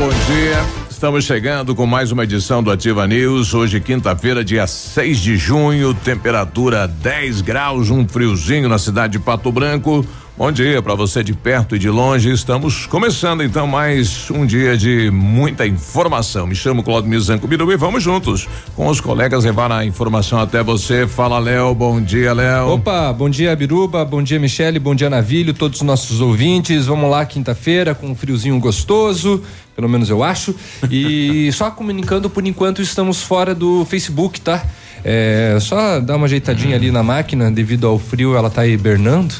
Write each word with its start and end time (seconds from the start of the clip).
Bom 0.00 0.08
dia. 0.08 0.56
Estamos 0.88 1.26
chegando 1.26 1.74
com 1.74 1.84
mais 1.84 2.10
uma 2.10 2.24
edição 2.24 2.62
do 2.62 2.70
Ativa 2.70 3.06
News. 3.06 3.52
Hoje, 3.52 3.78
quinta-feira, 3.80 4.42
dia 4.42 4.66
6 4.66 5.18
de 5.18 5.36
junho, 5.36 5.92
temperatura 5.92 6.88
10 6.88 7.42
graus, 7.42 7.90
um 7.90 8.08
friozinho 8.08 8.66
na 8.66 8.78
cidade 8.78 9.12
de 9.12 9.18
Pato 9.18 9.52
Branco. 9.52 10.02
Bom 10.40 10.50
dia 10.50 10.80
para 10.80 10.94
você 10.94 11.22
de 11.22 11.34
perto 11.34 11.76
e 11.76 11.78
de 11.78 11.90
longe. 11.90 12.32
Estamos 12.32 12.86
começando 12.86 13.42
então 13.42 13.66
mais 13.66 14.30
um 14.30 14.46
dia 14.46 14.74
de 14.74 15.10
muita 15.10 15.66
informação. 15.66 16.46
Me 16.46 16.54
chamo 16.54 16.82
Claudio 16.82 17.10
Mizanco 17.10 17.46
Biruba 17.46 17.74
e 17.74 17.76
vamos 17.76 18.02
juntos 18.02 18.48
com 18.74 18.86
os 18.86 19.02
colegas 19.02 19.44
levar 19.44 19.70
a 19.70 19.84
informação 19.84 20.40
até 20.40 20.62
você. 20.62 21.06
Fala, 21.06 21.38
Léo. 21.38 21.74
Bom 21.74 22.00
dia, 22.00 22.32
Léo. 22.32 22.68
Opa, 22.70 23.12
bom 23.12 23.28
dia, 23.28 23.54
Biruba. 23.54 24.02
Bom 24.02 24.22
dia, 24.22 24.40
Michele. 24.40 24.78
Bom 24.78 24.94
dia, 24.94 25.10
Navilho. 25.10 25.52
Todos 25.52 25.82
os 25.82 25.86
nossos 25.86 26.22
ouvintes. 26.22 26.86
Vamos 26.86 27.10
lá, 27.10 27.26
quinta-feira, 27.26 27.94
com 27.94 28.06
um 28.06 28.14
friozinho 28.14 28.58
gostoso. 28.58 29.42
Pelo 29.76 29.90
menos 29.90 30.08
eu 30.08 30.24
acho. 30.24 30.54
E 30.90 31.52
só 31.52 31.70
comunicando, 31.70 32.30
por 32.30 32.46
enquanto, 32.46 32.80
estamos 32.80 33.20
fora 33.20 33.54
do 33.54 33.84
Facebook, 33.84 34.40
tá? 34.40 34.64
É, 35.04 35.56
só 35.60 36.00
dar 36.00 36.16
uma 36.16 36.26
ajeitadinha 36.26 36.76
ali 36.76 36.90
na 36.90 37.02
máquina, 37.02 37.50
devido 37.50 37.86
ao 37.86 37.98
frio, 37.98 38.36
ela 38.36 38.50
tá 38.50 38.66
hibernando. 38.66 39.34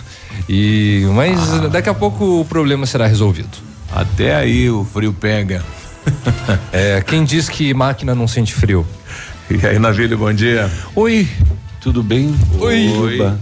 E 0.48 1.04
mas 1.14 1.38
ah. 1.54 1.68
daqui 1.68 1.88
a 1.88 1.94
pouco 1.94 2.40
o 2.40 2.44
problema 2.44 2.86
será 2.86 3.06
resolvido. 3.06 3.58
Até 3.92 4.34
aí 4.34 4.70
o 4.70 4.84
frio 4.84 5.12
pega. 5.12 5.62
é, 6.72 7.02
quem 7.06 7.24
diz 7.24 7.48
que 7.48 7.74
máquina 7.74 8.14
não 8.14 8.26
sente 8.26 8.54
frio? 8.54 8.86
E 9.50 9.66
aí, 9.66 9.78
Navilho, 9.78 10.16
bom 10.16 10.32
dia. 10.32 10.70
Oi, 10.94 11.28
tudo 11.80 12.02
bem? 12.02 12.34
Oi. 12.60 12.88
Oi. 12.88 13.32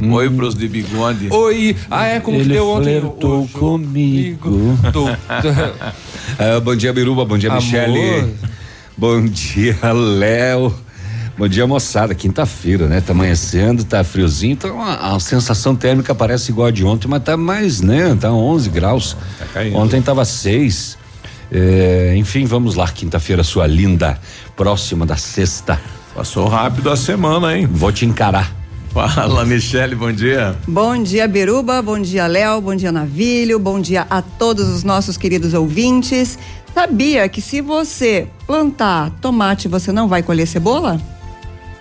Hum. 0.00 0.12
Oi 0.12 0.30
pros 0.30 0.54
de 0.54 0.68
bigode. 0.68 1.28
Oi. 1.30 1.76
Ah, 1.90 2.06
é 2.06 2.20
como 2.20 2.36
Ele 2.36 2.44
que 2.44 2.52
deu 2.52 2.68
ontem. 2.68 3.00
Flertou 3.00 3.48
comigo. 3.48 4.78
ah, 6.38 6.60
bom 6.60 6.76
dia, 6.76 6.92
Biruba. 6.92 7.24
Bom 7.24 7.38
dia, 7.38 7.52
Michele. 7.52 8.34
Bom 8.96 9.24
dia, 9.24 9.76
Léo. 9.92 10.85
Bom 11.38 11.46
dia, 11.46 11.66
moçada. 11.66 12.14
Quinta-feira, 12.14 12.88
né? 12.88 13.02
Tá 13.02 13.12
amanhecendo, 13.12 13.84
tá 13.84 14.02
friozinho, 14.02 14.54
então 14.54 14.80
a, 14.80 15.14
a, 15.14 15.20
sensação 15.20 15.76
térmica 15.76 16.14
parece 16.14 16.50
igual 16.50 16.68
a 16.68 16.70
de 16.70 16.82
ontem, 16.82 17.06
mas 17.08 17.22
tá 17.22 17.36
mais, 17.36 17.82
né? 17.82 18.16
Tá 18.18 18.32
11 18.32 18.70
graus. 18.70 19.14
Tá 19.52 19.60
ontem 19.74 20.00
tava 20.00 20.24
6. 20.24 20.96
É, 21.52 22.14
enfim, 22.16 22.46
vamos 22.46 22.74
lá, 22.74 22.88
quinta-feira, 22.88 23.44
sua 23.44 23.66
linda, 23.66 24.18
próxima 24.56 25.04
da 25.04 25.16
sexta. 25.16 25.78
Passou 26.14 26.48
rápido 26.48 26.88
a 26.88 26.96
semana, 26.96 27.54
hein? 27.54 27.68
Vou 27.70 27.92
te 27.92 28.06
encarar. 28.06 28.50
Fala, 28.88 29.44
Michele, 29.44 29.94
bom 29.94 30.10
dia. 30.10 30.56
Bom 30.66 31.02
dia, 31.02 31.28
Beruba, 31.28 31.82
bom 31.82 32.00
dia, 32.00 32.26
Léo, 32.26 32.62
bom 32.62 32.74
dia, 32.74 32.90
Navilho, 32.90 33.58
bom 33.58 33.78
dia 33.78 34.06
a 34.08 34.22
todos 34.22 34.68
os 34.68 34.82
nossos 34.82 35.18
queridos 35.18 35.52
ouvintes. 35.52 36.38
Sabia 36.72 37.28
que 37.28 37.42
se 37.42 37.60
você 37.60 38.26
plantar 38.46 39.10
tomate, 39.20 39.68
você 39.68 39.92
não 39.92 40.08
vai 40.08 40.22
colher 40.22 40.46
cebola? 40.46 40.98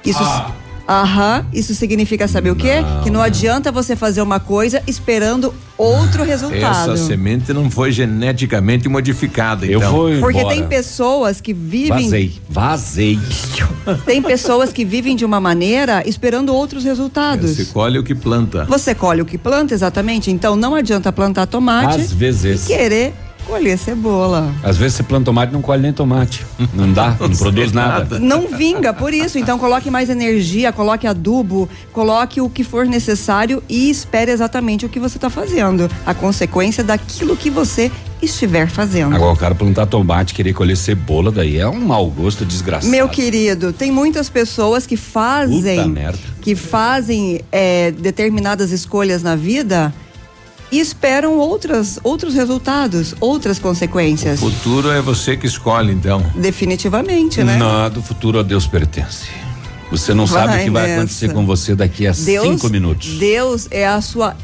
Isso. 0.06 0.22
Ah. 0.22 0.52
Aham, 0.88 1.46
isso 1.52 1.74
significa 1.74 2.28
saber 2.28 2.52
o 2.52 2.56
quê? 2.56 2.82
Não. 2.82 3.02
Que 3.02 3.10
não 3.10 3.22
adianta 3.22 3.72
você 3.72 3.96
fazer 3.96 4.22
uma 4.22 4.40
coisa 4.40 4.84
esperando 4.86 5.52
outro 5.76 6.24
resultado. 6.24 6.94
Essa 6.94 6.98
semente 7.08 7.52
não 7.52 7.72
foi 7.72 7.92
geneticamente 7.92 8.88
modificada, 8.88 9.66
Eu 9.66 9.80
então. 9.80 9.92
vou 9.92 10.12
Porque 10.20 10.46
tem 10.46 10.64
pessoas 10.68 11.42
que 11.42 11.54
vivem. 11.54 12.04
Vazei, 12.04 12.34
vazei. 12.48 13.20
Tem 14.06 14.20
pessoas 14.22 14.74
que 14.74 14.84
vivem 14.84 15.16
de 15.16 15.24
uma 15.24 15.40
maneira 15.40 16.02
esperando 16.08 16.54
outros 16.54 16.84
resultados. 16.84 17.52
Você 17.52 17.66
colhe 17.66 18.00
o 18.00 18.04
que 18.04 18.16
planta. 18.16 18.66
Você 18.66 18.96
colhe 18.96 19.22
o 19.22 19.26
que 19.26 19.38
planta, 19.38 19.76
exatamente. 19.76 20.32
Então 20.32 20.56
não 20.56 20.74
adianta 20.74 21.12
plantar 21.12 21.46
tomate. 21.46 22.02
Às 22.02 22.12
vezes. 22.12 22.64
E 22.64 22.68
querer 22.68 23.14
colher 23.46 23.78
cebola. 23.78 24.54
Às 24.64 24.78
vezes 24.78 24.98
você 24.98 25.04
planta 25.04 25.26
tomate 25.26 25.52
e 25.52 25.54
não 25.54 25.62
colhe 25.62 25.82
nem 25.82 25.94
tomate. 25.94 26.46
Não 26.74 26.92
dá, 26.92 27.16
não, 27.20 27.30
não 27.30 27.36
produz 27.36 27.72
nada. 27.72 28.00
nada. 28.00 28.20
Não 28.20 28.48
vinga, 28.48 28.94
por 28.94 29.14
isso. 29.14 29.38
Então 29.38 29.58
coloque 29.58 29.90
mais 29.90 30.10
energia, 30.10 30.74
coloque 30.74 31.08
adubo, 31.08 31.70
coloque 31.94 32.42
o 32.42 32.50
que 32.50 32.64
for 32.64 32.86
necessário 32.86 33.64
e 33.70 33.90
espere 33.90 34.32
exatamente 34.32 34.86
o 34.86 34.90
que 34.90 35.00
você 35.00 35.18
está 35.18 35.30
fazendo. 35.30 35.90
A 36.06 36.14
consequência 36.14 36.84
daquilo 36.84 37.38
que 37.38 37.50
você 37.50 37.92
estiver 38.22 38.68
fazendo. 38.68 39.16
Agora 39.16 39.34
o 39.34 39.38
cara 39.38 39.56
plantar 39.56 39.86
tomate, 39.86 40.34
querer 40.34 40.54
colher 40.54 40.76
cebola, 40.76 41.32
daí 41.32 41.58
é 41.58 41.68
um 41.68 41.80
mau 41.80 42.10
gosto 42.10 42.46
desgraçado. 42.46 42.90
Meu 42.90 43.08
querido, 43.08 43.72
tem 43.72 43.92
muitas 43.92 44.30
pessoas 44.30 44.88
que 44.88 44.98
fazem, 44.98 45.94
que 46.42 46.56
fazem 46.56 47.42
é, 47.52 47.92
determinadas 47.92 48.72
escolhas 48.72 49.22
na 49.22 49.36
vida 49.36 49.94
e 50.76 50.80
esperam 50.80 51.38
outras, 51.38 51.98
outros 52.04 52.34
resultados, 52.34 53.16
outras 53.22 53.58
consequências. 53.58 54.42
O 54.42 54.52
futuro 54.52 54.92
é 54.92 55.02
você 55.02 55.38
que 55.38 55.48
escolhe, 55.48 55.94
então. 55.94 56.22
Definitivamente, 56.36 57.42
né? 57.46 57.56
Nada, 57.56 58.00
o 58.00 58.04
futuro 58.04 58.40
a 58.40 58.44
Deus 58.44 58.68
pertence. 58.68 59.30
Você 59.90 60.14
não 60.14 60.26
vai 60.26 60.42
sabe 60.42 60.60
o 60.60 60.64
que 60.66 60.70
vai 60.70 60.94
acontecer 60.96 61.32
com 61.32 61.46
você 61.46 61.76
daqui 61.76 62.06
a 62.06 62.12
Deus, 62.12 62.46
cinco 62.46 62.70
minutos. 62.70 63.18
Deus 63.18 63.70
é 63.72 63.88
a 63.88 64.02
sua 64.02 64.36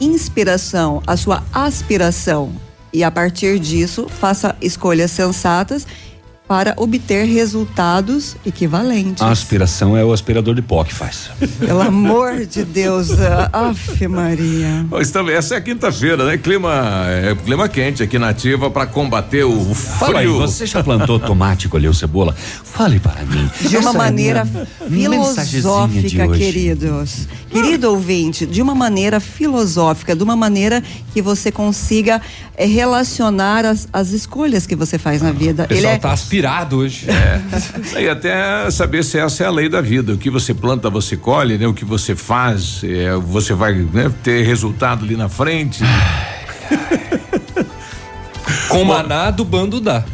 inspiração, 0.00 1.02
a 1.04 1.16
sua 1.16 1.42
aspiração. 1.52 2.52
E 2.92 3.02
a 3.02 3.10
partir 3.10 3.58
disso, 3.58 4.06
faça 4.08 4.54
escolhas 4.60 5.10
sensatas 5.10 5.84
para 6.50 6.74
obter 6.76 7.26
resultados 7.26 8.36
equivalentes. 8.44 9.22
A 9.22 9.30
aspiração 9.30 9.96
é 9.96 10.04
o 10.04 10.12
aspirador 10.12 10.52
de 10.52 10.60
pó 10.60 10.82
que 10.82 10.92
faz. 10.92 11.30
Pelo 11.60 11.80
amor 11.80 12.44
de 12.44 12.64
Deus, 12.64 13.10
Aff 13.52 14.08
Maria. 14.08 14.84
Estamos, 15.00 15.32
essa 15.32 15.54
é 15.54 15.58
a 15.58 15.60
quinta-feira, 15.60 16.24
né? 16.24 16.36
Clima, 16.36 17.04
é, 17.06 17.36
clima 17.36 17.68
quente 17.68 18.02
aqui 18.02 18.18
na 18.18 18.30
ativa 18.30 18.68
para 18.68 18.84
combater 18.84 19.44
o 19.44 19.72
frio. 19.72 19.98
Fala 20.00 20.18
aí, 20.18 20.26
você 20.26 20.66
já 20.66 20.82
plantou 20.82 21.20
tomate, 21.20 21.68
colheu 21.68 21.94
cebola? 21.94 22.34
Fale 22.34 22.98
para 22.98 23.24
mim. 23.26 23.48
De 23.68 23.76
uma 23.76 23.92
maneira 23.92 24.44
filosófica, 24.88 26.26
queridos. 26.30 27.28
Querido 27.48 27.90
ouvinte, 27.90 28.44
de 28.44 28.60
uma 28.60 28.74
maneira 28.74 29.20
filosófica, 29.20 30.16
de 30.16 30.22
uma 30.22 30.36
maneira 30.36 30.82
que 31.12 31.20
você 31.20 31.50
consiga 31.50 32.20
é, 32.56 32.64
relacionar 32.64 33.64
as, 33.64 33.88
as 33.92 34.10
escolhas 34.10 34.66
que 34.66 34.76
você 34.76 34.98
faz 34.98 35.20
na 35.20 35.32
vida. 35.32 35.64
O 35.64 35.68
pessoal 35.68 35.92
Ele 35.92 35.96
é, 35.96 35.98
tá 35.98 36.12
aspirando 36.12 36.39
inspirado 36.40 36.78
hoje. 36.78 37.06
É. 37.10 38.00
e 38.00 38.08
até 38.08 38.70
saber 38.70 39.04
se 39.04 39.18
essa 39.18 39.44
é 39.44 39.46
a 39.46 39.50
lei 39.50 39.68
da 39.68 39.80
vida. 39.80 40.12
O 40.12 40.18
que 40.18 40.30
você 40.30 40.54
planta, 40.54 40.88
você 40.88 41.16
colhe, 41.16 41.58
né? 41.58 41.66
O 41.66 41.74
que 41.74 41.84
você 41.84 42.16
faz, 42.16 42.80
é, 42.82 43.14
você 43.14 43.52
vai 43.52 43.74
né, 43.74 44.10
ter 44.22 44.44
resultado 44.44 45.04
ali 45.04 45.16
na 45.16 45.28
frente. 45.28 45.82
Com 48.68 48.84
maná 48.84 49.30
do 49.30 49.44
bando 49.44 49.80
dá. 49.80 50.04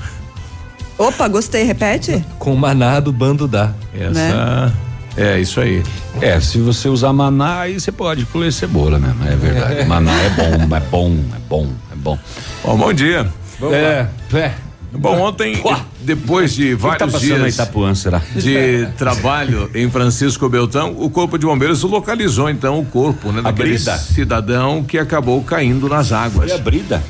Opa, 0.98 1.28
gostei, 1.28 1.62
repete. 1.64 2.24
Com 2.38 2.56
maná 2.56 3.00
do 3.00 3.12
bando 3.12 3.46
dá. 3.46 3.72
Essa. 3.94 4.12
Né? 4.12 4.72
É, 5.16 5.38
isso 5.38 5.60
aí. 5.60 5.82
É, 6.20 6.40
se 6.40 6.58
você 6.58 6.88
usar 6.88 7.12
maná, 7.12 7.60
aí 7.60 7.78
você 7.78 7.92
pode 7.92 8.24
colher 8.26 8.52
cebola 8.52 8.98
mesmo, 8.98 9.26
é 9.26 9.36
verdade. 9.36 9.84
Maná 9.88 10.12
é 10.12 10.30
bom, 10.30 10.76
é 10.76 10.80
bom, 10.80 11.16
é 11.34 11.40
bom, 11.48 11.68
é 11.92 11.96
bom. 11.96 12.18
Bom, 12.62 12.76
bom 12.76 12.92
dia. 12.92 13.26
Vamos 13.58 13.76
é, 13.76 14.08
lá. 14.32 14.38
é. 14.38 14.65
Bom, 14.92 15.20
ontem, 15.20 15.62
depois 16.00 16.54
de 16.54 16.74
vários 16.74 17.12
tá 17.12 17.18
dias 17.18 17.54
Itapuã, 17.54 17.92
de 18.36 18.88
trabalho 18.96 19.70
em 19.74 19.90
Francisco 19.90 20.48
Beltrão, 20.48 20.94
o 20.98 21.10
Corpo 21.10 21.38
de 21.38 21.44
Bombeiros 21.44 21.82
localizou 21.82 22.48
então 22.48 22.78
o 22.78 22.84
corpo 22.84 23.30
né, 23.32 23.42
daquele 23.42 23.78
cidadão 23.78 24.82
que 24.82 24.98
acabou 24.98 25.42
caindo 25.42 25.88
nas 25.88 26.12
águas. 26.12 26.50
Foi 26.50 26.58
a 26.58 26.62
brida? 26.62 27.02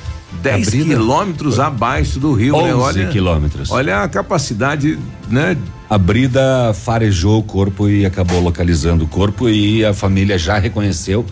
10 0.43 0.71
quilômetros 0.71 1.59
abaixo 1.59 2.19
do 2.19 2.33
rio, 2.33 2.55
11 2.55 2.67
né? 2.67 2.75
Olha, 2.75 3.07
quilômetros. 3.09 3.71
Olha 3.71 4.03
a 4.03 4.09
capacidade, 4.09 4.99
né? 5.29 5.57
A 5.89 5.97
Brida 5.97 6.75
farejou 6.75 7.39
o 7.39 7.43
corpo 7.43 7.89
e 7.89 8.05
acabou 8.05 8.41
localizando 8.41 9.05
o 9.05 9.09
corpo 9.09 9.49
e 9.49 9.85
a 9.85 9.95
família 9.95 10.37
já 10.37 10.59
reconheceu. 10.59 11.25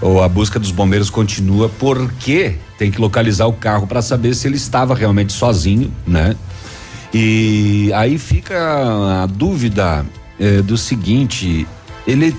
Ou 0.00 0.22
a 0.22 0.28
busca 0.28 0.58
dos 0.58 0.70
bombeiros 0.70 1.08
continua 1.08 1.68
porque 1.68 2.56
tem 2.78 2.90
que 2.90 3.00
localizar 3.00 3.46
o 3.46 3.52
carro 3.52 3.86
para 3.86 4.02
saber 4.02 4.34
se 4.34 4.46
ele 4.46 4.56
estava 4.56 4.94
realmente 4.94 5.32
sozinho, 5.32 5.92
né? 6.06 6.36
E 7.12 7.92
aí 7.94 8.18
fica 8.18 9.22
a 9.22 9.26
dúvida 9.26 10.04
eh, 10.38 10.62
do 10.62 10.76
seguinte: 10.76 11.66
ele 12.06 12.36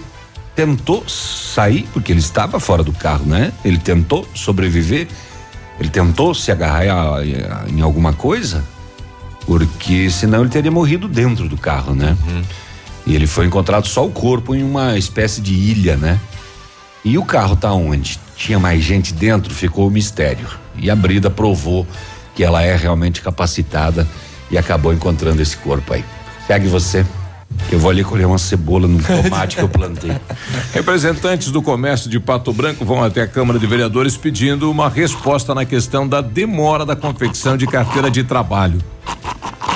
tentou 0.56 1.08
sair 1.08 1.88
porque 1.94 2.12
ele 2.12 2.20
estava 2.20 2.60
fora 2.60 2.84
do 2.84 2.92
carro, 2.92 3.26
né? 3.26 3.52
Ele 3.64 3.78
tentou 3.78 4.28
sobreviver, 4.34 5.08
ele 5.80 5.90
tentou 5.90 6.34
se 6.34 6.52
agarrar 6.52 6.86
em 7.68 7.82
alguma 7.82 8.14
coisa, 8.14 8.64
porque 9.46 10.10
senão 10.10 10.42
ele 10.42 10.50
teria 10.50 10.72
morrido 10.72 11.08
dentro 11.08 11.48
do 11.48 11.58
carro, 11.58 11.94
né? 11.96 12.18
Uhum. 12.28 12.42
E 13.08 13.16
ele 13.16 13.28
foi 13.28 13.46
encontrado 13.46 13.88
só 13.88 14.06
o 14.06 14.10
corpo 14.10 14.56
em 14.56 14.64
uma 14.64 14.98
espécie 14.98 15.40
de 15.40 15.54
ilha, 15.54 15.96
né? 15.96 16.20
E 17.06 17.20
o 17.20 17.24
carro 17.24 17.56
tá 17.56 17.72
onde? 17.72 18.20
Tinha 18.36 18.60
mais 18.60 18.84
gente 18.84 19.14
dentro, 19.14 19.54
ficou 19.54 19.88
o 19.88 19.92
mistério. 19.92 20.48
E 20.76 20.90
a 20.90 20.96
Brida 20.96 21.30
provou 21.30 21.86
que 22.34 22.44
ela 22.44 22.64
é 22.64 22.76
realmente 22.76 23.22
capacitada 23.22 24.08
e 24.50 24.58
acabou 24.58 24.92
encontrando 24.92 25.40
esse 25.40 25.56
corpo 25.56 25.94
aí. 25.94 26.04
Segue 26.48 26.68
você. 26.68 27.06
Eu 27.72 27.78
vou 27.78 27.92
ali 27.92 28.04
colher 28.04 28.26
uma 28.26 28.40
cebola 28.40 28.88
no 28.88 29.02
tomate 29.02 29.56
que 29.56 29.62
eu 29.62 29.70
plantei. 29.70 30.12
Representantes 30.74 31.52
do 31.52 31.62
comércio 31.62 32.10
de 32.10 32.20
Pato 32.20 32.52
Branco 32.52 32.84
vão 32.84 33.04
até 33.04 33.22
a 33.22 33.28
Câmara 33.28 33.60
de 33.60 33.68
Vereadores 33.68 34.18
pedindo 34.18 34.70
uma 34.70 34.90
resposta 34.90 35.54
na 35.54 35.64
questão 35.64 36.08
da 36.08 36.22
demora 36.22 36.86
da 36.86 36.96
confecção 36.96 37.56
de 37.56 37.68
carteira 37.68 38.10
de 38.10 38.24
trabalho. 38.24 38.80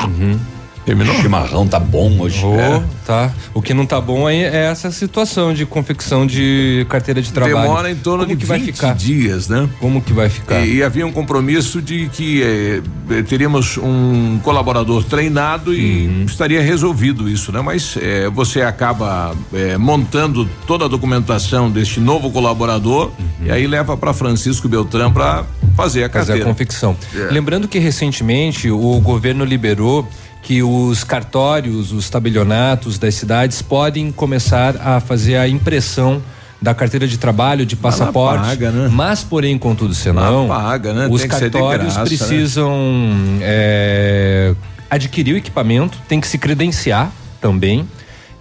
Uhum. 0.03 0.39
Terminou? 0.89 1.13
O 1.13 1.21
chimarrão 1.21 1.67
tá 1.67 1.79
bom 1.79 2.19
hoje. 2.19 2.43
Oh, 2.43 2.55
é. 2.55 2.81
Tá. 3.05 3.31
O 3.53 3.61
que 3.61 3.75
não 3.75 3.85
tá 3.85 4.01
bom 4.01 4.25
aí 4.25 4.43
é 4.43 4.65
essa 4.71 4.89
situação 4.89 5.53
de 5.53 5.63
confecção 5.63 6.25
de 6.25 6.83
carteira 6.89 7.21
de 7.21 7.31
trabalho. 7.31 7.61
Demora 7.61 7.91
em 7.91 7.95
torno 7.95 8.23
Como 8.25 8.35
de 8.35 8.43
que 8.43 8.51
20 8.51 8.59
vai 8.59 8.73
ficar? 8.73 8.95
dias, 8.95 9.47
né? 9.47 9.69
Como 9.79 10.01
que 10.01 10.11
vai 10.11 10.29
ficar? 10.29 10.65
E, 10.65 10.77
e 10.77 10.83
havia 10.83 11.05
um 11.05 11.11
compromisso 11.11 11.79
de 11.79 12.09
que 12.09 12.41
eh, 12.41 12.81
eh 13.11 13.21
teríamos 13.21 13.77
um 13.77 14.39
colaborador 14.41 15.03
treinado 15.03 15.75
e 15.75 16.07
uhum. 16.07 16.25
estaria 16.25 16.59
resolvido 16.59 17.29
isso, 17.29 17.51
né? 17.51 17.61
Mas 17.61 17.95
eh, 18.01 18.27
você 18.33 18.63
acaba 18.63 19.35
eh, 19.53 19.77
montando 19.77 20.49
toda 20.65 20.85
a 20.85 20.87
documentação 20.87 21.69
deste 21.69 21.99
novo 21.99 22.31
colaborador 22.31 23.11
uhum. 23.19 23.45
e 23.45 23.51
aí 23.51 23.67
leva 23.67 23.95
para 23.95 24.11
Francisco 24.11 24.67
Beltrão 24.67 25.13
para 25.13 25.45
fazer 25.75 26.03
a 26.03 26.09
carteira. 26.09 26.39
Fazer 26.39 26.49
a 26.49 26.51
confecção. 26.51 26.97
É. 27.15 27.31
Lembrando 27.31 27.67
que 27.67 27.77
recentemente 27.77 28.71
o 28.71 28.99
governo 28.99 29.45
liberou 29.45 30.07
que 30.41 30.63
os 30.63 31.03
cartórios, 31.03 31.91
os 31.91 32.09
tabelionatos 32.09 32.97
das 32.97 33.15
cidades 33.15 33.61
podem 33.61 34.11
começar 34.11 34.75
a 34.77 34.99
fazer 34.99 35.35
a 35.35 35.47
impressão 35.47 36.21
da 36.61 36.73
carteira 36.73 37.07
de 37.07 37.17
trabalho, 37.17 37.65
de 37.65 37.75
passaporte, 37.75 38.45
paga, 38.45 38.71
né? 38.71 38.89
mas 38.91 39.23
porém, 39.23 39.57
contudo, 39.57 39.93
senão, 39.93 40.47
paga, 40.47 40.93
né? 40.93 41.07
os 41.09 41.23
cartórios 41.25 41.93
graça, 41.93 41.99
né? 41.99 42.05
precisam 42.05 42.71
né? 42.71 43.39
é, 43.41 44.55
adquirir 44.89 45.35
o 45.35 45.37
equipamento, 45.37 45.97
tem 46.07 46.19
que 46.19 46.27
se 46.27 46.37
credenciar 46.37 47.11
também 47.39 47.87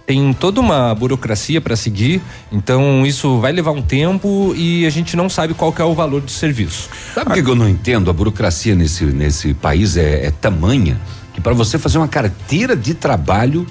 tem 0.09 0.33
toda 0.33 0.59
uma 0.59 0.95
burocracia 0.95 1.61
para 1.61 1.75
seguir, 1.75 2.19
então 2.51 3.05
isso 3.05 3.37
vai 3.37 3.51
levar 3.51 3.69
um 3.69 3.81
tempo 3.83 4.55
e 4.57 4.83
a 4.83 4.89
gente 4.89 5.15
não 5.15 5.29
sabe 5.29 5.53
qual 5.53 5.71
é 5.77 5.83
o 5.83 5.93
valor 5.93 6.19
do 6.19 6.31
serviço. 6.31 6.89
Sabe 7.13 7.39
o 7.39 7.43
que 7.43 7.47
eu 7.47 7.53
não 7.53 7.69
entendo? 7.69 8.09
A 8.09 8.13
burocracia 8.13 8.73
nesse, 8.73 9.05
nesse 9.05 9.53
país 9.53 9.97
é, 9.97 10.25
é 10.25 10.31
tamanha 10.31 10.99
que 11.33 11.41
para 11.41 11.53
você 11.53 11.77
fazer 11.77 11.97
uma 11.97 12.07
carteira 12.07 12.75
de 12.75 12.93
trabalho 12.93 13.65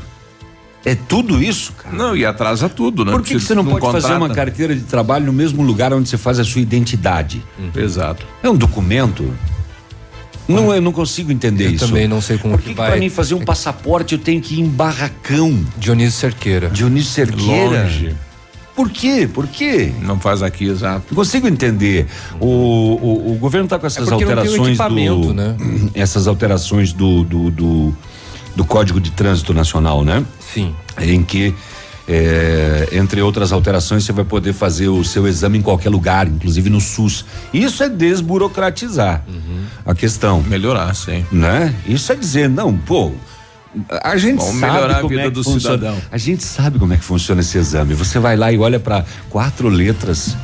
é 0.84 0.94
tudo 0.94 1.43
isso, 1.43 1.72
cara. 1.72 1.94
Não, 1.94 2.16
e 2.16 2.25
atrasa 2.25 2.69
tudo, 2.69 3.05
né? 3.05 3.12
Por 3.12 3.22
que, 3.22 3.34
que 3.34 3.40
você 3.40 3.55
não, 3.55 3.62
não 3.62 3.72
pode 3.72 3.82
contrata? 3.82 4.08
fazer 4.08 4.16
uma 4.16 4.31
carteira 4.31 4.75
de 4.75 4.82
trabalho 4.82 5.26
no 5.26 5.32
mesmo 5.32 5.62
lugar 5.62 5.93
onde 5.93 6.08
você 6.08 6.16
faz 6.16 6.38
a 6.38 6.44
sua 6.44 6.60
identidade? 6.60 7.44
Uhum. 7.58 7.70
Exato. 7.82 8.25
É 8.43 8.49
um 8.49 8.56
documento. 8.56 9.31
Não, 10.49 10.75
eu 10.75 10.81
não 10.81 10.93
consigo 10.93 11.31
entender 11.31 11.66
eu 11.66 11.70
isso. 11.72 11.84
Eu 11.84 11.88
também 11.88 12.08
não 12.08 12.22
sei 12.22 12.38
como 12.38 12.55
Por 12.55 12.62
que, 12.62 12.70
que 12.70 12.75
vai. 12.75 12.90
Para 12.90 12.99
mim 12.99 13.10
fazer 13.10 13.34
um 13.34 13.44
passaporte 13.44 14.14
eu 14.14 14.19
tenho 14.19 14.40
que 14.40 14.54
ir 14.54 14.61
em 14.61 14.69
barracão. 14.69 15.62
Dionísio 15.76 16.12
Cerqueira. 16.12 16.70
Dionísio 16.70 17.12
Cerqueira. 17.12 17.82
Longe. 17.82 18.16
Por 18.78 18.90
quê? 18.90 19.28
Por 19.34 19.48
quê? 19.48 19.92
Não 20.02 20.20
faz 20.20 20.40
aqui, 20.40 20.66
exato. 20.66 21.12
Consigo 21.12 21.48
entender. 21.48 22.06
O, 22.38 22.46
o, 22.46 23.32
o 23.32 23.34
governo 23.34 23.64
está 23.66 23.76
com 23.76 23.88
essas 23.88 24.06
é 24.06 24.14
alterações 24.14 24.78
do. 24.78 25.34
Né? 25.34 25.56
Essas 25.94 26.28
alterações 26.28 26.92
do, 26.92 27.25
do, 27.25 27.50
do, 27.50 27.96
do 28.54 28.64
Código 28.64 29.00
de 29.00 29.10
Trânsito 29.10 29.52
Nacional, 29.52 30.04
né? 30.04 30.25
Sim. 30.54 30.72
Em 30.96 31.25
que 31.25 31.52
é, 32.06 32.90
entre 32.92 33.20
outras 33.20 33.50
alterações, 33.50 34.04
você 34.04 34.12
vai 34.12 34.25
poder 34.25 34.52
fazer 34.52 34.86
o 34.86 35.02
seu 35.02 35.26
exame 35.26 35.58
em 35.58 35.62
qualquer 35.62 35.90
lugar, 35.90 36.28
inclusive 36.28 36.70
no 36.70 36.80
SUS. 36.80 37.25
Isso 37.52 37.82
é 37.82 37.88
desburocratizar 37.88 39.25
uhum. 39.26 39.64
a 39.84 39.92
questão. 39.92 40.40
Melhorar, 40.42 40.94
sim. 40.94 41.26
Né? 41.32 41.75
Isso 41.84 42.12
é 42.12 42.14
dizer, 42.14 42.48
não, 42.48 42.78
pô, 42.78 43.10
a 44.03 44.17
gente 44.17 44.38
Vamos 44.38 44.61
sabe 44.61 44.94
como 44.94 45.06
a 45.06 45.09
vida 45.09 45.23
é 45.23 45.31
do 45.31 45.44
funciona. 45.44 45.76
cidadão. 45.76 46.03
A 46.11 46.19
gente 46.19 46.43
sabe 46.43 46.79
como 46.79 46.93
é 46.94 46.97
que 46.97 47.05
funciona 47.05 47.41
esse 47.41 47.59
exame. 47.59 47.94
Você 47.94 48.19
vai 48.19 48.37
lá 48.37 48.50
e 48.50 48.59
olha 48.59 48.81
para 48.81 49.05
quatro 49.29 49.69
letras 49.69 50.37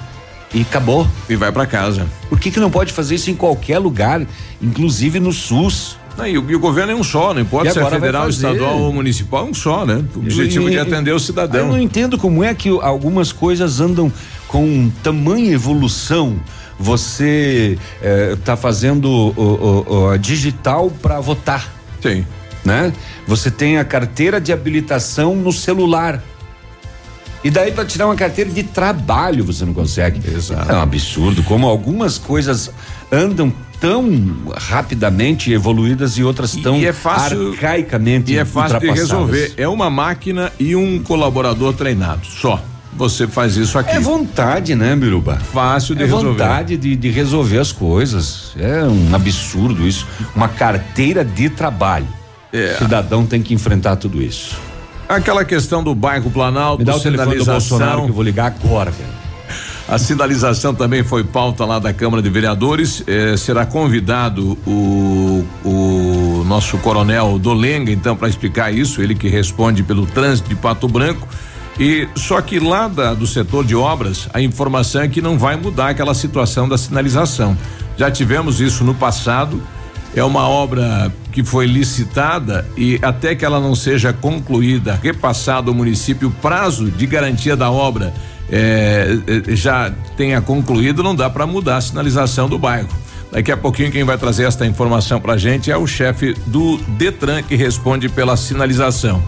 e 0.53 0.61
acabou. 0.61 1.07
E 1.29 1.35
vai 1.35 1.51
para 1.51 1.67
casa. 1.67 2.07
Por 2.29 2.39
que 2.39 2.51
que 2.51 2.61
não 2.61 2.71
pode 2.71 2.93
fazer 2.93 3.15
isso 3.15 3.31
em 3.31 3.35
qualquer 3.35 3.79
lugar, 3.79 4.25
inclusive 4.61 5.19
no 5.19 5.33
SUS? 5.33 5.97
Não, 6.17 6.27
e, 6.27 6.39
o, 6.39 6.49
e, 6.49 6.55
o, 6.55 6.61
governo 6.61 6.93
é 6.93 6.95
um 6.95 7.03
só, 7.03 7.35
não 7.35 7.41
importa 7.41 7.73
se 7.73 7.81
é 7.81 7.91
federal, 7.91 8.29
estadual 8.29 8.79
ou 8.79 8.93
municipal, 8.93 9.47
é 9.47 9.51
um 9.51 9.55
só, 9.55 9.85
né? 9.85 10.05
O 10.15 10.21
objetivo 10.21 10.69
e, 10.69 10.73
de 10.73 10.79
atender 10.79 11.13
o 11.13 11.19
cidadão. 11.19 11.63
Eu 11.63 11.67
não 11.67 11.81
entendo 11.81 12.17
como 12.17 12.45
é 12.45 12.55
que 12.55 12.69
algumas 12.69 13.33
coisas 13.33 13.81
andam 13.81 14.13
com 14.47 14.93
tamanha 15.03 15.51
evolução. 15.51 16.37
Você 16.79 17.79
está 18.33 18.53
eh, 18.53 18.57
fazendo 18.57 19.07
o, 19.07 19.85
o, 19.89 20.09
o 20.11 20.19
digital 20.19 20.89
para 20.89 21.19
votar. 21.19 21.69
Sim 22.01 22.25
né? 22.65 22.93
Você 23.27 23.51
tem 23.51 23.79
a 23.79 23.85
carteira 23.85 24.41
de 24.41 24.53
habilitação 24.53 25.37
no 25.37 25.53
celular. 25.53 26.23
E 27.43 27.51
daí 27.51 27.73
para 27.73 27.85
tirar 27.85 28.07
uma 28.07 28.17
carteira 28.17 28.51
de 28.51 28.63
trabalho 28.63 29.45
você 29.45 29.67
não 29.67 29.75
consegue. 29.75 30.21
Exato. 30.27 30.73
É 30.73 30.75
um 30.75 30.81
absurdo 30.81 31.43
como 31.43 31.69
algumas 31.69 32.17
coisas 32.17 32.71
andam 33.13 33.53
tão 33.79 34.09
rapidamente 34.57 35.53
evoluídas 35.53 36.17
e 36.17 36.25
outras 36.25 36.57
tão 36.57 36.79
e 36.79 36.87
é 36.87 36.93
fácil, 36.93 37.51
arcaicamente 37.51 38.33
E 38.33 38.39
é 38.39 38.45
fácil 38.47 38.81
de 38.81 38.91
resolver. 38.91 39.53
É 39.59 39.69
uma 39.69 39.91
máquina 39.91 40.51
e 40.59 40.75
um 40.75 41.03
colaborador 41.03 41.75
treinado, 41.75 42.25
só. 42.27 42.63
Você 42.97 43.27
faz 43.27 43.57
isso 43.57 43.77
aqui. 43.77 43.91
É 43.91 44.01
vontade, 44.01 44.75
né, 44.75 44.95
Biruba? 44.95 45.37
Fácil 45.37 45.95
de 45.95 46.03
é 46.05 46.07
resolver. 46.07 46.29
vontade 46.31 46.77
de, 46.77 46.95
de 46.97 47.11
resolver 47.11 47.59
as 47.59 47.73
coisas. 47.73 48.53
É 48.57 48.85
um 48.85 49.15
absurdo 49.15 49.87
isso. 49.87 50.07
Uma 50.35 50.49
carteira 50.49 51.25
de 51.25 51.51
trabalho. 51.51 52.07
É. 52.55 52.75
O 52.75 52.79
cidadão 52.79 53.27
tem 53.27 53.43
que 53.43 53.53
enfrentar 53.53 53.97
tudo 53.97 54.23
isso. 54.23 54.57
Aquela 55.09 55.45
questão 55.45 55.83
do 55.83 55.93
bairro 55.95 56.31
Planalto, 56.31 56.79
Me 56.79 56.85
dá 56.85 56.95
o 56.95 57.01
telefone 57.01 57.37
do 57.37 57.45
Bolsonaro 57.45 58.05
que 58.05 58.11
eu 58.11 58.15
vou 58.15 58.23
ligar 58.23 58.47
agora, 58.47 58.93
velho. 58.93 59.25
A 59.87 59.99
sinalização 59.99 60.75
também 60.75 61.05
foi 61.05 61.25
pauta 61.25 61.65
lá 61.67 61.79
da 61.79 61.93
Câmara 61.93 62.23
de 62.23 62.31
Vereadores. 62.31 63.03
Eh, 63.07 63.37
será 63.37 63.67
convidado 63.67 64.57
o, 64.67 65.45
o 65.63 66.45
nosso 66.47 66.79
coronel 66.79 67.39
Dolenga, 67.39 67.93
então, 67.93 68.17
para 68.17 68.29
explicar 68.29 68.73
isso. 68.73 69.03
Ele 69.03 69.15
que 69.15 69.29
responde 69.29 69.83
pelo 69.83 70.07
trânsito 70.07 70.49
de 70.49 70.55
Pato 70.55 70.89
Branco. 70.89 71.29
E 71.79 72.09
só 72.15 72.41
que 72.41 72.59
lá 72.59 72.89
da, 72.89 73.13
do 73.13 73.27
setor 73.27 73.63
de 73.63 73.77
obras, 73.77 74.27
a 74.33 74.41
informação 74.41 75.03
é 75.03 75.09
que 75.09 75.21
não 75.21 75.37
vai 75.37 75.57
mudar 75.57 75.91
aquela 75.91 76.15
situação 76.15 76.67
da 76.67 76.79
sinalização. 76.79 77.55
Já 77.99 78.11
tivemos 78.11 78.63
isso 78.63 78.85
no 78.85 78.95
passado 78.95 79.61
é 80.15 80.23
uma 80.23 80.49
obra 80.49 81.13
que 81.33 81.43
foi 81.43 81.67
licitada 81.67 82.67
e 82.77 82.99
até 83.03 83.35
que 83.35 83.45
ela 83.45 83.59
não 83.59 83.75
seja 83.75 84.13
concluída, 84.13 84.99
repassado 85.03 85.71
ao 85.71 85.77
município 85.77 86.29
o 86.29 86.31
prazo 86.31 86.91
de 86.91 87.07
garantia 87.07 87.57
da 87.57 87.71
obra 87.71 88.15
é, 88.51 89.09
já 89.49 89.93
tenha 90.17 90.41
concluído, 90.41 91.03
não 91.03 91.15
dá 91.15 91.29
para 91.29 91.47
mudar 91.47 91.79
a 91.79 91.81
sinalização 91.81 92.49
do 92.49 92.59
bairro. 92.59 92.89
Daqui 93.33 93.51
a 93.51 93.57
pouquinho 93.57 93.91
quem 93.91 94.05
vai 94.05 94.17
trazer 94.17 94.45
esta 94.45 94.65
informação 94.65 95.21
para 95.21 95.33
a 95.33 95.37
gente 95.37 95.71
é 95.71 95.77
o 95.77 95.87
chefe 95.87 96.35
do 96.47 96.77
Detran 96.97 97.43
que 97.43 97.57
responde 97.57 98.09
pela 98.09 98.37
sinalização. 98.37 99.21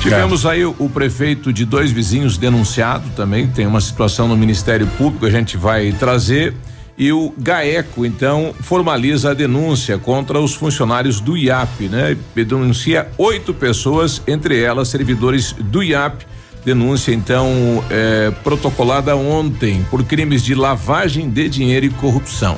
Tivemos 0.00 0.46
aí 0.46 0.64
o, 0.64 0.74
o, 0.78 0.88
prefeito 0.88 1.52
de 1.52 1.64
dois 1.64 1.90
vizinhos 1.90 2.38
denunciado 2.38 3.08
também, 3.16 3.48
tem 3.48 3.66
uma 3.66 3.80
situação 3.80 4.28
no 4.28 4.36
Ministério 4.36 4.86
Público, 4.98 5.26
a 5.26 5.30
gente 5.30 5.56
vai 5.56 5.92
trazer 5.92 6.54
e 6.98 7.12
o 7.12 7.32
GAECO, 7.36 8.06
então, 8.06 8.54
formaliza 8.60 9.30
a 9.30 9.34
denúncia 9.34 9.98
contra 9.98 10.40
os 10.40 10.54
funcionários 10.54 11.20
do 11.20 11.36
IAP, 11.36 11.88
né? 11.88 12.16
Denuncia 12.34 13.08
oito 13.18 13.52
pessoas, 13.52 14.22
entre 14.26 14.60
elas 14.62 14.88
servidores 14.88 15.52
do 15.52 15.82
IAP. 15.82 16.24
Denúncia, 16.64 17.12
então, 17.12 17.84
é, 17.90 18.32
protocolada 18.42 19.14
ontem 19.14 19.86
por 19.90 20.02
crimes 20.04 20.42
de 20.42 20.54
lavagem 20.54 21.28
de 21.28 21.48
dinheiro 21.48 21.86
e 21.86 21.90
corrupção. 21.90 22.56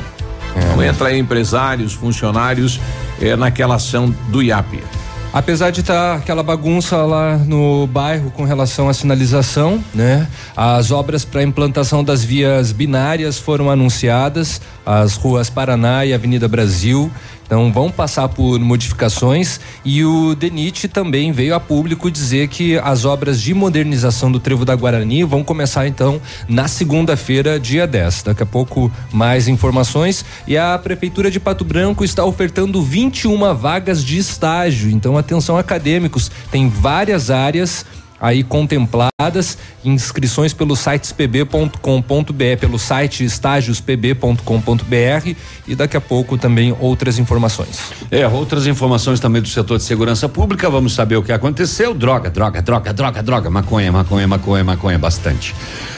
É. 0.55 0.61
Então, 0.61 0.83
entra 0.83 1.09
aí 1.09 1.19
empresários, 1.19 1.93
funcionários 1.93 2.81
é, 3.21 3.37
naquela 3.37 3.75
ação 3.75 4.15
do 4.29 4.43
IAP. 4.43 4.83
Apesar 5.33 5.71
de 5.71 5.81
estar 5.81 6.13
tá 6.13 6.15
aquela 6.17 6.43
bagunça 6.43 6.97
lá 6.99 7.37
no 7.37 7.87
bairro 7.87 8.31
com 8.31 8.45
relação 8.45 8.89
à 8.89 8.95
sinalização, 8.95 9.83
né? 9.95 10.27
As 10.57 10.91
obras 10.91 11.25
para 11.25 11.43
implantação 11.43 12.03
das 12.03 12.25
vias 12.25 12.73
binárias 12.73 13.39
foram 13.39 13.71
anunciadas, 13.71 14.61
as 14.87 15.17
ruas 15.17 15.51
Paraná 15.51 16.05
e 16.05 16.15
Avenida 16.15 16.49
Brasil 16.49 17.11
então 17.49 17.73
vão 17.73 17.91
passar 17.91 18.29
por 18.29 18.61
modificações 18.61 19.59
e 19.83 20.05
o 20.05 20.35
DENIT 20.35 20.87
também 20.87 21.33
veio 21.33 21.55
a 21.55 21.61
público 21.61 22.11
dizer 22.11 22.49
que 22.49 22.77
as 22.77 23.07
obras 23.07 23.41
de 23.41 23.55
modernização 23.55 24.31
do 24.31 24.39
Trevo 24.39 24.67
da 24.67 24.77
Guarani 24.77 25.25
vão 25.25 25.43
começar 25.43 25.89
então 25.89 26.21
na 26.47 26.69
segunda-feira, 26.69 27.59
dia 27.59 27.87
10. 27.87 28.25
Daqui 28.25 28.43
a 28.43 28.47
pouco 28.47 28.93
mais 29.11 29.49
informações 29.49 30.27
e 30.47 30.59
a 30.59 30.77
prefeitura 30.77 31.31
de 31.31 31.41
Pato 31.41 31.65
Branco 31.65 32.05
está 32.05 32.23
ofertando 32.23 32.83
21 32.83 33.55
vagas 33.55 34.05
de 34.05 34.19
estágio. 34.19 34.91
Então 34.91 35.17
atenção 35.17 35.57
acadêmicos, 35.57 36.31
tem 36.51 36.69
várias 36.69 37.31
áreas 37.31 37.87
aí 38.21 38.43
contempladas, 38.43 39.59
inscrições 39.85 40.53
pelo 40.53 40.75
site 40.75 41.13
pb.com.br, 41.15 42.61
pelo 42.61 42.79
site 42.79 43.25
estágiospb.com.br 43.25 45.35
e 45.67 45.75
daqui 45.75 45.97
a 45.97 46.01
pouco 46.01 46.37
também 46.37 46.77
outras 46.81 47.19
informações. 47.19 47.81
É, 48.11 48.27
outras 48.27 48.67
informações 48.67 49.21
também 49.21 49.41
do 49.41 49.49
setor 49.49 49.79
de 49.79 49.85
segurança 49.85 50.29
pública, 50.29 50.69
vamos 50.69 50.95
saber 50.95 51.17
o 51.17 51.23
que 51.23 51.33
aconteceu. 51.33 51.95
Droga, 51.95 52.31
droga, 52.31 52.61
droga, 52.61 52.93
droga, 52.93 53.23
droga, 53.23 53.51
maconha, 53.51 53.93
maconha, 53.93 54.27
maconha, 54.27 54.65
maconha, 54.65 54.99
bastante. 54.99 55.55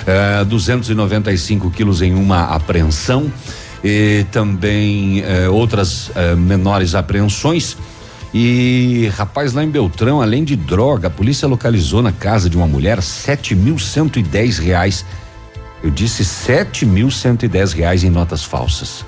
É, 0.06 0.44
295 0.44 1.70
quilos 1.70 2.02
em 2.02 2.14
uma 2.14 2.44
apreensão 2.44 3.32
e 3.82 4.26
também 4.30 5.22
é, 5.22 5.48
outras 5.48 6.10
é, 6.14 6.34
menores 6.34 6.94
apreensões. 6.94 7.76
E, 8.32 9.10
rapaz, 9.16 9.52
lá 9.52 9.64
em 9.64 9.68
Beltrão, 9.68 10.22
além 10.22 10.44
de 10.44 10.54
droga, 10.54 11.08
a 11.08 11.10
polícia 11.10 11.48
localizou 11.48 12.00
na 12.00 12.12
casa 12.12 12.48
de 12.48 12.56
uma 12.56 12.66
mulher 12.66 13.02
sete 13.02 13.54
mil 13.54 13.78
cento 13.78 14.18
e 14.18 14.22
dez 14.22 14.58
reais. 14.58 15.04
Eu 15.82 15.90
disse 15.90 16.24
sete 16.24 16.86
mil 16.86 17.10
cento 17.10 17.44
e 17.44 17.48
dez 17.48 17.72
reais 17.72 18.04
em 18.04 18.10
notas 18.10 18.44
falsas. 18.44 19.04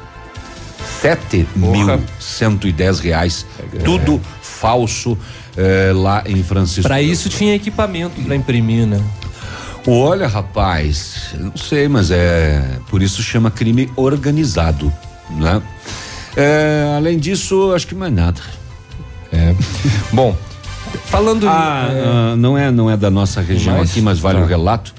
Sete 1.01 1.47
mil 1.55 2.01
cento 2.19 2.67
e 2.67 2.73
dez 2.73 2.99
reais. 2.99 3.47
É. 3.73 3.79
Tudo 3.79 4.21
falso 4.41 5.17
eh, 5.57 5.93
lá 5.95 6.25
em 6.27 6.43
Francisco. 6.43 6.83
Para 6.83 7.01
isso 7.01 7.29
tinha 7.29 7.55
equipamento 7.55 8.21
para 8.23 8.35
imprimir, 8.35 8.87
né? 8.87 9.01
Olha, 9.87 10.29
rapaz, 10.29 11.35
não 11.39 11.57
sei, 11.57 11.89
mas 11.89 12.11
é 12.11 12.79
por 12.89 13.03
isso 13.03 13.23
chama 13.23 13.51
crime 13.51 13.91
organizado, 13.97 14.93
né? 15.31 15.61
É, 16.37 16.95
além 16.97 17.19
disso, 17.19 17.73
acho 17.75 17.87
que 17.87 17.95
mais 17.95 18.13
nada. 18.13 18.41
É. 19.33 19.55
Bom, 20.13 20.37
falando. 21.07 21.49
Ah, 21.49 21.89
é, 21.91 22.05
ah, 22.05 22.37
não 22.37 22.57
é 22.57 22.71
não 22.71 22.91
é 22.91 22.97
da 22.97 23.11
nossa 23.11 23.41
região 23.41 23.79
mas, 23.79 23.91
aqui, 23.91 24.01
mas 24.01 24.19
vale 24.19 24.39
tá. 24.39 24.45
o 24.45 24.47
relato. 24.47 24.95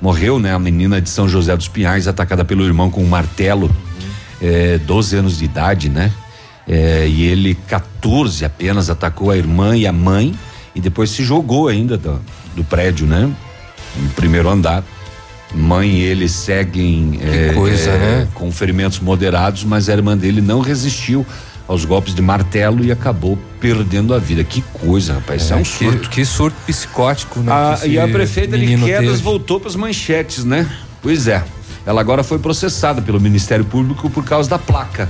Morreu, 0.00 0.38
né, 0.38 0.52
a 0.52 0.58
menina 0.58 1.00
de 1.00 1.08
São 1.08 1.26
José 1.26 1.56
dos 1.56 1.68
Pinhais, 1.68 2.06
atacada 2.06 2.44
pelo 2.44 2.64
irmão 2.64 2.90
com 2.90 3.02
um 3.02 3.08
martelo, 3.08 3.74
é, 4.42 4.76
12 4.78 5.16
anos 5.16 5.38
de 5.38 5.46
idade, 5.46 5.88
né? 5.88 6.12
É, 6.68 7.06
e 7.08 7.24
ele, 7.24 7.54
14 7.54 8.44
apenas, 8.44 8.90
atacou 8.90 9.30
a 9.30 9.36
irmã 9.36 9.74
e 9.74 9.86
a 9.86 9.92
mãe 9.92 10.34
e 10.74 10.80
depois 10.80 11.10
se 11.10 11.24
jogou 11.24 11.68
ainda 11.68 11.96
do, 11.96 12.20
do 12.54 12.62
prédio, 12.64 13.06
né? 13.06 13.30
No 13.96 14.08
primeiro 14.10 14.50
andar. 14.50 14.84
Mãe 15.54 15.88
e 15.88 16.02
ele 16.02 16.28
seguem 16.28 17.18
é, 17.22 17.54
coisa, 17.54 17.90
é, 17.90 17.98
né? 17.98 18.28
com 18.34 18.50
ferimentos 18.50 18.98
moderados, 19.00 19.64
mas 19.64 19.88
a 19.88 19.92
irmã 19.92 20.16
dele 20.16 20.40
não 20.40 20.60
resistiu 20.60 21.24
aos 21.68 21.84
golpes 21.84 22.14
de 22.14 22.22
martelo 22.22 22.84
e 22.84 22.92
acabou 22.92 23.38
perdendo 23.60 24.14
a 24.14 24.18
vida. 24.18 24.44
Que 24.44 24.62
coisa, 24.72 25.14
rapaz, 25.14 25.42
isso 25.42 25.52
é, 25.52 25.56
é 25.56 25.60
um 25.60 25.64
surto. 25.64 26.08
Que, 26.08 26.16
que 26.16 26.24
surto 26.24 26.56
psicótico, 26.66 27.40
né? 27.40 27.52
Ah, 27.52 27.78
e 27.84 27.98
a 27.98 28.06
prefeita 28.06 28.56
de 28.56 28.66
Quedas 28.66 29.10
teve. 29.10 29.22
voltou 29.22 29.58
para 29.58 29.68
as 29.68 29.76
manchetes, 29.76 30.44
né? 30.44 30.68
Pois 31.02 31.26
é. 31.28 31.44
Ela 31.84 32.00
agora 32.00 32.24
foi 32.24 32.38
processada 32.38 33.00
pelo 33.00 33.20
Ministério 33.20 33.64
Público 33.64 34.10
por 34.10 34.24
causa 34.24 34.50
da 34.50 34.58
placa. 34.58 35.08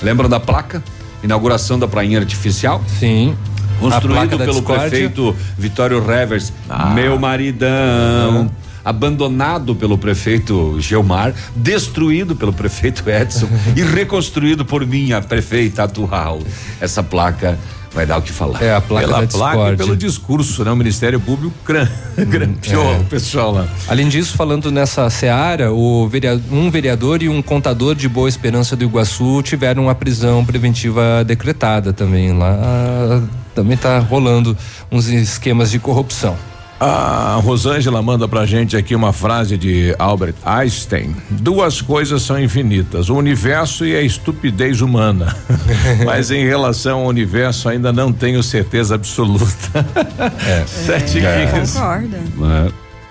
Lembram 0.00 0.28
da 0.28 0.40
placa? 0.40 0.82
Inauguração 1.22 1.78
da 1.78 1.88
prainha 1.88 2.18
artificial? 2.18 2.82
Sim. 2.98 3.36
Construído 3.80 4.38
pelo 4.38 4.62
prefeito 4.62 5.36
Vitório 5.56 6.04
Revers. 6.04 6.52
Ah. 6.68 6.90
Meu 6.90 7.18
maridão. 7.18 8.50
Ah 8.50 8.67
abandonado 8.84 9.74
pelo 9.74 9.98
prefeito 9.98 10.80
Gelmar, 10.80 11.34
destruído 11.54 12.36
pelo 12.36 12.52
prefeito 12.52 13.08
Edson 13.08 13.48
e 13.76 13.82
reconstruído 13.82 14.64
por 14.64 14.86
minha 14.86 15.20
prefeita 15.20 15.84
atual. 15.84 16.40
Essa 16.80 17.02
placa 17.02 17.58
vai 17.92 18.06
dar 18.06 18.18
o 18.18 18.22
que 18.22 18.32
falar. 18.32 18.62
É, 18.62 18.74
a 18.74 18.80
placa 18.80 19.06
Pela 19.06 19.26
placa 19.26 19.72
e 19.72 19.76
pelo 19.76 19.96
discurso, 19.96 20.64
né? 20.64 20.70
O 20.70 20.76
Ministério 20.76 21.18
Público 21.20 21.54
grampeou 22.16 22.84
hum, 22.84 22.94
é. 22.94 22.98
o 22.98 23.04
pessoal 23.04 23.52
lá. 23.52 23.68
Além 23.88 24.08
disso, 24.08 24.36
falando 24.36 24.70
nessa 24.70 25.08
seara, 25.10 25.72
o 25.72 26.08
vereador, 26.08 26.42
um 26.52 26.70
vereador 26.70 27.22
e 27.22 27.28
um 27.28 27.42
contador 27.42 27.94
de 27.94 28.08
Boa 28.08 28.28
Esperança 28.28 28.76
do 28.76 28.84
Iguaçu 28.84 29.42
tiveram 29.42 29.84
uma 29.84 29.94
prisão 29.94 30.44
preventiva 30.44 31.24
decretada 31.24 31.92
também 31.92 32.32
lá. 32.32 33.22
Também 33.54 33.74
está 33.74 33.98
rolando 33.98 34.56
uns 34.90 35.08
esquemas 35.08 35.70
de 35.70 35.78
corrupção. 35.78 36.36
A 36.80 37.40
Rosângela 37.42 38.00
manda 38.00 38.28
pra 38.28 38.46
gente 38.46 38.76
aqui 38.76 38.94
uma 38.94 39.12
frase 39.12 39.56
de 39.56 39.94
Albert 39.98 40.34
Einstein. 40.44 41.16
Duas 41.28 41.80
coisas 41.80 42.22
são 42.22 42.40
infinitas: 42.40 43.08
o 43.08 43.16
universo 43.16 43.84
e 43.84 43.96
a 43.96 44.02
estupidez 44.02 44.80
humana. 44.80 45.36
Mas 46.04 46.30
em 46.30 46.44
relação 46.44 47.00
ao 47.00 47.06
universo, 47.06 47.68
ainda 47.68 47.92
não 47.92 48.12
tenho 48.12 48.42
certeza 48.42 48.94
absoluta. 48.94 49.84
É. 50.46 50.64
Sete 50.66 51.18
é. 51.18 51.46
Concordo. 51.46 52.16
É. 52.16 52.87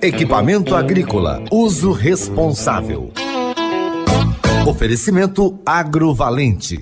Equipamento 0.00 0.74
agrícola, 0.74 1.44
uso 1.50 1.92
responsável. 1.92 3.12
Oferecimento 4.66 5.60
agrovalente. 5.66 6.80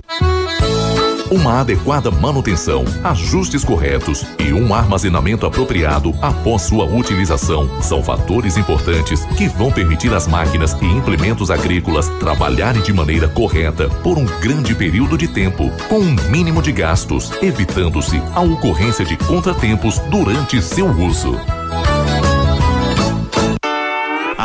Uma 1.28 1.60
adequada 1.60 2.08
manutenção, 2.08 2.84
ajustes 3.02 3.64
corretos 3.64 4.24
e 4.38 4.52
um 4.52 4.72
armazenamento 4.72 5.44
apropriado 5.44 6.14
após 6.22 6.62
sua 6.62 6.84
utilização 6.84 7.68
são 7.82 8.00
fatores 8.00 8.56
importantes 8.56 9.24
que 9.36 9.48
vão 9.48 9.72
permitir 9.72 10.14
às 10.14 10.28
máquinas 10.28 10.76
e 10.80 10.86
implementos 10.86 11.50
agrícolas 11.50 12.08
trabalharem 12.20 12.80
de 12.80 12.92
maneira 12.92 13.26
correta 13.28 13.88
por 14.04 14.16
um 14.16 14.24
grande 14.40 14.72
período 14.72 15.18
de 15.18 15.26
tempo, 15.26 15.68
com 15.88 15.98
um 15.98 16.14
mínimo 16.30 16.62
de 16.62 16.70
gastos, 16.70 17.32
evitando-se 17.42 18.22
a 18.36 18.40
ocorrência 18.40 19.04
de 19.04 19.16
contratempos 19.16 19.98
durante 20.10 20.62
seu 20.62 20.86
uso. 20.86 21.36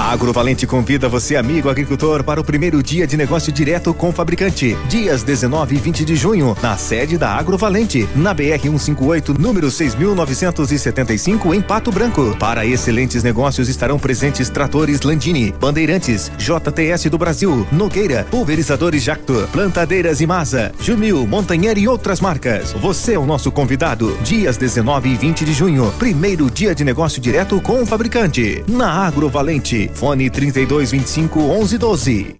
Agrovalente 0.05 0.67
convida 0.67 1.09
você, 1.09 1.35
amigo 1.35 1.67
agricultor, 1.67 2.23
para 2.23 2.39
o 2.39 2.43
primeiro 2.43 2.81
dia 2.83 3.07
de 3.07 3.17
negócio 3.17 3.51
direto 3.51 3.91
com 3.91 4.09
o 4.09 4.11
fabricante. 4.11 4.77
Dias 4.87 5.23
19 5.23 5.75
e 5.75 5.79
20 5.79 6.05
de 6.05 6.15
junho, 6.15 6.55
na 6.61 6.77
sede 6.77 7.17
da 7.17 7.31
Agrovalente, 7.31 8.07
na 8.15 8.31
BR 8.31 8.61
158, 8.61 9.33
número 9.33 9.71
6975, 9.71 11.55
em 11.55 11.59
Pato 11.59 11.91
Branco. 11.91 12.37
Para 12.37 12.67
excelentes 12.67 13.23
negócios 13.23 13.67
estarão 13.67 13.97
presentes 13.97 14.47
tratores 14.47 15.01
Landini, 15.01 15.51
Bandeirantes, 15.59 16.31
JTS 16.37 17.09
do 17.09 17.17
Brasil, 17.17 17.65
Nogueira, 17.71 18.27
Pulverizadores 18.29 19.01
Jacto, 19.01 19.49
Plantadeiras 19.51 20.21
e 20.21 20.27
Masa, 20.27 20.71
Jumil, 20.79 21.25
Montanher 21.25 21.79
e 21.79 21.87
outras 21.87 22.21
marcas. 22.21 22.73
Você 22.73 23.13
é 23.13 23.19
o 23.19 23.25
nosso 23.25 23.51
convidado. 23.51 24.15
Dias 24.21 24.55
19 24.55 25.09
e 25.09 25.15
20 25.15 25.43
de 25.43 25.53
junho, 25.53 25.91
primeiro 25.97 26.47
dia 26.51 26.75
de 26.75 26.83
negócio 26.83 27.19
direto 27.19 27.59
com 27.59 27.81
o 27.81 27.85
fabricante. 27.87 28.63
Na 28.67 29.07
Agrovalente, 29.07 29.89
fone 29.95 30.29
3225 30.29 31.39
1112. 31.39 32.35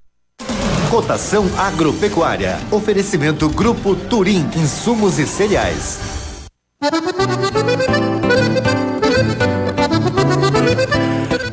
Cotação 0.91 1.49
agropecuária. 1.57 2.59
Oferecimento 2.69 3.49
Grupo 3.49 3.95
Turim, 3.95 4.45
insumos 4.55 5.17
e 5.17 5.25
cereais. 5.25 5.99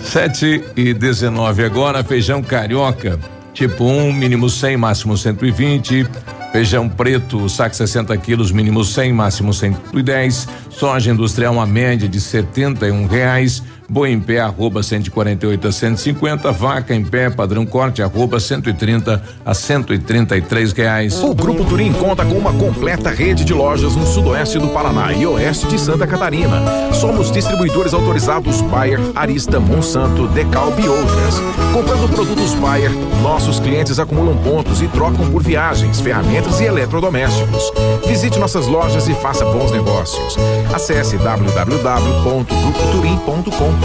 Sete 0.00 0.62
e 0.76 0.92
19 0.92 1.64
agora, 1.64 2.04
feijão 2.04 2.42
carioca, 2.42 3.18
tipo 3.54 3.84
1, 3.84 3.88
um, 3.88 4.12
mínimo 4.12 4.50
100, 4.50 4.76
máximo 4.76 5.16
120. 5.16 6.06
Feijão 6.52 6.86
preto, 6.86 7.48
saco 7.48 7.74
60 7.74 8.14
quilos, 8.18 8.52
mínimo 8.52 8.84
100, 8.84 9.12
máximo 9.14 9.54
110. 9.54 10.48
Soja 10.68 11.10
industrial, 11.10 11.54
uma 11.54 11.64
média 11.64 12.06
de 12.06 12.20
71 12.20 13.06
reais. 13.06 13.62
Boi 13.92 14.10
em 14.10 14.18
pé, 14.18 14.40
arroba 14.40 14.82
148 14.82 15.68
a 15.68 15.72
150. 15.72 16.50
Vaca 16.50 16.94
em 16.94 17.04
pé, 17.04 17.28
padrão 17.28 17.66
corte, 17.66 18.02
arroba 18.02 18.40
130 18.40 19.22
a 19.44 19.52
133 19.52 20.72
reais. 20.72 21.22
O 21.22 21.34
Grupo 21.34 21.62
Turim 21.66 21.92
conta 21.92 22.24
com 22.24 22.38
uma 22.38 22.54
completa 22.54 23.10
rede 23.10 23.44
de 23.44 23.52
lojas 23.52 23.94
no 23.94 24.06
sudoeste 24.06 24.58
do 24.58 24.68
Paraná 24.68 25.12
e 25.12 25.26
oeste 25.26 25.66
de 25.66 25.78
Santa 25.78 26.06
Catarina. 26.06 26.62
Somos 26.94 27.30
distribuidores 27.30 27.92
autorizados 27.92 28.62
Bayer, 28.62 28.98
Arista, 29.14 29.60
Monsanto, 29.60 30.26
Decalb 30.28 30.82
e 30.82 30.88
outras. 30.88 31.34
Comprando 31.74 32.08
produtos 32.14 32.54
Bayer, 32.54 32.90
nossos 33.22 33.60
clientes 33.60 33.98
acumulam 33.98 34.38
pontos 34.38 34.80
e 34.80 34.88
trocam 34.88 35.30
por 35.30 35.42
viagens, 35.42 36.00
ferramentas 36.00 36.60
e 36.60 36.64
eletrodomésticos. 36.64 37.70
Visite 38.06 38.38
nossas 38.38 38.66
lojas 38.66 39.06
e 39.06 39.12
faça 39.16 39.44
bons 39.44 39.70
negócios. 39.70 40.38
Acesse 40.72 41.18
www.grupoturim.com 41.18 43.81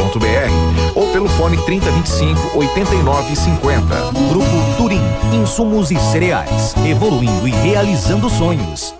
ou 0.95 1.07
pelo 1.11 1.27
fone 1.29 1.57
3025 1.57 2.57
8950. 2.57 3.95
Grupo 4.29 4.75
Turim, 4.77 5.01
insumos 5.33 5.91
e 5.91 5.99
cereais, 5.99 6.73
evoluindo 6.85 7.47
e 7.47 7.51
realizando 7.51 8.29
sonhos. 8.29 8.93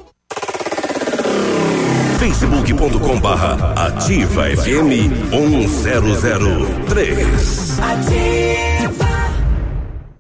facebook.com 2.19 3.19
barra 3.19 3.73
ativa 3.75 4.43
FM 4.49 5.10
1003. 5.31 7.79
Ativa. 7.79 9.07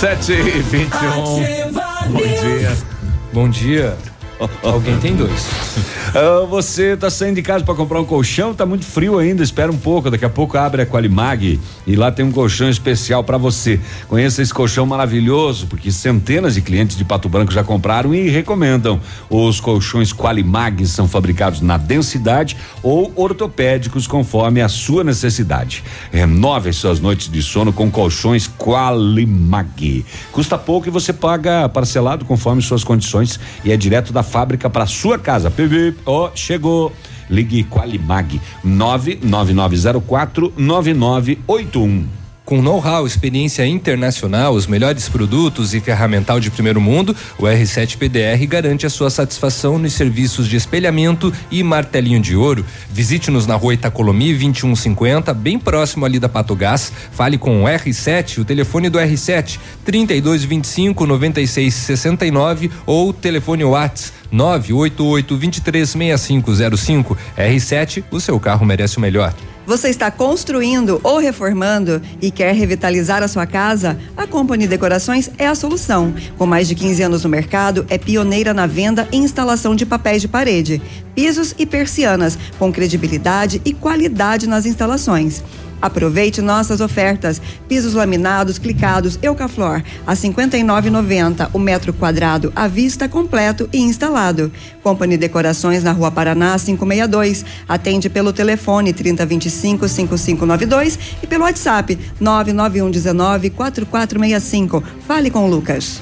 Sete 0.00 0.32
e 0.32 0.62
vinte 0.62 0.94
e 0.94 1.06
um. 1.08 1.72
Bom 2.10 2.20
dia. 2.22 2.78
Bom 3.34 3.48
dia. 3.50 3.98
Alguém 4.62 4.98
tem 4.98 5.14
dois. 5.14 5.48
Ah, 6.14 6.46
você 6.46 6.96
tá 6.96 7.10
saindo 7.10 7.36
de 7.36 7.42
casa 7.42 7.64
para 7.64 7.74
comprar 7.74 8.00
um 8.00 8.04
colchão, 8.04 8.54
tá 8.54 8.64
muito 8.64 8.84
frio 8.84 9.18
ainda, 9.18 9.42
espera 9.42 9.70
um 9.70 9.76
pouco, 9.76 10.10
daqui 10.10 10.24
a 10.24 10.30
pouco 10.30 10.56
abre 10.56 10.82
a 10.82 10.86
Qualimag 10.86 11.60
e 11.86 11.96
lá 11.96 12.10
tem 12.10 12.24
um 12.24 12.32
colchão 12.32 12.68
especial 12.68 13.22
para 13.22 13.36
você. 13.36 13.78
Conheça 14.08 14.42
esse 14.42 14.52
colchão 14.52 14.86
maravilhoso, 14.86 15.66
porque 15.66 15.92
centenas 15.92 16.54
de 16.54 16.62
clientes 16.62 16.96
de 16.96 17.04
Pato 17.04 17.28
Branco 17.28 17.52
já 17.52 17.62
compraram 17.62 18.14
e 18.14 18.28
recomendam. 18.28 19.00
Os 19.28 19.60
colchões 19.60 20.12
Qualimag 20.12 20.86
são 20.86 21.06
fabricados 21.06 21.60
na 21.60 21.76
densidade 21.76 22.56
ou 22.82 23.12
ortopédicos 23.16 24.06
conforme 24.06 24.62
a 24.62 24.68
sua 24.68 25.04
necessidade. 25.04 25.84
Renove 26.10 26.70
as 26.70 26.76
suas 26.76 26.98
noites 26.98 27.30
de 27.30 27.42
sono 27.42 27.72
com 27.72 27.90
colchões 27.90 28.50
Qualimag. 28.58 30.04
Custa 30.32 30.56
pouco 30.56 30.88
e 30.88 30.90
você 30.90 31.12
paga 31.12 31.68
parcelado 31.68 32.24
conforme 32.24 32.62
suas 32.62 32.82
condições 32.82 33.38
e 33.64 33.70
é 33.70 33.76
direto 33.76 34.12
da 34.12 34.22
fábrica 34.30 34.70
para 34.70 34.86
sua 34.86 35.18
casa. 35.18 35.52
Ó, 36.06 36.26
oh, 36.26 36.30
chegou. 36.34 36.92
Ligue 37.28 37.64
Qualimag 37.64 38.40
99904 38.64 40.52
9981. 40.56 42.19
Com 42.50 42.60
know-how, 42.60 43.06
experiência 43.06 43.64
internacional, 43.64 44.54
os 44.54 44.66
melhores 44.66 45.08
produtos 45.08 45.72
e 45.72 45.78
ferramental 45.78 46.40
de 46.40 46.50
primeiro 46.50 46.80
mundo, 46.80 47.14
o 47.38 47.44
R7 47.44 47.96
PDR 47.96 48.44
garante 48.44 48.84
a 48.84 48.90
sua 48.90 49.08
satisfação 49.08 49.78
nos 49.78 49.92
serviços 49.92 50.48
de 50.48 50.56
espelhamento 50.56 51.32
e 51.48 51.62
martelinho 51.62 52.18
de 52.18 52.34
ouro. 52.34 52.66
Visite-nos 52.90 53.46
na 53.46 53.54
rua 53.54 53.74
Itacolomi 53.74 54.32
2150, 54.32 55.32
bem 55.32 55.60
próximo 55.60 56.04
ali 56.04 56.18
da 56.18 56.28
Patogás. 56.28 56.92
Fale 57.12 57.38
com 57.38 57.62
o 57.62 57.66
R7, 57.68 58.38
o 58.38 58.44
telefone 58.44 58.90
do 58.90 58.98
R7 58.98 59.60
3225 59.84 61.06
9669 61.06 62.68
ou 62.84 63.12
telefone 63.12 63.62
Whats 63.62 64.12
988 64.32 65.36
236505 65.36 67.16
R7, 67.38 68.02
o 68.10 68.18
seu 68.18 68.40
carro 68.40 68.66
merece 68.66 68.98
o 68.98 69.00
melhor. 69.00 69.32
Você 69.70 69.88
está 69.88 70.10
construindo 70.10 71.00
ou 71.04 71.18
reformando 71.18 72.02
e 72.20 72.32
quer 72.32 72.52
revitalizar 72.52 73.22
a 73.22 73.28
sua 73.28 73.46
casa? 73.46 73.96
A 74.16 74.26
Company 74.26 74.66
Decorações 74.66 75.30
é 75.38 75.46
a 75.46 75.54
solução. 75.54 76.12
Com 76.36 76.44
mais 76.44 76.66
de 76.66 76.74
15 76.74 77.00
anos 77.04 77.22
no 77.22 77.30
mercado, 77.30 77.86
é 77.88 77.96
pioneira 77.96 78.52
na 78.52 78.66
venda 78.66 79.06
e 79.12 79.16
instalação 79.16 79.76
de 79.76 79.86
papéis 79.86 80.22
de 80.22 80.26
parede, 80.26 80.82
pisos 81.14 81.54
e 81.56 81.64
persianas, 81.64 82.36
com 82.58 82.72
credibilidade 82.72 83.62
e 83.64 83.72
qualidade 83.72 84.48
nas 84.48 84.66
instalações. 84.66 85.40
Aproveite 85.80 86.40
nossas 86.40 86.80
ofertas. 86.80 87.40
Pisos 87.68 87.94
laminados, 87.94 88.58
clicados, 88.58 89.18
Eucaflor 89.22 89.82
a 90.06 90.14
59,90 90.14 91.50
o 91.52 91.58
metro 91.58 91.92
quadrado 91.92 92.52
à 92.54 92.66
vista 92.66 93.08
completo 93.08 93.68
e 93.72 93.78
instalado. 93.78 94.52
Company 94.82 95.16
Decorações 95.16 95.82
na 95.82 95.92
Rua 95.92 96.10
Paraná 96.10 96.58
562. 96.58 97.44
Atende 97.68 98.08
pelo 98.08 98.32
telefone 98.32 98.92
3025 98.92 99.88
5592 99.88 100.98
e 101.22 101.26
pelo 101.26 101.44
WhatsApp 101.44 101.98
991 102.18 102.90
19 102.90 103.50
4465. 103.50 104.82
Fale 105.06 105.30
com 105.30 105.46
o 105.46 105.50
Lucas. 105.50 106.00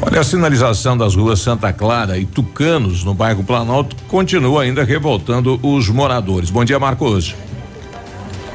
Olha, 0.00 0.20
a 0.20 0.24
sinalização 0.24 0.96
das 0.96 1.16
ruas 1.16 1.40
Santa 1.40 1.72
Clara 1.72 2.18
e 2.18 2.24
Tucanos, 2.24 3.02
no 3.02 3.14
bairro 3.14 3.42
Planalto, 3.42 3.96
continua 4.06 4.62
ainda 4.62 4.84
revoltando 4.84 5.58
os 5.60 5.88
moradores. 5.88 6.50
Bom 6.50 6.64
dia, 6.64 6.78
Marcos. 6.78 7.34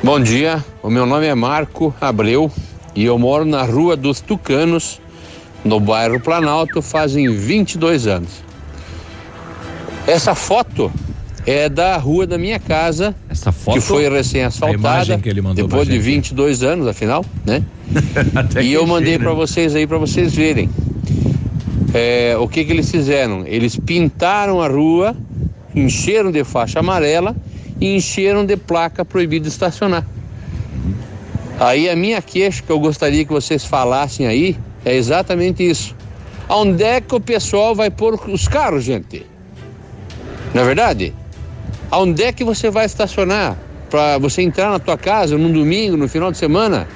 Bom 0.04 0.20
dia, 0.20 0.62
o 0.84 0.90
meu 0.90 1.06
nome 1.06 1.28
é 1.28 1.34
Marco 1.34 1.96
Abreu 2.02 2.52
e 2.94 3.06
eu 3.06 3.18
moro 3.18 3.46
na 3.46 3.64
Rua 3.64 3.96
dos 3.96 4.20
Tucanos, 4.20 5.00
no 5.64 5.80
bairro 5.80 6.20
Planalto, 6.20 6.82
fazem 6.82 7.34
22 7.34 8.06
anos. 8.06 8.44
Essa 10.06 10.36
foto 10.36 10.92
é 11.46 11.70
da 11.70 11.96
rua 11.96 12.28
da 12.28 12.38
minha 12.38 12.60
casa, 12.60 13.16
Essa 13.30 13.54
foto? 13.54 13.76
que 13.76 13.80
foi 13.80 14.10
recém-asfaltada, 14.10 15.18
que 15.18 15.30
ele 15.30 15.42
mandou 15.42 15.66
depois 15.66 15.88
de 15.88 15.94
gente. 15.94 16.04
22 16.04 16.64
anos, 16.64 16.86
afinal, 16.86 17.24
né? 17.46 17.64
E 18.62 18.74
eu 18.74 18.86
mandei 18.86 19.18
para 19.18 19.32
vocês 19.32 19.74
aí 19.74 19.88
para 19.88 19.98
vocês 19.98 20.36
verem. 20.36 20.70
É, 21.94 22.36
o 22.38 22.50
que 22.50 22.66
que 22.66 22.74
eles 22.74 22.92
fizeram? 22.92 23.46
Eles 23.48 23.78
pintaram 23.78 24.62
a 24.62 24.68
rua, 24.68 25.16
encheram 25.74 26.30
de 26.30 26.44
faixa 26.44 26.82
amarela 26.82 27.34
e 27.84 27.96
encheram 27.98 28.46
de 28.46 28.56
placa 28.56 29.04
proibido 29.04 29.46
estacionar. 29.46 30.06
Aí 31.60 31.90
a 31.90 31.96
minha 31.98 32.22
queixa 32.22 32.64
que 32.64 32.72
eu 32.72 32.80
gostaria 32.80 33.26
que 33.26 33.32
vocês 33.34 33.66
falassem 33.66 34.26
aí 34.26 34.56
é 34.86 34.96
exatamente 34.96 35.70
isso. 35.70 35.94
Aonde 36.48 36.82
é 36.82 37.02
que 37.02 37.14
o 37.14 37.20
pessoal 37.20 37.76
vai 37.76 37.90
pôr 37.92 38.18
os 38.30 38.48
carros, 38.48 38.86
gente? 38.86 39.26
Não 40.54 40.62
é 40.62 40.66
verdade? 40.66 41.14
Aonde 41.92 42.24
é 42.24 42.32
que 42.32 42.46
você 42.46 42.70
vai 42.70 42.86
estacionar 42.86 43.58
para 43.90 44.18
você 44.18 44.42
entrar 44.42 44.72
na 44.72 44.80
tua 44.80 44.98
casa 44.98 45.38
num 45.38 45.52
domingo, 45.52 45.98
no 45.98 46.08
final 46.08 46.32
de 46.32 46.38
semana? 46.38 46.88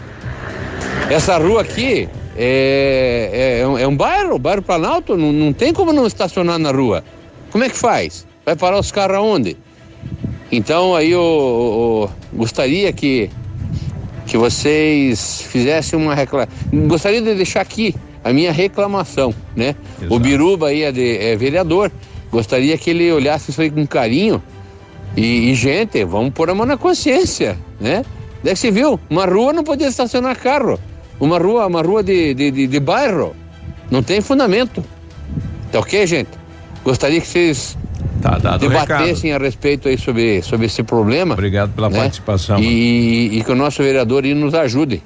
Essa 1.10 1.38
rua 1.38 1.62
aqui 1.64 2.08
é, 2.38 3.60
é, 3.62 3.68
um- 3.68 3.78
é 3.78 3.86
um 3.86 3.96
bairro, 3.96 4.40
bairro 4.40 4.62
Planalto, 4.62 5.18
não, 5.18 5.34
não 5.34 5.52
tem 5.52 5.74
como 5.74 5.92
não 5.92 6.08
estacionar 6.08 6.58
na 6.58 6.72
rua. 6.72 7.04
Como 7.52 7.62
é 7.66 7.70
que 7.70 7.76
faz? 7.78 8.26
Vai 8.46 8.56
parar 8.56 8.80
os 8.80 8.90
carros 8.90 9.18
aonde? 9.18 9.58
Então 10.52 10.96
aí 10.96 11.12
eu, 11.12 11.20
eu- 11.20 12.10
eu 12.34 12.38
gostaria 12.40 12.92
que, 12.94 13.30
que 14.26 14.38
vocês 14.38 15.42
fizessem 15.50 16.00
uma 16.00 16.16
reclamação. 16.16 16.54
Gostaria 16.88 17.22
de 17.22 17.36
deixar 17.36 17.62
aqui 17.62 17.94
a 18.24 18.32
minha 18.34 18.52
reclamação, 18.52 19.34
né? 19.56 19.76
O 20.10 20.20
Biruba 20.20 20.68
aí 20.70 20.84
é, 20.84 20.92
de- 20.92 21.18
é 21.18 21.36
vereador. 21.36 21.92
Gostaria 22.32 22.78
que 22.78 22.90
ele 22.90 23.12
olhasse 23.12 23.52
isso 23.52 23.62
aí 23.62 23.70
com 23.70 23.86
carinho. 23.88 24.42
E, 25.16 25.50
e, 25.52 25.56
gente, 25.56 26.04
vamos 26.06 26.32
pôr 26.34 26.50
a 26.50 26.56
mão 26.56 26.66
na 26.66 26.78
consciência, 26.78 27.58
né? 27.80 28.04
Daí 28.44 28.56
você 28.56 28.70
viu, 28.70 29.00
uma 29.10 29.26
rua 29.26 29.52
não 29.52 29.64
podia 29.64 29.88
estacionar 29.88 30.38
carro. 30.38 30.80
Uma 31.20 31.40
rua, 31.40 31.66
uma 31.66 31.82
rua 31.82 32.04
de, 32.04 32.34
de, 32.34 32.52
de, 32.52 32.68
de 32.68 32.80
bairro. 32.80 33.36
Não 33.90 34.04
tem 34.04 34.22
fundamento. 34.22 34.84
Tá 35.72 35.80
ok, 35.80 36.06
gente? 36.06 36.30
Gostaria 36.84 37.20
que 37.20 37.28
vocês 37.28 37.76
Tá 38.22 38.38
dado 38.38 38.68
debatessem 38.68 39.32
a 39.34 39.38
respeito 39.38 39.88
aí 39.88 39.98
sobre, 39.98 40.42
sobre 40.42 40.66
esse 40.66 40.84
problema. 40.84 41.34
Obrigado 41.34 41.72
pela 41.74 41.90
participação. 41.90 42.60
E, 42.60 43.38
e 43.38 43.44
que 43.44 43.52
o 43.52 43.56
nosso 43.56 43.82
vereador 43.84 44.24
aí 44.24 44.34
nos 44.34 44.54
ajude. 44.54 45.02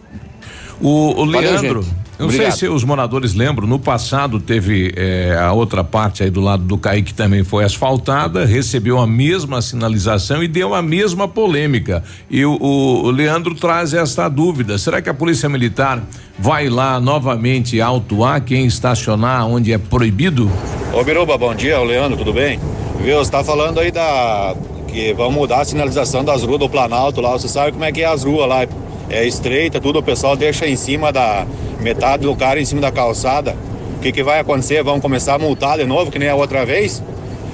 O, 0.80 1.22
o 1.22 1.32
Valeu, 1.32 1.52
Leandro, 1.52 1.84
gente. 1.84 1.96
Eu 2.20 2.26
não 2.28 2.34
Obrigado. 2.34 2.52
sei 2.52 2.68
se 2.70 2.74
os 2.74 2.84
moradores 2.84 3.34
lembram, 3.34 3.68
no 3.68 3.80
passado 3.80 4.40
teve 4.40 4.94
eh, 4.96 5.36
a 5.42 5.52
outra 5.54 5.84
parte 5.84 6.22
aí 6.22 6.30
do 6.30 6.40
lado 6.40 6.64
do 6.64 6.78
CAI 6.78 7.02
que 7.02 7.14
também 7.16 7.44
foi 7.44 7.64
asfaltada, 7.64 8.46
recebeu 8.46 9.00
a 9.00 9.08
mesma 9.08 9.60
sinalização 9.62 10.44
e 10.44 10.48
deu 10.48 10.76
a 10.76 10.82
mesma 10.84 11.28
polêmica. 11.28 12.04
E 12.30 12.46
o, 12.46 12.54
o- 12.62 13.06
o 13.06 13.10
Leandro 13.12 13.56
traz 13.56 13.94
esta 13.94 14.30
dúvida: 14.30 14.78
será 14.78 15.02
que 15.02 15.10
a 15.10 15.14
Polícia 15.16 15.50
Militar 15.50 16.04
vai 16.38 16.70
lá 16.70 17.00
novamente 17.00 17.82
autuar 17.82 18.42
quem 18.42 18.66
estacionar 18.68 19.48
onde 19.48 19.74
é 19.74 19.80
proibido? 19.80 20.52
Ô 20.94 21.04
Biruba, 21.04 21.38
bom 21.40 21.56
dia, 21.56 21.80
o 21.80 21.84
Leandro, 21.84 22.18
tudo 22.18 22.34
bem? 22.34 22.60
Viu, 23.04 23.18
você 23.18 23.32
tá 23.32 23.44
falando 23.44 23.80
aí 23.80 23.90
da. 23.92 24.54
que 24.88 25.12
vão 25.14 25.32
mudar 25.32 25.62
a 25.62 25.66
sinalização 25.66 26.24
das 26.24 26.44
ruas 26.44 26.60
do 26.60 26.70
Planalto 26.70 27.20
lá, 27.20 27.32
você 27.32 27.48
sabe 27.48 27.72
como 27.72 27.84
é 27.84 27.92
que 27.92 28.02
é 28.02 28.06
as 28.06 28.24
ruas 28.24 28.48
lá. 28.48 28.68
É 29.10 29.28
estreita, 29.28 29.82
tudo, 29.82 30.00
o 30.00 30.04
pessoal 30.04 30.38
deixa 30.38 30.66
em 30.68 30.76
cima 30.78 31.12
da. 31.12 31.46
Metade 31.82 32.24
do 32.24 32.36
cara 32.36 32.60
em 32.60 32.66
cima 32.66 32.82
da 32.82 32.92
calçada. 32.92 33.56
O 33.98 34.00
que, 34.02 34.12
que 34.12 34.24
vai 34.24 34.40
acontecer? 34.40 34.84
Vão 34.84 35.00
começar 35.00 35.36
a 35.36 35.40
multar 35.40 35.78
de 35.78 35.86
novo, 35.86 36.12
que 36.12 36.18
nem 36.18 36.30
a 36.30 36.36
outra 36.36 36.66
vez? 36.66 37.04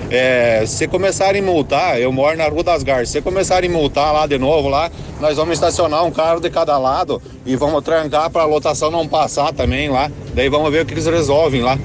É, 0.10 0.64
se 0.66 0.88
começarem 0.88 1.42
a 1.42 1.46
multar, 1.46 2.00
eu 2.00 2.12
moro 2.14 2.38
na 2.38 2.48
Rua 2.48 2.64
das 2.64 2.82
Garças, 2.82 3.10
se 3.10 3.22
começarem 3.22 3.70
a 3.70 3.74
multar 3.74 4.14
lá 4.14 4.26
de 4.26 4.38
novo 4.38 4.70
lá, 4.70 4.90
nós 5.20 5.36
vamos 5.36 5.56
estacionar 5.56 6.06
um 6.06 6.12
carro 6.12 6.40
de 6.40 6.50
cada 6.50 6.78
lado 6.78 7.22
e 7.46 7.58
vamos 7.58 7.84
trancar 7.84 8.30
para 8.30 8.44
a 8.44 8.46
lotação 8.46 8.90
não 8.90 9.06
passar 9.06 9.52
também 9.52 9.90
lá. 9.90 10.10
Daí 10.34 10.48
vamos 10.48 10.72
ver 10.72 10.84
o 10.84 10.86
que 10.86 10.94
eles 10.94 11.06
resolvem 11.06 11.62
lá. 11.62 11.78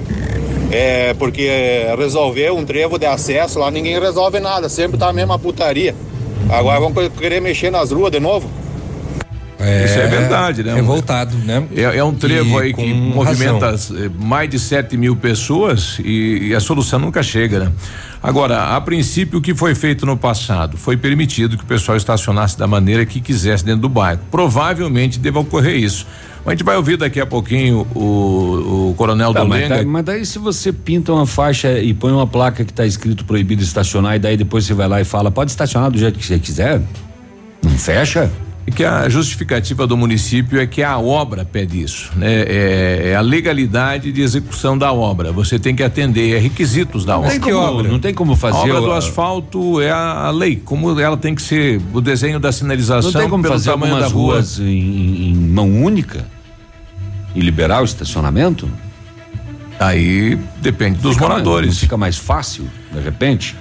É, 0.71 1.13
porque 1.15 1.51
resolver 1.99 2.53
um 2.53 2.65
trevo 2.65 2.99
de 2.99 3.07
acesso 3.07 3.59
lá, 3.59 3.71
ninguém 3.71 3.99
resolve 3.99 4.39
nada, 4.39 4.69
sempre 4.69 4.97
tá 4.97 5.09
a 5.09 5.13
mesma 5.13 5.39
putaria. 5.39 5.95
Agora 6.49 6.79
vamos 6.79 7.09
querer 7.19 7.41
mexer 7.41 7.71
nas 7.71 7.91
ruas 7.91 8.13
de 8.13 8.21
novo? 8.21 8.49
Isso 9.85 9.99
é 9.99 10.07
verdade, 10.07 10.63
né? 10.63 10.75
Revoltado, 10.75 11.37
né? 11.39 11.63
É, 11.75 11.83
é 11.99 12.05
um 12.05 12.15
trevo 12.15 12.59
E 12.61 12.63
aí 12.63 12.75
que 12.75 12.93
movimenta 12.95 13.71
razão. 13.71 13.97
eh, 13.99 14.11
mais 14.19 14.49
de 14.51 14.59
7 14.59 14.97
mil 14.97 15.15
pessoas 15.17 15.99
e, 16.05 16.49
e 16.49 16.55
a 16.55 16.61
solução 16.61 16.99
nunca 16.99 17.23
chega, 17.23 17.59
né? 17.61 17.73
Agora, 18.23 18.77
a 18.77 18.81
princípio, 18.81 19.39
o 19.41 19.43
que 19.43 19.55
foi 19.55 19.75
feito 19.75 20.07
no 20.07 20.17
passado? 20.17 20.77
Foi 20.77 20.97
permitido 20.97 21.57
que 21.57 21.65
o 21.65 21.67
pessoal 21.67 21.97
estacionasse 21.97 22.57
da 22.57 22.67
maneira 22.69 23.05
que 23.05 23.21
quisesse 23.21 23.65
dentro 23.65 23.81
do 23.83 23.89
bairro. 23.89 24.21
Provavelmente 24.31 25.19
deva 25.19 25.41
ocorrer 25.41 25.77
isso. 25.77 26.07
A 26.47 26.51
gente 26.51 26.65
vai 26.65 26.77
ouvir 26.77 26.97
daqui 26.97 27.21
a 27.21 27.27
pouquinho 27.27 27.87
o, 27.95 28.91
o 28.91 28.95
Coronel 28.97 29.33
Tá, 29.33 29.45
mas, 29.45 29.63
Dolenga. 29.63 29.79
tá- 29.85 29.89
mas 29.89 30.05
daí 30.05 30.27
se 30.27 30.39
você 30.39 30.73
pinta 30.73 31.13
uma 31.13 31.27
faixa 31.27 31.79
e 31.79 31.95
põe 31.95 32.13
uma 32.13 32.27
placa 32.27 32.65
que 32.65 32.73
tá 32.73 32.85
escrito 32.87 33.25
proibido 33.25 33.63
estacionar 33.63 34.17
e 34.17 34.19
daí 34.19 34.37
depois 34.37 34.65
você 34.67 34.75
vai 34.75 34.89
lá 34.89 35.01
e 35.01 35.05
fala, 35.05 35.31
pode 35.31 35.51
estacionar 35.53 35.91
do 35.91 35.99
jeito 35.99 36.19
que 36.19 36.25
você 36.27 36.39
quiser? 36.41 36.81
Não 37.65 37.79
fecha? 37.79 38.31
E 38.65 38.71
que 38.71 38.85
a 38.85 39.09
justificativa 39.09 39.89
do 39.89 39.97
município 39.97 40.61
é 40.61 40.67
que 40.69 40.85
a 40.85 40.97
obra 40.97 41.45
pede 41.45 41.83
isso, 41.83 42.13
né? 42.15 42.43
É, 42.47 43.09
é 43.11 43.17
a 43.17 43.21
legalidade 43.21 44.13
de 44.13 44.21
execução 44.23 44.79
da 44.79 44.93
obra. 44.93 45.33
Você 45.33 45.59
tem 45.59 45.75
que 45.75 45.83
atender 45.83 46.37
a 46.37 46.41
requisitos 46.41 47.05
da 47.05 47.15
Não 47.15 47.21
obra. 47.21 47.31
tem 47.31 47.41
como- 47.41 47.83
não 47.83 47.99
tem 47.99 48.15
como 48.15 48.37
fazer 48.37 48.59
A 48.59 48.61
obra 48.61 48.81
o- 48.81 48.85
do 48.87 48.93
asfalto 48.93 49.81
é 49.81 49.91
a, 49.91 50.27
a 50.27 50.31
lei, 50.31 50.63
como 50.65 50.99
ela 51.01 51.17
tem 51.17 51.35
que 51.35 51.43
ser 51.43 51.81
o 51.93 52.01
desenho 52.01 52.39
da 52.39 52.53
sinalização 52.53 53.11
Não 53.11 53.21
tem 53.21 53.29
como 53.29 53.43
pelo 53.43 53.55
fazer 53.55 53.71
tamanho 53.73 53.95
algumas 53.97 54.13
da 54.13 54.17
rua. 54.17 54.35
ruas 54.35 54.61
em, 54.61 55.31
em- 55.31 55.35
mão 55.35 55.69
única 55.83 56.25
e 57.35 57.41
liberar 57.41 57.83
o 57.83 57.85
estacionamento? 57.85 58.71
Aí 59.81 60.39
depende 60.61 60.99
dos 60.99 61.15
Fica 61.15 61.27
mais- 61.29 61.43
moradores. 61.43 61.71
não 61.71 61.81
fica 61.81 61.97
mais 61.97 62.17
fácil, 62.17 62.69
de 62.93 63.01
repente? 63.01 63.57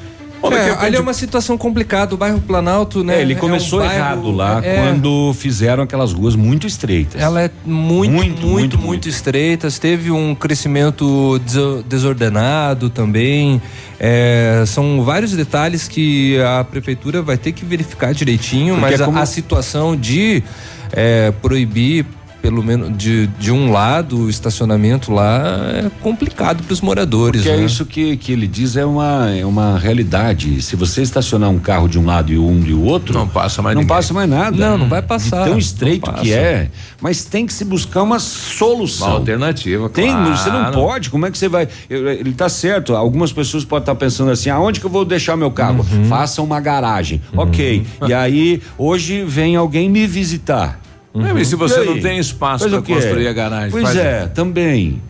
É, 0.52 0.86
ali 0.86 0.96
é 0.96 1.00
uma 1.00 1.14
situação 1.14 1.58
complicada, 1.58 2.14
o 2.16 2.18
bairro 2.18 2.40
Planalto, 2.42 3.04
né? 3.04 3.20
É, 3.20 3.22
ele 3.22 3.34
é 3.34 3.38
um 3.38 3.40
começou 3.40 3.80
bairro- 3.80 3.94
errado 3.94 4.32
lá 4.32 4.60
é, 4.64 4.76
quando 4.78 5.34
fizeram 5.36 5.84
aquelas 5.84 6.14
ruas 6.14 6.36
muito 6.36 6.66
estreitas. 6.66 7.22
Ela 7.22 7.44
é 7.44 7.52
muito, 7.66 8.12
muito, 8.12 8.48
muito, 8.48 8.78
muito, 8.80 9.08
estreitas. 9.10 9.78
Teve 9.78 10.10
um 10.12 10.34
crescimento 10.34 11.40
deso- 11.46 11.84
desordenado 11.88 12.90
também. 12.90 13.62
É, 14.00 14.64
são 14.66 15.04
vários 15.04 15.32
detalhes 15.34 15.88
que 15.88 16.40
a 16.42 16.64
prefeitura 16.64 17.22
vai 17.22 17.38
ter 17.38 17.52
que 17.52 17.64
verificar 17.64 18.14
direitinho, 18.14 18.76
Porque 18.76 18.90
mas 18.92 19.00
é 19.00 19.04
a- 19.04 19.06
como- 19.06 19.20
a, 19.20 19.26
situação 19.26 19.96
de 19.96 20.44
é, 20.92 21.32
proibir 21.42 22.06
pelo 22.42 22.64
menos 22.64 22.98
de, 22.98 23.28
de 23.40 23.52
um 23.52 23.72
lado, 23.72 24.22
o 24.22 24.30
estacionamento 24.30 25.12
lá 25.12 25.42
é 25.76 25.92
complicado 26.02 26.64
para 26.64 26.74
os 26.74 26.82
moradores. 26.82 27.42
Porque 27.42 27.56
né? 27.56 27.62
é 27.62 27.66
isso 27.66 27.86
que, 27.86 28.18
que 28.18 28.32
ele 28.32 28.48
diz 28.48 28.76
é 28.76 28.86
uma, 28.86 29.30
é 29.30 29.46
uma 29.46 29.78
realidade. 29.78 30.62
Se 30.62 30.76
você 30.76 31.02
estacionar 31.02 31.50
um 31.50 31.60
carro 31.60 31.88
de 31.88 32.00
um 32.00 32.06
lado 32.06 32.32
e 32.32 32.38
um 32.40 32.60
de 32.60 32.74
outro, 32.74 33.14
não 33.14 33.28
passa 33.28 33.62
mais 33.62 33.76
não 33.76 33.82
ninguém. 33.84 33.96
passa 33.96 34.14
mais 34.14 34.30
nada. 34.30 34.58
Não, 34.58 34.78
não 34.78 34.90
vai 34.90 35.02
passar. 35.02 35.44
De 35.44 35.50
tão 35.50 35.58
estreito 35.58 36.12
que 36.14 36.34
é, 36.34 36.70
mas 37.00 37.24
tem 37.24 37.46
que 37.46 37.54
se 37.54 37.64
buscar 37.64 38.02
uma 38.04 38.20
solução. 38.20 39.08
Uma 39.08 39.18
alternativa, 39.18 39.90
Tem, 39.90 40.12
claro. 40.12 40.38
você 40.38 40.50
não 40.50 40.72
pode. 40.72 41.10
Como 41.10 41.26
é 41.26 41.32
que 41.32 41.38
você 41.38 41.48
vai? 41.48 41.68
eu- 41.90 42.10
Ele 42.10 42.34
tá 42.34 42.50
certo. 42.50 42.96
Algumas 42.96 43.32
pessoas 43.32 43.64
podem 43.64 43.84
estar 43.84 43.96
pensando 43.96 44.32
assim: 44.32 44.50
aonde 44.50 44.80
que 44.80 44.86
eu 44.86 44.90
vou 44.90 45.06
deixar 45.06 45.36
meu 45.38 45.52
carro? 45.52 45.86
Uhum. 45.92 46.06
Faça 46.06 46.42
uma 46.42 46.60
garagem. 46.60 47.22
Ok. 47.36 47.86
E 48.08 48.14
aí 48.14 48.62
hoje 48.78 49.24
vem 49.24 49.56
alguém 49.56 49.90
me 49.90 50.08
visitar. 50.08 50.80
É, 51.14 51.34
mas 51.34 51.48
se 51.48 51.56
você 51.56 51.84
E 51.84 51.86
não 51.86 52.00
tem 52.00 52.20
espaço 52.20 52.70
para 52.70 52.82
construir 52.82 53.28
a 53.28 53.34
garagem, 53.34 53.72
Pois 53.72 53.96
é, 53.96 54.28
também. 54.28 55.02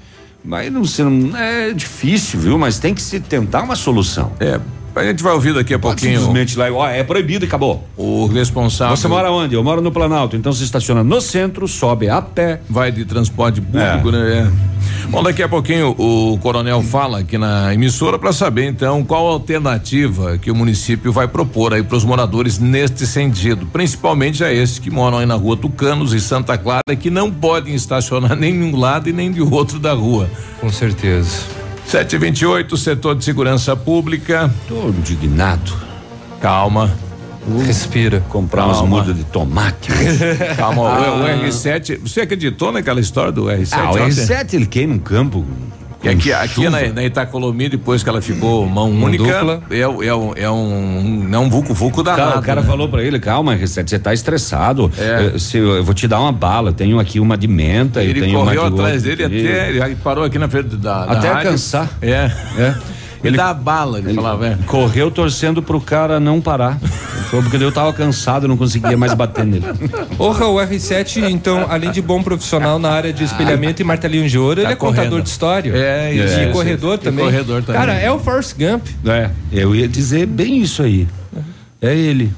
Mas 0.43 0.71
não, 0.71 0.81
não 1.09 1.37
é 1.37 1.71
difícil, 1.71 2.39
viu? 2.39 2.57
Mas 2.57 2.79
tem 2.79 2.95
que 2.95 3.01
se 3.01 3.19
tentar 3.19 3.61
uma 3.61 3.75
solução. 3.75 4.31
É, 4.39 4.59
a 4.95 5.03
gente 5.03 5.23
vai 5.23 5.33
ouvir 5.33 5.53
daqui 5.53 5.73
a 5.73 5.79
Pode 5.79 5.95
pouquinho. 6.01 6.19
simplesmente 6.19 6.57
lá, 6.57 6.71
ó, 6.71 6.87
é 6.87 7.03
proibido 7.03 7.45
e 7.45 7.47
acabou. 7.47 7.87
O 7.97 8.25
responsável. 8.27 8.95
Você 8.95 9.07
mora 9.07 9.31
onde? 9.31 9.55
Eu 9.55 9.63
moro 9.63 9.81
no 9.81 9.91
Planalto. 9.91 10.35
Então 10.35 10.51
você 10.53 10.63
estaciona 10.63 11.03
no 11.03 11.21
centro, 11.21 11.67
sobe 11.67 12.09
a 12.09 12.21
pé. 12.21 12.61
Vai 12.69 12.91
de 12.91 13.05
transporte 13.05 13.61
público, 13.61 14.09
É. 14.09 14.11
né? 14.11 14.47
É. 14.67 14.71
Bom, 15.09 15.21
daqui 15.21 15.43
a 15.43 15.49
pouquinho 15.49 15.95
o 15.97 16.37
coronel 16.39 16.81
fala 16.81 17.19
aqui 17.19 17.37
na 17.37 17.73
emissora 17.73 18.17
para 18.17 18.31
saber 18.33 18.65
então 18.67 19.03
qual 19.03 19.27
a 19.27 19.31
alternativa 19.33 20.37
que 20.37 20.49
o 20.49 20.55
município 20.55 21.11
vai 21.11 21.27
propor 21.27 21.73
aí 21.73 21.83
para 21.83 21.97
os 21.97 22.03
moradores 22.03 22.57
neste 22.57 23.05
sentido, 23.05 23.65
principalmente 23.67 24.43
a 24.43 24.51
esses 24.53 24.79
que 24.79 24.89
moram 24.89 25.17
aí 25.19 25.25
na 25.25 25.35
rua 25.35 25.55
Tucanos 25.57 26.13
e 26.13 26.19
Santa 26.19 26.57
Clara 26.57 26.95
que 26.99 27.09
não 27.09 27.29
podem 27.31 27.75
estacionar 27.75 28.35
nem 28.37 28.57
de 28.57 28.65
um 28.65 28.79
lado 28.79 29.09
e 29.09 29.13
nem 29.13 29.31
de 29.31 29.41
outro 29.41 29.79
da 29.79 29.93
rua. 29.93 30.29
Com 30.59 30.71
certeza. 30.71 31.60
728, 31.87 32.77
setor 32.77 33.15
de 33.15 33.23
segurança 33.25 33.75
pública. 33.75 34.51
Tô 34.67 34.89
indignado. 34.89 35.73
Calma. 36.39 36.91
Respira. 37.65 38.21
Comprar 38.29 38.65
umas 38.65 38.77
Calma. 38.77 38.97
mudas 38.99 39.15
de 39.17 39.23
tomate. 39.25 39.91
Calma, 40.57 40.81
o- 40.83 40.85
o, 40.85 41.25
Ah. 41.25 41.47
R7, 41.47 41.99
você 41.99 42.21
acreditou 42.21 42.71
naquela 42.71 42.99
história 43.01 43.31
do 43.31 43.45
R7? 43.45 43.69
Ah, 43.73 43.85
o 43.91 43.95
ontem? 43.95 44.09
R7 44.09 44.53
ele 44.53 44.65
queima 44.67 44.93
um 44.93 44.99
campo. 44.99 45.45
Que 46.01 46.09
aqui, 46.09 46.33
aqui 46.33 46.67
na, 46.67 46.81
na 46.93 47.03
Itacolomi, 47.03 47.69
depois 47.69 48.01
que 48.01 48.09
ela 48.09 48.21
ficou 48.21 48.65
mão 48.67 48.89
única, 48.89 49.61
é, 49.69 49.79
é, 49.81 49.87
um- 49.87 50.01
é 50.35 50.49
um, 50.49 51.29
é 51.31 51.37
um 51.39 51.47
vucu-vucu 51.49 52.03
Cara, 52.03 52.17
danado. 52.17 52.39
o 52.39 52.43
cara 52.43 52.61
né? 52.61 52.67
falou 52.67 52.89
pra 52.89 53.03
ele, 53.03 53.19
calma, 53.19 53.55
R7, 53.55 53.87
você 53.89 53.99
tá 53.99 54.11
estressado. 54.11 54.91
É. 54.97 55.37
Se 55.37 55.57
eu, 55.59 55.83
vou 55.83 55.93
te 55.93 56.07
dar 56.07 56.19
uma 56.19 56.31
bala, 56.31 56.69
eu 56.69 56.73
tenho 56.73 56.99
aqui 56.99 57.19
uma 57.19 57.37
de 57.37 57.47
menta, 57.47 58.03
Ele 58.03 58.31
correu 58.33 58.65
atrás 58.65 59.03
dele 59.03 59.25
aqui. 59.25 59.47
até, 59.47 59.69
ele 59.69 59.95
parou 60.03 60.23
aqui 60.23 60.39
na 60.39 60.49
frente 60.49 60.75
da, 60.75 61.05
da 61.05 61.11
Até 61.13 61.27
rádio. 61.31 61.51
cansar. 61.51 61.87
É. 62.01 62.31
É. 62.57 62.75
Ele 63.23 63.37
dá 63.37 63.49
a 63.49 63.53
bala, 63.53 63.99
ele, 63.99 64.13
falava, 64.13 64.47
é. 64.47 64.57
Correu 64.65 65.11
torcendo 65.11 65.61
pro 65.61 65.79
cara 65.79 66.19
não 66.19 66.41
parar. 66.41 66.79
Foi 67.29 67.41
porque 67.41 67.55
eu 67.57 67.71
tava 67.71 67.93
cansado, 67.93 68.47
não 68.47 68.57
conseguia 68.57 68.97
mais 68.97 69.13
bater 69.13 69.45
nele. 69.45 69.63
Porra, 70.17 70.47
o 70.47 70.55
R7, 70.57 71.29
então, 71.29 71.65
além 71.69 71.91
de 71.91 72.01
bom 72.01 72.21
profissional 72.21 72.77
na 72.77 72.89
área 72.89 73.13
de 73.13 73.23
espelhamento 73.23 73.81
e 73.81 73.85
martelinho 73.85 74.27
de 74.27 74.37
ouro, 74.37 74.57
Tá 74.57 74.63
ele 74.63 74.73
é 74.73 74.75
correndo. 74.75 74.95
contador 74.97 75.21
de 75.21 75.29
história. 75.29 75.71
É, 75.73 76.13
isso, 76.13 76.39
E 76.39 76.43
isso, 76.43 76.51
corredor 76.51 76.93
isso. 76.95 77.03
E 77.03 77.05
também. 77.05 77.23
corredor 77.25 77.63
também. 77.63 77.79
Cara, 77.79 77.93
é 77.93 78.11
o 78.11 78.19
Forrest 78.19 78.55
Gump. 78.57 78.85
É, 79.05 79.29
eu 79.51 79.73
ia 79.75 79.87
dizer 79.87 80.25
bem 80.25 80.61
isso 80.61 80.83
aí. 80.83 81.07
É 81.81 81.95
ele. 81.95 82.31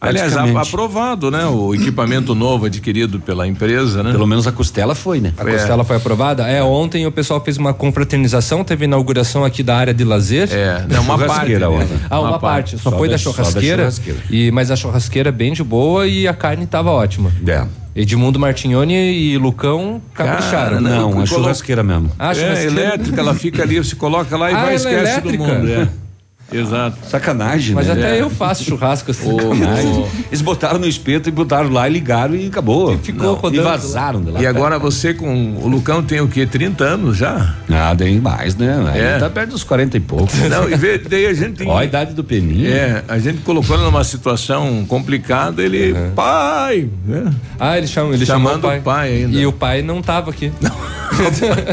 Aliás, 0.00 0.36
a- 0.36 0.60
aprovado, 0.60 1.28
né? 1.30 1.44
O 1.46 1.74
equipamento 1.74 2.32
novo 2.34 2.66
adquirido 2.66 3.18
pela 3.18 3.48
empresa, 3.48 4.00
né? 4.02 4.12
Pelo 4.12 4.26
menos 4.28 4.46
a 4.46 4.52
costela 4.52 4.94
foi, 4.94 5.18
né? 5.20 5.32
A 5.36 5.44
costela 5.44 5.82
foi 5.84 5.96
aprovada? 5.96 6.46
É, 6.48 6.62
ontem 6.62 7.04
o 7.06 7.10
pessoal 7.10 7.40
fez 7.44 7.56
uma 7.56 7.74
confraternização, 7.74 8.62
teve 8.62 8.84
inauguração 8.84 9.44
aqui 9.44 9.62
da 9.62 9.76
área 9.76 9.92
de 9.92 10.04
lazer. 10.04 10.48
É, 10.52 10.86
não, 10.88 11.02
uma 11.02 11.18
parte. 11.18 11.32
Churrasqueira, 11.32 11.68
né? 11.68 11.76
ontem. 11.76 11.98
Ah, 12.08 12.20
uma, 12.20 12.38
parte, 12.38 12.78
só, 12.78 12.90
Só 12.90 12.96
foi 12.98 13.08
da- 13.08 13.14
da 13.14 13.18
só 13.18 13.30
da 13.30 13.36
churrasqueira, 13.36 13.76
churrasqueira. 13.82 14.20
E, 14.30 14.50
mas 14.52 14.70
a 14.70 14.76
churrasqueira 14.76 15.32
bem 15.32 15.52
de 15.52 15.64
boa 15.64 16.06
e 16.06 16.28
a 16.28 16.34
carne 16.34 16.64
tava 16.66 16.90
ótima. 16.90 17.32
É. 17.46 17.64
Edmundo 17.96 18.38
Martignoni 18.38 18.94
e 18.94 19.36
Lucão 19.36 20.00
capricharam. 20.14 20.68
Cara, 20.76 20.80
né? 20.80 20.90
Não, 20.90 21.10
Colo- 21.10 21.22
a 21.22 21.26
churrasqueira 21.26 21.82
mesmo. 21.82 22.12
Ah, 22.16 22.30
É, 22.30 22.34
churrasqueira. 22.36 22.70
elétrica, 22.80 23.20
ela 23.20 23.34
fica 23.34 23.62
ali, 23.64 23.78
você 23.78 23.96
coloca 23.96 24.36
lá 24.36 24.48
e 24.50 24.54
Ah, 24.54 24.62
vai 24.62 24.76
ela 24.76 24.90
é 24.90 25.02
esquece 25.02 25.20
do 25.22 25.32
mundo. 25.36 25.68
É. 25.68 25.88
Exato. 26.50 26.96
Sacanagem, 27.08 27.74
Mas 27.74 27.86
né? 27.88 27.92
até 27.92 28.16
É. 28.16 28.22
eu 28.22 28.30
faço 28.30 28.64
churrasco 28.64 29.10
assim. 29.10 29.36
Sacanagem. 29.36 30.06
Eles 30.28 30.40
botaram 30.40 30.78
no 30.78 30.86
espeto 30.86 31.28
e 31.28 31.32
botaram 31.32 31.68
lá 31.70 31.88
e 31.88 31.92
ligaram 31.92 32.34
e 32.34 32.46
acabou. 32.46 32.96
ficou 32.98 33.34
e 33.34 33.38
rodando 33.38 33.62
vazaram 33.64 34.22
de 34.22 34.30
lá. 34.30 34.40
E 34.40 34.46
agora 34.46 34.78
você 34.78 35.12
com 35.12 35.56
o 35.56 35.68
Lucão 35.68 36.02
tem 36.02 36.20
o 36.20 36.28
quê? 36.28 36.46
30 36.46 36.84
anos 36.84 37.16
já? 37.16 37.54
Ah, 37.70 37.94
tem 37.96 38.18
mais, 38.20 38.56
né? 38.56 38.92
É. 38.94 39.18
Tá 39.18 39.28
perto 39.28 39.50
dos 39.50 39.62
40 39.64 39.96
e 39.96 40.00
pouco. 40.00 40.32
Não, 40.48 40.68
e 40.70 40.74
vê, 40.74 40.98
daí 40.98 41.26
a 41.26 41.34
gente 41.34 41.68
a 41.68 41.84
idade 41.84 42.14
do 42.14 42.24
Peninho. 42.24 42.72
É, 42.72 43.02
a 43.06 43.18
gente 43.18 43.38
colocou 43.42 43.76
ele 43.76 43.84
numa 43.84 44.04
situação 44.04 44.84
complicada, 44.86 45.62
ele. 45.62 45.94
Pai! 46.14 46.88
né? 47.04 47.32
Ah, 47.58 47.76
ele, 47.76 47.86
chama, 47.86 48.14
ele 48.14 48.24
Chamando 48.24 48.62
chamou 48.62 48.78
o 48.78 48.82
pai 48.82 49.12
ainda. 49.16 49.38
E 49.38 49.46
o 49.46 49.52
pai 49.52 49.82
não 49.82 50.00
tava 50.00 50.30
aqui. 50.30 50.50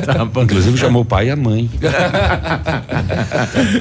Tá, 0.06 0.42
Inclusive 0.42 0.76
chamou 0.78 1.04
o 1.04 1.06
pai 1.06 1.28
e 1.28 1.30
a 1.30 1.36
mãe. 1.36 1.70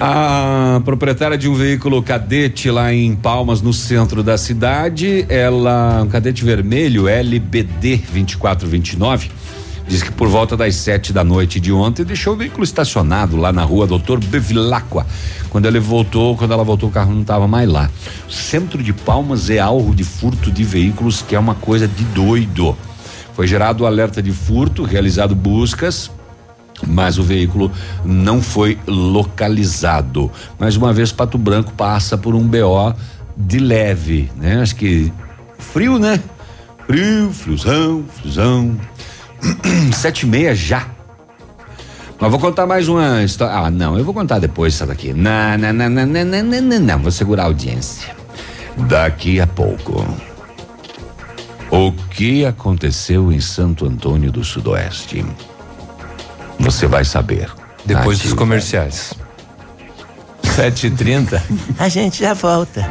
a 0.01 0.81
proprietária 0.85 1.39
de 1.39 1.49
um 1.49 1.55
veículo 1.55 2.03
cadete 2.03 2.71
lá 2.71 2.93
em 2.93 3.17
Palmas, 3.17 3.63
no 3.63 3.73
centro 3.73 4.23
da 4.23 4.37
cidade, 4.37 5.25
ela, 5.29 6.03
um 6.03 6.09
cadete 6.09 6.45
vermelho 6.45 7.09
LBD 7.09 7.97
2429, 7.97 9.31
diz 9.89 10.03
que 10.03 10.13
por 10.13 10.29
volta 10.29 10.57
das 10.57 10.77
sete 10.77 11.13
da 11.13 11.25
noite 11.25 11.59
de 11.59 11.73
ontem 11.73 12.05
deixou 12.05 12.35
o 12.35 12.37
veículo 12.37 12.63
estacionado 12.63 13.37
lá 13.37 13.51
na 13.51 13.65
rua 13.65 13.87
Doutor 13.87 14.23
Bevilacqua. 14.23 15.07
Quando 15.49 15.67
ele 15.67 15.81
voltou, 15.81 16.37
quando 16.37 16.53
ela 16.53 16.65
voltou, 16.65 16.91
o 16.91 16.93
carro 16.93 17.13
não 17.13 17.23
estava 17.23 17.49
mais 17.49 17.69
lá. 17.69 17.91
O 18.29 18.33
centro 18.33 18.83
de 18.83 18.93
Palmas 18.93 19.49
é 19.49 19.59
alvo 19.59 19.95
de 19.95 20.05
furto 20.05 20.51
de 20.51 20.63
veículos, 20.63 21.23
que 21.23 21.35
é 21.35 21.39
uma 21.39 21.55
coisa 21.55 21.89
de 21.89 22.05
doido. 22.05 22.77
Foi 23.35 23.47
gerado 23.47 23.85
o 23.85 23.87
alerta 23.87 24.23
de 24.23 24.33
furto, 24.33 24.85
realizado 24.85 25.35
buscas, 25.35 26.11
mas 26.87 27.19
o 27.19 27.23
veículo 27.23 27.71
não 28.05 28.43
foi 28.43 28.79
localizado. 28.87 30.31
Mais 30.59 30.77
uma 30.77 30.93
vez, 30.93 31.13
Pato 31.13 31.39
Branco 31.39 31.73
passa 31.73 32.19
por 32.19 32.35
um 32.35 32.47
BO 32.47 32.95
de 33.37 33.59
leve, 33.59 34.31
né? 34.37 34.61
Acho 34.61 34.77
que 34.77 35.13
frio, 35.59 35.99
né? 35.99 36.21
Frio, 36.87 37.31
friozão, 37.33 38.05
friozão. 38.17 38.77
Sete 39.95 40.25
e 40.25 40.29
meia 40.29 40.55
já. 40.55 40.87
Mas 42.21 42.31
vou 42.31 42.39
contar 42.39 42.67
mais 42.67 42.89
uma 42.89 43.23
história. 43.23 43.55
Ah, 43.55 43.71
não, 43.71 43.99
eu 43.99 44.05
vou 44.05 44.15
contar 44.15 44.39
depois 44.39 44.75
essa 44.75 44.87
daqui. 44.87 45.13
Não, 45.13 45.59
não, 45.59 45.73
não, 45.73 45.91
não, 45.91 46.07
não, 46.07 46.25
não, 46.25 46.63
não, 46.63 46.81
não. 46.81 46.99
Vou 46.99 47.11
segurar 47.11 47.45
a 47.45 47.47
audiência. 47.47 48.15
Daqui 48.77 49.41
a 49.41 49.47
pouco. 49.47 50.05
O 51.71 51.93
que 52.11 52.45
aconteceu 52.45 53.33
em 53.33 53.41
Santo 53.41 53.85
Antônio 53.87 54.31
do 54.31 54.45
Sudoeste? 54.45 55.25
Você 56.59 56.87
vai 56.87 57.05
saber. 57.05 57.51
Depois 57.85 58.19
dos 58.19 58.33
Ativa. 60.55 60.95
comerciais. 60.95 60.95
7h30. 60.95 61.43
A 61.79 61.89
gente 61.89 62.21
já 62.21 62.35
volta. 62.35 62.89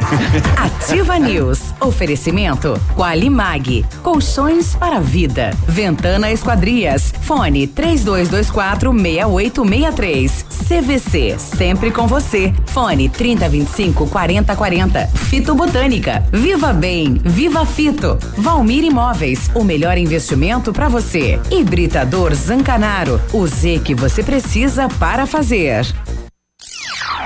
Ativa 0.58 1.17
News. 1.17 1.60
Oferecimento 1.80 2.80
Qualimag. 2.95 3.86
Colchões 4.02 4.76
para 4.76 4.99
vida. 4.99 5.52
Ventana 5.67 6.32
Esquadrias. 6.32 7.13
Fone 7.21 7.67
3224 7.67 8.91
6863. 8.91 10.45
CVC. 10.67 11.36
Sempre 11.39 11.91
com 11.91 12.08
você. 12.08 12.54
Fone 12.67 13.10
3025 13.10 14.08
4040. 14.08 15.08
Fito 15.08 15.56
Botânica. 15.56 16.23
Viva 16.32 16.73
Bem. 16.73 17.13
Viva 17.23 17.65
Fito. 17.65 18.17
Valmir 18.38 18.84
Imóveis. 18.84 19.49
O 19.56 19.63
melhor 19.63 19.97
investimento 19.97 20.73
para 20.73 20.89
você. 20.89 21.39
Hibridador 21.49 22.34
Zancanaro. 22.34 23.21
O 23.32 23.47
Z 23.47 23.82
que 23.84 23.95
você 23.95 24.23
precisa 24.23 24.88
para 24.99 25.26
fazer. 25.26 25.86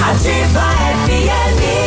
88. 0.00 0.58
Ativa 1.04 1.77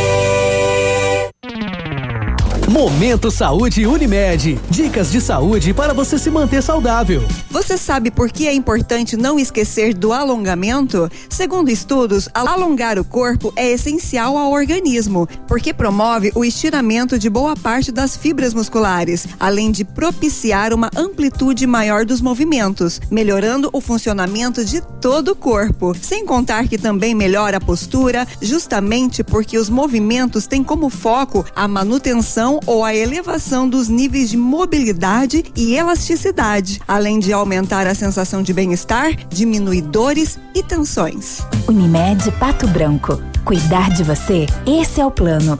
Momento 2.71 3.29
Saúde 3.29 3.85
Unimed. 3.85 4.57
Dicas 4.69 5.11
de 5.11 5.19
saúde 5.19 5.73
para 5.73 5.93
você 5.93 6.17
se 6.17 6.31
manter 6.31 6.63
saudável. 6.63 7.21
Você 7.49 7.77
sabe 7.77 8.09
por 8.09 8.31
que 8.31 8.47
é 8.47 8.53
importante 8.53 9.17
não 9.17 9.37
esquecer 9.37 9.93
do 9.93 10.13
alongamento? 10.13 11.11
Segundo 11.29 11.69
estudos, 11.69 12.29
alongar 12.33 12.97
o 12.97 13.03
corpo 13.03 13.51
é 13.57 13.69
essencial 13.71 14.37
ao 14.37 14.53
organismo, 14.53 15.27
porque 15.49 15.73
promove 15.73 16.31
o 16.33 16.45
estiramento 16.45 17.19
de 17.19 17.29
boa 17.29 17.57
parte 17.57 17.91
das 17.91 18.15
fibras 18.15 18.53
musculares, 18.53 19.27
além 19.37 19.69
de 19.69 19.83
propiciar 19.83 20.73
uma 20.73 20.89
amplitude 20.95 21.67
maior 21.67 22.05
dos 22.05 22.21
movimentos, 22.21 23.01
melhorando 23.11 23.69
o 23.73 23.81
funcionamento 23.81 24.63
de 24.63 24.79
todo 25.01 25.33
o 25.33 25.35
corpo. 25.35 25.93
Sem 26.01 26.25
contar 26.25 26.69
que 26.69 26.77
também 26.77 27.13
melhora 27.13 27.57
a 27.57 27.61
postura, 27.61 28.25
justamente 28.41 29.25
porque 29.25 29.57
os 29.57 29.69
movimentos 29.69 30.47
têm 30.47 30.63
como 30.63 30.89
foco 30.89 31.45
a 31.53 31.67
manutenção 31.67 32.60
ou 32.65 32.83
a 32.83 32.95
elevação 32.95 33.67
dos 33.67 33.87
níveis 33.87 34.29
de 34.29 34.37
mobilidade 34.37 35.43
e 35.55 35.75
elasticidade, 35.75 36.81
além 36.87 37.19
de 37.19 37.33
aumentar 37.33 37.87
a 37.87 37.95
sensação 37.95 38.41
de 38.41 38.53
bem-estar, 38.53 39.15
diminuir 39.29 39.81
dores 39.81 40.39
e 40.55 40.63
tensões. 40.63 41.39
Unimed 41.67 42.31
Pato 42.33 42.67
Branco. 42.67 43.21
Cuidar 43.43 43.89
de 43.91 44.03
você, 44.03 44.45
esse 44.65 45.01
é 45.01 45.05
o 45.05 45.11
plano. 45.11 45.59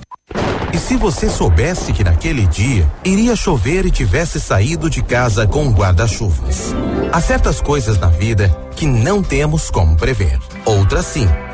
E 0.74 0.78
se 0.78 0.96
você 0.96 1.30
soubesse 1.30 1.92
que 1.92 2.04
naquele 2.04 2.48
dia 2.48 2.90
iria 3.04 3.36
chover 3.36 3.86
e 3.86 3.92
tivesse 3.92 4.40
saído 4.40 4.90
de 4.90 5.04
casa 5.04 5.46
com 5.46 5.70
guarda-chuvas? 5.70 6.74
Há 7.12 7.20
certas 7.20 7.60
coisas 7.60 8.00
na 8.00 8.08
vida 8.08 8.50
que 8.76 8.86
não 8.86 9.22
temos 9.22 9.70
como 9.70 9.98
prever. 9.98 10.40
Outras 10.66 11.06
sim. 11.06 11.28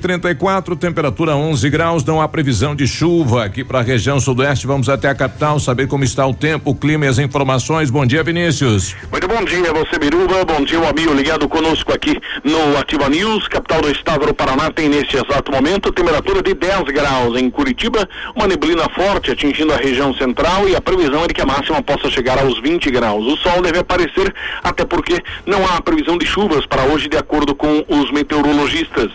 34, 0.00 0.74
temperatura 0.74 1.36
11 1.36 1.70
graus, 1.70 2.04
não 2.04 2.20
há 2.20 2.26
previsão 2.26 2.74
de 2.74 2.86
chuva 2.86 3.44
aqui 3.44 3.62
para 3.62 3.78
a 3.78 3.82
região 3.82 4.18
sudoeste. 4.18 4.66
Vamos 4.66 4.88
até 4.88 5.08
a 5.08 5.14
capital 5.14 5.60
saber 5.60 5.86
como 5.86 6.02
está 6.02 6.26
o 6.26 6.34
tempo, 6.34 6.70
o 6.70 6.74
clima 6.74 7.04
e 7.04 7.08
as 7.08 7.18
informações. 7.18 7.90
Bom 7.90 8.04
dia, 8.04 8.24
Vinícius. 8.24 8.96
Muito 9.10 9.28
bom 9.28 9.44
dia, 9.44 9.72
você 9.72 9.98
Biruba. 9.98 10.44
Bom 10.44 10.64
dia, 10.64 10.80
o 10.80 10.88
amigo 10.88 11.12
ligado 11.12 11.48
conosco 11.48 11.92
aqui 11.92 12.18
no 12.42 12.76
Ativa 12.78 13.08
News, 13.08 13.46
capital 13.46 13.82
do 13.82 13.90
estado 13.90 14.26
do 14.26 14.34
Paraná. 14.34 14.70
Tem 14.70 14.88
neste 14.88 15.16
exato 15.16 15.52
momento 15.52 15.92
temperatura 15.92 16.42
de 16.42 16.54
10 16.54 16.84
graus 16.84 17.38
em 17.38 17.50
Curitiba, 17.50 18.08
uma 18.34 18.46
neblina 18.46 18.88
forte 18.90 19.30
atingindo 19.30 19.72
a 19.72 19.76
região 19.76 20.14
central 20.14 20.68
e 20.68 20.74
a 20.74 20.80
previsão 20.80 21.24
é 21.24 21.28
de 21.28 21.34
que 21.34 21.40
a 21.42 21.46
máxima 21.46 21.82
possa 21.82 22.10
chegar 22.10 22.38
aos 22.38 22.58
20 22.60 22.90
graus. 22.90 23.26
O 23.26 23.36
sol 23.36 23.60
deve 23.60 23.78
aparecer, 23.78 24.34
até 24.62 24.84
porque 24.84 25.22
não 25.44 25.64
há 25.66 25.80
previsão 25.82 26.16
de 26.16 26.26
chuvas 26.26 26.64
para 26.64 26.84
hoje, 26.84 27.08
de 27.08 27.16
acordo 27.16 27.54
com 27.54 27.84
os 27.88 28.10
meteorologistas. 28.10 29.10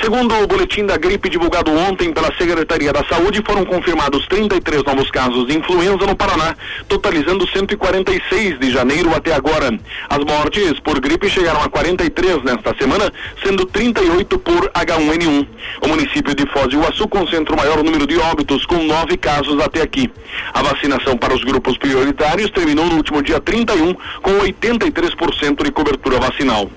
Segundo 0.00 0.32
o 0.32 0.46
boletim 0.46 0.86
da 0.86 0.96
gripe 0.96 1.28
divulgado 1.28 1.72
ontem 1.72 2.12
pela 2.12 2.32
Secretaria 2.36 2.92
da 2.92 3.04
Saúde, 3.04 3.42
foram 3.44 3.64
confirmados 3.64 4.26
33 4.28 4.84
novos 4.84 5.10
casos 5.10 5.48
de 5.48 5.58
influenza 5.58 6.06
no 6.06 6.14
Paraná, 6.14 6.54
totalizando 6.88 7.46
146 7.48 8.60
de 8.60 8.70
janeiro 8.70 9.12
até 9.12 9.34
agora. 9.34 9.76
As 10.08 10.18
mortes 10.18 10.78
por 10.80 11.00
gripe 11.00 11.28
chegaram 11.28 11.60
a 11.62 11.68
43 11.68 12.44
nesta 12.44 12.76
semana, 12.78 13.12
sendo 13.44 13.66
38 13.66 14.38
por 14.38 14.70
H1N1. 14.70 15.46
O 15.82 15.88
município 15.88 16.32
de 16.32 16.46
Foz 16.46 16.68
do 16.68 16.76
Iguaçu 16.76 17.08
concentra 17.08 17.54
o 17.54 17.58
maior 17.58 17.82
número 17.82 18.06
de 18.06 18.18
óbitos, 18.18 18.64
com 18.66 18.76
nove 18.84 19.16
casos 19.16 19.60
até 19.60 19.82
aqui. 19.82 20.08
A 20.54 20.62
vacinação 20.62 21.16
para 21.16 21.34
os 21.34 21.42
grupos 21.42 21.76
prioritários 21.76 22.50
terminou 22.50 22.86
no 22.86 22.96
último 22.96 23.20
dia 23.20 23.40
31, 23.40 23.94
com 24.22 24.30
83% 24.38 25.64
de 25.64 25.72
cobertura 25.72 26.20
vacinal. 26.20 26.70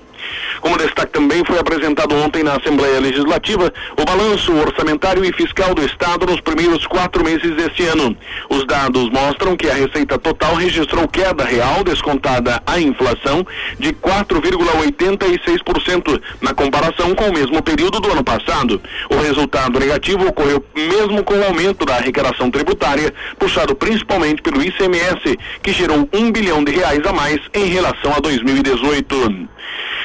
Como 0.62 0.78
destaque 0.78 1.12
também 1.12 1.44
foi 1.44 1.58
apresentado 1.58 2.14
ontem 2.14 2.42
na 2.44 2.54
Assembleia 2.54 3.00
Legislativa 3.00 3.72
o 4.00 4.04
balanço 4.04 4.54
orçamentário 4.54 5.24
e 5.24 5.32
fiscal 5.32 5.74
do 5.74 5.84
Estado 5.84 6.24
nos 6.24 6.40
primeiros 6.40 6.86
quatro 6.86 7.24
meses 7.24 7.56
deste 7.56 7.82
ano. 7.82 8.16
Os 8.48 8.64
dados 8.64 9.10
mostram 9.10 9.56
que 9.56 9.68
a 9.68 9.74
receita 9.74 10.16
total 10.16 10.54
registrou 10.54 11.08
queda 11.08 11.44
real 11.44 11.82
descontada 11.82 12.62
a 12.64 12.78
inflação 12.78 13.44
de 13.76 13.92
4,86% 13.94 16.22
na 16.40 16.54
comparação 16.54 17.12
com 17.12 17.24
o 17.24 17.34
mesmo 17.34 17.60
período 17.60 17.98
do 17.98 18.12
ano 18.12 18.22
passado. 18.22 18.80
O 19.10 19.16
resultado 19.16 19.80
negativo 19.80 20.28
ocorreu 20.28 20.64
mesmo 20.76 21.24
com 21.24 21.34
o 21.34 21.44
aumento 21.44 21.84
da 21.84 21.96
arrecadação 21.96 22.52
tributária, 22.52 23.12
puxado 23.36 23.74
principalmente 23.74 24.40
pelo 24.40 24.62
ICMS, 24.62 25.36
que 25.60 25.72
gerou 25.72 26.08
um 26.12 26.30
bilhão 26.30 26.62
de 26.62 26.70
reais 26.70 27.04
a 27.04 27.12
mais 27.12 27.40
em 27.52 27.64
relação 27.64 28.14
a 28.14 28.20
2018. 28.20 29.50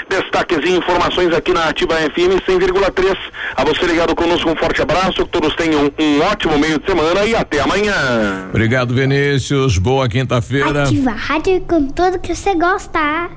Destaques 0.09 0.59
e 0.63 0.71
informações 0.71 1.33
aqui 1.33 1.53
na 1.53 1.69
Ativa 1.69 1.95
FM 1.95 2.41
100,3. 2.47 3.17
A 3.55 3.63
você 3.63 3.85
ligado 3.85 4.15
conosco, 4.15 4.49
um 4.49 4.55
forte 4.55 4.81
abraço, 4.81 5.25
que 5.25 5.29
todos 5.29 5.55
tenham 5.55 5.91
um 5.97 6.21
ótimo 6.21 6.57
meio 6.57 6.79
de 6.79 6.85
semana 6.85 7.25
e 7.25 7.35
até 7.35 7.59
amanhã. 7.59 8.47
Obrigado, 8.49 8.93
Vinícius. 8.93 9.77
Boa 9.77 10.07
quinta-feira. 10.07 10.83
Ativa 10.83 11.11
a 11.11 11.15
rádio 11.15 11.61
com 11.61 11.87
tudo 11.87 12.19
que 12.19 12.33
você 12.33 12.55
gosta. 12.55 13.29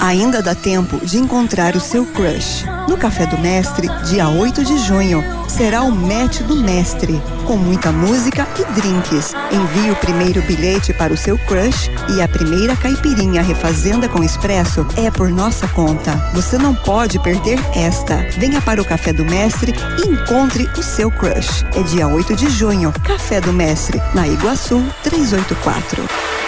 Ainda 0.00 0.40
dá 0.40 0.54
tempo 0.54 1.04
de 1.04 1.18
encontrar 1.18 1.74
o 1.74 1.80
seu 1.80 2.06
crush. 2.06 2.64
No 2.88 2.96
Café 2.96 3.26
do 3.26 3.36
Mestre, 3.38 3.88
dia 4.04 4.28
8 4.28 4.64
de 4.64 4.78
junho, 4.78 5.22
será 5.48 5.82
o 5.82 5.90
match 5.90 6.40
do 6.42 6.56
mestre, 6.56 7.20
com 7.44 7.56
muita 7.56 7.90
música 7.90 8.46
e 8.58 8.80
drinks. 8.80 9.34
Envie 9.50 9.90
o 9.90 9.96
primeiro 9.96 10.40
bilhete 10.42 10.92
para 10.92 11.12
o 11.12 11.16
seu 11.16 11.36
crush 11.38 11.90
e 12.14 12.22
a 12.22 12.28
primeira 12.28 12.76
caipirinha 12.76 13.42
refazenda 13.42 14.08
com 14.08 14.22
expresso 14.22 14.86
é 14.96 15.10
por 15.10 15.30
nossa 15.30 15.66
conta. 15.68 16.12
Você 16.32 16.56
não 16.56 16.74
pode 16.74 17.18
perder 17.18 17.58
esta. 17.74 18.16
Venha 18.38 18.60
para 18.62 18.80
o 18.80 18.84
Café 18.84 19.12
do 19.12 19.24
Mestre 19.24 19.74
e 20.04 20.08
encontre 20.08 20.68
o 20.78 20.82
seu 20.82 21.10
crush. 21.10 21.64
É 21.74 21.82
dia 21.82 22.06
8 22.06 22.36
de 22.36 22.48
junho, 22.48 22.92
Café 23.04 23.40
do 23.40 23.52
Mestre, 23.52 24.00
na 24.14 24.28
Iguaçu 24.28 24.82
384. 25.02 26.47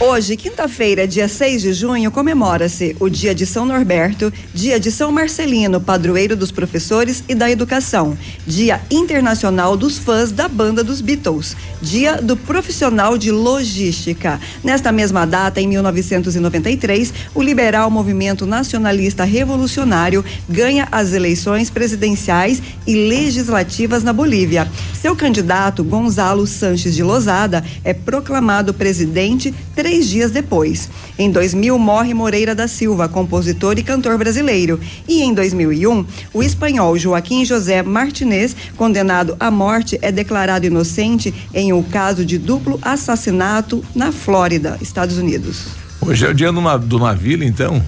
Hoje, 0.00 0.36
quinta-feira, 0.36 1.08
dia 1.08 1.26
6 1.26 1.60
de 1.60 1.72
junho, 1.72 2.12
comemora-se 2.12 2.94
o 3.00 3.08
Dia 3.08 3.34
de 3.34 3.44
São 3.44 3.66
Norberto, 3.66 4.32
Dia 4.54 4.78
de 4.78 4.92
São 4.92 5.10
Marcelino, 5.10 5.80
padroeiro 5.80 6.36
dos 6.36 6.52
professores 6.52 7.24
e 7.28 7.34
da 7.34 7.50
educação, 7.50 8.16
Dia 8.46 8.80
Internacional 8.92 9.76
dos 9.76 9.98
Fãs 9.98 10.30
da 10.30 10.46
Banda 10.46 10.84
dos 10.84 11.00
Beatles, 11.00 11.56
Dia 11.82 12.22
do 12.22 12.36
Profissional 12.36 13.18
de 13.18 13.32
Logística. 13.32 14.40
Nesta 14.62 14.92
mesma 14.92 15.26
data, 15.26 15.60
em 15.60 15.66
1993, 15.66 17.12
o 17.34 17.42
liberal 17.42 17.90
Movimento 17.90 18.46
Nacionalista 18.46 19.24
Revolucionário 19.24 20.24
ganha 20.48 20.86
as 20.92 21.12
eleições 21.12 21.70
presidenciais 21.70 22.62
e 22.86 22.94
legislativas 22.94 24.04
na 24.04 24.12
Bolívia. 24.12 24.70
Seu 24.94 25.16
candidato, 25.16 25.82
Gonzalo 25.82 26.46
Sanches 26.46 26.94
de 26.94 27.02
Lozada, 27.02 27.64
é 27.82 27.92
proclamado 27.92 28.72
presidente 28.72 29.52
três 29.88 30.06
dias 30.06 30.30
depois. 30.30 30.86
Em 31.18 31.30
2000, 31.30 31.78
morre 31.78 32.12
Moreira 32.12 32.54
da 32.54 32.68
Silva, 32.68 33.08
compositor 33.08 33.78
e 33.78 33.82
cantor 33.82 34.18
brasileiro. 34.18 34.78
E 35.08 35.22
em 35.22 35.32
2001, 35.32 36.04
o 36.34 36.42
espanhol 36.42 36.98
Joaquim 36.98 37.42
José 37.42 37.82
Martinez, 37.82 38.54
condenado 38.76 39.34
à 39.40 39.50
morte, 39.50 39.98
é 40.02 40.12
declarado 40.12 40.66
inocente 40.66 41.32
em 41.54 41.72
um 41.72 41.82
caso 41.82 42.22
de 42.22 42.36
duplo 42.36 42.78
assassinato 42.82 43.82
na 43.94 44.12
Flórida, 44.12 44.76
Estados 44.82 45.16
Unidos. 45.16 45.68
Hoje 46.02 46.26
é 46.26 46.28
o 46.28 46.34
dia 46.34 46.52
do, 46.52 46.60
na- 46.60 46.76
do 46.76 46.98
navio, 46.98 47.42
então? 47.42 47.82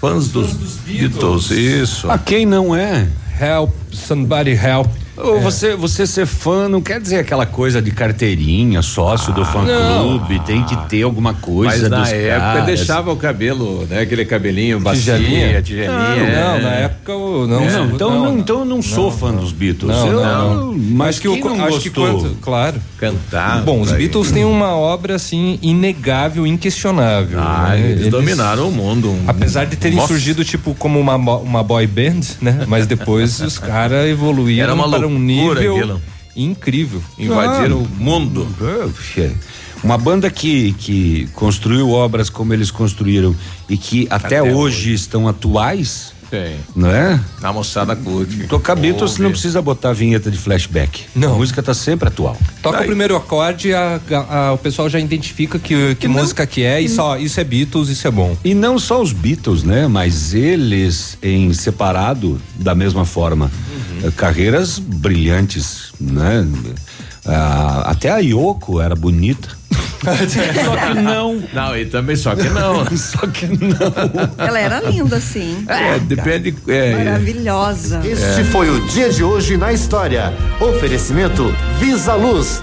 Fãs 0.00 0.28
dos, 0.28 0.54
Beatles. 0.86 1.50
isso. 1.50 2.10
A 2.10 2.16
quem 2.16 2.46
não 2.46 2.74
é? 2.74 3.06
Help, 3.38 3.70
somebody 3.92 4.52
help. 4.52 4.88
Ou 5.22 5.38
É. 5.38 5.40
você, 5.40 5.76
você 5.76 6.06
ser 6.06 6.26
fã 6.26 6.68
não 6.68 6.80
quer 6.80 7.00
dizer 7.00 7.18
aquela 7.18 7.46
coisa 7.46 7.80
de 7.80 7.90
carteirinha, 7.90 8.82
sócio 8.82 9.32
do 9.32 9.44
fã 9.44 9.62
não. 9.62 10.18
clube, 10.18 10.40
tem 10.40 10.62
que 10.64 10.76
ter 10.88 11.02
alguma 11.02 11.32
coisa 11.34 11.88
Mas 11.88 11.90
na 11.90 12.08
época 12.08 12.40
caras. 12.40 12.66
deixava 12.66 13.12
o 13.12 13.16
cabelo, 13.16 13.86
né? 13.88 14.00
Aquele 14.00 14.24
cabelinho 14.24 14.80
bacia, 14.80 15.16
Tigelinha? 15.16 15.62
tigelinha. 15.62 15.88
Não, 15.92 16.26
é. 16.26 16.42
não, 16.42 16.62
na 16.62 16.70
época 16.74 17.12
eu 17.12 17.46
não. 17.46 17.60
Não, 17.66 17.86
então 17.94 18.10
não, 18.24 18.38
então 18.38 18.58
eu 18.60 18.64
não 18.64 18.82
sou 18.82 19.10
fã 19.10 19.32
dos 19.32 19.52
Beatles. 19.52 19.94
Não, 19.96 20.06
Eu-. 20.08 20.74
Mas 20.76 21.18
que, 21.18 21.28
não 21.28 21.64
acho 21.66 21.80
que 21.80 21.90
quando, 21.90 22.36
claro. 22.40 22.80
Cantar. 22.98 23.62
Bom, 23.62 23.80
os. 23.80 23.92
Beatles 23.92 24.30
têm 24.32 24.44
uma 24.44 24.74
obra 24.76 25.14
assim 25.16 25.58
inegável, 25.62 26.46
inquestionável. 26.46 27.38
Ah, 27.40 27.70
né? 27.70 27.90
eles, 27.90 28.08
dominaram 28.08 28.68
o 28.68 28.72
mundo. 28.72 29.10
um- 29.10 29.24
Apesar 29.26 29.64
de 29.66 29.76
terem 29.76 29.96
Nossa. 29.96 30.08
surgido 30.08 30.44
tipo 30.44 30.74
como 30.74 30.98
uma, 30.98 31.16
uma 31.16 31.62
boy 31.62 31.86
band, 31.86 32.20
né? 32.40 32.64
Mas 32.66 32.86
depois 32.86 33.40
os 33.40 33.58
caras 33.58 34.06
evoluíram 34.08 34.64
Era 34.64 34.74
uma 34.74 34.88
para 34.88 35.06
um 35.06 35.11
loucura 35.18 35.60
nível 35.60 35.76
aquilo. 35.76 36.02
incrível. 36.36 37.02
Invadiram 37.18 37.78
Claro. 37.78 37.92
o 37.98 38.02
mundo. 38.02 38.46
Uma 39.82 39.98
banda 39.98 40.30
que, 40.30 40.72
que 40.74 41.28
construiu 41.34 41.90
obras 41.90 42.30
como 42.30 42.52
eles 42.54 42.70
construíram 42.70 43.34
e 43.68 43.76
que 43.76 44.06
até, 44.08 44.38
Até 44.38 44.42
hoje, 44.42 44.92
estão 44.92 45.26
atuais, 45.26 46.12
Tem. 46.32 46.56
não 46.74 46.90
é? 46.90 47.20
A 47.42 47.52
moçada 47.52 47.94
curte. 47.94 48.44
Tocar 48.44 48.74
Beatles 48.74 49.18
não 49.18 49.30
precisa 49.30 49.60
botar 49.60 49.90
a 49.90 49.92
vinheta 49.92 50.30
de 50.30 50.38
flashback. 50.38 51.04
Não. 51.14 51.34
A 51.34 51.36
música 51.36 51.62
tá 51.62 51.74
sempre 51.74 52.08
atual. 52.08 52.38
Toca 52.62 52.80
o 52.80 52.86
primeiro 52.86 53.14
acorde, 53.14 53.74
a, 53.74 54.00
a- 54.10 54.36
a- 54.48 54.52
o 54.54 54.56
pessoal 54.56 54.88
já 54.88 54.98
identifica 54.98 55.58
que, 55.58 55.94
que 55.96 56.08
música 56.08 56.46
que 56.46 56.62
é 56.62 56.80
e 56.80 56.88
só 56.88 57.18
isso 57.18 57.38
é 57.38 57.44
Beatles, 57.44 57.90
isso 57.90 58.08
é 58.08 58.10
bom. 58.10 58.34
E 58.42 58.54
não 58.54 58.78
só 58.78 59.02
os 59.02 59.12
Beatles, 59.12 59.62
né? 59.62 59.86
Mas 59.86 60.32
eles 60.32 61.18
em 61.22 61.52
separado 61.52 62.40
da 62.56 62.74
mesma 62.74 63.04
forma. 63.04 63.50
Uhum. 63.70 64.08
Eh, 64.08 64.10
Carreiras 64.16 64.78
brilhantes, 64.78 65.92
né? 66.00 66.46
Ah, 67.26 67.82
até 67.90 68.10
a 68.10 68.18
Yoko 68.18 68.80
era 68.80 68.96
bonita. 68.96 69.48
só 70.64 70.76
que 70.76 70.94
não. 71.00 71.42
Não, 71.52 71.76
e 71.76 71.86
também 71.86 72.16
só 72.16 72.34
que 72.34 72.48
não. 72.48 72.84
só 72.96 73.26
que 73.26 73.46
não. 73.46 74.44
Ela 74.44 74.58
era 74.58 74.80
linda, 74.80 75.20
sim. 75.20 75.64
É, 75.68 75.98
depende. 75.98 76.54
É, 76.68 77.04
Maravilhosa. 77.04 78.00
Este 78.04 78.44
foi 78.44 78.68
o 78.70 78.80
dia 78.88 79.10
de 79.10 79.22
hoje 79.22 79.56
na 79.56 79.72
história. 79.72 80.32
Oferecimento 80.60 81.54
Visa 81.78 82.14
Luz. 82.14 82.62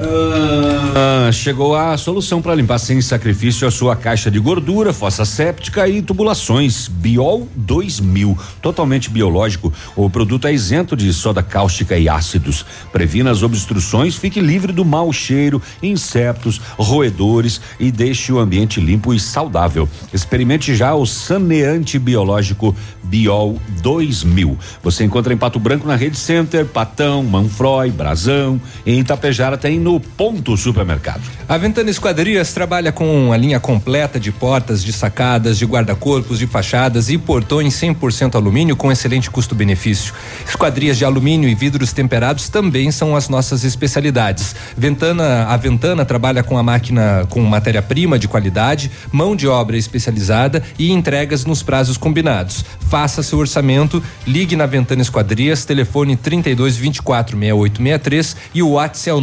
Ah, 0.00 1.30
chegou 1.32 1.74
a 1.74 1.96
solução 1.96 2.40
para 2.40 2.54
limpar 2.54 2.78
sem 2.78 3.00
sacrifício 3.00 3.66
a 3.66 3.70
sua 3.70 3.96
caixa 3.96 4.30
de 4.30 4.38
gordura, 4.38 4.92
fossa 4.92 5.24
séptica 5.24 5.88
e 5.88 6.00
tubulações. 6.00 6.86
Biol 6.86 7.48
2000, 7.56 8.38
totalmente 8.62 9.10
biológico. 9.10 9.72
O 9.96 10.08
produto 10.08 10.46
é 10.46 10.52
isento 10.52 10.96
de 10.96 11.12
soda 11.12 11.42
cáustica 11.42 11.98
e 11.98 12.08
ácidos. 12.08 12.64
Previna 12.92 13.32
as 13.32 13.42
obstruções, 13.42 14.14
fique 14.14 14.40
livre 14.40 14.72
do 14.72 14.84
mau 14.84 15.12
cheiro, 15.12 15.60
insetos, 15.82 16.60
roedores 16.78 17.60
e 17.80 17.90
deixe 17.90 18.32
o 18.32 18.38
ambiente 18.38 18.80
limpo 18.80 19.12
e 19.12 19.18
saudável. 19.18 19.88
Experimente 20.12 20.76
já 20.76 20.94
o 20.94 21.04
saneante 21.04 21.98
biológico 21.98 22.74
Biol 23.02 23.58
2000. 23.82 24.56
Você 24.82 25.04
encontra 25.04 25.32
em 25.32 25.36
Pato 25.36 25.58
Branco 25.58 25.88
na 25.88 25.96
Rede 25.96 26.16
Center, 26.16 26.66
Patão, 26.66 27.22
Manfroy, 27.22 27.90
Brasão, 27.90 28.60
em 28.86 29.00
Itapejara 29.00 29.56
tem 29.56 29.78
no 29.88 29.98
Ponto 29.98 30.54
Supermercado. 30.54 31.22
A 31.48 31.56
Ventana 31.56 31.88
Esquadrias 31.88 32.52
trabalha 32.52 32.92
com 32.92 33.32
a 33.32 33.36
linha 33.38 33.58
completa 33.58 34.20
de 34.20 34.30
portas, 34.30 34.84
de 34.84 34.92
sacadas, 34.92 35.56
de 35.56 35.64
guarda-corpos, 35.64 36.38
de 36.38 36.46
fachadas 36.46 37.08
e 37.08 37.16
portões 37.16 37.72
100% 37.72 38.34
alumínio 38.34 38.76
com 38.76 38.92
excelente 38.92 39.30
custo-benefício. 39.30 40.12
Esquadrias 40.46 40.98
de 40.98 41.06
alumínio 41.06 41.48
e 41.48 41.54
vidros 41.54 41.94
temperados 41.94 42.50
também 42.50 42.90
são 42.90 43.16
as 43.16 43.30
nossas 43.30 43.64
especialidades. 43.64 44.54
Ventana, 44.76 45.44
a 45.44 45.56
Ventana 45.56 46.04
trabalha 46.04 46.42
com 46.42 46.58
a 46.58 46.62
máquina 46.62 47.26
com 47.30 47.40
matéria-prima 47.40 48.18
de 48.18 48.28
qualidade, 48.28 48.90
mão 49.10 49.34
de 49.34 49.48
obra 49.48 49.78
especializada 49.78 50.62
e 50.78 50.92
entregas 50.92 51.46
nos 51.46 51.62
prazos 51.62 51.96
combinados. 51.96 52.62
Faça 52.90 53.22
seu 53.22 53.38
orçamento, 53.38 54.02
ligue 54.26 54.54
na 54.54 54.66
Ventana 54.66 55.00
Esquadrias, 55.00 55.64
telefone 55.64 56.14
32 56.14 56.76
24 56.76 57.38
6863 57.38 58.36
e 58.54 58.62
o 58.62 58.72
WhatsApp 58.72 59.08
é 59.08 59.14
o 59.14 59.20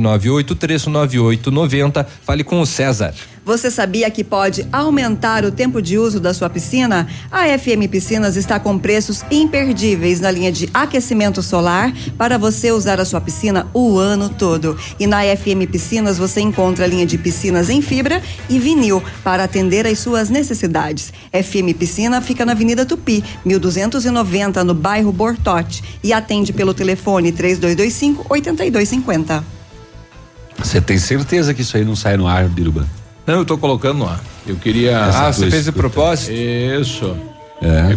999839890. 0.00 2.06
Fale 2.24 2.44
com 2.44 2.60
o 2.60 2.66
César. 2.66 3.12
Você 3.44 3.70
sabia 3.70 4.10
que 4.10 4.24
pode 4.24 4.66
aumentar 4.72 5.44
o 5.44 5.52
tempo 5.52 5.82
de 5.82 5.98
uso 5.98 6.18
da 6.18 6.32
sua 6.32 6.48
piscina? 6.48 7.06
A 7.30 7.46
FM 7.58 7.86
Piscinas 7.90 8.36
está 8.36 8.58
com 8.58 8.78
preços 8.78 9.22
imperdíveis 9.30 10.18
na 10.18 10.30
linha 10.30 10.50
de 10.50 10.70
aquecimento 10.72 11.42
solar 11.42 11.92
para 12.16 12.38
você 12.38 12.72
usar 12.72 12.98
a 12.98 13.04
sua 13.04 13.20
piscina 13.20 13.66
o 13.74 13.98
ano 13.98 14.30
todo. 14.30 14.78
E 14.98 15.06
na 15.06 15.20
FM 15.24 15.70
Piscinas 15.70 16.16
você 16.16 16.40
encontra 16.40 16.86
a 16.86 16.88
linha 16.88 17.04
de 17.04 17.18
piscinas 17.18 17.68
em 17.68 17.82
fibra 17.82 18.22
e 18.48 18.58
vinil 18.58 19.02
para 19.22 19.44
atender 19.44 19.86
às 19.86 19.98
suas 19.98 20.30
necessidades. 20.30 21.12
FM 21.30 21.76
Piscina 21.78 22.22
fica 22.22 22.46
na 22.46 22.52
Avenida 22.52 22.86
Tupi, 22.86 23.22
1290, 23.44 24.64
no 24.64 24.72
bairro 24.72 25.12
Bortote 25.12 25.84
e 26.02 26.14
atende 26.14 26.50
pelo 26.50 26.72
telefone 26.72 27.30
3225 27.30 28.24
8250. 28.30 29.63
Você 30.58 30.80
tem 30.80 30.98
certeza 30.98 31.52
que 31.54 31.62
isso 31.62 31.76
aí 31.76 31.84
não 31.84 31.96
sai 31.96 32.16
no 32.16 32.26
ar, 32.26 32.44
Biruba? 32.48 32.86
Não, 33.26 33.34
eu 33.36 33.44
tô 33.44 33.56
colocando 33.58 33.98
no 33.98 34.08
ar. 34.08 34.20
Eu 34.46 34.56
queria. 34.56 34.98
Ah, 35.06 35.32
você 35.32 35.50
fez 35.50 35.64
de 35.64 35.72
propósito? 35.72 36.32
Isso. 36.32 37.16
É. 37.62 37.96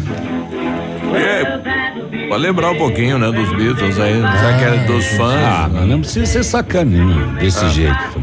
É, 1.17 2.27
pra 2.27 2.37
lembrar 2.37 2.71
um 2.71 2.77
pouquinho, 2.77 3.17
né, 3.17 3.31
dos 3.31 3.49
Beatles 3.55 3.99
aí. 3.99 4.13
Será 4.15 4.57
que 4.57 4.63
era 4.63 4.77
dos 4.85 5.05
fãs? 5.07 5.43
Ah, 5.43 5.69
mas 5.71 5.87
não 5.87 5.99
precisa 6.01 6.25
ser 6.25 6.43
sacaninho 6.43 7.33
desse 7.39 7.63
Ah. 7.63 7.69
jeito. 7.69 8.21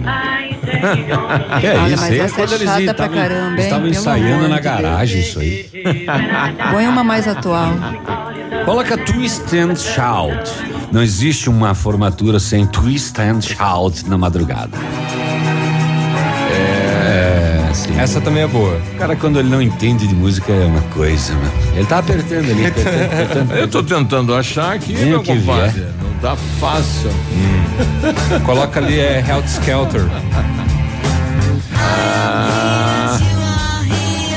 que 1.61 1.67
é 1.67 1.79
Olha, 1.79 1.95
isso 1.95 2.03
mas 2.03 2.15
essa 2.15 2.25
é 2.25 2.47
Quando 2.47 2.53
eles 2.53 2.69
chata 2.69 2.95
pra 2.95 3.07
estavam 3.07 3.17
caramba, 3.17 3.57
hein? 3.59 3.65
estavam 3.65 3.89
ensaiando 3.89 4.49
na 4.49 4.57
de 4.57 4.63
garagem 4.63 5.21
isso 5.21 5.41
aí. 5.41 5.69
Põe 6.73 6.87
uma 6.87 7.05
mais 7.05 7.27
atual. 7.29 7.73
Coloca 8.65 8.97
twist 8.99 9.57
and 9.57 9.77
shout. 9.77 10.51
Não 10.93 11.03
existe 11.03 11.49
uma 11.51 11.75
formatura 11.75 12.39
sem 12.39 12.67
twist 12.67 13.21
and 13.21 13.41
shout 13.41 14.09
na 14.09 14.17
madrugada. 14.17 14.71
É, 16.53 17.61
assim. 17.71 17.99
Essa 17.99 18.21
também 18.21 18.43
é 18.43 18.47
boa. 18.47 18.81
O 18.95 18.99
cara, 18.99 19.17
quando 19.17 19.39
ele 19.39 19.49
não 19.49 19.61
entende 19.61 20.07
de 20.07 20.15
música, 20.15 20.53
é 20.53 20.67
uma 20.67 20.81
coisa, 20.93 21.35
mano. 21.35 21.53
Ele 21.75 21.87
tá 21.87 21.99
apertando 21.99 22.51
ali. 22.51 22.67
apertando, 22.67 23.03
apertando. 23.13 23.53
Eu 23.57 23.69
tô 23.69 23.83
tentando 23.83 24.35
achar 24.35 24.75
aqui, 24.75 24.93
Vem 24.95 25.11
meu 25.11 25.21
o 25.21 25.23
que 25.23 25.35
compadre. 25.37 25.71
vier. 25.71 25.91
Não 26.03 26.13
tá 26.21 26.37
fácil. 26.61 27.11
Coloca 28.45 28.81
ali 28.81 28.99
é 28.99 29.25
Health 29.27 29.47
Skelter. 29.47 30.03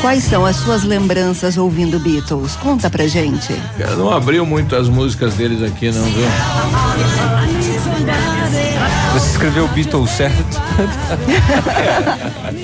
Quais 0.02 0.24
são 0.24 0.46
as 0.46 0.56
suas 0.58 0.84
lembranças 0.84 1.58
ouvindo 1.58 2.00
Beatles? 2.00 2.56
Conta 2.56 2.90
pra 2.90 3.08
gente. 3.08 3.54
Cara, 3.78 3.96
Não 3.96 4.12
abriu 4.14 4.46
muito 4.46 4.76
as 4.76 4.88
músicas 4.88 5.34
deles 5.34 5.62
aqui, 5.62 5.92
não, 5.92 6.04
viu? 6.04 6.28
Você 9.14 9.32
escreveu 9.32 9.68
Beatles 9.70 10.10
certo? 10.12 10.38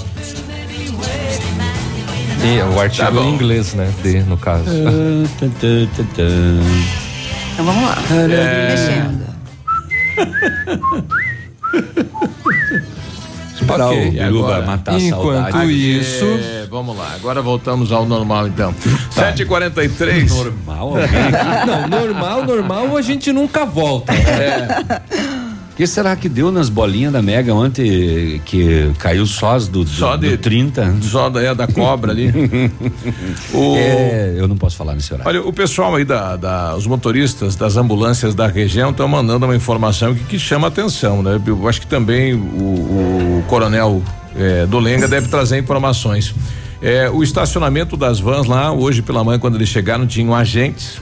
E, 2.44 2.62
o 2.62 2.80
artigo 2.80 3.12
Tá 3.12 3.22
em 3.22 3.34
inglês, 3.34 3.74
né? 3.74 3.90
D, 4.04 4.22
no 4.24 4.38
caso. 4.38 4.66
Então 7.54 7.66
vamos 7.66 7.84
lá. 7.84 7.98
É. 8.12 8.70
Mexendo. 8.70 9.24
Esperar 13.56 13.88
Ok. 13.88 13.98
o 13.98 14.04
E 14.08 14.12
Biruba 14.12 14.48
agora? 14.56 14.66
matar 14.66 15.00
Enquanto 15.00 15.52
saudade. 15.52 16.00
isso. 16.00 16.26
É, 16.26 16.68
vamos 16.70 16.98
lá, 16.98 17.14
agora 17.16 17.42
voltamos 17.42 17.92
ao 17.92 18.06
normal 18.06 18.48
então. 18.48 18.74
7h43. 19.16 20.30
Normal, 20.30 20.88
alguém 20.90 21.04
aqui. 21.06 21.66
Não, 21.68 21.88
normal, 21.88 22.44
normal, 22.46 22.98
a 22.98 23.02
gente 23.02 23.32
nunca 23.32 23.66
volta. 23.66 24.12
O 24.12 25.43
que 25.76 25.88
será 25.88 26.16
que 26.16 26.30
deu 26.30 26.52
nas 26.52 26.70
bolinhas 26.70 27.12
da 27.12 27.22
Mega 27.22 27.54
ontem 27.54 28.40
que 28.46 28.92
caiu 29.00 29.26
sós 29.26 29.68
do, 29.68 29.84
do, 29.84 29.90
Só 29.90 30.16
de- 30.16 30.30
do 30.30 30.38
30? 30.38 30.98
Só 31.02 31.30
da, 31.30 31.42
é, 31.42 31.56
da 31.56 31.66
cobra 31.68 32.12
ali. 32.12 32.32
O- 33.54 33.76
É, 33.76 34.36
eu 34.38 34.48
não 34.48 34.56
posso 34.56 34.76
falar 34.76 34.94
nesse 34.94 35.14
horário. 35.14 35.30
Olha, 35.30 35.42
o 35.48 35.52
pessoal 35.54 35.96
aí 35.96 36.06
da, 36.06 36.36
da- 36.36 36.76
os 36.76 36.86
motoristas 36.88 37.56
das 37.56 37.76
ambulâncias 37.78 38.36
da 38.36 38.48
região 38.48 38.92
estão 38.92 39.08
mandando 39.08 39.46
uma 39.46 39.56
informação 39.56 40.14
que, 40.14 40.24
que 40.24 40.40
chama 40.40 40.68
atenção, 40.68 41.22
né? 41.24 41.40
Eu 41.46 41.68
acho 41.68 41.82
que 41.82 41.88
também 41.88 42.34
o, 42.34 42.38
o 43.40 43.44
coronel 43.48 44.02
eh, 44.36 44.66
Dolenga 44.68 45.08
deve 45.08 45.28
trazer 45.28 45.58
informações. 45.58 46.34
Eh, 46.86 47.10
o 47.10 47.24
estacionamento 47.24 47.96
das 47.96 48.20
vans 48.20 48.46
lá, 48.46 48.74
hoje 48.74 49.02
pela 49.02 49.24
manhã, 49.24 49.40
quando 49.40 49.56
eles 49.56 49.70
chegaram, 49.70 50.06
tinham 50.06 50.36
agentes. 50.36 51.00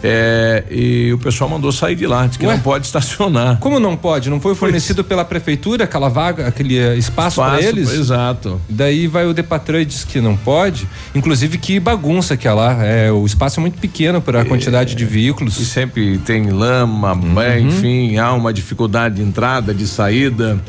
eh, 0.00 0.62
e 0.70 1.12
o 1.12 1.18
pessoal 1.18 1.50
mandou 1.50 1.72
sair 1.72 1.96
de 1.96 2.06
lá, 2.06 2.24
disse 2.24 2.38
que 2.38 2.46
Ué? 2.46 2.52
não 2.54 2.60
pode 2.60 2.86
estacionar. 2.86 3.58
Como 3.58 3.80
não 3.80 3.96
pode? 3.96 4.30
Não 4.30 4.40
foi 4.40 4.54
fornecido 4.54 5.02
pela 5.02 5.24
prefeitura 5.24 5.82
aquela 5.84 6.08
vaga, 6.08 6.46
aquele 6.46 6.78
eh, 6.78 6.96
espaço 6.96 7.40
para 7.40 7.58
Espaço, 7.58 7.68
eles? 7.68 7.90
Exato. 7.90 8.60
Daí 8.68 9.08
vai 9.08 9.26
o 9.26 9.34
Depatran 9.34 9.80
e 9.80 9.84
diz 9.84 10.04
que 10.04 10.20
não 10.20 10.36
pode. 10.36 10.86
Inclusive 11.16 11.58
que 11.58 11.80
bagunça 11.80 12.36
que 12.36 12.46
é 12.46 12.52
lá. 12.52 12.84
É, 12.84 13.10
o 13.10 13.26
espaço 13.26 13.58
é 13.58 13.60
muito 13.60 13.78
pequeno 13.78 14.22
para 14.22 14.42
a 14.42 14.44
quantidade 14.44 14.94
de 14.94 15.04
veículos. 15.04 15.58
E 15.58 15.64
sempre 15.64 16.16
tem 16.18 16.50
lama, 16.50 17.12
né, 17.16 17.58
enfim, 17.58 18.16
há 18.18 18.32
uma 18.32 18.52
dificuldade 18.52 19.16
de 19.16 19.22
entrada, 19.22 19.74
de 19.74 19.88
saída. 19.88 20.60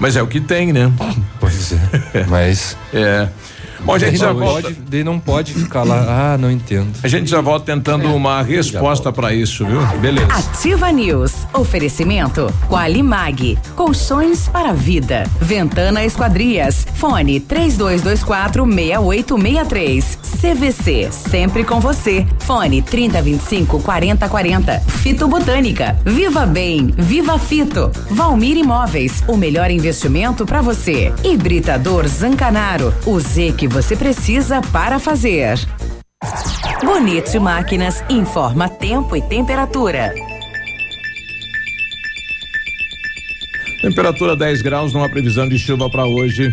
Mas 0.00 0.16
é 0.16 0.22
o 0.22 0.26
que 0.26 0.40
tem, 0.40 0.72
né? 0.72 0.92
Pois 1.38 1.72
é. 1.72 2.26
Mas. 2.28 2.76
É. 2.92 3.28
Bom, 3.84 3.94
a 3.94 3.98
gente 3.98 4.16
já 4.16 4.32
não 4.32 4.40
volta. 4.40 4.70
pode, 4.70 5.04
não 5.04 5.20
pode 5.20 5.52
ficar 5.54 5.82
lá. 5.82 6.32
Ah, 6.34 6.38
não 6.38 6.50
entendo. 6.50 6.88
A 7.02 7.08
gente 7.08 7.28
já 7.30 7.40
volta 7.40 7.66
tentando 7.66 8.14
uma 8.14 8.40
resposta 8.42 9.12
para 9.12 9.34
isso, 9.34 9.66
viu? 9.66 9.84
Beleza. 9.98 10.26
Ativa 10.32 10.90
News. 10.90 11.32
Oferecimento 11.52 12.52
Qualimag. 12.68 13.58
Colchões 13.76 14.48
para 14.48 14.70
a 14.70 14.72
vida. 14.72 15.24
Ventana 15.40 16.04
Esquadrias. 16.04 16.86
Fone 16.94 17.40
3224 17.40 18.64
6863. 18.64 20.18
CVC. 20.40 21.08
Sempre 21.12 21.64
com 21.64 21.78
você. 21.78 22.26
Fone 22.40 22.80
3025 22.80 23.80
4040. 23.80 24.80
Fito 24.80 25.28
Botânica. 25.28 25.96
Viva 26.04 26.46
Bem. 26.46 26.86
Viva 26.96 27.38
Fito. 27.38 27.90
Valmir 28.10 28.56
Imóveis. 28.56 29.22
O 29.28 29.36
melhor 29.36 29.70
investimento 29.70 30.46
para 30.46 30.62
você. 30.62 31.12
Hibridador 31.22 32.06
Zancanaro. 32.08 32.92
O 33.04 33.20
Z 33.20 33.52
que 33.56 33.68
você 33.74 33.96
precisa 33.96 34.60
para 34.72 35.00
fazer. 35.00 35.58
Bonito 36.84 37.40
Máquinas 37.40 38.04
informa 38.08 38.68
tempo 38.68 39.16
e 39.16 39.22
temperatura. 39.22 40.14
Temperatura 43.82 44.36
10 44.36 44.62
graus, 44.62 44.94
não 44.94 45.02
há 45.02 45.08
previsão 45.08 45.48
de 45.48 45.58
chuva 45.58 45.90
para 45.90 46.06
hoje. 46.06 46.52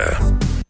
Yeah. 0.00 0.69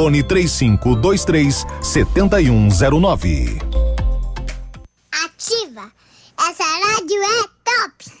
Fone 0.01 0.23
3523 0.23 1.63
7109. 1.79 3.59
Ativa! 5.11 5.91
Essa 6.39 6.63
rádio 6.63 7.21
é 7.21 7.43
top! 7.63 8.20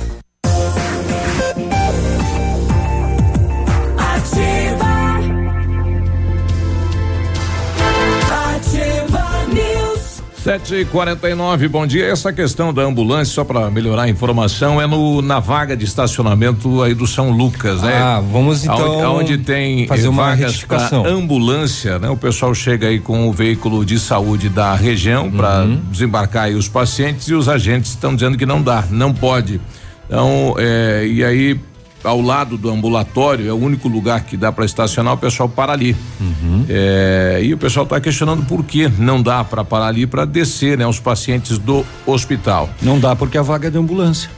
Sete 10.43 10.73
e 10.73 10.85
quarenta 10.85 11.29
e 11.29 11.35
nove, 11.35 11.67
bom 11.67 11.85
dia. 11.85 12.07
Essa 12.07 12.33
questão 12.33 12.73
da 12.73 12.81
ambulância, 12.81 13.31
só 13.31 13.43
para 13.43 13.69
melhorar 13.69 14.03
a 14.03 14.09
informação, 14.09 14.81
é 14.81 14.87
no 14.87 15.21
na 15.21 15.39
vaga 15.39 15.77
de 15.77 15.85
estacionamento 15.85 16.81
aí 16.81 16.95
do 16.95 17.05
São 17.05 17.29
Lucas, 17.29 17.83
né? 17.83 17.95
Ah, 17.95 18.19
vamos 18.19 18.63
então 18.63 19.05
Aonde, 19.05 19.37
tem 19.37 19.85
fazer 19.85 20.07
uma 20.07 20.23
vagas 20.23 20.47
retificação. 20.47 21.05
ambulância, 21.05 21.99
né? 21.99 22.09
O 22.09 22.17
pessoal 22.17 22.55
chega 22.55 22.87
aí 22.87 22.99
com 22.99 23.29
o 23.29 23.31
veículo 23.31 23.85
de 23.85 23.99
saúde 23.99 24.49
da 24.49 24.73
região 24.73 25.29
para 25.29 25.61
Uhum. 25.61 25.79
desembarcar 25.91 26.45
aí 26.45 26.55
os 26.55 26.67
pacientes 26.67 27.27
e 27.27 27.35
os 27.35 27.47
agentes 27.47 27.91
estão 27.91 28.15
dizendo 28.15 28.35
que 28.35 28.45
não 28.45 28.63
dá, 28.63 28.83
não 28.89 29.13
pode. 29.13 29.61
Então, 30.07 30.55
é, 30.57 31.05
e 31.07 31.23
aí 31.23 31.59
ao 32.03 32.21
lado 32.21 32.57
do 32.57 32.69
ambulatório 32.69 33.47
é 33.47 33.53
o 33.53 33.57
único 33.57 33.87
lugar 33.87 34.23
que 34.23 34.35
dá 34.35 34.51
para 34.51 34.65
estacionar, 34.65 35.13
o 35.13 35.17
pessoal 35.17 35.47
para 35.47 35.73
ali. 35.73 35.95
Uhum. 36.19 36.65
É, 36.67 37.39
e 37.43 37.53
o 37.53 37.57
pessoal 37.57 37.83
está 37.83 37.99
questionando 37.99 38.45
por 38.45 38.63
que 38.63 38.87
não 38.87 39.21
dá 39.21 39.43
para 39.43 39.63
parar 39.63 39.87
ali 39.87 40.05
para 40.05 40.25
descer, 40.25 40.77
né, 40.77 40.85
os 40.87 40.99
pacientes 40.99 41.57
do 41.57 41.85
hospital. 42.05 42.69
Não 42.81 42.99
dá 42.99 43.15
porque 43.15 43.37
a 43.37 43.41
vaga 43.41 43.67
é 43.67 43.71
de 43.71 43.77
ambulância. 43.77 44.29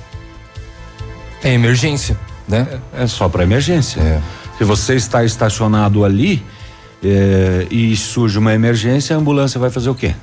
É 1.44 1.54
emergência, 1.54 2.18
né? 2.48 2.80
É, 2.94 3.06
só 3.08 3.28
para 3.28 3.44
emergência. 3.44 4.22
Se 4.58 4.64
você 4.64 4.96
está 4.96 5.26
estacionado 5.26 6.06
ali 6.06 6.44
é, 7.04 7.68
e 7.70 7.96
surge 7.96 8.40
uma 8.40 8.54
emergência, 8.54 9.16
a 9.16 9.20
ambulância 9.20 9.60
vai 9.60 9.70
fazer 9.70 9.90
o 9.90 9.96
quê? 9.96 10.16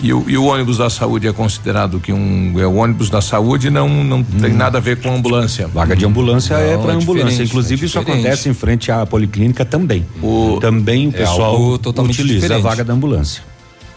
E 0.00 0.12
o, 0.12 0.24
e 0.30 0.38
o 0.38 0.44
ônibus 0.44 0.78
da 0.78 0.88
saúde 0.88 1.26
é 1.26 1.32
considerado 1.32 1.98
que 1.98 2.12
um 2.12 2.54
é 2.60 2.64
o 2.66 2.76
ônibus 2.76 3.10
da 3.10 3.20
saúde 3.20 3.68
não 3.68 3.88
não 3.88 4.22
tem 4.22 4.52
nada 4.52 4.78
a 4.78 4.80
ver 4.80 5.00
com 5.00 5.12
ambulância. 5.12 5.66
Vaga 5.66 5.96
de 5.96 6.04
ambulância 6.06 6.54
é 6.54 6.76
Não, 6.76 6.82
para 6.84 6.92
ambulância. 6.94 7.28
diferente, 7.30 7.48
Inclusive 7.50 7.82
é 7.82 7.86
isso 7.86 7.98
acontece 7.98 8.48
em 8.48 8.54
frente 8.54 8.92
à 8.92 9.04
policlínica 9.04 9.64
também. 9.64 10.06
O- 10.22 10.58
também 10.60 11.08
o 11.08 11.10
É 11.10 11.12
pessoal 11.14 11.54
algo 11.56 11.78
totalmente 11.78 12.14
utiliza 12.14 12.42
diferente. 12.42 12.64
a 12.64 12.68
vaga 12.70 12.84
da 12.84 12.92
ambulância. 12.92 13.42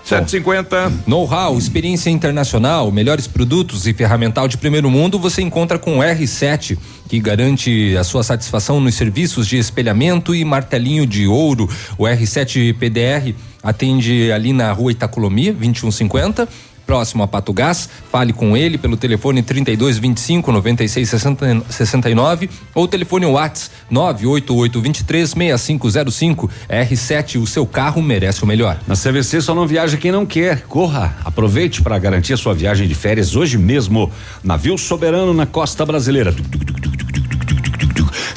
750. 0.04 0.91
Know-how, 1.06 1.56
experiência 1.58 2.10
internacional, 2.10 2.91
melhores 2.91 3.28
produtos 3.28 3.86
e 3.86 3.93
ferramental 3.93 4.47
de 4.47 4.58
primeiro 4.58 4.89
mundo 4.89 5.20
você 5.20 5.43
encontra 5.43 5.78
com 5.78 5.99
o 5.99 6.02
R7, 6.02 6.76
que 7.08 7.20
garante 7.20 7.95
a 7.95 8.04
sua 8.04 8.24
satisfação 8.24 8.82
nos 8.82 8.95
serviços 8.95 9.47
de 9.47 9.58
espelhamento 9.58 10.34
e 10.34 10.43
martelinho 10.43 11.06
de 11.06 11.28
ouro. 11.28 11.70
O 11.99 12.06
R7 12.06 12.74
PDR 12.74 13.36
atende 13.64 14.32
ali 14.32 14.53
na 14.53 14.72
rua 14.72 14.91
Itacolomi, 14.91 15.51
2150. 15.51 16.47
próximo 16.91 17.24
a 17.24 17.28
Pato 17.28 17.53
Gás. 17.53 17.88
Fale 18.12 18.34
com 18.34 18.57
ele 18.57 18.78
pelo 18.78 18.97
telefone 18.97 19.41
3225 19.41 20.51
9669 20.51 22.49
ou 22.76 22.86
telefone 22.86 23.26
Whats 23.28 23.72
98823 23.89 25.30
6505. 25.30 26.49
R7, 26.70 27.41
o 27.41 27.47
seu 27.47 27.66
carro 27.66 28.01
merece 28.01 28.43
o 28.43 28.47
melhor. 28.47 28.78
Na 28.86 28.95
CVC 28.95 29.39
só 29.39 29.55
não 29.55 29.66
viaja 29.66 29.95
quem 29.95 30.12
não 30.12 30.26
quer. 30.26 30.64
Corra, 30.64 31.16
aproveite 31.24 31.82
para 31.82 31.97
garantir 31.97 32.34
a 32.34 32.38
sua 32.38 32.53
viagem 32.53 32.89
de 32.89 32.95
férias 32.95 33.38
hoje 33.38 33.57
mesmo. 33.57 34.12
Navio 34.43 34.78
Soberano 34.78 35.34
na 35.34 35.45
costa 35.45 35.86
brasileira. 35.86 36.36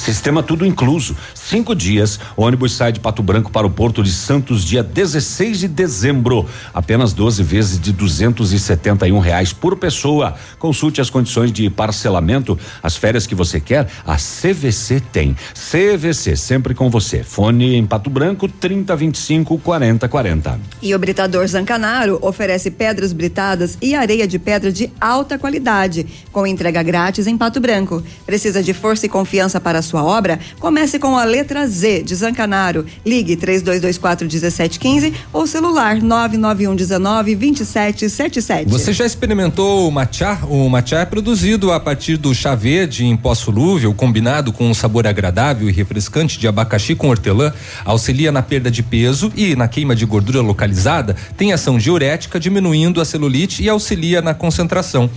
Sistema 0.05 0.43
tudo 0.43 0.67
incluso. 0.67 1.17
Cinco 1.33 1.73
dias. 1.73 2.19
O 2.37 2.43
ônibus 2.43 2.73
sai 2.73 2.91
de 2.91 2.99
Pato 2.99 3.23
Branco 3.23 3.49
para 3.49 3.65
o 3.65 3.71
Porto 3.71 4.03
de 4.03 4.11
Santos 4.11 4.63
dia 4.63 4.83
16 4.83 5.61
de 5.61 5.67
dezembro. 5.67 6.45
Apenas 6.71 7.11
12 7.11 7.41
vezes 7.41 7.79
de 7.79 7.91
duzentos 7.91 8.53
e 8.53 8.59
setenta 8.59 9.07
e 9.07 9.11
um 9.11 9.17
reais 9.17 9.51
por 9.51 9.75
pessoa. 9.75 10.35
Consulte 10.59 11.01
as 11.01 11.09
condições 11.09 11.51
de 11.51 11.67
parcelamento. 11.71 12.55
As 12.83 12.95
férias 12.95 13.25
que 13.25 13.33
você 13.33 13.59
quer, 13.59 13.87
a 14.05 14.15
CVC 14.15 15.01
tem. 15.11 15.35
CVC, 15.55 16.35
sempre 16.35 16.75
com 16.75 16.87
você. 16.87 17.23
Fone 17.23 17.73
em 17.73 17.83
Pato 17.83 18.11
Branco, 18.11 18.47
30 18.47 18.95
25 18.95 19.57
40 19.57 20.07
40. 20.07 20.59
E 20.83 20.93
o 20.93 20.99
Britador 20.99 21.47
Zancanaro 21.47 22.19
oferece 22.21 22.69
pedras 22.69 23.11
britadas 23.11 23.75
e 23.81 23.95
areia 23.95 24.27
de 24.27 24.37
pedra 24.37 24.71
de 24.71 24.91
alta 25.01 25.39
qualidade, 25.39 26.05
com 26.31 26.45
entrega 26.45 26.83
grátis 26.83 27.25
em 27.25 27.35
Pato 27.35 27.59
Branco. 27.59 28.03
Precisa 28.23 28.61
de 28.61 28.71
força 28.71 29.07
e 29.07 29.09
confiança 29.09 29.59
para 29.59 29.79
a 29.79 29.94
sua 29.95 30.03
obra? 30.03 30.39
Comece 30.59 30.99
com 30.99 31.17
a 31.17 31.23
letra 31.23 31.65
Z 31.67 32.03
de 32.03 32.15
Zancanaro. 32.15 32.85
Ligue 33.05 33.37
3224 33.37 34.25
1715 34.25 35.13
ou 35.31 35.47
celular 35.47 36.01
991 36.01 36.75
19 36.75 37.35
2777. 37.35 38.69
Você 38.69 38.91
já 38.91 39.05
experimentou 39.05 39.87
o 39.87 39.91
matcha? 39.91 40.39
O 40.49 40.67
matcha 40.67 40.97
é 40.97 41.05
produzido 41.05 41.71
a 41.71 41.79
partir 41.79 42.17
do 42.17 42.33
chá 42.35 42.55
verde 42.55 43.05
em 43.05 43.15
pó 43.15 43.33
solúvel, 43.33 43.93
combinado 43.93 44.51
com 44.51 44.69
um 44.69 44.73
sabor 44.73 45.07
agradável 45.07 45.69
e 45.69 45.71
refrescante 45.71 46.37
de 46.37 46.47
abacaxi 46.47 46.95
com 46.95 47.09
hortelã, 47.09 47.53
auxilia 47.85 48.31
na 48.31 48.41
perda 48.41 48.69
de 48.69 48.83
peso 48.83 49.31
e 49.35 49.55
na 49.55 49.67
queima 49.67 49.95
de 49.95 50.05
gordura 50.05 50.41
localizada, 50.41 51.15
tem 51.37 51.53
ação 51.53 51.77
diurética, 51.77 52.39
diminuindo 52.39 52.99
a 52.99 53.05
celulite 53.05 53.63
e 53.63 53.69
auxilia 53.69 54.21
na 54.21 54.33
concentração. 54.33 55.09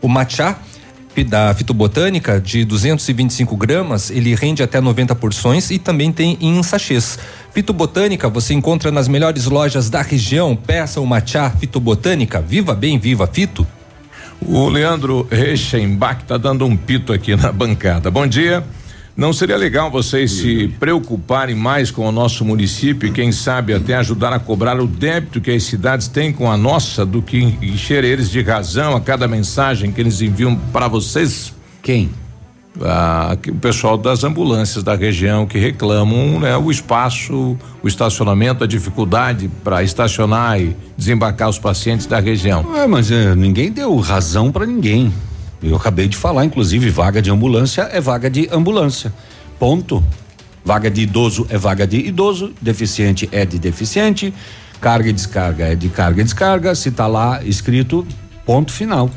O 0.00 0.08
matcha 0.08 0.56
da 1.22 1.54
fitobotânica 1.54 2.40
de 2.40 2.64
225 2.64 3.56
gramas, 3.56 4.10
ele 4.10 4.34
rende 4.34 4.62
até 4.62 4.80
90 4.80 5.14
porções 5.14 5.70
e 5.70 5.78
também 5.78 6.10
tem 6.10 6.36
em 6.40 6.62
sachês. 6.62 7.18
Fitobotânica 7.52 8.28
você 8.28 8.54
encontra 8.54 8.90
nas 8.90 9.06
melhores 9.06 9.44
lojas 9.44 9.88
da 9.88 10.02
região. 10.02 10.56
Peça 10.56 11.00
o 11.00 11.06
matcha 11.06 11.48
fitobotânica. 11.50 12.40
Viva 12.40 12.74
bem, 12.74 12.98
viva 12.98 13.26
Fito. 13.26 13.64
O 14.40 14.68
Leandro 14.68 15.28
Reichenbach 15.30 16.22
está 16.22 16.36
dando 16.36 16.66
um 16.66 16.76
pito 16.76 17.12
aqui 17.12 17.36
na 17.36 17.52
bancada. 17.52 18.10
Bom 18.10 18.26
dia. 18.26 18.64
Não 19.16 19.32
seria 19.32 19.56
legal 19.56 19.92
vocês 19.92 20.32
se 20.32 20.66
preocuparem 20.80 21.54
mais 21.54 21.88
com 21.92 22.04
o 22.08 22.10
nosso 22.10 22.44
município 22.44 23.08
e 23.08 23.12
quem 23.12 23.30
sabe 23.30 23.72
até 23.72 23.94
ajudar 23.94 24.32
a 24.32 24.40
cobrar 24.40 24.80
o 24.80 24.88
débito 24.88 25.40
que 25.40 25.52
as 25.52 25.62
cidades 25.62 26.08
têm 26.08 26.32
com 26.32 26.50
a 26.50 26.56
nossa 26.56 27.06
do 27.06 27.22
que 27.22 27.38
encher 27.62 28.02
eles 28.02 28.28
de 28.28 28.42
razão 28.42 28.96
a 28.96 29.00
cada 29.00 29.28
mensagem 29.28 29.92
que 29.92 30.00
eles 30.00 30.20
enviam 30.20 30.56
para 30.72 30.88
vocês? 30.88 31.54
Quem? 31.80 32.10
Ah, 32.82 33.36
o 33.46 33.54
pessoal 33.54 33.96
das 33.96 34.24
ambulâncias 34.24 34.82
da 34.82 34.96
região 34.96 35.46
que 35.46 35.58
reclamam 35.58 36.40
né, 36.40 36.56
o 36.56 36.68
espaço, 36.72 37.56
o 37.80 37.86
estacionamento, 37.86 38.64
a 38.64 38.66
dificuldade 38.66 39.48
para 39.62 39.84
estacionar 39.84 40.60
e 40.60 40.76
desembarcar 40.96 41.48
os 41.48 41.58
pacientes 41.58 42.06
da 42.06 42.18
região. 42.18 42.66
É, 42.74 42.84
mas 42.84 43.12
é, 43.12 43.32
ninguém 43.36 43.70
deu 43.70 43.96
razão 43.98 44.50
para 44.50 44.66
ninguém. 44.66 45.12
Eu 45.64 45.76
acabei 45.76 46.06
de 46.06 46.16
falar, 46.16 46.44
inclusive, 46.44 46.90
vaga 46.90 47.22
de 47.22 47.30
ambulância 47.30 47.88
é 47.90 48.00
vaga 48.00 48.28
de 48.28 48.48
ambulância. 48.52 49.12
Ponto. 49.58 50.04
Vaga 50.62 50.90
de 50.90 51.02
idoso 51.02 51.46
é 51.48 51.56
vaga 51.56 51.86
de 51.86 51.98
idoso, 51.98 52.52
deficiente 52.60 53.28
é 53.32 53.44
de 53.44 53.58
deficiente, 53.58 54.32
carga 54.80 55.08
e 55.08 55.12
descarga 55.12 55.64
é 55.64 55.74
de 55.74 55.88
carga 55.88 56.20
e 56.20 56.24
descarga. 56.24 56.74
Se 56.74 56.90
tá 56.90 57.06
lá 57.06 57.42
escrito, 57.44 58.06
ponto 58.44 58.72
final. 58.72 59.10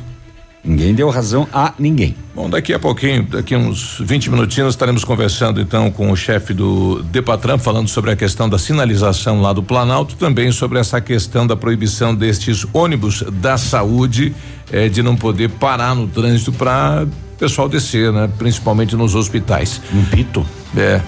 Ninguém 0.68 0.94
deu 0.94 1.10
razão 1.10 1.48
a 1.54 1.74
ninguém. 1.80 2.14
Bom, 2.36 2.50
daqui 2.50 2.74
a 2.74 2.78
pouquinho, 2.78 3.24
daqui 3.24 3.56
uns 3.56 4.00
20 4.02 4.30
minutinhos, 4.30 4.74
estaremos 4.74 5.06
conversando 5.06 5.62
então 5.62 5.90
com 5.90 6.12
o 6.12 6.16
chefe 6.16 6.54
do 6.54 7.02
Depatran, 7.04 7.58
falando 7.58 7.88
sobre 7.88 8.12
a 8.12 8.16
questão 8.18 8.50
da 8.50 8.60
sinalização 8.60 9.42
lá 9.42 9.54
do 9.54 9.64
Planalto, 9.64 10.16
também 10.18 10.52
sobre 10.52 10.78
essa 10.78 11.00
questão 11.00 11.48
da 11.48 11.56
proibição 11.56 12.14
destes 12.14 12.66
ônibus 12.74 13.24
da 13.42 13.58
saúde 13.58 14.36
eh, 14.70 14.90
de 14.90 15.02
não 15.02 15.16
poder 15.16 15.50
parar 15.52 15.96
no 15.96 16.06
trânsito 16.06 16.52
para 16.52 17.08
pessoal 17.38 17.70
descer, 17.70 18.12
né? 18.12 18.30
Principalmente 18.38 18.96
nos 18.96 19.16
hospitais. 19.16 19.82
Um 19.94 20.04
pito. 20.06 20.46
É. 20.76 21.02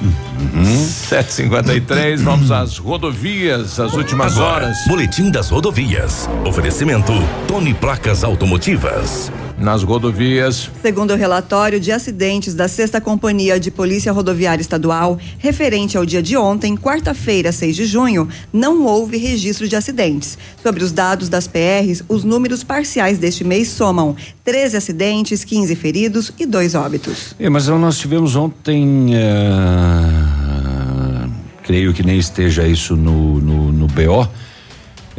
753, 0.53 2.21
vamos 2.21 2.51
às 2.51 2.77
rodovias, 2.77 3.79
as 3.79 3.93
últimas 3.93 4.37
Agora, 4.37 4.65
horas. 4.65 4.77
Boletim 4.87 5.29
das 5.29 5.49
rodovias. 5.49 6.29
Oferecimento 6.45 7.11
Tony 7.47 7.73
Placas 7.73 8.23
Automotivas. 8.23 9.31
Nas 9.57 9.83
rodovias. 9.83 10.71
Segundo 10.81 11.11
o 11.11 11.17
relatório 11.17 11.81
de 11.81 11.91
acidentes 11.91 12.53
da 12.53 12.69
Sexta 12.69 13.01
Companhia 13.01 13.59
de 13.59 13.69
Polícia 13.69 14.09
Rodoviária 14.09 14.61
Estadual, 14.61 15.19
referente 15.37 15.97
ao 15.97 16.05
dia 16.05 16.23
de 16.23 16.37
ontem, 16.37 16.77
quarta-feira, 16.77 17.51
6 17.51 17.75
de 17.75 17.85
junho, 17.85 18.29
não 18.53 18.85
houve 18.85 19.17
registro 19.17 19.67
de 19.67 19.75
acidentes. 19.75 20.37
Sobre 20.63 20.81
os 20.81 20.93
dados 20.93 21.27
das 21.27 21.45
PRs, 21.45 22.01
os 22.07 22.23
números 22.23 22.63
parciais 22.63 23.17
deste 23.17 23.43
mês 23.43 23.67
somam 23.67 24.15
13 24.45 24.77
acidentes, 24.77 25.43
15 25.43 25.75
feridos 25.75 26.31
e 26.39 26.45
dois 26.45 26.73
óbitos. 26.73 27.35
É, 27.37 27.49
mas 27.49 27.67
nós 27.67 27.97
tivemos 27.97 28.37
ontem, 28.37 29.13
eh, 29.59 31.29
creio 31.63 31.93
que 31.93 32.03
nem 32.03 32.17
esteja 32.17 32.65
isso 32.67 32.95
no, 32.95 33.39
no, 33.39 33.71
no 33.71 33.87
BO, 33.87 34.27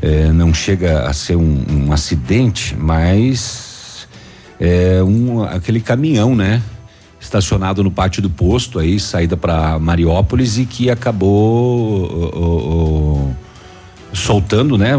eh, 0.03 0.31
não 0.33 0.53
chega 0.53 1.03
a 1.09 1.13
ser 1.13 1.37
um, 1.37 1.65
um 1.71 1.93
acidente, 1.93 2.75
mas 2.79 4.09
é 4.59 5.03
um, 5.03 5.43
aquele 5.45 5.81
caminhão, 5.81 6.35
né? 6.35 6.63
Estacionado 7.21 7.83
no 7.85 7.91
pátio 7.91 8.23
do 8.23 8.31
posto 8.31 8.79
aí, 8.79 8.99
saída 8.99 9.37
para 9.37 9.79
Mariópolis 9.79 10.59
e 10.59 10.65
que 10.65 10.91
acabou 10.91 12.07
o- 12.11 12.39
o- 12.39 13.31
o- 13.31 13.37
soltando, 14.17 14.77
né? 14.77 14.93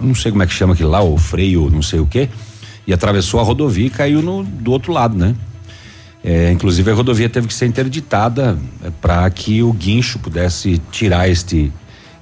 Não 0.00 0.14
sei 0.14 0.30
como 0.32 0.42
é 0.42 0.46
que 0.46 0.52
chama 0.52 0.74
aquilo 0.74 0.90
lá, 0.90 1.02
o 1.02 1.16
freio, 1.16 1.70
não 1.70 1.80
sei 1.80 2.00
o 2.00 2.06
quê, 2.06 2.28
e 2.86 2.92
atravessou 2.92 3.40
a 3.40 3.42
rodovia 3.42 3.86
e 3.86 3.90
caiu 3.90 4.20
no, 4.20 4.42
do 4.42 4.70
outro 4.72 4.92
lado, 4.92 5.16
né? 5.16 5.34
É, 6.24 6.50
inclusive 6.50 6.90
a 6.90 6.94
rodovia 6.94 7.28
teve 7.28 7.46
que 7.46 7.54
ser 7.54 7.66
interditada 7.66 8.58
para 9.00 9.28
que 9.30 9.62
o 9.62 9.72
guincho 9.72 10.18
pudesse 10.18 10.80
tirar 10.90 11.28
este 11.28 11.72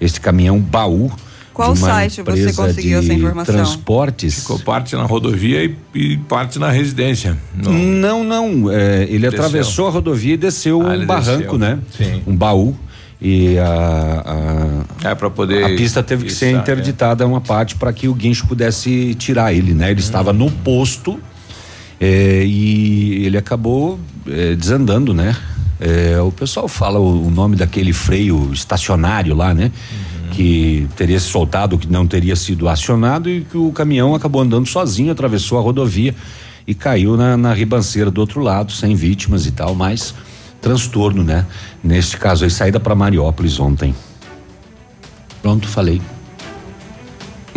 este 0.01 0.21
caminhão 0.21 0.59
baú. 0.61 1.11
Qual 1.55 1.73
de 1.73 1.79
uma 1.81 1.89
site 1.89 2.21
você 2.21 2.53
conseguiu 2.53 2.99
essa 2.99 3.15
informação? 3.15 3.55
Transportes. 3.55 4.41
Ficou 4.41 4.59
parte 4.59 4.95
na 4.95 5.05
rodovia 5.05 5.65
e, 5.65 5.75
e 5.95 6.17
parte 6.19 6.59
na 6.59 6.71
residência. 6.71 7.35
No- 7.57 7.73
Não, 7.73 8.23
não. 8.23 8.71
é, 8.71 9.05
ele 9.05 9.21
Desceu. 9.21 9.39
atravessou 9.41 9.87
a 9.89 9.91
rodovia 9.91 10.35
e 10.35 10.37
desceu 10.37 10.83
Ah, 10.83 10.93
um 10.93 11.07
barranco, 11.07 11.57
desceu. 11.57 11.59
né? 11.59 11.79
Sim. 11.97 12.23
Um 12.27 12.37
baú. 12.37 12.77
E 13.19 13.59
a, 13.59 14.85
a, 15.03 15.09
É 15.11 15.15
para 15.15 15.31
poder. 15.31 15.65
a 15.65 15.69
pista 15.71 16.03
teve 16.03 16.27
que 16.27 16.33
ser 16.33 16.49
é. 16.55 16.59
interditada 16.59 17.27
uma 17.27 17.41
parte 17.41 17.75
para 17.75 17.91
que 17.91 18.07
o 18.07 18.13
guincho 18.13 18.47
pudesse 18.47 19.15
tirar 19.15 19.55
ele, 19.55 19.73
né? 19.73 19.91
Ele 19.91 20.01
estava 20.01 20.33
Uhum. 20.33 20.37
no 20.37 20.51
posto 20.51 21.19
é, 22.01 22.45
e 22.45 23.25
ele 23.25 23.37
acabou 23.37 23.99
é, 24.27 24.55
desandando, 24.55 25.15
né? 25.15 25.37
É, 25.79 26.21
o 26.21 26.33
pessoal 26.33 26.69
fala 26.69 26.99
o, 26.99 27.27
o 27.27 27.31
nome 27.31 27.57
daquele 27.57 27.93
freio 27.93 28.51
estacionário 28.53 29.35
lá, 29.35 29.53
né? 29.53 29.71
Uhum. 30.25 30.31
Que 30.31 30.89
teria 30.97 31.21
se 31.21 31.27
soltado, 31.27 31.79
que 31.79 31.91
não 31.91 32.07
teria 32.07 32.37
sido 32.37 32.69
acionado 32.69 33.29
e 33.29 33.43
que 33.43 33.57
o 33.57 33.71
caminhão 33.73 34.15
acabou 34.15 34.43
andando 34.43 34.67
sozinho, 34.67 35.13
atravessou 35.13 35.59
a 35.59 35.61
rodovia 35.61 36.15
e 36.67 36.75
caiu 36.75 37.17
na, 37.17 37.37
na 37.37 37.53
ribanceira 37.53 38.11
do 38.11 38.21
outro 38.21 38.41
lado, 38.41 38.73
sem 38.73 38.95
vítimas 38.95 39.47
e 39.47 39.53
tal, 39.53 39.75
mas 39.75 40.15
transtorno, 40.61 41.23
né? 41.23 41.47
Neste 41.83 42.17
caso 42.17 42.45
aí, 42.45 42.51
saída 42.51 42.81
para 42.81 42.95
Mariópolis 42.95 43.61
ontem. 43.61 43.95
Pronto, 45.43 45.69
falei. 45.69 46.01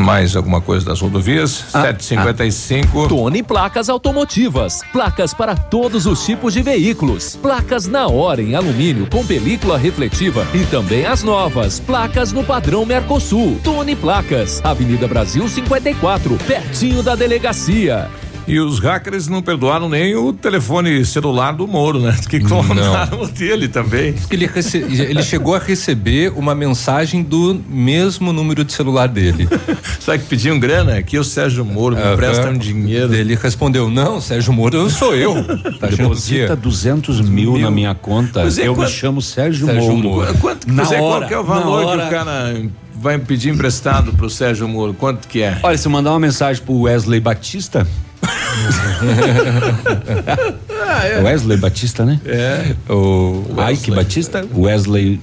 Mais 0.10 0.36
alguma 0.36 0.60
coisa 0.60 0.88
das 0.88 1.01
rodovias? 1.01 1.66
Ah, 1.72 1.84
755. 1.84 3.10
Tony 3.10 3.43
Placas 3.43 3.89
Automotivas. 3.89 4.82
Placas 4.91 5.36
para 5.36 5.55
todos 5.55 6.07
os 6.07 6.26
tipos 6.26 6.51
de 6.51 6.64
veículos. 6.64 7.36
Placas 7.36 7.86
na 7.86 8.07
hora 8.07 8.41
em 8.41 8.55
alumínio 8.55 9.05
com 9.05 9.24
película 9.24 9.78
refletiva 9.78 10.47
e 10.51 10.66
também 10.66 11.05
as 11.05 11.22
novas. 11.22 11.80
Placas 11.80 12.32
no 12.32 12.43
padrão 12.43 12.88
Mercosul. 12.88 13.60
Tony 13.64 13.95
Placas. 13.95 14.60
Avenida 14.64 15.07
Brasil 15.07 15.47
54, 15.47 16.39
pertinho 16.47 17.03
da 17.03 17.14
delegacia. 17.14 18.10
E 18.48 18.60
os 18.60 18.80
hackers 18.80 19.28
não 19.28 19.42
perdoaram 19.44 19.88
nem 19.88 20.16
o 20.16 20.34
telefone 20.34 21.06
celular 21.06 21.52
do 21.52 21.68
Moro, 21.68 22.00
né? 22.00 22.16
Que 22.28 22.40
clonaram 22.40 23.22
o 23.24 23.28
dele 23.28 23.68
também. 23.68 24.14
Que 24.14 24.36
ele, 24.36 24.48
rece... 24.48 24.78
ele 24.80 25.22
chegou 25.22 25.54
a 25.54 25.60
receber 25.60 26.34
uma 26.36 26.56
mensagem 26.56 27.22
do 27.22 27.62
mesmo 27.70 28.34
número 28.34 28.64
de 28.66 28.74
celular 28.74 29.08
dele. 29.08 29.48
Só 30.00 30.18
que 30.18 30.24
pediam 30.26 30.58
grana? 30.60 30.98
Aqui 30.98 31.18
o 31.20 31.24
Sérgio 31.24 31.64
Moro 31.64 31.96
me 31.96 32.02
empresta 32.14 32.50
um 32.50 32.58
dinheiro. 32.58 33.14
Ele 33.14 33.36
respondeu: 33.36 33.88
Não, 33.90 34.20
Sérgio 34.20 34.52
Moro 34.52 34.90
sou 34.90 35.16
eu. 35.16 35.36
Tá 35.80 35.88
Deposita 35.88 36.56
que- 36.58 36.62
200 36.64 37.22
mil, 37.22 37.58
na 37.58 37.70
minha 37.72 37.94
conta. 37.96 38.42
É, 38.42 38.68
eu 38.68 38.74
quanto- 38.76 38.88
me 38.90 38.94
chamo 38.94 39.22
Sérgio, 39.22 39.66
Sérgio 39.68 39.96
Moro. 39.96 40.10
Moro. 40.26 40.38
Quanto 40.40 40.66
que 40.68 40.74
na 40.74 40.84
hora, 40.84 40.98
qual 41.00 41.28
que 41.28 41.34
é 41.34 41.40
o 41.40 41.44
valor 41.44 41.86
hora. 41.86 42.02
que 42.02 42.08
o 42.08 42.10
cara 42.10 42.62
vai 42.96 43.18
pedir 43.18 43.50
emprestado 43.50 44.12
pro 44.14 44.30
Sérgio 44.30 44.68
Moro? 44.68 44.94
Quanto 44.94 45.28
que 45.28 45.42
é? 45.42 45.58
Olha, 45.64 45.78
se 45.78 45.88
eu 45.88 45.92
mandar 45.92 46.12
uma 46.12 46.20
mensagem 46.20 46.62
pro 46.64 46.82
Wesley 46.82 47.20
Batista. 47.20 47.88
Wesley 51.24 51.57
Batista, 51.57 52.05
né? 52.05 52.20
É. 52.26 52.76
O 52.91 53.43
Ike 53.72 53.91
Batista, 53.91 54.45
Wesley 54.55 55.20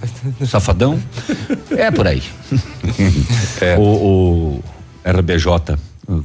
Safadão. 0.47 1.03
É 1.71 1.91
por 1.91 2.07
aí. 2.07 2.23
O, 3.79 3.83
o 3.83 4.63
RBJ, 5.05 5.77
o 6.09 6.23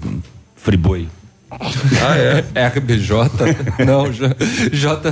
Friboi. 0.56 1.10
Ah, 1.52 2.16
é? 2.18 2.46
RBJ? 2.70 3.12
Não, 3.86 4.10
J. 4.12 4.36
J... 4.72 5.10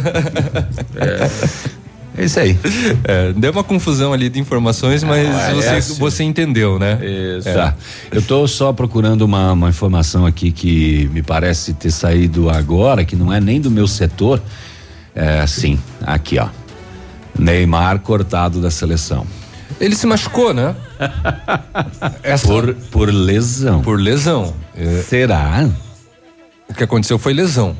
É 0.96 1.30
isso 2.26 2.40
aí. 2.40 2.58
É, 3.04 3.34
deu 3.34 3.52
uma 3.52 3.64
confusão 3.64 4.12
ali 4.14 4.30
de 4.30 4.40
informações, 4.40 5.04
mas 5.04 5.28
Ah, 5.28 5.52
é 5.52 5.54
você, 5.54 5.70
assim. 5.70 5.94
você 6.00 6.24
entendeu, 6.24 6.78
né? 6.80 7.00
Isso. 7.38 7.52
Tá. 7.54 7.76
Eu 8.12 8.22
tô 8.22 8.48
só 8.48 8.72
procurando 8.74 9.22
uma, 9.24 9.52
uma 9.54 9.70
informação 9.70 10.26
aqui 10.26 10.52
que 10.52 11.10
me 11.14 11.22
parece 11.22 11.74
ter 11.74 11.92
saído 11.92 12.50
agora, 12.50 13.04
que 13.06 13.16
não 13.16 13.32
é 13.34 13.40
nem 13.40 13.60
do 13.62 13.70
meu 13.72 13.88
setor. 13.88 14.42
É, 15.16 15.46
sim, 15.48 15.80
aqui 16.06 16.38
ó. 16.40 16.48
Neymar 17.38 18.00
cortado 18.00 18.62
da 18.62 18.70
seleção. 18.72 19.26
Ele 19.80 19.96
se 19.96 20.06
machucou, 20.08 20.54
né? 20.54 20.76
Por, 22.44 22.74
por 22.92 23.10
lesão. 23.14 23.82
Por 23.82 24.00
lesão. 24.00 24.54
É, 24.76 25.02
Será? 25.08 25.70
O 26.68 26.74
que 26.74 26.84
aconteceu 26.84 27.18
foi 27.18 27.34
lesão. 27.34 27.76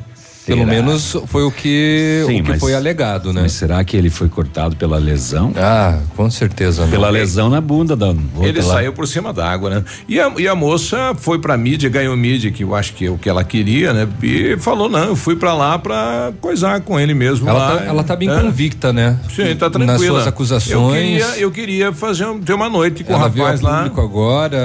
Pelo 0.50 0.64
Será? 0.64 0.72
menos 0.82 1.16
foi 1.26 1.44
o 1.44 1.50
que, 1.52 2.24
Sim, 2.26 2.40
o 2.40 2.42
que 2.44 2.50
mas- 2.50 2.60
foi 2.60 2.74
alegado, 2.74 3.32
né? 3.32 3.42
Mas 3.42 3.52
será 3.52 3.84
que 3.84 3.96
ele 3.96 4.10
foi 4.10 4.28
cortado 4.28 4.74
pela 4.74 4.98
lesão? 4.98 5.52
Ah, 5.56 5.98
com 6.16 6.28
certeza. 6.28 6.82
não. 6.82 6.90
Pela 6.90 7.08
lesão 7.08 7.48
na 7.48 7.60
bunda 7.60 7.94
da 7.94 8.12
Ele 8.40 8.60
lá. 8.60 8.74
saiu 8.74 8.92
por 8.92 9.06
cima 9.06 9.32
d'água, 9.32 9.70
né? 9.70 9.84
E 10.08 10.18
a, 10.18 10.32
e 10.36 10.48
a 10.48 10.54
moça 10.56 11.14
foi 11.16 11.38
pra 11.38 11.56
mídia, 11.56 11.88
ganhou 11.88 12.16
mídia, 12.16 12.50
que 12.50 12.64
eu 12.64 12.74
acho 12.74 12.94
que 12.94 13.06
é 13.06 13.10
o 13.10 13.16
que 13.16 13.28
ela 13.28 13.44
queria, 13.44 13.92
né? 13.92 14.08
E 14.22 14.56
falou: 14.58 14.88
não, 14.88 15.04
eu 15.04 15.14
fui 15.16 15.36
pra 15.36 15.54
lá 15.54 15.78
pra 15.78 16.32
coisar 16.40 16.80
com 16.80 16.98
ele 16.98 17.14
mesmo. 17.14 17.48
Ela 17.48 17.58
lá, 17.58 17.76
tá, 17.78 17.84
ela 17.84 18.02
tá 18.02 18.16
bem 18.16 18.28
É. 18.28 18.40
convicta, 18.40 18.92
né? 18.92 19.18
Sim, 19.34 19.54
tá 19.54 19.70
tranquila. 19.70 19.86
Nas 19.86 20.00
suas 20.02 20.22
Eu 20.24 20.28
acusações. 20.28 21.02
queria, 21.24 21.38
eu 21.38 21.50
queria 21.52 21.92
fazer 21.92 22.26
um- 22.26 22.40
ter 22.40 22.54
uma 22.54 22.68
noite 22.68 23.04
com 23.04 23.12
ela 23.14 23.26
o 23.28 23.30
veio 23.30 23.44
rapaz 23.44 23.64
a 23.64 23.68
lá. 23.68 23.76
público 23.78 24.00
agora, 24.00 24.58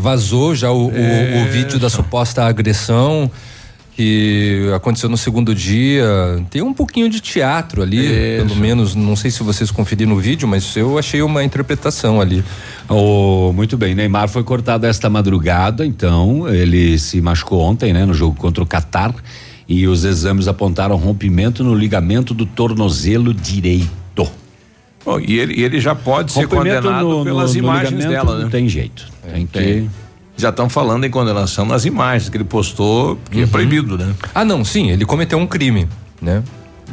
vazou 0.00 0.54
já 0.54 0.70
o, 0.70 0.88
o- 0.88 1.42
o 1.42 1.44
vídeo 1.50 1.78
da 1.78 1.88
suposta 1.88 2.44
agressão 2.44 3.30
que 3.96 4.70
aconteceu 4.74 5.08
no 5.08 5.16
segundo 5.16 5.54
dia. 5.54 6.04
Tem 6.50 6.62
um 6.62 6.72
pouquinho 6.72 7.08
de 7.10 7.20
teatro 7.20 7.82
ali, 7.82 7.98
Isso. 8.38 8.46
pelo 8.46 8.56
menos. 8.60 8.94
Não 8.94 9.14
sei 9.16 9.30
se 9.30 9.42
vocês 9.42 9.70
conferiram 9.70 10.14
no 10.14 10.20
vídeo, 10.20 10.48
mas 10.48 10.74
eu 10.76 10.98
achei 10.98 11.22
uma 11.22 11.44
interpretação 11.44 12.20
ali. 12.20 12.42
Oh, 12.88 13.52
muito 13.54 13.76
bem, 13.76 13.94
Neymar 13.94 14.28
foi 14.28 14.42
cortado 14.42 14.86
esta 14.86 15.08
madrugada, 15.10 15.84
então 15.86 16.48
ele 16.48 16.98
se 16.98 17.20
machucou 17.20 17.60
ontem, 17.60 17.92
né, 17.92 18.04
no 18.04 18.14
jogo 18.14 18.36
contra 18.36 18.62
o 18.62 18.66
Catar, 18.66 19.14
e 19.68 19.86
os 19.86 20.04
exames 20.04 20.48
apontaram 20.48 20.96
rompimento 20.96 21.62
no 21.62 21.74
ligamento 21.74 22.34
do 22.34 22.44
tornozelo 22.44 23.32
direito. 23.32 23.88
Bom, 25.04 25.18
e 25.20 25.38
ele, 25.38 25.60
ele 25.62 25.80
já 25.80 25.94
pode 25.94 26.32
ser 26.32 26.42
Rompimento 26.44 26.82
condenado 26.82 27.08
no- 27.08 27.24
pelas 27.24 27.54
no- 27.54 27.60
no 27.62 27.66
imagens 27.68 27.90
ligamento 27.92 28.10
dela, 28.24 28.36
né? 28.38 28.44
Não 28.44 28.50
tem 28.50 28.68
jeito. 28.68 29.08
Tem 29.32 29.46
que. 29.46 29.88
Já 30.36 30.48
estão 30.48 30.68
falando 30.68 31.04
em 31.04 31.10
condenação 31.10 31.64
nas 31.64 31.84
imagens 31.84 32.28
que 32.28 32.36
ele 32.36 32.44
postou, 32.44 33.18
que 33.30 33.38
Uhum. 33.38 33.44
é 33.44 33.46
proibido, 33.46 33.98
né? 33.98 34.12
Ah, 34.34 34.44
não, 34.44 34.64
sim, 34.64 34.90
ele 34.90 35.04
cometeu 35.04 35.38
um 35.38 35.46
crime, 35.46 35.88
né? 36.20 36.42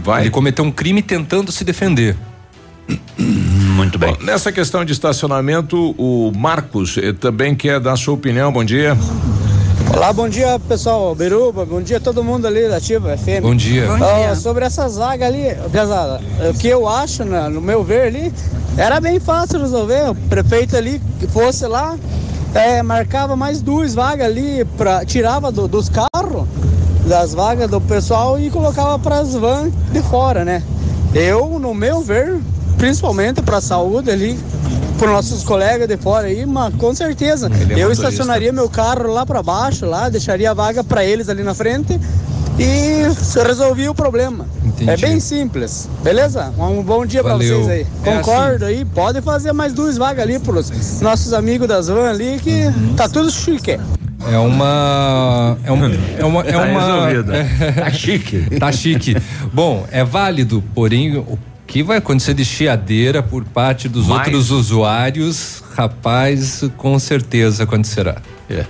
Vai. 0.04 0.24
Ele 0.24 0.30
cometeu 0.30 0.64
um 0.66 0.72
crime 0.72 1.02
tentando 1.02 1.52
se 1.52 1.64
defender. 1.64 2.16
Muito 3.18 3.98
bem. 3.98 4.14
Bom, 4.14 4.24
nessa 4.26 4.52
questão 4.52 4.84
de 4.84 4.92
estacionamento, 4.92 5.96
o 5.98 6.32
Marcos 6.36 6.98
eh, 6.98 7.14
também 7.14 7.56
quer 7.56 7.80
dar 7.80 7.96
sua 7.96 8.14
opinião. 8.14 8.52
Bom 8.52 8.64
dia. 8.64 8.96
Olá, 9.96 10.14
bom 10.14 10.30
dia 10.30 10.60
pessoal, 10.68 11.16
Beruba, 11.16 11.66
bom 11.66 11.82
dia 11.82 11.98
a 11.98 12.00
todo 12.00 12.24
mundo 12.24 12.46
ali 12.46 12.68
da 12.68 12.78
Ativa 12.78 13.18
FM. 13.18 13.42
Bom 13.42 13.56
dia. 13.56 13.88
Bom 13.88 13.98
Ó, 14.00 14.18
dia. 14.26 14.36
sobre 14.36 14.64
essas 14.66 14.96
vagas 14.98 15.28
ali, 15.28 15.46
pesada, 15.72 16.22
o 16.50 16.54
que 16.58 16.68
eu 16.68 16.88
acho, 16.88 17.24
né, 17.24 17.50
no 17.50 17.60
meu 17.60 17.84
ver 17.84 18.02
ali, 18.08 18.32
era 18.78 19.00
bem 19.02 19.20
fácil 19.20 19.60
resolver. 19.60 20.12
O 20.12 20.16
prefeito 20.16 20.76
ali 20.78 21.02
que 21.20 21.28
fosse 21.28 21.66
lá, 21.66 21.98
é, 22.54 22.82
marcava 22.82 23.36
mais 23.36 23.62
duas 23.62 23.94
vagas 23.94 24.26
ali, 24.28 24.66
pra, 24.78 25.06
tirava 25.06 25.52
do- 25.52 25.68
dos 25.68 25.90
carros, 25.90 26.48
das 27.06 27.34
vagas 27.34 27.70
do 27.70 27.80
pessoal 27.82 28.40
e 28.40 28.50
colocava 28.50 28.98
para 29.00 29.20
as 29.20 29.34
vans 29.34 29.72
de 29.92 30.02
fora, 30.02 30.44
né? 30.46 30.62
Eu, 31.14 31.58
no 31.60 31.74
meu 31.74 32.02
ver, 32.02 32.40
principalmente 32.78 33.42
para 33.42 33.58
a 33.58 33.62
saúde 33.62 34.12
ali, 34.12 34.40
para 34.98 35.12
nossos 35.12 35.44
colegas 35.44 35.88
de 35.88 35.98
fora 35.98 36.28
aí, 36.28 36.46
mas 36.46 36.74
com 36.76 36.94
certeza. 36.94 37.50
É 37.70 37.80
eu 37.80 37.92
estacionaria 37.92 38.52
meu 38.52 38.70
carro 38.70 39.12
lá 39.12 39.26
para 39.26 39.42
baixo, 39.42 39.86
lá, 39.86 40.10
deixaria 40.10 40.52
a 40.52 40.54
vaga 40.54 40.84
para 40.84 41.04
eles 41.06 41.30
ali 41.30 41.42
na 41.44 41.54
frente 41.54 42.00
e 42.60 43.10
se 43.16 43.42
resolvia 43.42 43.90
o 43.90 43.96
problema. 43.96 44.46
Entendi. 44.84 45.06
É 45.06 45.10
bem 45.10 45.20
simples, 45.20 45.90
beleza? 46.04 46.54
Um 46.58 46.82
bom 46.82 47.06
dia 47.06 47.22
para 47.24 47.36
vocês 47.36 47.68
aí. 47.68 47.82
É 47.82 47.86
Concordo 48.16 48.66
aí, 48.66 48.86
pode 48.86 49.22
fazer 49.22 49.52
mais 49.54 49.74
duas 49.74 49.98
vagas 49.98 50.24
ali 50.24 50.40
pros 50.40 51.02
nossos 51.02 51.34
amigos 51.34 51.68
das 51.68 51.88
van 51.88 52.10
ali 52.10 52.40
que 52.42 52.66
Uhum. 52.68 52.94
tá 52.96 53.08
tudo 53.10 53.30
chique. 53.30 53.72
É 54.32 54.38
uma. 54.38 55.58
É 55.64 55.72
uma. 55.72 55.92
É 56.18 56.26
uma, 56.26 56.42
é 56.42 56.52
Tá 56.52 56.58
uma 56.60 57.08
resolvido. 57.08 57.32
Tá 57.76 57.92
chique. 57.92 58.60
tá 58.60 58.72
chique. 58.72 59.16
Bom, 59.54 59.86
é 59.92 60.04
válido, 60.04 60.64
porém, 60.76 61.18
o 61.18 61.38
que 61.66 61.82
vai 61.84 61.98
acontecer 61.98 62.34
de 62.34 62.44
chiadeira 62.44 63.22
por 63.24 63.44
parte 63.46 63.88
dos 63.88 64.08
Mais? 64.08 64.28
outros 64.28 64.52
usuários, 64.52 65.64
rapaz, 65.76 66.64
com 66.78 66.98
certeza 67.00 67.64
acontecerá. 67.64 68.18
É. 68.50 68.66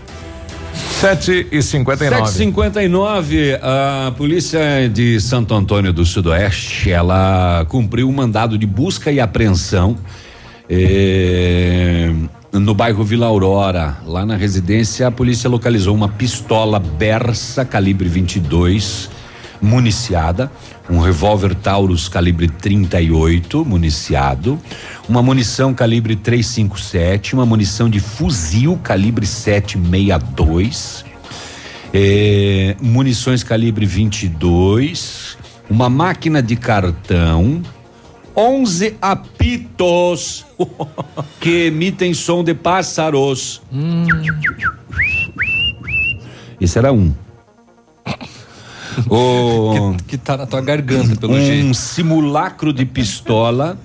7 0.99 1.47
e 1.49 1.61
59 1.61 2.25
759, 2.25 3.57
a 3.61 4.11
polícia 4.17 4.89
de 4.89 5.17
Santo 5.21 5.53
Antônio 5.53 5.93
do 5.93 6.05
Sudoeste, 6.05 6.91
ela 6.91 7.65
cumpriu 7.69 8.09
um 8.09 8.11
mandado 8.11 8.57
de 8.57 8.65
busca 8.65 9.09
e 9.09 9.17
apreensão 9.17 9.97
eh, 10.69 12.11
no 12.51 12.73
bairro 12.73 13.01
Vila 13.05 13.27
Aurora. 13.27 13.95
Lá 14.05 14.25
na 14.25 14.35
residência, 14.35 15.07
a 15.07 15.11
polícia 15.11 15.49
localizou 15.49 15.95
uma 15.95 16.09
pistola 16.09 16.79
Bersa 16.79 17.63
calibre 17.63 18.09
22 18.09 19.09
municiada, 19.61 20.51
um 20.89 20.99
revólver 20.99 21.53
Taurus 21.55 22.07
calibre 22.07 22.47
38 22.47 23.63
municiado, 23.65 24.59
uma 25.07 25.21
munição 25.21 25.73
calibre 25.73 26.15
357, 26.15 27.33
uma 27.33 27.45
munição 27.45 27.89
de 27.89 27.99
fuzil 27.99 28.79
calibre 28.83 29.25
762, 29.25 31.05
eh, 31.93 32.75
munições 32.81 33.43
calibre 33.43 33.85
22, 33.85 35.37
uma 35.69 35.89
máquina 35.89 36.41
de 36.41 36.55
cartão, 36.55 37.61
11 38.35 38.95
apitos 39.01 40.45
que 41.39 41.67
emitem 41.67 42.13
som 42.13 42.43
de 42.43 42.53
pássaros. 42.53 43.61
Esse 46.59 46.77
era 46.77 46.91
um. 46.91 47.13
O, 49.09 49.95
que, 49.97 50.03
que 50.03 50.17
tá 50.17 50.37
na 50.37 50.45
tua 50.45 50.61
garganta, 50.61 51.15
pelo 51.15 51.33
um 51.33 51.39
jeito. 51.39 51.73
simulacro 51.73 52.71
de 52.73 52.85
pistola, 52.85 53.77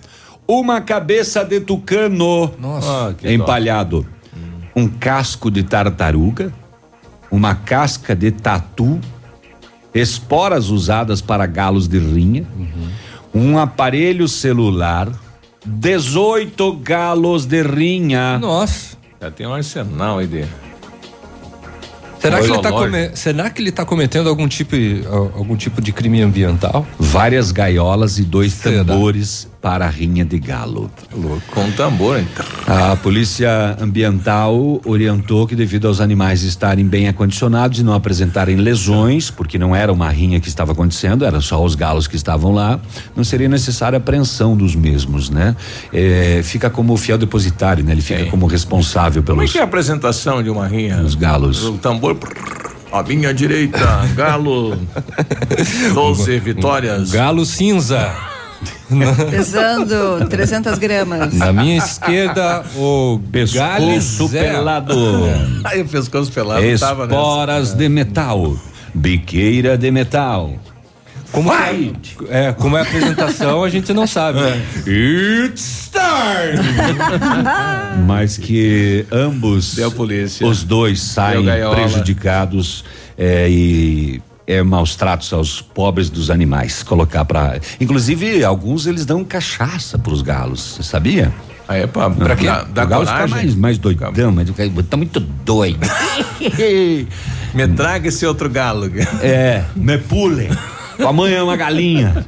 uma 0.46 0.80
cabeça 0.80 1.44
de 1.44 1.60
tucano 1.60 2.52
Nossa. 2.58 3.16
empalhado, 3.24 4.06
um 4.74 4.88
casco 4.88 5.50
de 5.50 5.62
tartaruga, 5.62 6.52
uma 7.30 7.54
casca 7.54 8.14
de 8.14 8.30
tatu, 8.30 9.00
esporas 9.94 10.70
usadas 10.70 11.20
para 11.20 11.46
galos 11.46 11.88
de 11.88 11.98
rinha, 11.98 12.46
um 13.34 13.58
aparelho 13.58 14.28
celular, 14.28 15.08
18 15.64 16.72
galos 16.76 17.46
de 17.46 17.62
rinha. 17.62 18.38
Nossa. 18.38 18.96
Já 19.20 19.30
tem 19.30 19.46
um 19.46 19.54
arsenal 19.54 20.18
aí 20.18 20.26
dele. 20.26 20.50
Será 22.24 22.40
que, 22.40 22.50
ele 22.50 22.62
tá 22.62 22.70
come- 22.72 23.10
Será 23.14 23.50
que 23.50 23.62
ele 23.62 23.72
tá 23.72 23.84
cometendo 23.84 24.28
algum 24.28 24.48
tipo, 24.48 24.74
algum 25.34 25.56
tipo 25.56 25.80
de 25.80 25.92
crime 25.92 26.22
ambiental? 26.22 26.86
Várias 26.98 27.50
gaiolas 27.52 28.18
e 28.18 28.22
dois 28.24 28.54
tambores 28.58 29.48
para 29.64 29.86
a 29.86 29.88
rinha 29.88 30.26
de 30.26 30.38
galo. 30.38 30.90
Com 31.50 31.70
tambor. 31.70 32.18
hein? 32.18 32.28
A 32.66 32.94
polícia 32.96 33.74
ambiental 33.80 34.78
orientou 34.84 35.46
que 35.46 35.56
devido 35.56 35.88
aos 35.88 36.02
animais 36.02 36.42
estarem 36.42 36.86
bem 36.86 37.08
acondicionados 37.08 37.78
e 37.78 37.82
não 37.82 37.94
apresentarem 37.94 38.56
lesões, 38.56 39.30
porque 39.30 39.58
não 39.58 39.74
era 39.74 39.90
uma 39.90 40.10
rinha 40.10 40.38
que 40.38 40.48
estava 40.48 40.72
acontecendo, 40.72 41.24
era 41.24 41.40
só 41.40 41.64
os 41.64 41.74
galos 41.74 42.06
que 42.06 42.14
estavam 42.14 42.52
lá, 42.52 42.78
não 43.16 43.24
seria 43.24 43.48
necessária 43.48 43.96
a 43.96 44.00
apreensão 44.00 44.54
dos 44.54 44.74
mesmos, 44.76 45.30
né? 45.30 45.56
É, 45.90 46.42
fica 46.44 46.68
como 46.68 46.94
fiel 46.98 47.16
depositário, 47.16 47.82
né? 47.82 47.92
Ele 47.92 48.02
fica 48.02 48.26
como 48.26 48.44
responsável 48.44 49.22
Como 49.22 49.32
é 49.32 49.44
pelos 49.44 49.52
que 49.52 49.56
é 49.56 49.62
a 49.62 49.64
apresentação 49.64 50.42
de 50.42 50.50
uma 50.50 50.68
rinha? 50.68 51.00
Os 51.00 51.14
galos. 51.14 51.64
O 51.64 51.78
tambor. 51.78 52.18
À 52.92 53.02
minha 53.02 53.32
direita, 53.32 54.06
galo. 54.14 54.76
12 55.94 56.38
vitórias. 56.40 57.10
Galo 57.10 57.46
cinza. 57.46 58.33
Pesando 59.30 60.26
300 60.28 60.78
gramas. 60.78 61.34
Na 61.34 61.52
minha 61.52 61.78
esquerda, 61.78 62.64
o 62.76 63.20
Pescoço 63.30 64.28
pelado. 64.28 64.94
Aí 65.64 65.82
o 65.82 65.88
pescoço 65.88 66.32
pelado 66.32 66.62
tava 66.78 67.06
nessa. 67.06 67.20
Esporas 67.20 67.74
de 67.74 67.88
metal. 67.88 68.56
Biqueira 68.94 69.76
de 69.76 69.90
metal. 69.90 70.52
Como 71.34 71.52
é, 71.52 71.90
é, 72.28 72.52
como 72.52 72.76
é 72.76 72.80
a 72.80 72.82
apresentação, 72.84 73.64
a 73.64 73.68
gente 73.68 73.92
não 73.92 74.06
sabe. 74.06 74.38
É. 74.38 74.56
It's 74.88 75.90
time! 75.90 76.62
Mas 78.06 78.38
que 78.38 79.04
ambos, 79.10 79.76
os 80.40 80.62
dois 80.62 81.00
saem 81.00 81.44
prejudicados 81.72 82.84
é, 83.18 83.48
e 83.50 84.22
é 84.46 84.62
maus 84.62 84.96
tratos 84.96 85.32
aos 85.32 85.60
pobres 85.60 86.10
dos 86.10 86.30
animais. 86.30 86.82
Colocar 86.82 87.24
para, 87.24 87.60
inclusive 87.80 88.44
alguns 88.44 88.86
eles 88.86 89.06
dão 89.06 89.24
cachaça 89.24 89.98
para 89.98 90.12
os 90.12 90.22
galos, 90.22 90.60
você 90.60 90.82
sabia? 90.82 91.32
Ah, 91.66 91.76
é 91.76 91.86
pra, 91.86 92.10
pra 92.10 92.36
quê? 92.36 92.46
o 92.46 92.86
galo 92.86 93.06
fica 93.06 93.26
mais, 93.26 93.54
mais 93.54 93.78
doidão, 93.78 94.30
mas 94.30 94.50
o 94.50 94.54
cara 94.54 94.70
tá 94.88 94.96
muito 94.96 95.18
doido. 95.18 95.80
Me 97.54 97.68
traga 97.68 98.08
esse 98.08 98.26
outro 98.26 98.50
galo. 98.50 98.90
É, 99.22 99.64
me 99.76 99.96
pule. 99.96 100.50
Tua 100.96 101.12
mãe 101.12 101.32
é 101.32 101.42
uma 101.42 101.56
galinha. 101.56 102.26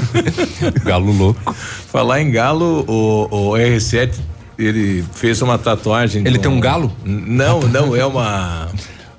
galo 0.84 1.12
louco. 1.12 1.54
Falar 1.54 2.22
em 2.22 2.30
galo, 2.30 2.84
o, 2.88 3.28
o 3.30 3.52
R7, 3.52 4.14
ele 4.58 5.04
fez 5.12 5.42
uma 5.42 5.58
tatuagem. 5.58 6.26
Ele 6.26 6.38
tem 6.38 6.50
um 6.50 6.60
galo? 6.60 6.90
Não, 7.04 7.60
não, 7.60 7.94
é 7.94 8.04
uma. 8.04 8.68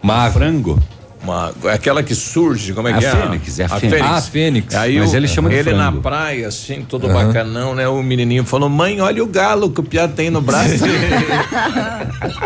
Uma 0.02 0.32
frango. 0.32 0.82
Uma, 1.26 1.52
aquela 1.74 2.04
que 2.04 2.14
surge, 2.14 2.72
como 2.74 2.88
é 2.88 2.94
A 2.94 2.98
que 3.00 3.06
é? 3.06 3.10
fênix, 3.12 3.60
é 3.60 3.66
a 3.66 3.70
fênix. 3.70 4.02
Ah, 4.02 4.16
a 4.18 4.22
fênix. 4.22 4.76
Aí 4.76 5.00
Mas 5.00 5.12
o- 5.12 5.16
ele 5.18 5.28
chama 5.28 5.50
de 5.50 5.56
Ele 5.56 5.74
na 5.74 5.86
frango. 5.88 6.02
praia, 6.02 6.48
assim, 6.48 6.86
todo 6.88 7.08
Aham. 7.10 7.28
bacanão, 7.28 7.74
né? 7.74 7.88
O 7.88 8.04
menininho 8.04 8.44
falou: 8.46 8.70
mãe, 8.70 9.02
olha 9.02 9.24
o 9.24 9.28
galo 9.28 9.72
que 9.72 9.80
o 9.80 9.84
piá 9.84 10.08
tem 10.08 10.30
no 10.30 10.42
braço. 10.42 10.86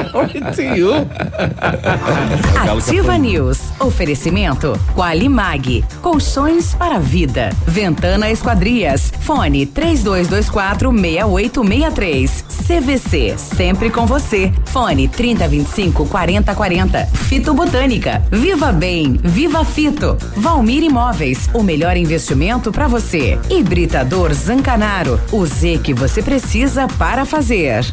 Ativa 2.77 3.17
News. 3.17 3.59
Oferecimento 3.79 4.79
Qualimag. 4.95 5.83
Colchões 6.01 6.73
para 6.73 6.95
a 6.95 6.99
vida. 6.99 7.49
Ventana 7.65 8.29
Esquadrias. 8.29 9.11
Fone 9.21 9.65
3224 9.65 10.91
6863. 10.91 12.45
CVC. 12.67 13.35
Sempre 13.37 13.89
com 13.89 14.05
você. 14.05 14.51
Fone 14.65 15.07
3025 15.07 16.05
4040. 16.05 17.05
Fito 17.13 17.53
Botânica. 17.53 18.21
Viva 18.31 18.68
Bem. 18.71 19.19
Viva 19.23 19.65
Fito. 19.65 20.15
Valmir 20.35 20.83
Imóveis. 20.83 21.49
O 21.53 21.63
melhor 21.63 21.97
investimento 21.97 22.71
para 22.71 22.87
você. 22.87 23.39
Hibridador 23.49 24.31
Zancanaro. 24.33 25.19
O 25.31 25.45
Z 25.45 25.79
que 25.83 25.93
você 25.93 26.21
precisa 26.21 26.87
para 26.97 27.25
fazer. 27.25 27.83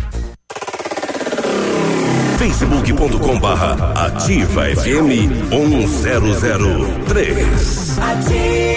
facebook.com 2.39 3.41
barra 3.41 3.93
ativa 4.07 4.64
FM 4.77 5.49
1003. 5.51 7.99
Aqui, 7.99 8.77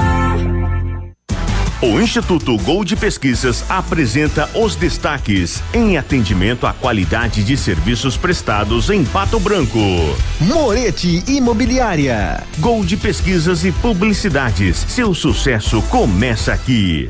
O 1.81 1.99
Instituto 1.99 2.55
Gold 2.59 2.95
Pesquisas 2.95 3.65
apresenta 3.67 4.47
os 4.53 4.75
destaques 4.75 5.63
em 5.73 5.97
atendimento 5.97 6.67
à 6.67 6.73
qualidade 6.73 7.43
de 7.43 7.57
serviços 7.57 8.15
prestados 8.15 8.91
em 8.91 9.03
Pato 9.03 9.39
Branco. 9.39 9.79
Moretti 10.39 11.23
Imobiliária. 11.27 12.43
Gold 12.59 12.95
Pesquisas 12.97 13.65
e 13.65 13.71
Publicidades. 13.71 14.77
Seu 14.77 15.15
sucesso 15.15 15.81
começa 15.89 16.53
aqui. 16.53 17.09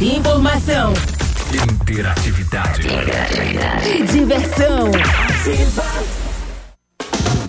Informação 0.00 0.92
Interatividade. 1.52 2.82
e 3.86 4.02
diversão. 4.04 4.90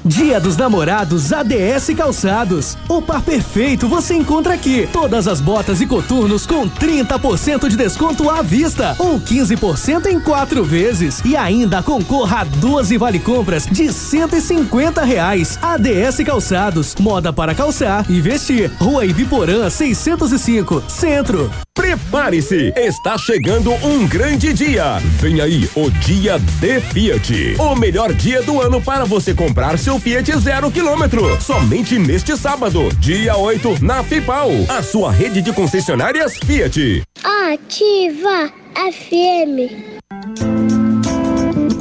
Dia 0.05 0.37
dos 0.37 0.57
Namorados 0.57 1.31
ADS 1.31 1.91
Calçados. 1.95 2.77
O 2.89 3.01
par 3.01 3.21
perfeito 3.21 3.87
você 3.87 4.13
encontra 4.13 4.53
aqui. 4.53 4.87
Todas 4.91 5.29
as 5.29 5.39
botas 5.39 5.79
e 5.79 5.87
coturnos 5.87 6.45
com 6.45 6.69
30% 6.69 7.69
de 7.69 7.77
desconto 7.77 8.29
à 8.29 8.41
vista 8.41 8.95
ou 8.99 9.17
15% 9.17 10.07
em 10.07 10.19
quatro 10.19 10.63
vezes. 10.63 11.21
E 11.23 11.37
ainda 11.37 11.81
concorra 11.81 12.41
a 12.41 12.43
12 12.43 12.97
vale 12.97 13.19
compras 13.19 13.65
de 13.65 13.93
150 13.93 15.03
reais. 15.03 15.57
ADS 15.61 16.17
Calçados. 16.25 16.95
Moda 16.99 17.31
para 17.31 17.55
calçar 17.55 18.05
e 18.09 18.19
vestir. 18.19 18.69
Rua 18.79 19.05
Ibiporã 19.05 19.69
605, 19.69 20.83
Centro. 20.89 21.49
Prepare-se, 21.75 22.71
está 22.77 23.17
chegando 23.17 23.71
um 23.83 24.07
grande 24.07 24.53
dia. 24.53 24.99
Vem 25.19 25.41
aí 25.41 25.67
o 25.75 25.89
Dia 25.89 26.37
D 26.59 26.79
Fiat. 26.79 27.55
O 27.57 27.75
melhor 27.75 28.13
dia 28.13 28.43
do 28.43 28.61
ano 28.61 28.79
para 28.79 29.05
você 29.05 29.33
comprar 29.33 29.79
seu 29.79 29.92
Fiat 29.99 30.31
zero 30.39 30.71
quilômetro. 30.71 31.41
Somente 31.41 31.97
neste 31.97 32.37
sábado, 32.37 32.89
dia 32.99 33.35
8, 33.37 33.83
na 33.83 34.03
FIPAL, 34.03 34.49
a 34.69 34.81
sua 34.81 35.11
rede 35.11 35.41
de 35.41 35.53
concessionárias 35.53 36.37
Fiat. 36.37 37.03
Ativa 37.23 38.51
FM. 38.75 39.93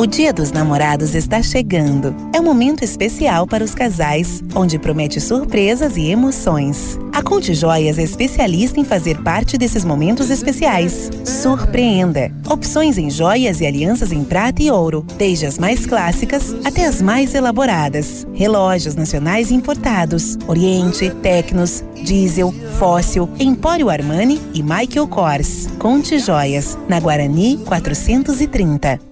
O 0.02 0.06
Dia 0.06 0.32
dos 0.32 0.50
Namorados 0.50 1.14
está 1.14 1.40
chegando. 1.40 2.12
É 2.34 2.40
um 2.40 2.42
momento 2.42 2.82
especial 2.82 3.46
para 3.46 3.62
os 3.62 3.72
casais, 3.72 4.42
onde 4.52 4.76
promete 4.76 5.20
surpresas 5.20 5.96
e 5.96 6.10
emoções. 6.10 6.98
A 7.12 7.22
Conte 7.22 7.54
Joias 7.54 8.00
é 8.00 8.02
especialista 8.02 8.80
em 8.80 8.84
fazer 8.84 9.22
parte 9.22 9.56
desses 9.56 9.84
momentos 9.84 10.28
especiais. 10.28 11.08
Surpreenda! 11.24 12.32
Opções 12.50 12.98
em 12.98 13.08
joias 13.10 13.60
e 13.60 13.66
alianças 13.66 14.10
em 14.10 14.24
prata 14.24 14.60
e 14.60 14.72
ouro, 14.72 15.06
desde 15.16 15.46
as 15.46 15.56
mais 15.56 15.86
clássicas 15.86 16.52
até 16.64 16.84
as 16.84 17.00
mais 17.00 17.32
elaboradas. 17.32 18.26
Relógios 18.34 18.96
nacionais 18.96 19.52
importados, 19.52 20.36
Oriente, 20.48 21.10
Tecnos, 21.22 21.84
Diesel, 22.02 22.52
Fóssil, 22.76 23.30
Empório 23.38 23.88
Armani 23.88 24.40
e 24.52 24.64
Michael 24.64 25.06
Kors. 25.06 25.68
Conte 25.78 26.18
Joias, 26.18 26.76
na 26.88 26.98
Guarani 26.98 27.56
430. 27.58 29.11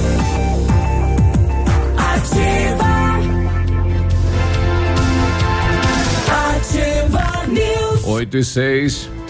8 8.21 8.37
e 8.37 8.43
6. 8.43 9.20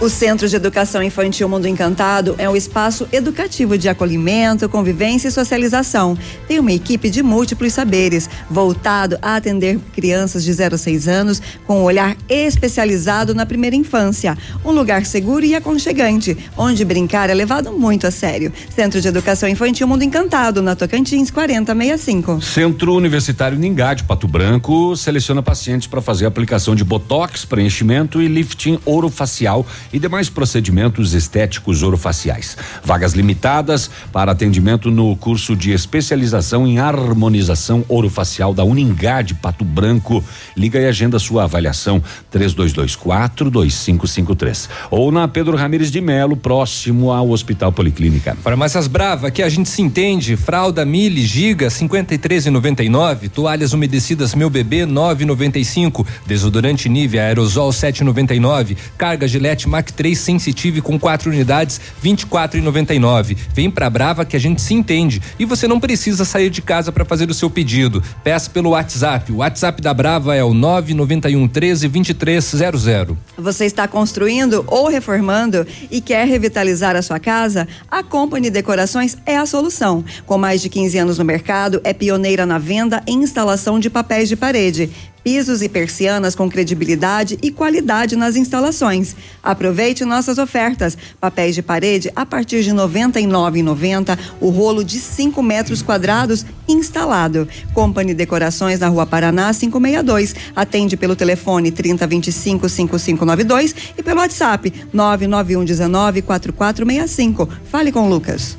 O 0.00 0.08
Centro 0.08 0.48
de 0.48 0.56
Educação 0.56 1.02
Infantil 1.02 1.48
Mundo 1.48 1.68
Encantado 1.68 2.34
é 2.36 2.50
um 2.50 2.56
espaço 2.56 3.06
educativo 3.12 3.78
de 3.78 3.88
acolhimento, 3.88 4.68
convivência 4.68 5.28
e 5.28 5.30
socialização. 5.30 6.18
Tem 6.48 6.58
uma 6.58 6.72
equipe 6.72 7.08
de 7.08 7.22
múltiplos 7.22 7.72
saberes, 7.72 8.28
voltado 8.50 9.16
a 9.22 9.36
atender 9.36 9.78
crianças 9.94 10.42
de 10.42 10.52
0 10.52 10.74
a 10.74 10.78
6 10.78 11.08
anos 11.08 11.40
com 11.64 11.78
um 11.78 11.84
olhar 11.84 12.16
especializado 12.28 13.34
na 13.34 13.46
primeira 13.46 13.76
infância. 13.76 14.36
Um 14.64 14.72
lugar 14.72 15.06
seguro 15.06 15.44
e 15.44 15.54
aconchegante, 15.54 16.36
onde 16.56 16.84
brincar 16.84 17.30
é 17.30 17.34
levado 17.34 17.72
muito 17.72 18.04
a 18.06 18.10
sério. 18.10 18.52
Centro 18.74 19.00
de 19.00 19.06
Educação 19.06 19.48
Infantil 19.48 19.86
Mundo 19.86 20.02
Encantado, 20.02 20.60
na 20.60 20.74
Tocantins 20.74 21.30
4065. 21.30 22.42
Centro 22.42 22.94
Universitário 22.94 23.56
Ningá 23.56 23.94
de 23.94 24.02
Pato 24.02 24.26
Branco 24.26 24.96
seleciona 24.96 25.42
pacientes 25.42 25.86
para 25.86 26.02
fazer 26.02 26.26
aplicação 26.26 26.74
de 26.74 26.82
botox, 26.82 27.44
preenchimento 27.44 28.20
e 28.20 28.26
lifting 28.26 28.80
orofacial 28.84 29.64
e 29.94 29.98
demais 30.00 30.28
procedimentos 30.28 31.14
estéticos 31.14 31.84
orofaciais. 31.84 32.56
Vagas 32.82 33.12
limitadas 33.12 33.88
para 34.12 34.32
atendimento 34.32 34.90
no 34.90 35.14
curso 35.14 35.54
de 35.54 35.70
especialização 35.70 36.66
em 36.66 36.80
harmonização 36.80 37.84
orofacial 37.88 38.52
da 38.52 38.64
Uningá 38.64 39.22
de 39.22 39.34
Pato 39.34 39.64
Branco. 39.64 40.22
Liga 40.56 40.80
e 40.80 40.86
agenda 40.86 41.20
sua 41.20 41.44
avaliação 41.44 42.02
3224 42.32 43.48
2553 43.48 44.68
ou 44.90 45.12
na 45.12 45.28
Pedro 45.28 45.56
Ramires 45.56 45.92
de 45.92 46.00
Melo, 46.00 46.36
próximo 46.36 47.12
ao 47.12 47.30
Hospital 47.30 47.70
Policlínica. 47.70 48.36
Farmácias 48.42 48.88
Brava, 48.88 49.28
aqui 49.28 49.44
a 49.44 49.48
gente 49.48 49.68
se 49.68 49.80
entende. 49.80 50.36
Fralda 50.36 50.84
Mili 50.84 51.22
Giga 51.22 51.68
53,99. 51.68 53.30
Toalhas 53.30 53.72
umedecidas 53.72 54.34
Meu 54.34 54.50
Bebê 54.50 54.84
9,95. 54.86 56.04
Desodorante 56.26 56.88
Nivea 56.88 57.22
Aerosol 57.22 57.70
7,99. 57.70 58.76
Carga 58.98 59.28
Gillette 59.28 59.68
Mac 59.84 59.90
3 59.90 60.18
Sensitive 60.18 60.80
com 60.80 60.98
quatro 60.98 61.30
unidades 61.30 61.80
24,99. 62.02 63.36
Vem 63.52 63.70
pra 63.70 63.90
Brava 63.90 64.24
que 64.24 64.36
a 64.36 64.40
gente 64.40 64.62
se 64.62 64.72
entende 64.72 65.20
e 65.38 65.44
você 65.44 65.68
não 65.68 65.78
precisa 65.78 66.24
sair 66.24 66.48
de 66.48 66.62
casa 66.62 66.90
para 66.90 67.04
fazer 67.04 67.28
o 67.28 67.34
seu 67.34 67.50
pedido. 67.50 68.02
Peça 68.22 68.48
pelo 68.48 68.70
WhatsApp. 68.70 69.30
O 69.30 69.36
WhatsApp 69.36 69.82
da 69.82 69.92
Brava 69.92 70.34
é 70.34 70.42
o 70.42 70.54
991 70.54 71.46
13 71.48 71.88
2300. 71.88 73.16
Você 73.36 73.66
está 73.66 73.86
construindo 73.86 74.64
ou 74.66 74.88
reformando 74.88 75.66
e 75.90 76.00
quer 76.00 76.26
revitalizar 76.26 76.96
a 76.96 77.02
sua 77.02 77.18
casa? 77.18 77.68
A 77.90 78.02
Company 78.02 78.48
Decorações 78.48 79.18
é 79.26 79.36
a 79.36 79.44
solução. 79.44 80.04
Com 80.24 80.38
mais 80.38 80.62
de 80.62 80.68
15 80.68 80.98
anos 80.98 81.18
no 81.18 81.24
mercado, 81.24 81.80
é 81.84 81.92
pioneira 81.92 82.46
na 82.46 82.58
venda 82.58 83.02
e 83.06 83.12
instalação 83.12 83.78
de 83.78 83.90
papéis 83.90 84.28
de 84.28 84.36
parede. 84.36 84.90
Pisos 85.24 85.62
e 85.62 85.70
persianas 85.70 86.34
com 86.34 86.50
credibilidade 86.50 87.38
e 87.42 87.50
qualidade 87.50 88.14
nas 88.14 88.36
instalações. 88.36 89.16
Aproveite 89.42 90.04
nossas 90.04 90.36
ofertas. 90.36 90.98
Papéis 91.18 91.54
de 91.54 91.62
parede 91.62 92.12
a 92.14 92.26
partir 92.26 92.62
de 92.62 92.68
R$ 92.68 92.76
99,90. 92.76 94.18
O 94.38 94.50
rolo 94.50 94.84
de 94.84 95.00
5 95.00 95.42
metros 95.42 95.80
quadrados 95.80 96.44
instalado. 96.68 97.48
Company 97.72 98.12
Decorações 98.12 98.80
na 98.80 98.88
Rua 98.88 99.06
Paraná 99.06 99.54
562. 99.54 100.34
Atende 100.54 100.94
pelo 100.94 101.16
telefone 101.16 101.72
3025 101.72 102.68
5592 102.68 103.74
e 103.96 104.02
pelo 104.02 104.20
WhatsApp 104.20 104.72
991 104.92 105.64
19 105.64 106.20
4465. 106.20 107.48
Fale 107.70 107.90
com 107.90 108.06
o 108.06 108.10
Lucas. 108.10 108.58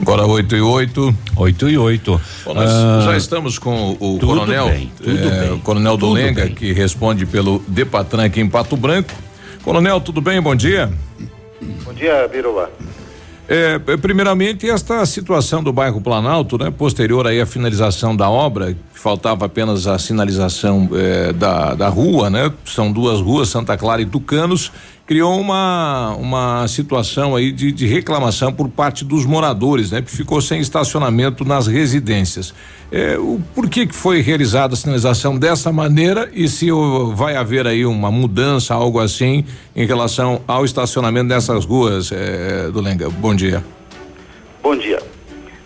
Agora 0.00 0.26
8 0.26 0.56
e 0.56 0.60
8. 0.60 1.14
8 1.36 1.68
e 1.68 1.78
8. 1.78 2.20
Bom, 2.44 2.54
nós 2.54 2.70
Ah, 2.70 3.00
já 3.04 3.16
estamos 3.16 3.58
com 3.58 3.92
o 4.00 4.18
tudo 4.18 4.26
coronel, 4.28 4.68
bem, 4.68 4.92
tudo 4.96 5.10
eh, 5.28 5.40
bem, 5.40 5.52
o 5.52 5.58
coronel 5.58 5.92
tudo 5.92 6.06
Dolenga, 6.08 6.44
bem. 6.46 6.54
que 6.54 6.72
responde 6.72 7.26
pelo 7.26 7.62
Depatran 7.68 8.24
aqui 8.24 8.40
em 8.40 8.48
Pato 8.48 8.76
Branco. 8.76 9.10
Coronel, 9.62 10.00
tudo 10.00 10.20
bem? 10.20 10.40
Bom 10.40 10.54
dia. 10.56 10.90
Bom 11.84 11.92
dia, 11.92 12.26
Biruba. 12.28 12.70
É, 13.46 13.80
é, 13.84 13.96
primeiramente, 13.96 14.70
esta 14.70 15.04
situação 15.04 15.62
do 15.62 15.72
bairro 15.72 16.00
Planalto, 16.00 16.56
né? 16.56 16.70
Posterior 16.70 17.26
aí 17.26 17.40
à 17.40 17.44
finalização 17.46 18.14
da 18.16 18.30
obra, 18.30 18.72
que 18.74 18.78
faltava 18.98 19.44
apenas 19.44 19.86
a 19.88 19.98
sinalização 19.98 20.88
eh, 20.94 21.32
da, 21.32 21.74
da 21.74 21.88
rua, 21.88 22.30
né? 22.30 22.50
São 22.64 22.92
duas 22.92 23.20
ruas, 23.20 23.48
Santa 23.48 23.76
Clara 23.76 24.00
e 24.00 24.06
Tucanos, 24.06 24.70
criou 25.10 25.40
uma, 25.40 26.14
uma 26.20 26.68
situação 26.68 27.34
aí 27.34 27.50
de, 27.50 27.72
de 27.72 27.84
reclamação 27.84 28.52
por 28.52 28.68
parte 28.68 29.04
dos 29.04 29.26
moradores, 29.26 29.90
né? 29.90 30.00
Que 30.00 30.08
ficou 30.08 30.40
sem 30.40 30.60
estacionamento 30.60 31.44
nas 31.44 31.66
residências. 31.66 32.54
É, 32.92 33.18
o, 33.18 33.40
por 33.52 33.68
que 33.68 33.88
que 33.88 33.94
foi 33.94 34.20
realizada 34.20 34.74
a 34.74 34.76
sinalização 34.76 35.36
dessa 35.36 35.72
maneira 35.72 36.30
e 36.32 36.46
se 36.46 36.70
o- 36.70 37.12
vai 37.12 37.34
haver 37.34 37.66
aí 37.66 37.84
uma 37.84 38.08
mudança, 38.08 38.72
algo 38.72 39.00
assim, 39.00 39.44
em 39.74 39.84
relação 39.84 40.42
ao 40.46 40.64
estacionamento 40.64 41.26
dessas 41.26 41.64
ruas, 41.64 42.12
é, 42.12 42.70
do 42.70 42.80
Lenga? 42.80 43.10
Bom 43.10 43.34
dia. 43.34 43.64
Bom 44.62 44.76
dia. 44.76 45.00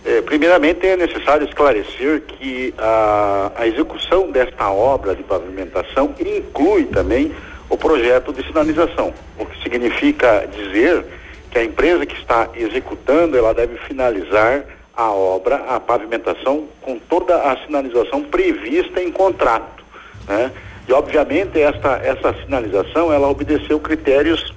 Eh, 0.03 0.23
primeiramente, 0.23 0.87
é 0.87 0.97
necessário 0.97 1.47
esclarecer 1.47 2.23
que 2.27 2.73
a, 2.79 3.51
a 3.59 3.67
execução 3.67 4.31
desta 4.31 4.71
obra 4.71 5.15
de 5.15 5.21
pavimentação 5.21 6.15
inclui 6.19 6.85
também 6.85 7.31
o 7.69 7.77
projeto 7.77 8.31
de 8.31 8.45
sinalização, 8.45 9.13
o 9.37 9.45
que 9.45 9.61
significa 9.63 10.47
dizer 10.47 11.05
que 11.51 11.57
a 11.57 11.63
empresa 11.63 12.05
que 12.05 12.15
está 12.15 12.49
executando 12.55 13.37
ela 13.37 13.53
deve 13.53 13.77
finalizar 13.79 14.65
a 14.95 15.11
obra, 15.11 15.57
a 15.67 15.79
pavimentação, 15.79 16.67
com 16.81 16.97
toda 16.97 17.35
a 17.35 17.57
sinalização 17.65 18.23
prevista 18.23 19.01
em 19.01 19.11
contrato, 19.11 19.83
né? 20.27 20.51
E 20.87 20.93
obviamente 20.93 21.59
esta 21.59 21.97
essa 22.03 22.33
sinalização 22.43 23.11
ela 23.11 23.27
obedeceu 23.27 23.79
critérios 23.79 24.53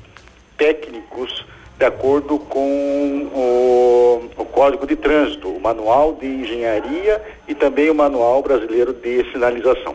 técnicos 0.56 1.46
de 1.78 1.84
acordo 1.84 2.38
com 2.40 3.28
o, 3.32 4.30
o 4.36 4.44
Código 4.44 4.84
de 4.86 4.96
Trânsito, 4.96 5.48
o 5.48 5.60
Manual 5.60 6.14
de 6.14 6.26
Engenharia 6.26 7.22
e 7.46 7.54
também 7.54 7.88
o 7.88 7.94
Manual 7.94 8.42
Brasileiro 8.42 8.92
de 8.92 9.24
Sinalização. 9.30 9.94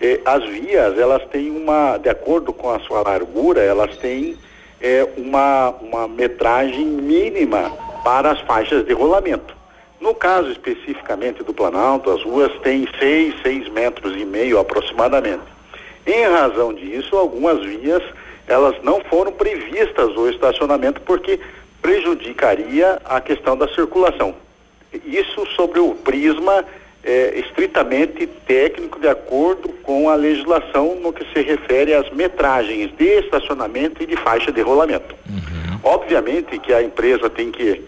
Eh, 0.00 0.20
as 0.24 0.44
vias, 0.44 0.98
elas 0.98 1.22
têm 1.30 1.50
uma, 1.50 1.98
de 1.98 2.08
acordo 2.08 2.52
com 2.52 2.70
a 2.70 2.78
sua 2.80 3.02
largura, 3.02 3.60
elas 3.60 3.96
têm 3.96 4.36
eh, 4.80 5.08
uma, 5.16 5.70
uma 5.80 6.08
metragem 6.08 6.84
mínima 6.84 7.70
para 8.04 8.32
as 8.32 8.40
faixas 8.42 8.84
de 8.84 8.92
rolamento. 8.92 9.56
No 10.00 10.14
caso 10.14 10.50
especificamente 10.50 11.42
do 11.42 11.54
Planalto, 11.54 12.10
as 12.10 12.22
ruas 12.22 12.52
têm 12.60 12.86
seis, 12.98 13.34
seis 13.42 13.68
metros 13.68 14.14
e 14.16 14.24
meio 14.24 14.58
aproximadamente. 14.58 15.42
Em 16.06 16.24
razão 16.24 16.72
disso, 16.72 17.16
algumas 17.16 17.64
vias 17.64 18.02
elas 18.46 18.76
não 18.82 19.00
foram 19.00 19.32
previstas 19.32 20.16
o 20.16 20.28
estacionamento 20.28 21.00
porque 21.00 21.40
prejudicaria 21.82 23.00
a 23.04 23.20
questão 23.20 23.56
da 23.56 23.66
circulação. 23.68 24.34
Isso 25.04 25.44
sobre 25.56 25.80
o 25.80 25.94
prisma 25.94 26.64
é, 27.06 27.38
estritamente 27.38 28.26
técnico 28.26 28.98
de 28.98 29.08
acordo 29.08 29.68
com 29.84 30.10
a 30.10 30.16
legislação 30.16 30.96
no 30.96 31.12
que 31.12 31.24
se 31.32 31.40
refere 31.40 31.94
às 31.94 32.10
metragens 32.10 32.90
de 32.96 33.20
estacionamento 33.20 34.02
e 34.02 34.06
de 34.06 34.16
faixa 34.16 34.50
de 34.50 34.60
rolamento. 34.60 35.14
Obviamente 35.84 36.58
que 36.58 36.72
a 36.74 36.82
empresa 36.82 37.30
tem 37.30 37.52
que 37.52 37.80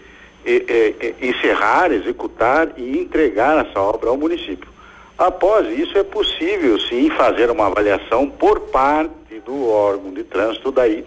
é, 0.45 0.53
é, 0.53 0.95
é, 1.01 1.27
encerrar, 1.27 1.91
executar 1.91 2.69
e 2.77 2.97
entregar 2.97 3.65
essa 3.65 3.77
obra 3.81 4.09
ao 4.09 4.17
município. 4.17 4.69
Após 5.17 5.67
isso, 5.77 5.97
é 5.97 6.03
possível 6.03 6.79
sim 6.79 7.09
fazer 7.09 7.51
uma 7.51 7.67
avaliação 7.67 8.29
por 8.29 8.61
parte 8.61 9.41
do 9.45 9.67
órgão 9.67 10.13
de 10.13 10.23
trânsito 10.23 10.71
daí, 10.71 11.03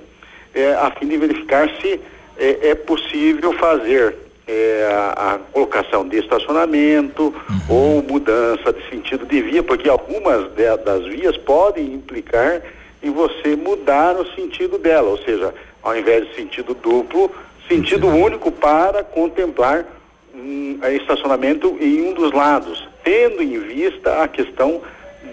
é, 0.54 0.74
a 0.74 0.90
fim 0.90 1.08
de 1.08 1.16
verificar 1.16 1.66
se 1.80 1.98
é, 2.36 2.68
é 2.68 2.74
possível 2.74 3.54
fazer 3.54 4.14
é, 4.52 4.86
a, 5.16 5.34
a 5.34 5.38
colocação 5.38 6.06
de 6.06 6.18
estacionamento 6.18 7.34
ou 7.68 8.02
mudança 8.02 8.72
de 8.72 8.88
sentido 8.90 9.24
de 9.24 9.40
via, 9.40 9.62
porque 9.62 9.88
algumas 9.88 10.48
de- 10.52 10.76
das 10.84 11.06
vias 11.06 11.36
podem 11.38 11.86
implicar 11.94 12.60
em 13.02 13.10
você 13.10 13.56
mudar 13.56 14.14
o 14.16 14.26
sentido 14.34 14.78
dela, 14.78 15.08
ou 15.08 15.18
seja, 15.18 15.54
ao 15.82 15.96
invés 15.96 16.28
de 16.28 16.34
sentido 16.34 16.74
duplo, 16.74 17.30
sentido 17.68 18.06
único 18.08 18.52
para 18.52 19.02
contemplar 19.02 19.84
um 20.34 20.78
eh, 20.82 20.94
estacionamento 20.94 21.76
em 21.80 22.02
um 22.02 22.12
dos 22.14 22.32
lados, 22.32 22.86
tendo 23.02 23.42
em 23.42 23.58
vista 23.58 24.22
a 24.22 24.28
questão 24.28 24.80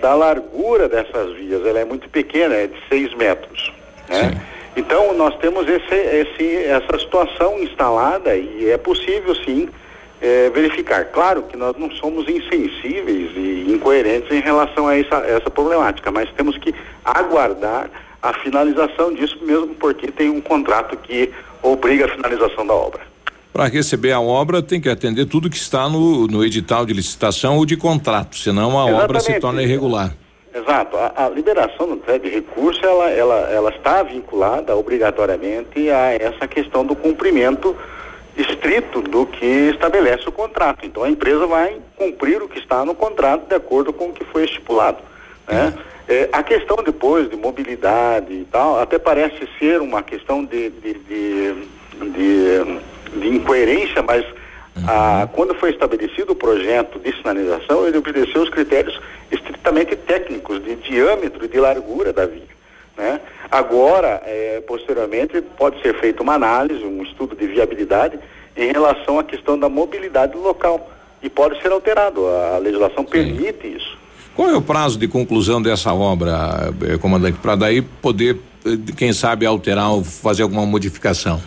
da 0.02 0.14
largura 0.16 0.88
dessas 0.88 1.34
vias. 1.36 1.66
Ela 1.66 1.80
é 1.80 1.86
muito 1.86 2.10
pequena, 2.10 2.56
é 2.56 2.68
de 2.68 2.78
6 2.88 3.14
metros. 3.16 3.74
Né? 4.08 4.41
Então, 4.80 5.14
nós 5.14 5.35
temos 5.39 5.68
esse, 5.68 5.93
esse, 5.93 6.56
essa 6.64 6.97
situação 6.97 7.60
instalada 7.60 8.34
e 8.38 8.69
é 8.69 8.77
possível, 8.77 9.35
sim, 9.35 9.68
eh, 10.22 10.49
verificar. 10.53 11.03
Claro 11.06 11.43
que 11.43 11.57
nós 11.57 11.76
não 11.77 11.91
somos 11.91 12.30
insensíveis 12.30 13.31
e 13.35 13.65
incoerentes 13.68 14.31
em 14.31 14.39
relação 14.39 14.88
a 14.88 14.97
essa, 14.97 15.18
essa 15.18 15.49
problemática, 15.49 16.10
mas 16.11 16.31
temos 16.31 16.57
que 16.57 16.73
aguardar 17.03 17.89
a 18.22 18.34
finalização 18.35 19.14
disso 19.14 19.38
mesmo, 19.41 19.76
porque 19.76 20.07
tem 20.07 20.30
um 20.30 20.39
contrato 20.39 20.95
que 20.95 21.30
obriga 21.61 22.06
a 22.06 22.10
finalização 22.10 22.65
da 22.65 22.73
obra. 22.73 23.01
Para 23.51 23.65
receber 23.65 24.14
a 24.14 24.22
obra, 24.22 24.61
tem 24.61 24.80
que 24.80 24.88
atender 24.88 25.26
tudo 25.26 25.49
que 25.49 25.57
está 25.57 25.89
no, 25.89 26.26
no 26.26 26.45
edital 26.45 26.85
de 26.85 26.93
licitação 26.93 27.57
ou 27.57 27.65
de 27.65 27.76
contrato, 27.76 28.38
senão 28.38 28.80
a 28.80 28.85
obra 28.85 29.19
se 29.19 29.31
Exatamente. 29.31 29.41
torna 29.41 29.61
irregular. 29.61 30.15
Exato. 30.54 30.98
A, 30.98 31.26
a 31.26 31.30
liberação 31.30 31.88
do 31.88 31.98
crédito 31.98 32.24
de 32.24 32.36
recurso, 32.36 32.84
ela, 32.84 33.10
ela, 33.10 33.40
ela 33.52 33.70
está 33.70 34.02
vinculada 34.04 34.76
obrigatoriamente 34.76 35.90
a 35.90 36.14
essa 36.14 36.48
questão 36.48 36.86
do 36.86 36.96
cumprimento 36.96 37.76
estrito 38.36 39.02
do 39.02 39.26
que 39.26 39.70
estabelece 39.74 40.28
o 40.28 40.32
contrato. 40.32 40.86
Então 40.86 41.04
a 41.04 41.10
empresa 41.10 41.46
vai 41.46 41.78
cumprir 41.96 42.42
o 42.42 42.48
que 42.48 42.60
está 42.60 42.84
no 42.86 42.96
contrato 42.96 43.48
de 43.48 43.56
acordo 43.56 43.92
com 43.92 44.10
o 44.10 44.14
que 44.14 44.24
foi 44.26 44.46
estipulado. 44.46 44.98
Né? 45.48 45.74
É, 46.08 46.30
a 46.32 46.42
questão 46.42 46.78
depois 46.84 47.30
de 47.30 47.36
mobilidade 47.36 48.34
e 48.34 48.48
tal, 48.52 48.80
até 48.80 48.98
parece 48.98 49.48
ser 49.60 49.82
uma 49.82 50.02
questão 50.02 50.44
de, 50.44 50.70
de, 50.70 50.94
de, 50.94 51.54
de, 52.02 53.20
de 53.20 53.28
incoerência, 53.28 54.02
mas 54.02 54.26
ah, 54.88 55.27
quando 55.34 55.53
foi 55.56 55.72
estabelecido 55.72 56.34
o 56.34 56.35
projeto 56.35 56.99
de 56.99 57.15
sinalização, 57.15 57.88
ele 57.88 57.97
obedeceu 57.97 58.41
os 58.41 58.49
critérios 58.49 58.99
estritamente 59.31 59.95
técnicos 59.95 60.64
de 60.64 60.76
diâmetro 60.76 61.45
e 61.45 61.47
de 61.47 61.60
largura 61.60 62.11
da 62.14 62.26
via. 62.26 62.43
Né? 62.97 63.19
Agora, 63.49 64.22
eh, 64.26 64.61
posteriormente, 64.68 65.41
pode 65.57 65.81
ser 65.81 65.97
feita 65.99 66.22
uma 66.22 66.34
análise, 66.34 66.84
um 66.84 67.01
estudo 67.03 67.35
de 67.35 67.47
viabilidade 67.47 68.19
em 68.57 68.72
relação 68.72 69.18
à 69.18 69.23
questão 69.23 69.57
da 69.57 69.69
mobilidade 69.69 70.34
do 70.34 70.39
local 70.39 70.91
e 71.23 71.30
pode 71.30 71.61
ser 71.61 71.72
alterado. 71.72 72.26
A 72.27 72.57
legislação 72.57 73.06
permite 73.06 73.68
isso. 73.68 73.97
Qual 74.35 74.49
é 74.49 74.56
o 74.56 74.61
prazo 74.61 74.99
de 74.99 75.07
conclusão 75.07 75.61
dessa 75.61 75.93
obra, 75.93 76.73
eh, 76.88 76.97
comandante, 76.97 77.38
para 77.39 77.56
daí 77.56 77.81
poder, 77.81 78.38
eh, 78.65 78.93
quem 78.95 79.14
sabe, 79.14 79.45
alterar 79.45 79.91
ou 79.91 80.03
fazer 80.03 80.43
alguma 80.43 80.65
modificação? 80.65 81.41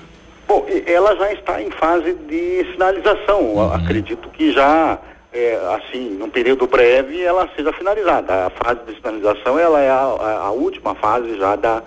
Bom, 0.47 0.67
ela 0.87 1.17
já 1.17 1.33
está 1.33 1.63
em 1.63 1.71
fase 1.71 2.15
de 2.29 2.67
sinalização. 2.73 3.41
Uhum. 3.55 3.73
Acredito 3.73 4.29
que 4.31 4.53
já, 4.53 4.99
é, 5.33 5.59
assim, 5.77 6.11
num 6.19 6.29
período 6.29 6.67
breve, 6.67 7.21
ela 7.23 7.49
seja 7.57 7.73
finalizada. 7.73 8.47
A 8.47 8.51
fase 8.51 8.81
de 8.87 8.95
sinalização, 8.97 9.59
ela 9.59 9.81
é 9.81 9.89
a, 9.91 9.95
a- 9.95 10.41
a 10.47 10.51
última 10.51 10.95
fase 10.95 11.37
já 11.39 11.57
da, 11.57 11.83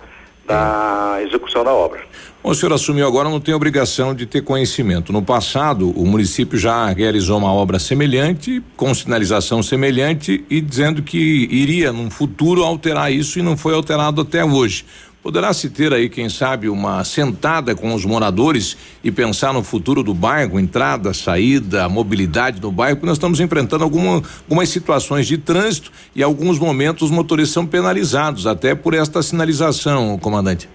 da 0.46 1.18
execução 1.22 1.62
da 1.62 1.72
obra. 1.72 2.00
Bom, 2.42 2.50
o 2.50 2.54
senhor 2.54 2.72
assumiu 2.72 3.06
agora, 3.06 3.28
não 3.28 3.40
tem 3.40 3.52
obrigação 3.54 4.14
de 4.14 4.24
ter 4.24 4.40
conhecimento. 4.40 5.12
No 5.12 5.20
passado, 5.20 5.90
o 5.90 6.06
município 6.06 6.56
já 6.56 6.86
realizou 6.86 7.38
uma 7.38 7.52
obra 7.52 7.78
semelhante, 7.80 8.62
com 8.76 8.94
sinalização 8.94 9.62
semelhante 9.64 10.44
e 10.48 10.60
dizendo 10.60 11.02
que 11.02 11.18
iria, 11.50 11.92
num 11.92 12.08
futuro, 12.10 12.62
alterar 12.62 13.12
isso 13.12 13.38
e 13.38 13.42
não 13.42 13.56
foi 13.56 13.74
alterado 13.74 14.20
até 14.22 14.44
hoje. 14.44 14.84
Poderá 15.26 15.52
se 15.52 15.68
ter 15.68 15.92
aí, 15.92 16.08
quem 16.08 16.28
sabe, 16.28 16.68
uma 16.68 17.02
sentada 17.02 17.74
com 17.74 17.92
os 17.92 18.04
moradores 18.04 18.76
e 19.02 19.10
pensar 19.10 19.52
no 19.52 19.64
futuro 19.64 20.00
do 20.00 20.14
bairro, 20.14 20.56
entrada, 20.56 21.12
saída, 21.12 21.88
mobilidade 21.88 22.60
do 22.60 22.70
bairro, 22.70 22.98
porque 22.98 23.08
nós 23.08 23.16
estamos 23.16 23.40
enfrentando 23.40 23.82
alguma, 23.82 24.22
algumas 24.44 24.68
situações 24.68 25.26
de 25.26 25.36
trânsito 25.36 25.90
e 26.14 26.22
alguns 26.22 26.60
momentos 26.60 27.02
os 27.02 27.10
motoristas 27.10 27.54
são 27.54 27.66
penalizados 27.66 28.46
até 28.46 28.72
por 28.72 28.94
esta 28.94 29.20
sinalização, 29.20 30.16
comandante. 30.16 30.68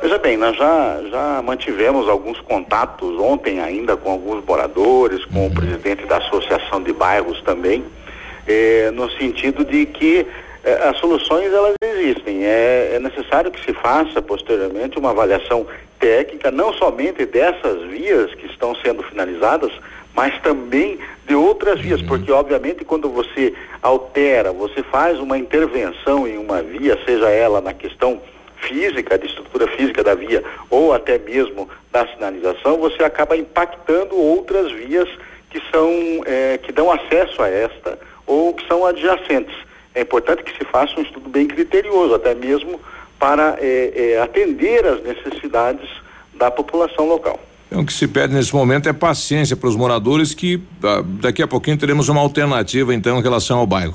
Veja 0.00 0.18
bem, 0.18 0.36
nós 0.36 0.56
já, 0.56 1.00
já 1.10 1.42
mantivemos 1.44 2.08
alguns 2.08 2.40
contatos 2.42 3.18
ontem 3.18 3.58
ainda 3.58 3.96
com 3.96 4.12
alguns 4.12 4.44
moradores, 4.44 5.24
com 5.24 5.48
o 5.48 5.50
presidente 5.50 6.06
da 6.06 6.18
Associação 6.18 6.80
de 6.80 6.92
Bairros 6.92 7.42
também, 7.42 7.82
eh, 8.46 8.92
no 8.94 9.10
sentido 9.10 9.64
de 9.64 9.84
que 9.84 10.28
as 10.88 10.96
soluções 10.98 11.52
elas 11.52 11.74
existem. 11.82 12.44
É, 12.44 12.92
é 12.94 12.98
necessário 12.98 13.50
que 13.50 13.64
se 13.64 13.72
faça 13.72 14.20
posteriormente 14.20 14.98
uma 14.98 15.10
avaliação 15.10 15.66
técnica, 15.98 16.50
não 16.50 16.72
somente 16.72 17.24
dessas 17.26 17.82
vias 17.84 18.34
que 18.34 18.46
estão 18.46 18.74
sendo 18.76 19.02
finalizadas, 19.02 19.72
mas 20.14 20.36
também 20.42 20.98
de 21.26 21.34
outras 21.34 21.80
vias, 21.80 22.02
porque 22.02 22.32
obviamente 22.32 22.84
quando 22.84 23.08
você 23.08 23.54
altera, 23.80 24.52
você 24.52 24.82
faz 24.82 25.18
uma 25.20 25.38
intervenção 25.38 26.26
em 26.26 26.36
uma 26.38 26.62
via, 26.62 26.98
seja 27.04 27.28
ela 27.28 27.60
na 27.60 27.72
questão 27.72 28.20
física, 28.56 29.18
de 29.18 29.26
estrutura 29.26 29.66
física 29.68 30.02
da 30.02 30.14
via 30.14 30.42
ou 30.68 30.92
até 30.92 31.18
mesmo 31.18 31.68
da 31.90 32.06
sinalização, 32.06 32.78
você 32.78 33.02
acaba 33.02 33.36
impactando 33.36 34.16
outras 34.16 34.70
vias 34.72 35.08
que 35.50 35.60
são 35.70 35.90
eh, 36.26 36.58
que 36.62 36.72
dão 36.72 36.90
acesso 36.90 37.42
a 37.42 37.48
esta 37.48 37.98
ou 38.26 38.54
que 38.54 38.66
são 38.66 38.84
adjacentes. 38.86 39.54
É 39.94 40.02
importante 40.02 40.42
que 40.42 40.56
se 40.56 40.64
faça 40.64 40.98
um 40.98 41.02
estudo 41.02 41.28
bem 41.28 41.46
criterioso, 41.46 42.14
até 42.14 42.34
mesmo 42.34 42.80
para 43.18 43.56
eh, 43.60 43.92
eh, 43.94 44.22
atender 44.22 44.86
às 44.86 45.02
necessidades 45.02 45.88
da 46.34 46.50
população 46.50 47.06
local. 47.06 47.38
Então, 47.70 47.82
o 47.82 47.86
que 47.86 47.92
se 47.92 48.08
pede 48.08 48.34
nesse 48.34 48.54
momento 48.54 48.88
é 48.88 48.92
paciência 48.92 49.56
para 49.56 49.68
os 49.68 49.76
moradores 49.76 50.34
que 50.34 50.60
ah, 50.82 51.02
daqui 51.04 51.42
a 51.42 51.46
pouquinho 51.46 51.76
teremos 51.76 52.08
uma 52.08 52.20
alternativa 52.20 52.92
então 52.94 53.18
em 53.18 53.22
relação 53.22 53.58
ao 53.58 53.66
bairro. 53.66 53.94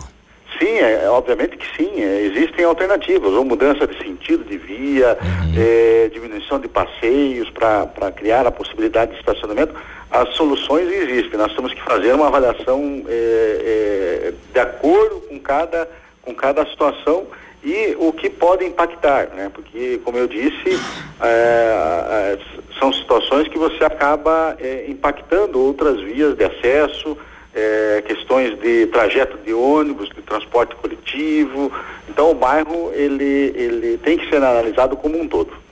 Sim, 0.57 0.77
é, 0.77 1.03
é, 1.03 1.09
obviamente 1.09 1.57
que 1.57 1.65
sim. 1.76 2.01
é, 2.01 2.22
existem 2.26 2.63
alternativas, 2.63 3.34
ou 3.34 3.43
mudança 3.43 3.85
de 3.85 3.97
sentido 3.97 4.45
de 4.45 4.57
via, 4.57 5.17
é, 5.57 6.09
diminuição 6.13 6.59
de 6.59 6.69
passeios 6.69 7.49
para 7.49 8.11
criar 8.15 8.47
a 8.47 8.51
possibilidade 8.51 9.11
de 9.11 9.17
estacionamento. 9.17 9.76
As 10.15 10.33
soluções 10.35 10.87
existem. 10.89 11.37
Nós 11.37 11.53
temos 11.53 11.73
que 11.73 11.81
fazer 11.83 12.13
uma 12.13 12.27
avaliação 12.27 13.03
é, 13.07 14.31
é, 14.31 14.33
de 14.53 14.59
acordo 14.59 15.19
com 15.27 15.37
cada, 15.39 15.89
com 16.21 16.33
cada 16.33 16.65
situação 16.67 17.27
e 17.61 17.97
o 17.99 18.13
que 18.13 18.29
pode 18.29 18.63
impactar, 18.63 19.29
né? 19.35 19.51
Porque, 19.53 19.99
como 20.05 20.17
eu 20.17 20.27
disse, 20.27 20.79
é, 21.19 22.37
é, 22.37 22.39
são 22.79 22.93
situações 22.93 23.47
que 23.49 23.57
você 23.57 23.83
acaba 23.83 24.55
é, 24.59 24.85
impactando 24.87 25.59
outras 25.59 25.99
vias 25.99 26.37
de 26.37 26.45
acesso, 26.45 27.17
é, 27.53 28.01
questões 28.07 28.57
de 28.59 28.85
trajeto 28.87 29.37
de 29.39 29.53
ônibus, 29.53 30.09
de 30.09 30.21
transporte 30.21 30.75
coletivo. 30.75 31.71
Então, 32.07 32.31
o 32.31 32.35
bairro 32.35 32.91
ele 32.93 33.51
ele 33.55 33.97
tem 33.97 34.17
que 34.17 34.29
ser 34.29 34.37
analisado 34.37 34.95
como 34.95 35.19
um 35.19 35.27
todo. 35.27 35.64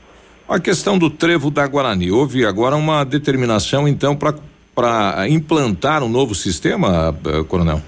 A 0.48 0.60
questão 0.60 0.98
do 0.98 1.10
trevo 1.10 1.50
da 1.50 1.66
Guarani, 1.66 2.12
houve 2.12 2.46
agora 2.46 2.76
uma 2.76 3.04
determinação 3.04 3.88
então 3.88 4.16
para 4.16 5.28
implantar 5.30 6.04
um 6.04 6.10
novo 6.10 6.36
sistema, 6.36 7.16
eh, 7.26 7.44
coronel? 7.48 7.82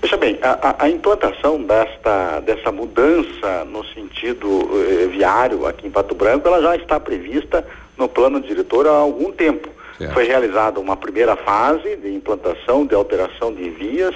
Veja 0.00 0.16
bem, 0.16 0.38
a, 0.42 0.76
a- 0.84 0.88
implantação 0.88 1.60
desta, 1.62 2.40
dessa 2.40 2.72
mudança 2.72 3.64
no 3.70 3.84
sentido 3.84 4.70
eh, 4.74 5.06
viário 5.08 5.66
aqui 5.66 5.86
em 5.86 5.90
Pato 5.90 6.14
Branco, 6.14 6.48
ela 6.48 6.62
já 6.62 6.76
está 6.76 6.98
prevista 6.98 7.64
no 7.96 8.08
plano 8.08 8.40
diretor 8.40 8.86
há 8.86 8.90
algum 8.92 9.30
tempo. 9.32 9.68
Foi 10.14 10.24
realizada 10.24 10.78
uma 10.78 10.96
primeira 10.96 11.34
fase 11.36 11.96
de 11.96 12.14
implantação, 12.14 12.86
de 12.86 12.94
alteração 12.94 13.52
de 13.52 13.68
vias, 13.70 14.14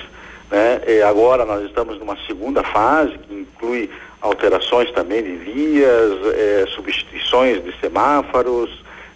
né? 0.49 0.81
E 0.87 1.03
agora 1.03 1.45
nós 1.45 1.65
estamos 1.65 1.99
numa 1.99 2.17
segunda 2.25 2.63
fase 2.63 3.19
que 3.19 3.35
inclui 3.35 3.91
alterações 4.23 4.91
também 4.93 5.23
de 5.23 5.37
vias, 5.37 6.19
eh, 6.35 6.65
substituições 6.69 7.63
de 7.63 7.75
semáforos, 7.81 8.71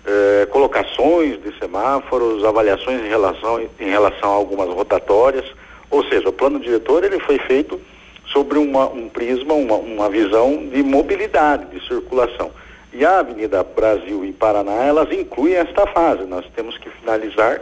eh, 0.05 0.47
colocações 0.51 1.41
de 1.41 1.57
semáforos, 1.59 2.45
avaliações 2.45 3.01
em 3.01 3.09
relação, 3.09 3.61
em 3.61 3.89
relação 3.89 4.31
a 4.31 4.35
algumas 4.35 4.69
rotatórias, 4.69 5.45
Ou 5.89 6.05
seja, 6.09 6.28
o 6.28 6.33
plano 6.33 6.59
diretor 6.59 7.05
ele 7.05 7.20
foi 7.20 7.39
feito 7.39 7.81
sobre 8.27 8.59
uma, 8.59 8.89
um 8.89 9.09
prisma, 9.09 9.55
uma, 9.55 9.77
uma 9.77 10.11
visão 10.11 10.66
de 10.66 10.83
mobilidade, 10.83 11.66
de 11.66 11.87
circulação. 11.87 12.51
E 12.93 13.05
a 13.05 13.20
Avenida 13.20 13.62
Brasil 13.62 14.24
e 14.24 14.33
Paraná, 14.33 14.85
elas 14.85 15.12
incluem 15.12 15.55
esta 15.55 15.87
fase. 15.87 16.24
Nós 16.24 16.45
temos 16.57 16.77
que 16.77 16.91
finalizar. 16.91 17.61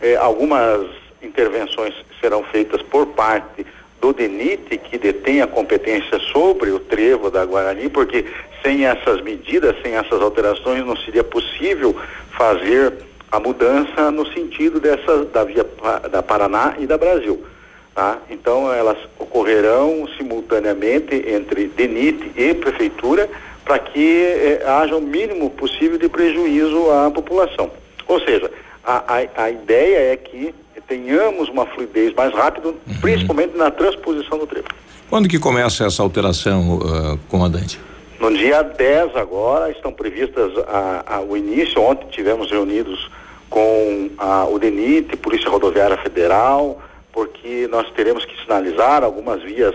Eh, 0.00 0.14
algumas 0.14 0.86
intervenções 1.20 1.94
serão 2.20 2.44
feitas 2.44 2.80
por 2.82 3.06
parte 3.06 3.66
do 4.04 4.12
DENIT, 4.12 4.76
que 4.76 4.98
detém 4.98 5.40
a 5.40 5.46
competência 5.46 6.18
sobre 6.30 6.70
o 6.70 6.78
trevo 6.78 7.30
da 7.30 7.42
Guarani, 7.42 7.88
porque 7.88 8.26
sem 8.62 8.84
essas 8.84 9.22
medidas, 9.22 9.74
sem 9.82 9.94
essas 9.94 10.20
alterações, 10.20 10.84
não 10.84 10.94
seria 10.94 11.24
possível 11.24 11.96
fazer 12.36 12.92
a 13.32 13.40
mudança 13.40 14.10
no 14.10 14.26
sentido 14.26 14.78
dessa 14.78 15.24
da 15.24 15.42
via 15.42 15.64
da 16.10 16.22
Paraná 16.22 16.74
e 16.78 16.86
da 16.86 16.98
Brasil. 16.98 17.46
Tá? 17.94 18.18
Então 18.28 18.70
elas 18.70 18.98
ocorrerão 19.18 20.06
simultaneamente 20.18 21.24
entre 21.26 21.68
DENIT 21.68 22.32
e 22.36 22.52
prefeitura 22.52 23.26
para 23.64 23.78
que 23.78 24.22
eh, 24.22 24.62
haja 24.66 24.94
o 24.96 25.00
mínimo 25.00 25.48
possível 25.48 25.96
de 25.96 26.10
prejuízo 26.10 26.90
à 26.90 27.10
população. 27.10 27.70
Ou 28.06 28.20
seja, 28.20 28.50
a, 28.84 29.02
a, 29.16 29.44
a 29.44 29.50
ideia 29.50 30.12
é 30.12 30.16
que 30.18 30.54
tenhamos 30.88 31.48
uma 31.48 31.66
fluidez 31.66 32.14
mais 32.14 32.32
rápida, 32.32 32.68
uhum. 32.68 32.76
principalmente 33.00 33.56
na 33.56 33.70
transposição 33.70 34.38
do 34.38 34.46
trevo. 34.46 34.68
Quando 35.08 35.28
que 35.28 35.38
começa 35.38 35.84
essa 35.84 36.02
alteração, 36.02 36.78
uh, 36.78 37.18
comandante? 37.28 37.78
No 38.18 38.34
dia 38.34 38.62
10 38.62 39.16
agora 39.16 39.70
estão 39.70 39.92
previstas 39.92 40.52
a, 40.66 41.16
a, 41.16 41.20
o 41.20 41.36
início, 41.36 41.80
ontem 41.80 42.06
tivemos 42.08 42.50
reunidos 42.50 43.10
com 43.50 44.10
a, 44.18 44.46
o 44.46 44.58
DENIT, 44.58 45.16
Polícia 45.18 45.48
Rodoviária 45.50 45.96
Federal, 45.98 46.80
porque 47.12 47.68
nós 47.70 47.88
teremos 47.90 48.24
que 48.24 48.36
sinalizar 48.42 49.04
algumas 49.04 49.42
vias 49.42 49.74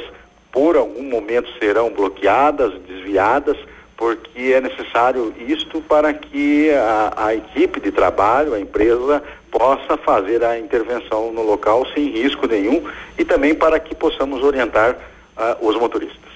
por 0.52 0.76
algum 0.76 1.04
momento 1.04 1.48
serão 1.60 1.90
bloqueadas, 1.92 2.74
desviadas, 2.88 3.56
porque 3.96 4.54
é 4.54 4.62
necessário 4.62 5.34
isto 5.48 5.82
para 5.82 6.14
que 6.14 6.72
a, 6.72 7.14
a, 7.16 7.36
equipe 7.36 7.80
de 7.80 7.92
trabalho, 7.92 8.54
a 8.54 8.60
empresa, 8.60 9.22
possa 9.52 9.98
fazer 9.98 10.44
a 10.44 10.58
intervenção 10.58 11.32
no 11.32 11.44
local 11.44 11.86
sem 11.94 12.10
risco 12.10 12.48
nenhum 12.48 12.84
e 13.18 13.26
também 13.26 13.54
para 13.54 13.80
que 13.80 13.96
possamos 13.96 14.44
orientar 14.44 14.96
uh, 15.38 15.68
os 15.68 15.76
motoristas. 15.76 16.29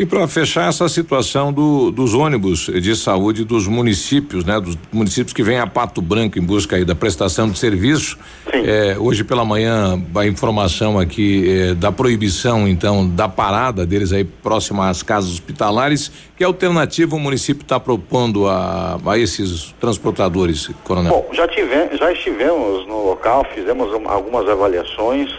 E 0.00 0.06
para 0.06 0.26
fechar 0.26 0.66
essa 0.66 0.88
situação 0.88 1.52
do, 1.52 1.90
dos 1.90 2.14
ônibus 2.14 2.70
de 2.80 2.96
saúde 2.96 3.44
dos 3.44 3.68
municípios, 3.68 4.46
né? 4.46 4.58
Dos 4.58 4.74
municípios 4.90 5.34
que 5.34 5.42
vêm 5.42 5.58
a 5.58 5.66
Pato 5.66 6.00
Branco 6.00 6.38
em 6.38 6.42
busca 6.42 6.76
aí 6.76 6.86
da 6.86 6.94
prestação 6.94 7.50
de 7.50 7.58
serviço. 7.58 8.18
É, 8.50 8.96
hoje 8.98 9.22
pela 9.22 9.44
manhã 9.44 10.02
a 10.14 10.26
informação 10.26 10.98
aqui 10.98 11.44
é, 11.46 11.74
da 11.74 11.92
proibição 11.92 12.66
então 12.66 13.06
da 13.06 13.28
parada 13.28 13.84
deles 13.84 14.10
aí 14.10 14.24
próximo 14.24 14.80
às 14.80 15.02
casas 15.02 15.32
hospitalares. 15.32 16.10
Que 16.34 16.44
alternativa 16.44 17.14
o 17.14 17.20
município 17.20 17.60
está 17.60 17.78
propondo 17.78 18.48
a, 18.48 18.98
a 19.04 19.18
esses 19.18 19.74
transportadores, 19.78 20.70
coronel? 20.82 21.12
Bom, 21.12 21.34
já 21.34 21.46
tivemos, 21.46 21.98
já 21.98 22.10
estivemos 22.10 22.86
no 22.86 23.04
local, 23.04 23.46
fizemos 23.54 23.92
um, 23.92 24.08
algumas 24.08 24.48
avaliações 24.48 25.30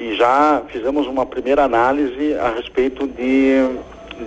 e 0.00 0.16
já 0.16 0.62
fizemos 0.72 1.06
uma 1.06 1.26
primeira 1.26 1.64
análise 1.64 2.34
a 2.40 2.54
respeito 2.56 3.06
de 3.06 3.76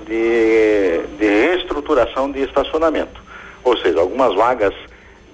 de, 0.05 1.01
de 1.17 1.25
reestruturação 1.25 2.31
de 2.31 2.41
estacionamento. 2.41 3.21
Ou 3.63 3.77
seja, 3.77 3.99
algumas 3.99 4.33
vagas 4.35 4.73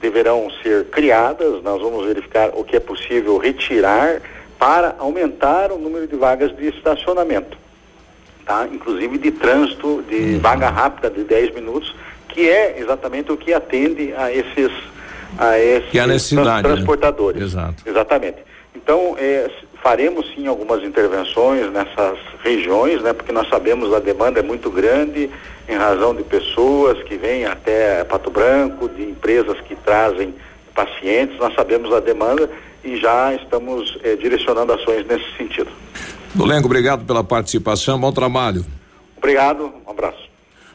deverão 0.01 0.49
ser 0.61 0.85
criadas, 0.85 1.63
nós 1.63 1.81
vamos 1.81 2.05
verificar 2.05 2.51
o 2.53 2.63
que 2.63 2.75
é 2.75 2.79
possível 2.79 3.37
retirar 3.37 4.21
para 4.59 4.95
aumentar 4.99 5.71
o 5.71 5.77
número 5.77 6.07
de 6.07 6.15
vagas 6.15 6.55
de 6.55 6.67
estacionamento, 6.67 7.57
tá? 8.45 8.67
Inclusive 8.71 9.17
de 9.17 9.31
trânsito, 9.31 10.03
de 10.07 10.15
uhum. 10.15 10.39
vaga 10.39 10.69
rápida 10.69 11.09
de 11.09 11.23
10 11.23 11.55
minutos, 11.55 11.95
que 12.29 12.49
é 12.49 12.79
exatamente 12.79 13.31
o 13.31 13.37
que 13.37 13.53
atende 13.53 14.13
a 14.13 14.31
esses 14.31 14.71
a 15.37 15.59
esses 15.59 15.89
que 15.89 15.99
é 15.99 16.01
a 16.01 16.07
necessidade, 16.07 16.63
trans, 16.63 16.75
transportadores. 16.75 17.39
Né? 17.39 17.45
Exato. 17.45 17.83
Exatamente. 17.85 18.37
Então, 18.73 19.15
é, 19.17 19.49
faremos 19.85 20.25
sim 20.33 20.47
algumas 20.47 20.83
intervenções 20.83 21.71
nessas 21.71 22.17
regiões, 22.43 23.03
né? 23.03 23.13
Porque 23.13 23.31
nós 23.31 23.47
sabemos 23.47 23.93
a 23.93 23.99
demanda 23.99 24.39
é 24.39 24.41
muito 24.41 24.71
grande 24.71 25.29
em 25.69 25.75
razão 25.75 26.15
de 26.15 26.23
pessoas 26.23 27.03
que 27.03 27.15
vêm 27.17 27.45
até 27.45 28.03
Pato 28.03 28.31
Branco, 28.31 28.89
de 28.89 29.03
empresas 29.03 29.61
que 29.61 29.75
trazem 29.75 30.33
pacientes, 30.73 31.37
nós 31.37 31.53
sabemos 31.53 31.93
a 31.93 31.99
demanda 31.99 32.49
e 32.83 32.97
já 32.97 33.35
estamos 33.35 33.95
eh, 34.03 34.15
direcionando 34.15 34.73
ações 34.73 35.05
nesse 35.05 35.25
sentido. 35.37 35.69
Dolengo, 36.33 36.65
obrigado 36.65 37.05
pela 37.05 37.23
participação, 37.23 37.99
bom 37.99 38.11
trabalho. 38.11 38.65
Obrigado, 39.15 39.71
um 39.85 39.91
abraço. 39.91 40.25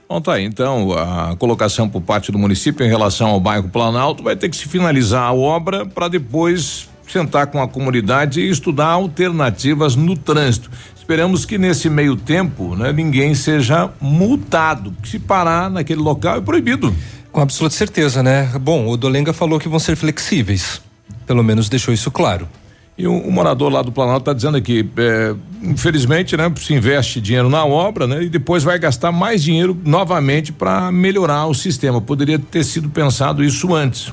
Bom, 0.08 0.20
tá 0.20 0.34
aí. 0.34 0.44
Então, 0.44 0.92
a 0.92 1.34
colocação 1.36 1.88
por 1.88 2.00
parte 2.00 2.30
do 2.30 2.38
município 2.38 2.86
em 2.86 2.88
relação 2.88 3.30
ao 3.30 3.40
bairro 3.40 3.68
Planalto 3.68 4.22
vai 4.22 4.36
ter 4.36 4.48
que 4.48 4.56
se 4.56 4.68
finalizar 4.68 5.24
a 5.24 5.32
obra 5.32 5.84
para 5.84 6.06
depois 6.06 6.89
sentar 7.10 7.48
com 7.48 7.62
a 7.62 7.68
comunidade 7.68 8.40
e 8.40 8.48
estudar 8.48 8.88
alternativas 8.88 9.96
no 9.96 10.16
trânsito. 10.16 10.70
Esperamos 10.96 11.44
que 11.44 11.58
nesse 11.58 11.90
meio 11.90 12.14
tempo, 12.14 12.76
né, 12.76 12.92
ninguém 12.92 13.34
seja 13.34 13.90
multado. 14.00 14.94
Se 15.04 15.18
parar 15.18 15.68
naquele 15.68 16.00
local 16.00 16.36
é 16.36 16.40
proibido. 16.40 16.94
Com 17.32 17.40
absoluta 17.40 17.74
certeza, 17.74 18.22
né? 18.22 18.50
Bom, 18.60 18.88
o 18.88 18.96
Dolenga 18.96 19.32
falou 19.32 19.58
que 19.58 19.68
vão 19.68 19.78
ser 19.78 19.96
flexíveis. 19.96 20.80
Pelo 21.26 21.42
menos 21.42 21.68
deixou 21.68 21.92
isso 21.92 22.10
claro. 22.10 22.48
E 23.00 23.06
o, 23.06 23.30
morador 23.30 23.72
lá 23.72 23.80
do 23.80 23.90
Planalto 23.90 24.20
está 24.20 24.32
dizendo 24.34 24.58
aqui, 24.58 24.86
é, 24.98 25.34
infelizmente, 25.62 26.36
né, 26.36 26.52
se 26.56 26.74
investe 26.74 27.18
dinheiro 27.18 27.48
na 27.48 27.64
obra, 27.64 28.06
né, 28.06 28.24
e 28.24 28.28
depois 28.28 28.62
vai 28.62 28.78
gastar 28.78 29.10
mais 29.10 29.42
dinheiro 29.42 29.74
novamente 29.84 30.52
para 30.52 30.92
melhorar 30.92 31.46
o 31.46 31.54
sistema. 31.54 31.98
Poderia 31.98 32.38
ter 32.38 32.62
sido 32.62 32.90
pensado 32.90 33.42
isso 33.42 33.74
antes. 33.74 34.12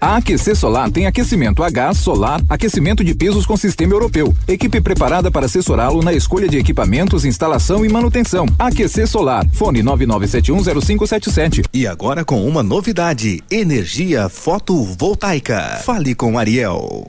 A 0.00 0.16
Aquecer 0.16 0.54
Solar 0.54 0.90
tem 0.90 1.06
aquecimento 1.06 1.62
a 1.62 1.70
gás, 1.70 1.96
solar, 1.96 2.40
aquecimento 2.50 3.02
de 3.02 3.14
pisos 3.14 3.46
com 3.46 3.56
sistema 3.56 3.94
europeu. 3.94 4.34
Equipe 4.46 4.78
preparada 4.80 5.30
para 5.30 5.46
assessorá-lo 5.46 6.02
na 6.02 6.12
escolha 6.12 6.48
de 6.48 6.58
equipamentos, 6.58 7.24
instalação 7.24 7.84
e 7.84 7.88
manutenção. 7.88 8.46
Aquecer 8.58 9.08
Solar. 9.08 9.46
Fone 9.52 9.82
99710577. 9.82 11.64
E 11.72 11.86
agora 11.86 12.24
com 12.24 12.46
uma 12.46 12.62
novidade: 12.62 13.42
energia 13.50 14.28
fotovoltaica. 14.28 15.80
Fale 15.82 16.14
com 16.14 16.38
Ariel. 16.38 17.08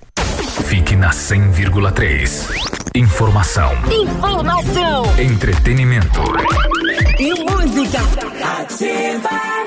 Fique 0.65 0.95
na 0.95 1.09
100,3. 1.09 2.47
Informação. 2.95 3.73
Informação. 3.91 5.03
Entretenimento. 5.19 6.21
E 7.19 7.33
música. 7.33 7.99
Ativa. 8.61 9.66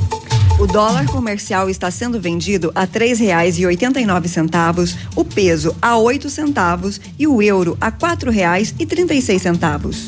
O 0.61 0.67
dólar 0.67 1.07
comercial 1.07 1.71
está 1.71 1.89
sendo 1.89 2.21
vendido 2.21 2.71
a 2.75 2.85
três 2.85 3.17
reais 3.19 3.57
e 3.57 3.65
oitenta 3.65 3.99
e 3.99 4.05
nove 4.05 4.27
centavos, 4.27 4.95
o 5.15 5.25
peso 5.25 5.75
a 5.81 5.97
oito 5.97 6.29
centavos 6.29 7.01
e 7.17 7.25
o 7.25 7.41
euro 7.41 7.75
a 7.81 7.89
quatro 7.89 8.29
reais 8.29 8.71
e 8.77 8.85
trinta 8.85 9.15
e 9.15 9.23
seis 9.23 9.41
centavos. 9.41 10.07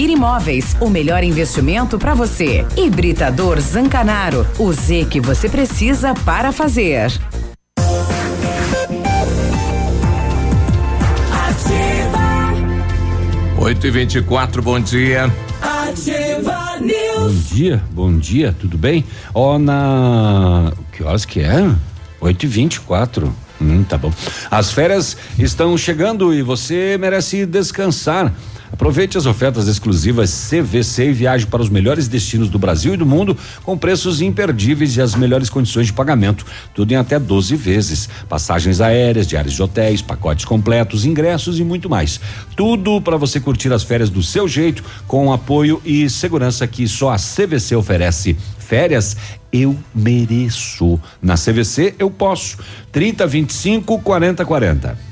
Imóveis. 0.09 0.75
O 0.79 0.89
melhor 0.89 1.23
investimento 1.23 1.97
para 1.97 2.13
você. 2.13 2.65
Hibridador 2.75 3.59
Zancanaro. 3.59 4.47
O 4.57 4.71
Z 4.71 5.07
que 5.09 5.19
você 5.19 5.47
precisa 5.47 6.13
para 6.25 6.51
fazer. 6.51 7.11
8 13.57 13.87
e 13.87 13.91
24 13.91 14.61
bom 14.61 14.79
dia. 14.79 15.27
Bom 15.27 15.91
Ativa 15.91 16.79
News. 16.79 17.49
dia, 17.49 17.83
bom 17.91 18.17
dia, 18.17 18.55
tudo 18.59 18.77
bem? 18.77 19.05
Ó, 19.35 19.59
na. 19.59 20.73
Que 20.91 21.03
horas 21.03 21.25
que 21.25 21.41
é? 21.41 21.69
8 22.19 22.43
e 22.43 22.47
24 22.47 23.35
Hum, 23.61 23.83
tá 23.83 23.95
bom. 23.95 24.11
As 24.49 24.71
férias 24.71 25.15
estão 25.37 25.77
chegando 25.77 26.33
e 26.33 26.41
você 26.41 26.97
merece 26.99 27.45
descansar. 27.45 28.33
Aproveite 28.71 29.17
as 29.17 29.25
ofertas 29.25 29.67
exclusivas 29.67 30.49
CVC 30.49 31.09
e 31.09 31.13
viaje 31.13 31.45
para 31.45 31.61
os 31.61 31.69
melhores 31.69 32.07
destinos 32.07 32.49
do 32.49 32.57
Brasil 32.57 32.93
e 32.93 32.97
do 32.97 33.05
mundo 33.05 33.37
com 33.63 33.77
preços 33.77 34.21
imperdíveis 34.21 34.95
e 34.95 35.01
as 35.01 35.13
melhores 35.13 35.49
condições 35.49 35.87
de 35.87 35.93
pagamento. 35.93 36.45
Tudo 36.73 36.91
em 36.91 36.95
até 36.95 37.19
12 37.19 37.55
vezes. 37.55 38.07
Passagens 38.29 38.79
aéreas, 38.79 39.27
diários 39.27 39.53
de 39.53 39.61
hotéis, 39.61 40.01
pacotes 40.01 40.45
completos, 40.45 41.05
ingressos 41.05 41.59
e 41.59 41.63
muito 41.63 41.89
mais. 41.89 42.19
Tudo 42.55 43.01
para 43.01 43.17
você 43.17 43.39
curtir 43.39 43.71
as 43.73 43.83
férias 43.83 44.09
do 44.09 44.23
seu 44.23 44.47
jeito, 44.47 44.83
com 45.05 45.33
apoio 45.33 45.81
e 45.85 46.09
segurança 46.09 46.65
que 46.65 46.87
só 46.87 47.11
a 47.11 47.17
CVC 47.17 47.75
oferece. 47.75 48.37
férias 48.57 49.17
eu 49.51 49.77
mereço. 49.93 50.97
Na 51.21 51.35
CVC 51.35 51.93
eu 51.99 52.09
posso. 52.09 52.57
30 52.89 53.27
25 53.27 53.99
40 53.99 54.45
40. 54.45 55.10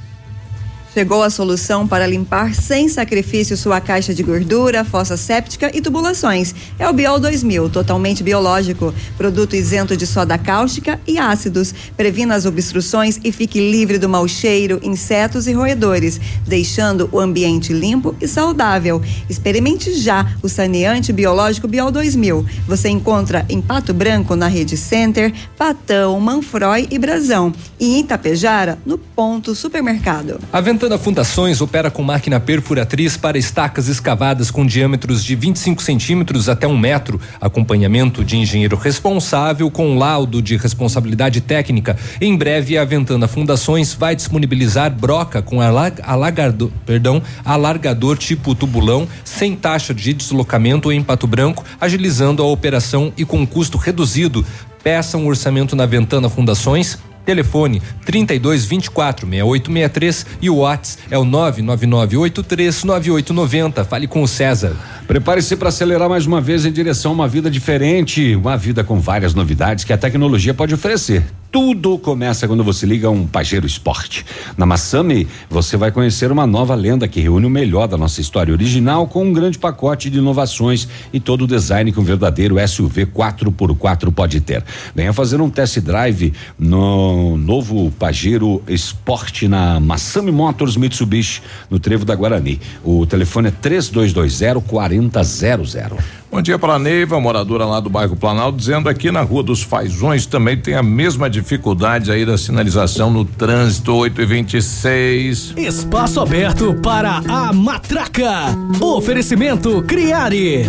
Chegou 0.92 1.22
a 1.22 1.30
solução 1.30 1.88
para 1.88 2.08
limpar 2.08 2.56
sem 2.56 2.90
sacrifício 2.90 3.56
sua 3.56 3.80
caixa 3.80 4.12
de 4.12 4.24
gordura, 4.24 4.84
fossa 4.84 5.16
séptica 5.16 5.70
e 5.72 5.82
tubulações. 5.82 6.56
É 6.80 6.90
o 6.90 6.94
Biol 6.94 7.20
2000, 7.20 7.70
totalmente 7.70 8.24
biológico. 8.24 8.92
Produto 9.16 9.56
isento 9.56 9.96
de 9.96 10.08
soda 10.08 10.36
cáustica 10.36 11.00
e 11.06 11.20
ácidos. 11.20 11.76
Previna 11.96 12.34
as 12.34 12.48
obstruções 12.48 13.20
e 13.24 13.32
fique 13.32 13.60
livre 13.60 14.00
do 14.00 14.10
mau 14.10 14.28
cheiro, 14.28 14.80
insetos 14.82 15.46
e 15.46 15.54
roedores, 15.54 16.20
deixando 16.48 17.08
o 17.12 17.20
ambiente 17.20 17.72
limpo 17.72 18.16
e 18.20 18.28
saudável. 18.28 19.00
Experimente 19.30 19.94
já 19.94 20.26
o 20.42 20.50
saneante 20.50 21.14
biológico 21.14 21.68
Biol 21.68 21.92
2000. 21.92 22.44
Você 22.68 22.90
encontra 22.90 23.46
em 23.48 23.62
Pato 23.62 23.94
Branco, 23.94 24.36
na 24.36 24.48
Rede 24.48 24.76
Center, 24.76 25.32
Patão, 25.56 26.20
Manfroy 26.20 26.88
e 26.90 26.98
Brasão. 26.98 27.54
E 27.80 27.98
em 27.98 28.00
Itapejara, 28.00 28.80
no 28.84 28.98
Ponto 28.98 29.54
Supermercado. 29.54 30.40
Ventana 30.80 30.98
Fundações 30.98 31.60
opera 31.60 31.92
com 31.92 32.02
máquina 32.02 32.40
perfuratriz 32.40 33.18
para 33.18 33.38
estacas 33.38 33.90
escavadas 33.90 34.50
com 34.50 34.66
diâmetros 34.66 35.26
de 35.26 35.36
25 35.36 35.84
centímetros 35.84 36.48
até 36.48 36.66
um 36.66 36.78
metro. 36.78 37.20
Acompanhamento 37.42 38.24
de 38.24 38.38
engenheiro 38.38 38.78
responsável 38.78 39.70
com 39.70 39.98
laudo 39.98 40.42
de 40.42 40.56
responsabilidade 40.56 41.42
técnica. 41.42 41.98
Em 42.22 42.34
breve, 42.34 42.78
a 42.78 42.86
Ventana 42.86 43.28
Fundações 43.28 43.94
vai 43.94 44.16
disponibilizar 44.16 44.90
broca 44.90 45.42
com 45.42 45.60
alag, 45.60 46.02
alagador, 46.02 46.72
perdão, 46.86 47.22
alargador 47.44 48.18
tipo 48.18 48.56
tubulão, 48.56 49.06
sem 49.26 49.58
taxa 49.58 49.94
de 49.94 50.14
deslocamento 50.14 50.94
em 50.94 51.04
Pato 51.04 51.28
Branco, 51.28 51.66
agilizando 51.82 52.42
a 52.42 52.46
operação 52.46 53.12
e 53.18 53.26
com 53.26 53.46
custo 53.46 53.78
reduzido. 53.78 54.46
Peça 54.82 55.18
um 55.18 55.28
orçamento 55.28 55.76
na 55.76 55.86
Ventana 55.86 56.30
Fundações 56.30 56.98
Telefone 57.30 57.80
32 58.06 58.66
24 58.66 59.28
6863 59.28 60.26
e 60.42 60.50
o 60.50 60.56
WhatsApp 60.56 61.04
é 61.12 61.18
o 61.20 61.24
99983 61.24 62.84
9890. 62.84 63.86
Fale 63.86 64.08
com 64.08 64.24
o 64.24 64.28
César. 64.28 64.76
Prepare-se 65.06 65.56
para 65.56 65.70
acelerar 65.70 66.10
mais 66.10 66.26
uma 66.26 66.42
vez 66.42 66.66
em 66.66 66.72
direção 66.72 67.12
a 67.12 67.14
uma 67.14 67.28
vida 67.28 67.52
diferente, 67.52 68.36
uma 68.36 68.58
vida 68.58 68.84
com 68.84 69.00
várias 69.00 69.36
novidades 69.36 69.84
que 69.84 69.94
a 69.94 69.98
tecnologia 69.98 70.56
pode 70.56 70.74
oferecer. 70.74 71.24
Tudo 71.52 71.98
começa 71.98 72.48
quando 72.48 72.64
você 72.64 72.86
liga 72.86 73.10
um 73.10 73.26
Pajero 73.26 73.66
Sport. 73.66 74.22
Na 74.56 74.68
Massami, 74.68 75.28
você 75.50 75.76
vai 75.76 75.92
conhecer 75.92 76.32
uma 76.32 76.46
nova 76.46 76.76
lenda 76.76 77.08
que 77.08 77.20
reúne 77.20 77.48
o 77.48 77.50
melhor 77.50 77.88
da 77.88 77.98
nossa 77.98 78.22
história 78.22 78.54
original 78.54 79.08
com 79.08 79.26
um 79.26 79.34
grande 79.34 79.58
pacote 79.58 80.12
de 80.12 80.20
inovações 80.20 80.88
e 81.12 81.20
todo 81.20 81.46
o 81.46 81.48
design 81.48 81.92
que 81.92 82.00
um 82.00 82.04
verdadeiro 82.04 82.56
SUV 82.68 83.08
4x4 83.08 84.14
pode 84.14 84.42
ter. 84.42 84.64
Venha 84.94 85.12
fazer 85.12 85.42
um 85.42 85.50
test 85.50 85.80
drive 85.80 86.34
no 86.58 87.19
novo 87.38 87.92
Pajero 87.92 88.62
Sport 88.68 89.44
na 89.44 89.80
Massami 89.80 90.32
Motors 90.32 90.78
Mitsubishi, 90.78 91.42
no 91.70 91.80
Trevo 91.80 92.06
da 92.06 92.16
Guarani. 92.16 92.60
O 92.84 93.06
telefone 93.06 93.50
é 93.50 93.52
3220 93.52 94.62
4000. 94.62 96.19
Bom 96.32 96.44
dia 96.44 96.60
para 96.60 96.74
a 96.76 96.80
Neiva, 96.80 97.20
moradora 97.20 97.66
lá 97.66 97.80
do 97.80 97.90
bairro 97.90 98.16
Planalto, 98.16 98.56
dizendo 98.56 98.88
aqui 98.88 99.10
na 99.10 99.22
Rua 99.22 99.42
dos 99.42 99.64
Fazões 99.64 100.28
também 100.28 100.56
tem 100.56 100.76
a 100.76 100.84
mesma 100.84 101.28
dificuldade 101.28 102.12
aí 102.12 102.24
da 102.24 102.38
sinalização 102.38 103.10
no 103.10 103.26
trânsito 103.26 103.96
8 103.96 104.22
e 104.22 104.26
26. 104.26 105.54
Espaço 105.58 106.22
aberto 106.22 106.76
para 106.84 107.24
a 107.28 107.52
matraca. 107.52 108.56
Oferecimento 108.80 109.82
Criare. 109.88 110.66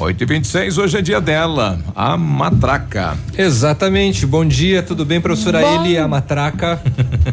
8 0.00 0.22
e 0.22 0.26
26 0.26 0.78
hoje 0.78 0.96
é 0.96 1.02
dia 1.02 1.20
dela, 1.20 1.78
a 1.94 2.16
matraca. 2.16 3.18
Exatamente. 3.36 4.24
Bom 4.24 4.46
dia, 4.46 4.82
tudo 4.82 5.04
bem, 5.04 5.20
professora 5.20 5.60
Bom- 5.60 5.84
Eli, 5.84 5.98
a 5.98 6.08
matraca? 6.08 6.80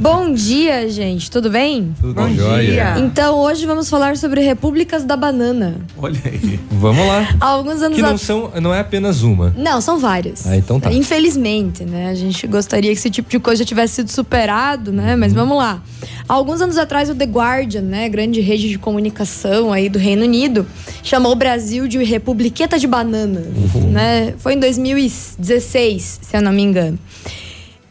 Bom 0.02 0.34
dia, 0.34 0.90
gente. 0.90 1.30
Tudo 1.30 1.50
bem? 1.50 1.94
Tudo 2.00 2.14
Bom 2.16 2.30
jóia. 2.34 2.64
dia. 2.96 3.00
Então, 3.00 3.38
hoje 3.40 3.66
vamos 3.66 3.90
falar 3.90 4.18
sobre 4.18 4.42
repúblicas 4.42 5.04
da 5.04 5.16
banana. 5.16 5.76
Olha 5.98 6.20
aí. 6.26 6.60
Vamos 6.72 7.06
lá. 7.08 7.28
Há 7.40 7.46
alguns 7.48 7.82
anos 7.82 7.96
Que 7.96 8.02
não 8.02 8.16
a- 8.16 8.18
são, 8.18 8.52
não 8.62 8.74
é 8.74 8.80
apenas 8.80 9.22
uma. 9.24 9.54
Não, 9.58 9.80
são 9.82 10.00
várias. 10.00 10.48
Ah, 10.48 10.56
então 10.56 10.80
tá. 10.80 10.92
Infelizmente, 10.92 11.84
né? 11.86 12.10
A 12.10 12.16
gente 12.16 12.46
gostaria 12.48 12.92
que 12.92 12.98
esse 12.98 13.10
tipo 13.10 13.30
de 13.30 13.40
coisa 13.40 13.64
já 13.64 13.68
tivesse 13.68 13.96
sido 13.96 14.10
superado, 14.12 14.92
né? 14.92 15.16
Mas 15.16 15.34
vamos 15.34 15.58
lá. 15.58 15.82
Há 16.28 16.34
alguns 16.34 16.62
anos 16.62 16.78
atrás, 16.78 17.10
o 17.10 17.16
The 17.16 17.26
Guardian, 17.26 17.82
né? 17.82 18.10
Grande 18.10 18.42
rede 18.42 18.70
de 18.70 18.80
comunicação 18.80 19.72
aí 19.72 19.90
do 19.90 20.00
Reino 20.00 20.24
Unido, 20.24 20.66
chamou 21.04 21.32
o 21.32 21.36
Brasil 21.36 21.88
de 21.88 22.04
Republiqueta 22.04 22.80
de 22.80 22.88
Bananas, 22.88 23.46
Uhum. 23.76 23.92
né? 23.92 24.34
Foi 24.38 24.54
em 24.54 24.60
2016, 24.60 26.20
se 26.22 26.36
eu 26.36 26.42
não 26.42 26.52
me 26.52 26.62
engano. 26.64 26.98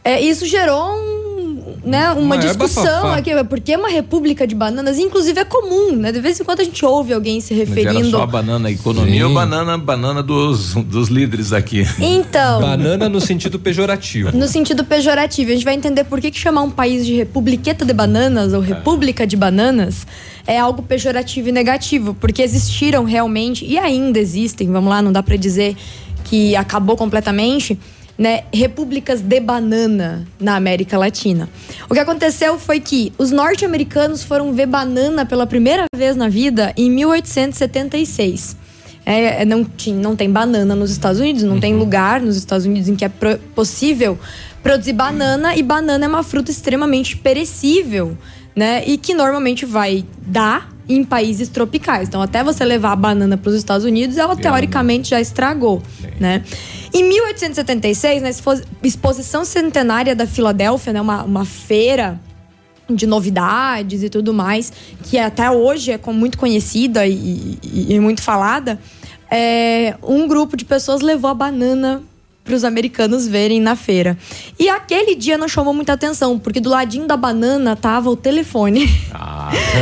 É, 0.05 0.21
isso 0.21 0.45
gerou 0.47 0.83
um, 0.97 1.22
né, 1.85 2.13
uma 2.13 2.21
Uma 2.21 2.39
discussão 2.39 2.85
bafafá. 2.85 3.17
aqui, 3.17 3.31
porque 3.49 3.73
é 3.73 3.79
uma 3.79 3.89
república 3.89 4.47
de 4.47 4.55
bananas, 4.55 4.99
inclusive 4.99 5.41
é 5.41 5.45
comum, 5.45 5.97
né? 5.97 6.13
De 6.13 6.21
vez 6.21 6.39
em 6.41 6.45
quando 6.45 6.61
a 6.61 6.65
gente 6.65 6.85
ouve 6.85 7.13
alguém 7.13 7.41
se 7.41 7.55
Mas 7.55 7.63
era 7.69 7.75
referindo. 7.75 8.11
só 8.11 8.23
a 8.23 8.27
banana 8.27 8.71
economia 8.71 9.21
Sim. 9.21 9.23
ou 9.25 9.35
banana, 9.35 9.77
banana 9.77 10.23
dos, 10.23 10.75
dos 10.75 11.09
líderes 11.09 11.53
aqui? 11.53 11.85
Então. 11.99 12.61
Banana 12.61 13.09
no 13.09 13.21
sentido 13.21 13.59
pejorativo. 13.59 14.37
No 14.37 14.47
sentido 14.47 14.85
pejorativo. 14.85 15.51
A 15.51 15.55
gente 15.55 15.65
vai 15.65 15.75
entender 15.75 16.05
por 16.05 16.21
que, 16.21 16.31
que 16.31 16.39
chamar 16.39 16.63
um 16.63 16.71
país 16.71 17.05
de 17.05 17.15
Republiqueta 17.15 17.85
de 17.85 17.93
Bananas 17.93 18.53
ou 18.53 18.61
República 18.61 19.27
de 19.27 19.37
Bananas 19.37 20.07
é 20.47 20.59
algo 20.59 20.83
pejorativo 20.83 21.49
e 21.49 21.53
negativo. 21.53 22.15
Porque 22.15 22.43
existiram 22.43 23.05
realmente, 23.05 23.65
e 23.65 23.77
ainda 23.79 24.19
existem, 24.19 24.71
vamos 24.71 24.89
lá, 24.91 25.03
não 25.03 25.13
dá 25.13 25.23
pra 25.23 25.37
dizer 25.37 25.77
que 26.25 26.55
acabou 26.57 26.97
completamente, 26.97 27.79
né, 28.19 28.45
repúblicas 28.53 29.21
de 29.21 29.41
banana 29.41 30.27
na 30.39 30.55
América 30.57 30.99
Latina. 30.99 31.49
O 31.89 31.95
que 31.95 32.01
aconteceu 32.01 32.59
foi 32.59 32.79
que 32.79 33.13
os 33.19 33.31
norte-americanos 33.31 34.23
foram 34.23 34.53
ver 34.53 34.67
banana 34.67 35.25
pela 35.27 35.47
primeira 35.47 35.87
vez 35.97 36.15
na 36.17 36.29
vida 36.29 36.73
em 36.77 36.91
1876. 36.91 38.57
É, 39.05 39.43
é, 39.43 39.45
não, 39.45 39.65
tinha, 39.65 39.97
não 39.97 40.15
tem 40.15 40.31
banana 40.31 40.77
nos 40.77 40.91
Estados 40.93 41.21
Unidos, 41.21 41.43
não 41.43 41.59
tem 41.59 41.75
lugar 41.75 42.21
nos 42.21 42.37
Estados 42.37 42.65
Unidos 42.67 42.89
em 42.89 42.95
que 42.95 43.05
é 43.05 43.09
pro- 43.09 43.39
possível 43.55 44.17
produzir 44.63 44.93
banana, 44.93 45.57
e 45.57 45.63
banana 45.63 46.05
é 46.05 46.09
uma 46.09 46.23
fruta 46.23 46.53
extremamente 46.53 47.17
perecível, 47.17 48.17
né? 48.55 48.85
E 48.87 48.97
que 48.97 49.13
normalmente 49.13 49.67
vai 49.67 50.05
dar 50.25 50.71
em 50.89 51.03
países 51.03 51.49
tropicais. 51.49 52.07
Então, 52.07 52.23
até 52.23 52.45
você 52.45 52.65
levar 52.65 52.93
a 52.93 52.97
banana 52.97 53.37
para 53.37 53.51
os 53.51 53.57
Estados 53.57 53.85
Unidos, 53.85 54.19
ela 54.19 54.37
teoricamente 54.37 55.11
já 55.11 55.21
estragou, 55.21 55.83
né? 56.21 56.45
Em 56.95 57.05
1876, 57.05 58.23
na 58.23 58.29
expo- 58.29 58.61
exposição 58.83 59.45
centenária 59.45 60.15
da 60.15 60.27
Filadélfia, 60.27 60.93
né, 60.93 61.01
uma, 61.01 61.23
uma 61.25 61.45
feira 61.45 62.21
de 62.91 63.07
novidades 63.07 64.03
e 64.03 64.11
tudo 64.11 64.35
mais, 64.35 64.73
que 65.05 65.19
até 65.19 65.51
hoje 65.51 65.93
é 65.93 65.99
muito 66.13 66.37
conhecida 66.37 67.07
e, 67.07 67.59
e- 67.63 67.95
e 67.95 68.01
muito 68.01 68.21
falada, 68.23 68.79
é, 69.31 69.95
um 70.03 70.29
grupo 70.29 70.57
de 70.57 70.65
pessoas 70.67 71.01
levou 71.01 71.31
a 71.31 71.35
banana 71.35 72.03
para 72.45 72.55
os 72.55 72.65
americanos 72.65 73.27
verem 73.27 73.61
na 73.61 73.77
feira. 73.77 74.19
E 74.59 74.69
aquele 74.69 75.15
dia 75.15 75.39
não 75.39 75.47
chamou 75.47 75.73
muita 75.73 75.93
atenção, 75.93 76.39
porque 76.39 76.61
do 76.61 76.71
ladinho 76.71 77.07
da 77.07 77.17
banana 77.17 77.77
tava 77.77 78.11
o 78.11 78.17
telefone. 78.17 78.85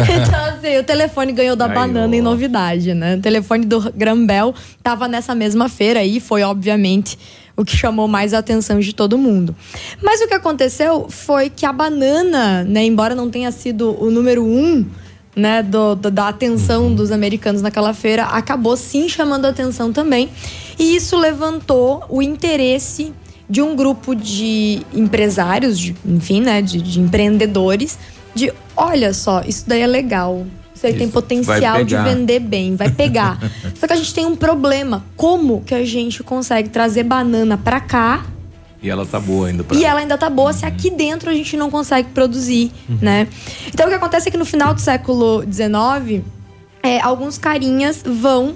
então, 0.05 0.45
assim, 0.45 0.79
o 0.79 0.85
telefone 0.85 1.33
ganhou 1.33 1.57
da 1.57 1.69
banana 1.69 2.15
em 2.15 2.21
novidade, 2.21 2.93
né? 2.93 3.17
O 3.17 3.21
telefone 3.21 3.65
do 3.65 3.91
Grambel 3.93 4.55
tava 4.83 5.09
nessa 5.09 5.35
mesma 5.35 5.69
feira 5.69 6.05
e 6.05 6.21
foi, 6.21 6.43
obviamente, 6.43 7.19
o 7.57 7.65
que 7.65 7.77
chamou 7.77 8.07
mais 8.09 8.35
a 8.35 8.39
atenção 8.39 8.79
de 8.79 8.95
todo 8.95 9.19
mundo. 9.19 9.55
Mas 10.03 10.21
o 10.21 10.29
que 10.29 10.35
aconteceu 10.35 11.07
foi 11.09 11.51
que 11.51 11.67
a 11.67 11.73
banana, 11.73 12.65
né, 12.65 12.85
embora 12.85 13.15
não 13.15 13.31
tenha 13.31 13.51
sido 13.53 13.97
o 14.03 14.11
número 14.11 14.45
um, 14.45 14.85
né, 15.35 15.63
do- 15.63 15.95
do- 15.95 16.11
da 16.11 16.29
atenção 16.29 16.95
dos 16.95 17.11
americanos 17.13 17.63
naquela 17.63 17.95
feira, 17.95 18.25
acabou 18.25 18.77
sim 18.77 19.09
chamando 19.09 19.45
a 19.45 19.49
atenção 19.51 19.93
também. 19.93 20.29
E 20.79 20.97
isso 20.97 21.17
levantou 21.17 22.05
o 22.09 22.21
interesse 22.21 23.13
de 23.49 23.61
um 23.63 23.75
grupo 23.75 24.15
de 24.15 24.83
empresários, 24.93 25.79
de, 25.79 25.95
enfim, 26.05 26.41
né, 26.41 26.61
de, 26.63 26.81
de 26.81 27.01
empreendedores, 27.01 27.99
de 28.35 28.53
olha 28.77 29.13
só, 29.13 29.43
isso 29.47 29.65
daí 29.67 29.81
é 29.83 29.87
legal. 29.87 30.47
Isso 30.75 30.87
aí 30.87 30.95
tem 30.95 31.03
Isso 31.09 31.13
potencial 31.13 31.85
de 31.85 31.95
vender 32.05 32.39
bem, 32.41 32.75
vai 32.75 32.91
pegar. 32.91 33.39
Só 33.79 33.87
que 33.87 33.93
a 33.93 33.97
gente 33.97 34.15
tem 34.15 34.25
um 34.25 34.35
problema. 34.35 35.05
Como 35.15 35.61
que 35.61 35.75
a 35.75 35.85
gente 35.85 36.23
consegue 36.23 36.71
trazer 36.71 37.03
banana 37.03 37.59
pra 37.59 37.81
cá 37.81 38.25
E 38.83 38.89
ela 38.89 39.05
tá 39.05 39.21
boa 39.21 39.49
ainda 39.49 39.63
pra 39.63 39.77
e 39.77 39.85
ela 39.85 40.01
ainda 40.01 40.17
tá 40.17 40.31
boa 40.31 40.53
se 40.53 40.65
aqui 40.65 40.91
dentro 40.91 41.29
a 41.29 41.35
gente 41.35 41.57
não 41.57 41.71
consegue 41.71 42.09
produzir, 42.11 42.73
né? 43.01 43.29
Então 43.69 43.87
o 43.87 43.89
que 43.91 43.95
acontece 43.95 44.29
é 44.29 44.31
que 44.31 44.39
no 44.39 44.47
final 44.47 44.73
do 44.73 44.81
século 44.81 45.43
XIX, 45.43 46.25
é, 46.83 46.99
alguns 47.01 47.37
carinhas 47.37 48.03
vão, 48.03 48.55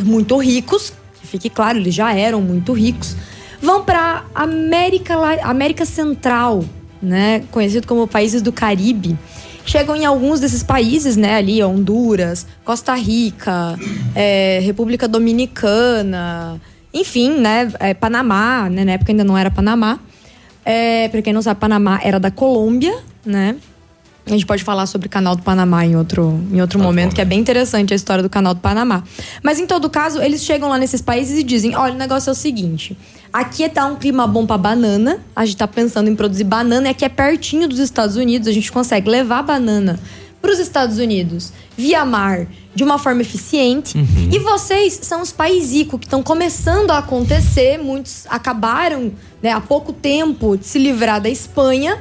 muito 0.00 0.36
ricos, 0.36 0.92
que 1.18 1.26
fique 1.26 1.48
claro, 1.48 1.78
eles 1.78 1.94
já 1.94 2.14
eram 2.14 2.42
muito 2.42 2.72
ricos, 2.74 3.16
vão 3.62 3.82
pra 3.82 4.26
América, 4.34 5.14
América 5.42 5.86
Central, 5.86 6.64
né? 7.00 7.44
Conhecido 7.50 7.86
como 7.86 8.06
países 8.06 8.42
do 8.42 8.52
Caribe. 8.52 9.18
Chegam 9.64 9.94
em 9.94 10.04
alguns 10.04 10.40
desses 10.40 10.62
países, 10.62 11.16
né? 11.16 11.36
Ali, 11.36 11.62
Honduras, 11.62 12.46
Costa 12.64 12.94
Rica, 12.94 13.78
é, 14.14 14.58
República 14.62 15.06
Dominicana 15.08 16.60
Enfim, 16.92 17.38
né? 17.38 17.72
É, 17.80 17.94
Panamá, 17.94 18.68
né? 18.68 18.84
Na 18.84 18.92
época 18.92 19.12
ainda 19.12 19.24
não 19.24 19.36
era 19.36 19.50
Panamá. 19.50 19.98
É, 20.64 21.08
para 21.08 21.22
quem 21.22 21.32
não 21.32 21.42
sabe, 21.42 21.58
Panamá 21.58 22.00
era 22.02 22.20
da 22.20 22.30
Colômbia, 22.30 22.96
né? 23.24 23.56
A 24.24 24.30
gente 24.30 24.46
pode 24.46 24.62
falar 24.62 24.86
sobre 24.86 25.08
o 25.08 25.10
canal 25.10 25.34
do 25.34 25.42
Panamá 25.42 25.84
em 25.84 25.96
outro, 25.96 26.40
em 26.52 26.60
outro 26.60 26.78
momento, 26.78 27.12
que 27.12 27.20
é 27.20 27.24
bem 27.24 27.40
interessante 27.40 27.92
a 27.92 27.96
história 27.96 28.22
do 28.22 28.30
canal 28.30 28.54
do 28.54 28.60
Panamá. 28.60 29.02
Mas 29.42 29.58
em 29.58 29.66
todo 29.66 29.90
caso, 29.90 30.22
eles 30.22 30.44
chegam 30.44 30.68
lá 30.68 30.78
nesses 30.78 31.02
países 31.02 31.38
e 31.38 31.42
dizem: 31.42 31.74
olha, 31.74 31.94
o 31.94 31.98
negócio 31.98 32.30
é 32.30 32.32
o 32.32 32.36
seguinte. 32.36 32.96
Aqui 33.32 33.68
tá 33.68 33.84
um 33.84 33.96
clima 33.96 34.24
bom 34.26 34.46
para 34.46 34.58
banana. 34.58 35.18
A 35.34 35.44
gente 35.44 35.56
tá 35.56 35.66
pensando 35.66 36.08
em 36.08 36.14
produzir 36.14 36.44
banana 36.44 36.86
e 36.86 36.90
aqui 36.90 37.04
é 37.04 37.08
pertinho 37.08 37.66
dos 37.66 37.80
Estados 37.80 38.14
Unidos. 38.14 38.46
A 38.46 38.52
gente 38.52 38.70
consegue 38.70 39.10
levar 39.10 39.42
banana 39.42 39.98
para 40.40 40.52
os 40.52 40.60
Estados 40.60 40.98
Unidos 40.98 41.52
via 41.76 42.04
mar 42.04 42.46
de 42.74 42.82
uma 42.82 42.98
forma 42.98 43.20
eficiente. 43.22 43.94
E 44.32 44.38
vocês 44.38 44.98
são 45.02 45.20
os 45.22 45.32
paísico 45.32 45.98
que 45.98 46.06
estão 46.06 46.22
começando 46.22 46.90
a 46.90 46.98
acontecer. 46.98 47.78
Muitos 47.78 48.24
acabaram 48.28 49.12
né, 49.42 49.50
há 49.52 49.60
pouco 49.60 49.92
tempo 49.92 50.56
de 50.56 50.66
se 50.66 50.78
livrar 50.78 51.20
da 51.20 51.28
Espanha. 51.28 51.98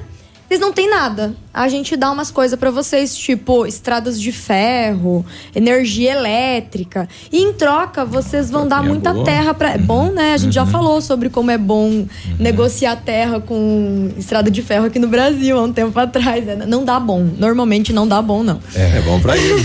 Vocês 0.47 0.59
não 0.59 0.73
têm 0.73 0.89
nada. 0.89 1.33
A 1.53 1.69
gente 1.69 1.95
dá 1.95 2.11
umas 2.11 2.29
coisas 2.29 2.59
para 2.59 2.69
vocês, 2.69 3.15
tipo 3.15 3.65
estradas 3.65 4.19
de 4.19 4.33
ferro, 4.33 5.25
energia 5.55 6.11
elétrica. 6.11 7.07
E 7.31 7.41
em 7.41 7.53
troca, 7.53 8.03
vocês 8.03 8.49
vão 8.49 8.67
dar 8.67 8.83
muita 8.83 9.13
boa. 9.13 9.23
terra 9.23 9.53
para. 9.53 9.71
É 9.71 9.77
bom, 9.77 10.11
né? 10.11 10.33
A 10.33 10.37
gente 10.37 10.53
já 10.53 10.65
falou 10.65 10.99
sobre 10.99 11.29
como 11.29 11.51
é 11.51 11.57
bom 11.57 12.05
negociar 12.37 12.97
terra 12.97 13.39
com 13.39 14.11
estrada 14.17 14.51
de 14.51 14.61
ferro 14.61 14.87
aqui 14.87 14.99
no 14.99 15.07
Brasil 15.07 15.57
há 15.57 15.63
um 15.63 15.71
tempo 15.71 15.97
atrás. 15.97 16.45
né? 16.45 16.65
Não 16.67 16.83
dá 16.83 16.99
bom. 16.99 17.29
Normalmente 17.37 17.93
não 17.93 18.05
dá 18.05 18.21
bom, 18.21 18.43
não. 18.43 18.59
É, 18.75 18.97
é 18.97 19.01
bom 19.03 19.21
pra 19.21 19.35
eles. 19.39 19.63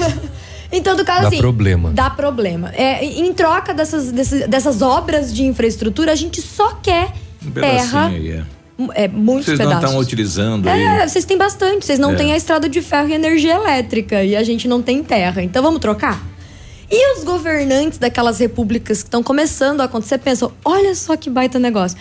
Então, 0.77 0.95
do 0.97 1.05
caso 1.05 1.23
Dá 1.23 1.29
assim. 1.29 1.39
problema. 1.39 1.91
Dá 1.93 2.11
problema. 2.11 2.71
É, 2.75 3.05
em 3.05 3.33
troca 3.33 3.73
dessas, 3.73 4.13
desses- 4.13 4.47
dessas 4.49 4.83
obras 4.83 5.33
de 5.35 5.43
infraestrutura, 5.45 6.13
a 6.13 6.15
gente 6.17 6.41
só 6.43 6.75
quer 6.83 7.13
Um 7.45 7.51
terra. 7.51 7.71
pedacinho 7.71 8.07
aí, 8.07 8.31
é. 8.33 8.43
É, 9.05 9.09
muitos 9.09 9.47
Vocês 9.47 9.59
não 9.59 9.67
pedaços. 9.69 9.85
estão 9.89 10.01
utilizando 10.03 10.69
aí. 10.69 10.83
É, 10.83 11.09
vocês 11.09 11.25
têm 11.25 11.39
bastante. 11.39 11.87
Vocês 11.87 11.99
não 11.99 12.13
É. 12.13 12.15
têm 12.15 12.33
a 12.35 12.37
estrada 12.37 12.69
de 12.69 12.83
ferro 12.83 13.09
e 13.09 13.15
energia 13.15 13.55
elétrica. 13.55 14.23
E 14.23 14.37
a 14.37 14.43
gente 14.43 14.69
não 14.69 14.83
tem 14.83 15.03
terra. 15.03 15.43
Então 15.43 15.63
vamos 15.63 15.81
trocar? 15.81 16.23
E 16.91 17.17
os 17.17 17.25
governantes 17.25 17.99
daquelas 17.99 18.39
repúblicas 18.39 19.03
que 19.03 19.09
estão 19.09 19.23
começando 19.23 19.81
a 19.81 19.85
acontecer 19.85 20.19
pensam: 20.19 20.53
olha 20.63 20.95
só 20.95 21.17
que 21.17 21.31
baita 21.31 21.59
negócio. 21.59 21.97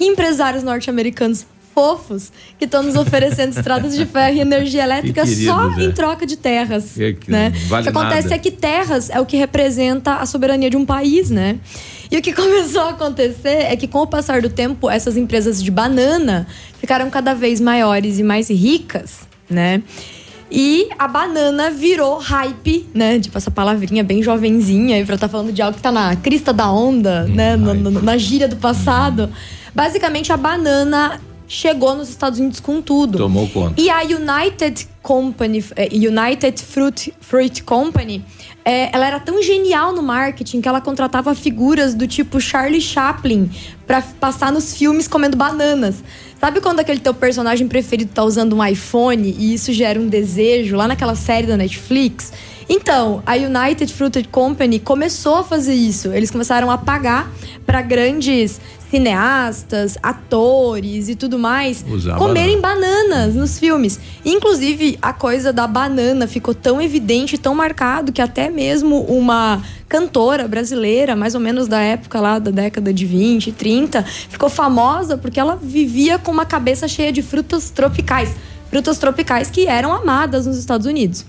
Empresários 0.00 0.62
norte-americanos 0.64 1.44
fofos 1.74 2.30
que 2.58 2.64
estão 2.64 2.82
nos 2.82 2.94
oferecendo 2.94 3.56
estradas 3.56 3.96
de 3.96 4.06
ferro 4.06 4.36
e 4.36 4.40
energia 4.40 4.84
elétrica 4.84 5.26
só 5.26 5.32
queridos, 5.68 5.78
é. 5.78 5.84
em 5.84 5.92
troca 5.92 6.24
de 6.24 6.36
terras. 6.36 6.98
É 6.98 7.12
que 7.12 7.30
né? 7.30 7.52
vale 7.68 7.88
o 7.88 7.92
que 7.92 7.98
acontece 7.98 8.22
nada. 8.28 8.34
é 8.36 8.38
que 8.38 8.50
terras 8.50 9.10
é 9.10 9.20
o 9.20 9.26
que 9.26 9.36
representa 9.36 10.14
a 10.16 10.26
soberania 10.26 10.70
de 10.70 10.76
um 10.76 10.86
país, 10.86 11.30
né? 11.30 11.58
E 12.10 12.16
o 12.16 12.22
que 12.22 12.32
começou 12.34 12.82
a 12.82 12.90
acontecer 12.90 13.66
é 13.70 13.76
que, 13.76 13.88
com 13.88 13.98
o 14.02 14.06
passar 14.06 14.40
do 14.40 14.48
tempo, 14.48 14.88
essas 14.88 15.16
empresas 15.16 15.62
de 15.62 15.70
banana 15.70 16.46
ficaram 16.78 17.10
cada 17.10 17.34
vez 17.34 17.60
maiores 17.60 18.18
e 18.18 18.22
mais 18.22 18.48
ricas, 18.48 19.20
né? 19.50 19.82
E 20.50 20.88
a 20.98 21.08
banana 21.08 21.70
virou 21.70 22.18
hype, 22.18 22.86
né? 22.94 23.18
Tipo, 23.18 23.36
essa 23.38 23.50
palavrinha 23.50 24.04
bem 24.04 24.22
jovenzinha 24.22 24.94
aí 24.96 25.04
pra 25.04 25.16
estar 25.16 25.26
falando 25.28 25.52
de 25.52 25.60
algo 25.60 25.76
que 25.76 25.82
tá 25.82 25.90
na 25.90 26.14
crista 26.14 26.52
da 26.52 26.70
onda, 26.70 27.24
né? 27.24 27.56
No- 27.56 27.74
no- 27.74 28.02
na 28.02 28.16
gíria 28.16 28.46
do 28.46 28.54
passado. 28.56 29.28
Basicamente, 29.74 30.32
a 30.32 30.36
banana 30.36 31.20
chegou 31.46 31.94
nos 31.94 32.08
Estados 32.08 32.38
Unidos 32.38 32.60
com 32.60 32.80
tudo. 32.80 33.18
Tomou 33.18 33.48
conta. 33.48 33.80
E 33.80 33.90
a 33.90 34.02
United 34.02 34.88
Company, 35.02 35.64
eh, 35.76 35.88
United 35.92 36.62
Fruit, 36.62 37.14
Fruit 37.20 37.62
Company, 37.62 38.24
eh, 38.64 38.90
ela 38.92 39.06
era 39.06 39.20
tão 39.20 39.42
genial 39.42 39.92
no 39.92 40.02
marketing 40.02 40.60
que 40.60 40.68
ela 40.68 40.80
contratava 40.80 41.34
figuras 41.34 41.94
do 41.94 42.06
tipo 42.06 42.40
Charlie 42.40 42.80
Chaplin 42.80 43.50
pra 43.86 44.02
passar 44.02 44.50
nos 44.50 44.76
filmes 44.76 45.06
comendo 45.06 45.36
bananas. 45.36 46.02
Sabe 46.40 46.60
quando 46.60 46.80
aquele 46.80 47.00
teu 47.00 47.14
personagem 47.14 47.68
preferido 47.68 48.10
tá 48.12 48.22
usando 48.24 48.54
um 48.56 48.64
iPhone 48.64 49.34
e 49.38 49.54
isso 49.54 49.72
gera 49.72 49.98
um 49.98 50.08
desejo 50.08 50.76
lá 50.76 50.88
naquela 50.88 51.14
série 51.14 51.46
da 51.46 51.56
Netflix? 51.56 52.32
Então, 52.68 53.22
a 53.26 53.34
United 53.34 53.92
Fruit 53.92 54.26
Company 54.28 54.78
começou 54.78 55.36
a 55.36 55.44
fazer 55.44 55.74
isso. 55.74 56.12
Eles 56.12 56.30
começaram 56.30 56.70
a 56.70 56.78
pagar 56.78 57.30
para 57.66 57.82
grandes 57.82 58.60
cineastas, 58.94 59.98
atores 60.00 61.08
e 61.08 61.16
tudo 61.16 61.36
mais 61.36 61.84
Usar 61.88 62.16
comerem 62.16 62.60
bananas 62.60 63.34
nos 63.34 63.58
filmes. 63.58 63.98
Inclusive, 64.24 64.96
a 65.02 65.12
coisa 65.12 65.52
da 65.52 65.66
banana 65.66 66.28
ficou 66.28 66.54
tão 66.54 66.80
evidente, 66.80 67.36
tão 67.36 67.56
marcado, 67.56 68.12
que 68.12 68.22
até 68.22 68.48
mesmo 68.48 69.00
uma 69.02 69.60
cantora 69.88 70.46
brasileira, 70.46 71.16
mais 71.16 71.34
ou 71.34 71.40
menos 71.40 71.66
da 71.66 71.80
época 71.80 72.20
lá 72.20 72.38
da 72.38 72.52
década 72.52 72.94
de 72.94 73.04
20, 73.04 73.50
30, 73.50 74.04
ficou 74.04 74.48
famosa 74.48 75.18
porque 75.18 75.40
ela 75.40 75.58
vivia 75.60 76.16
com 76.16 76.30
uma 76.30 76.46
cabeça 76.46 76.86
cheia 76.86 77.10
de 77.10 77.20
frutas 77.20 77.70
tropicais. 77.70 78.30
Frutas 78.70 78.96
tropicais 78.98 79.50
que 79.50 79.66
eram 79.66 79.92
amadas 79.92 80.46
nos 80.46 80.56
Estados 80.56 80.86
Unidos. 80.86 81.26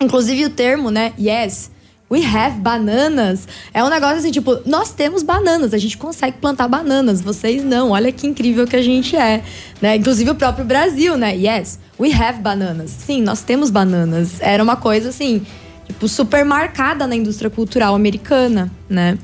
Inclusive 0.00 0.46
o 0.46 0.50
termo, 0.50 0.90
né? 0.90 1.12
Yes. 1.20 1.70
We 2.10 2.24
have 2.24 2.60
bananas. 2.60 3.48
É 3.72 3.82
um 3.82 3.88
negócio 3.88 4.18
assim, 4.18 4.30
tipo, 4.30 4.60
nós 4.66 4.92
temos 4.92 5.22
bananas, 5.22 5.72
a 5.72 5.78
gente 5.78 5.96
consegue 5.96 6.36
plantar 6.38 6.68
bananas, 6.68 7.20
vocês 7.20 7.64
não. 7.64 7.90
Olha 7.90 8.12
que 8.12 8.26
incrível 8.26 8.66
que 8.66 8.76
a 8.76 8.82
gente 8.82 9.16
é, 9.16 9.42
né? 9.80 9.96
Inclusive 9.96 10.30
o 10.30 10.34
próprio 10.34 10.64
Brasil, 10.64 11.16
né? 11.16 11.34
Yes, 11.34 11.78
we 11.98 12.12
have 12.12 12.40
bananas. 12.40 12.90
Sim, 12.90 13.22
nós 13.22 13.42
temos 13.42 13.70
bananas. 13.70 14.40
Era 14.40 14.62
uma 14.62 14.76
coisa 14.76 15.08
assim, 15.08 15.46
tipo, 15.86 16.06
super 16.06 16.44
marcada 16.44 17.06
na 17.06 17.16
indústria 17.16 17.50
cultural 17.50 17.94
americana, 17.94 18.70
né? 18.88 19.18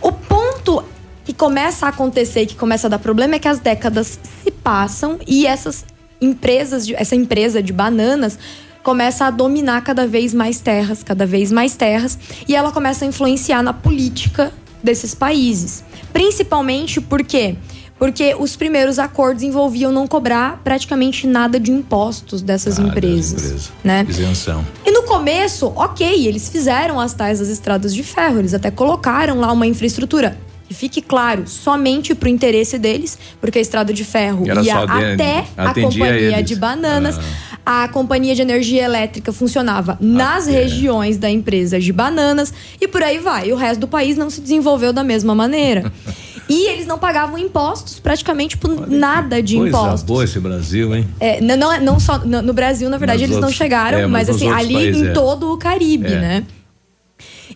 O 0.00 0.12
ponto 0.12 0.84
que 1.24 1.32
começa 1.32 1.86
a 1.86 1.88
acontecer 1.88 2.46
que 2.46 2.54
começa 2.54 2.86
a 2.86 2.90
dar 2.90 2.98
problema 2.98 3.34
é 3.34 3.38
que 3.38 3.48
as 3.48 3.58
décadas 3.58 4.20
se 4.42 4.50
passam 4.50 5.18
e 5.26 5.46
essas 5.46 5.84
empresas, 6.20 6.86
de, 6.86 6.94
essa 6.94 7.16
empresa 7.16 7.62
de 7.62 7.72
bananas 7.72 8.38
começa 8.84 9.24
a 9.24 9.30
dominar 9.30 9.82
cada 9.82 10.06
vez 10.06 10.32
mais 10.32 10.60
terras, 10.60 11.02
cada 11.02 11.26
vez 11.26 11.50
mais 11.50 11.74
terras, 11.74 12.16
e 12.46 12.54
ela 12.54 12.70
começa 12.70 13.04
a 13.04 13.08
influenciar 13.08 13.62
na 13.62 13.72
política 13.72 14.52
desses 14.82 15.14
países. 15.14 15.82
Principalmente 16.12 17.00
porque 17.00 17.56
porque 17.96 18.34
os 18.38 18.56
primeiros 18.56 18.98
acordos 18.98 19.42
envolviam 19.42 19.90
não 19.90 20.06
cobrar 20.06 20.60
praticamente 20.64 21.26
nada 21.26 21.58
de 21.60 21.70
impostos 21.70 22.42
dessas 22.42 22.78
empresas, 22.78 23.72
né? 23.82 24.04
Isenção. 24.06 24.66
E 24.84 24.90
no 24.90 25.04
começo, 25.04 25.72
ok, 25.76 26.26
eles 26.26 26.48
fizeram 26.48 27.00
as 27.00 27.14
tais 27.14 27.38
das 27.38 27.48
estradas 27.48 27.94
de 27.94 28.02
ferro, 28.02 28.40
eles 28.40 28.52
até 28.52 28.70
colocaram 28.70 29.38
lá 29.38 29.50
uma 29.52 29.66
infraestrutura. 29.66 30.36
Que 30.66 30.74
fique 30.74 31.02
claro, 31.02 31.46
somente 31.46 32.14
pro 32.14 32.28
interesse 32.28 32.78
deles, 32.78 33.18
porque 33.38 33.58
a 33.58 33.62
estrada 33.62 33.92
de 33.92 34.02
ferro 34.02 34.44
Era 34.48 34.62
ia 34.62 34.78
até 34.78 35.44
a 35.56 35.74
companhia 35.74 36.38
eles. 36.38 36.44
de 36.46 36.56
bananas. 36.56 37.18
A 37.66 37.88
companhia 37.88 38.34
de 38.34 38.42
energia 38.42 38.82
elétrica 38.84 39.32
funcionava 39.32 39.96
nas 40.00 40.46
regiões 40.46 41.16
da 41.16 41.30
empresa 41.30 41.80
de 41.80 41.92
bananas 41.92 42.52
e 42.80 42.86
por 42.86 43.02
aí 43.02 43.18
vai. 43.18 43.50
O 43.52 43.56
resto 43.56 43.80
do 43.80 43.88
país 43.88 44.16
não 44.18 44.28
se 44.28 44.40
desenvolveu 44.42 44.92
da 44.92 45.02
mesma 45.02 45.34
maneira. 45.34 45.90
e 46.46 46.68
eles 46.68 46.86
não 46.86 46.98
pagavam 46.98 47.38
impostos, 47.38 47.98
praticamente 47.98 48.58
por 48.58 48.86
nada 48.86 49.42
de 49.42 49.56
Coisa 49.56 49.68
impostos. 49.78 50.02
boa 50.02 50.24
esse 50.24 50.38
Brasil, 50.38 50.94
hein? 50.94 51.08
É, 51.18 51.40
não, 51.40 51.56
não, 51.56 51.80
não 51.80 51.98
só 52.00 52.18
no, 52.18 52.42
no 52.42 52.52
Brasil, 52.52 52.90
na 52.90 52.98
verdade, 52.98 53.20
Nos 53.22 53.30
eles 53.30 53.36
não 53.36 53.44
outros- 53.44 53.56
chegaram, 53.56 53.96
é, 53.98 54.06
mas, 54.06 54.28
mas 54.28 54.36
assim, 54.36 54.50
ali 54.50 54.74
países, 54.74 55.00
em 55.02 55.06
é. 55.08 55.12
todo 55.12 55.50
o 55.52 55.56
Caribe, 55.56 56.12
É. 56.12 56.20
né? 56.20 56.44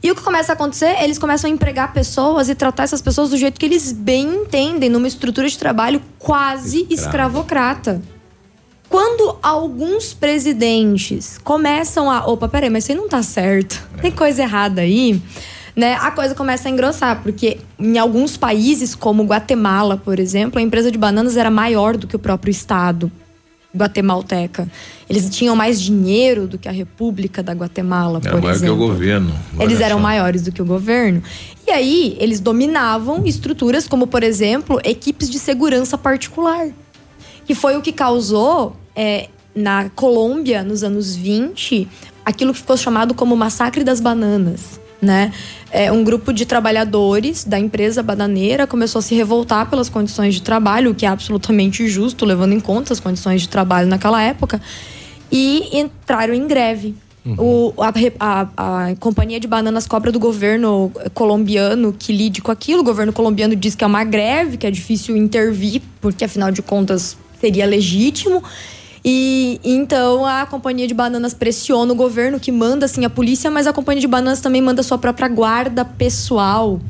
E 0.02 0.10
o 0.10 0.14
que 0.14 0.22
começa 0.22 0.52
a 0.52 0.54
acontecer? 0.54 0.96
Eles 1.02 1.18
começam 1.18 1.50
a 1.50 1.52
empregar 1.52 1.92
pessoas 1.92 2.48
e 2.48 2.54
tratar 2.54 2.84
essas 2.84 3.02
pessoas 3.02 3.30
do 3.30 3.36
jeito 3.36 3.58
que 3.58 3.66
eles 3.66 3.90
bem 3.92 4.26
entendem, 4.42 4.88
numa 4.88 5.08
estrutura 5.08 5.48
de 5.48 5.58
trabalho 5.58 6.00
quase 6.18 6.86
Escravo. 6.88 6.94
escravocrata. 6.94 8.02
Quando 8.88 9.36
alguns 9.42 10.14
presidentes 10.14 11.38
começam 11.44 12.10
a. 12.10 12.26
Opa, 12.26 12.48
peraí, 12.48 12.70
mas 12.70 12.84
isso 12.84 12.92
aí 12.92 12.98
não 12.98 13.08
tá 13.08 13.22
certo. 13.22 13.86
Tem 14.00 14.10
coisa 14.10 14.42
errada 14.42 14.80
aí. 14.80 15.20
Né, 15.76 15.94
a 15.94 16.10
coisa 16.10 16.34
começa 16.34 16.68
a 16.68 16.72
engrossar, 16.72 17.22
porque 17.22 17.58
em 17.78 17.98
alguns 17.98 18.36
países, 18.36 18.96
como 18.96 19.22
Guatemala, 19.22 19.96
por 19.96 20.18
exemplo, 20.18 20.58
a 20.58 20.62
empresa 20.62 20.90
de 20.90 20.98
bananas 20.98 21.36
era 21.36 21.52
maior 21.52 21.96
do 21.96 22.04
que 22.08 22.16
o 22.16 22.18
próprio 22.18 22.50
Estado 22.50 23.12
guatemalteca. 23.76 24.68
Eles 25.08 25.30
tinham 25.30 25.54
mais 25.54 25.80
dinheiro 25.80 26.48
do 26.48 26.58
que 26.58 26.68
a 26.68 26.72
República 26.72 27.42
da 27.42 27.52
Guatemala, 27.52 28.20
Era 28.22 28.32
por 28.32 28.40
maior 28.42 28.52
que 28.52 28.64
exemplo. 28.64 28.74
o 28.74 28.88
governo. 28.88 29.34
Eles 29.60 29.80
eram 29.80 29.96
só. 29.96 30.02
maiores 30.02 30.42
do 30.42 30.50
que 30.50 30.60
o 30.60 30.64
governo. 30.64 31.22
E 31.66 31.70
aí, 31.70 32.16
eles 32.18 32.40
dominavam 32.40 33.24
estruturas 33.24 33.86
como, 33.86 34.06
por 34.06 34.22
exemplo, 34.22 34.80
equipes 34.84 35.30
de 35.30 35.38
segurança 35.38 35.96
particular. 35.96 36.68
Que 37.48 37.54
foi 37.54 37.76
o 37.76 37.82
que 37.82 37.90
causou, 37.92 38.76
é, 38.94 39.28
na 39.54 39.88
Colômbia, 39.90 40.62
nos 40.62 40.84
anos 40.84 41.16
20, 41.16 41.88
aquilo 42.24 42.52
que 42.52 42.60
ficou 42.60 42.76
chamado 42.76 43.14
como 43.14 43.34
Massacre 43.36 43.82
das 43.82 44.00
Bananas. 44.00 44.78
Né? 45.00 45.32
É, 45.70 45.90
um 45.92 46.02
grupo 46.04 46.32
de 46.32 46.44
trabalhadores 46.44 47.44
da 47.44 47.58
empresa 47.58 48.02
bananeira 48.02 48.66
começou 48.66 48.98
a 48.98 49.02
se 49.02 49.14
revoltar 49.14 49.70
pelas 49.70 49.88
condições 49.88 50.34
de 50.34 50.42
trabalho, 50.42 50.90
o 50.90 50.94
que 50.94 51.06
é 51.06 51.08
absolutamente 51.08 51.88
justo, 51.88 52.24
levando 52.24 52.52
em 52.52 52.60
conta 52.60 52.92
as 52.92 53.00
condições 53.00 53.40
de 53.42 53.48
trabalho 53.48 53.88
naquela 53.88 54.20
época, 54.22 54.60
e 55.32 55.78
entraram 55.78 56.34
em 56.34 56.46
greve. 56.46 56.94
O, 57.38 57.74
a, 57.78 57.92
a- 58.20 58.48
a 58.90 58.96
companhia 58.96 59.38
de 59.38 59.46
bananas 59.46 59.86
cobra 59.86 60.10
do 60.10 60.18
governo 60.18 60.90
colombiano 61.14 61.94
que 61.96 62.10
lide 62.12 62.40
com 62.40 62.50
aquilo. 62.50 62.80
O 62.80 62.84
governo 62.84 63.12
colombiano 63.12 63.54
diz 63.54 63.74
que 63.74 63.84
é 63.84 63.86
uma 63.86 64.02
greve, 64.02 64.56
que 64.56 64.66
é 64.66 64.70
difícil 64.70 65.14
intervir, 65.16 65.82
porque 66.00 66.24
afinal 66.24 66.50
de 66.50 66.62
contas 66.62 67.16
seria 67.40 67.66
legítimo. 67.66 68.42
E 69.04 69.60
então 69.64 70.26
a 70.26 70.44
companhia 70.44 70.86
de 70.86 70.94
bananas 70.94 71.32
pressiona 71.32 71.92
o 71.92 71.96
governo, 71.96 72.38
que 72.40 72.52
manda 72.52 72.86
assim 72.86 73.04
a 73.04 73.10
polícia, 73.10 73.50
mas 73.50 73.66
a 73.66 73.72
companhia 73.72 74.00
de 74.00 74.08
bananas 74.08 74.40
também 74.40 74.60
manda 74.60 74.82
sua 74.82 74.98
própria 74.98 75.28
guarda 75.28 75.84
pessoal 75.84 76.80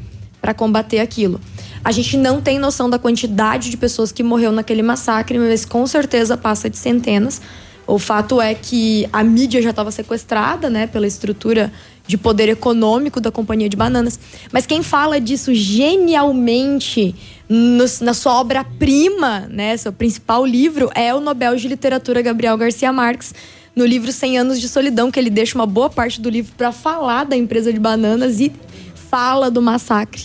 para 0.41 0.55
combater 0.55 1.01
aquilo. 1.01 1.41
A 1.85 1.93
gente 1.93 2.17
não 2.17 2.41
tem 2.41 2.59
noção 2.59 2.91
da 2.91 2.99
quantidade 2.99 3.71
de 3.71 3.77
pessoas 3.77 4.11
que 4.11 4.23
morreu 4.23 4.51
naquele 4.53 4.83
massacre, 4.83 5.39
mas 5.39 5.65
com 5.65 5.87
certeza 5.87 6.37
passa 6.37 6.69
de 6.69 6.77
centenas. 6.77 7.41
O 7.87 7.99
fato 7.99 8.41
é 8.41 8.55
que 8.55 9.09
a 9.13 9.25
mídia 9.25 9.63
já 9.63 9.71
estava 9.71 9.91
sequestrada, 9.91 10.69
né, 10.69 10.87
pela 10.87 11.07
estrutura 11.07 11.73
de 12.07 12.19
poder 12.19 12.49
econômico 12.49 13.21
da 13.21 13.31
companhia 13.31 13.69
de 13.69 13.77
bananas. 13.77 14.19
Mas 14.53 14.67
quem 14.67 14.83
fala 14.83 15.21
disso 15.21 15.55
genialmente 15.55 17.15
no- 17.49 17.85
na 18.03 18.15
sua 18.15 18.35
obra-prima, 18.41 19.47
né, 19.51 19.77
seu 19.77 19.93
principal 19.93 20.45
livro, 20.45 20.91
é 20.95 21.15
o 21.15 21.21
Nobel 21.21 21.57
de 21.57 21.67
Literatura 21.69 22.21
Gabriel 22.23 22.57
Garcia 22.57 22.93
Marques, 22.93 23.35
no 23.75 23.87
livro 23.87 24.11
100 24.13 24.39
anos 24.39 24.61
de 24.61 24.69
solidão, 24.69 25.11
que 25.11 25.19
ele 25.19 25.31
deixa 25.31 25.55
uma 25.57 25.67
boa 25.67 25.89
parte 25.89 26.21
do 26.21 26.29
livro 26.29 26.53
para 26.57 26.73
falar 26.73 27.25
da 27.25 27.37
empresa 27.37 27.73
de 27.73 27.79
bananas 27.79 28.41
e 28.41 28.53
fala 29.09 29.51
do 29.51 29.63
massacre 29.63 30.23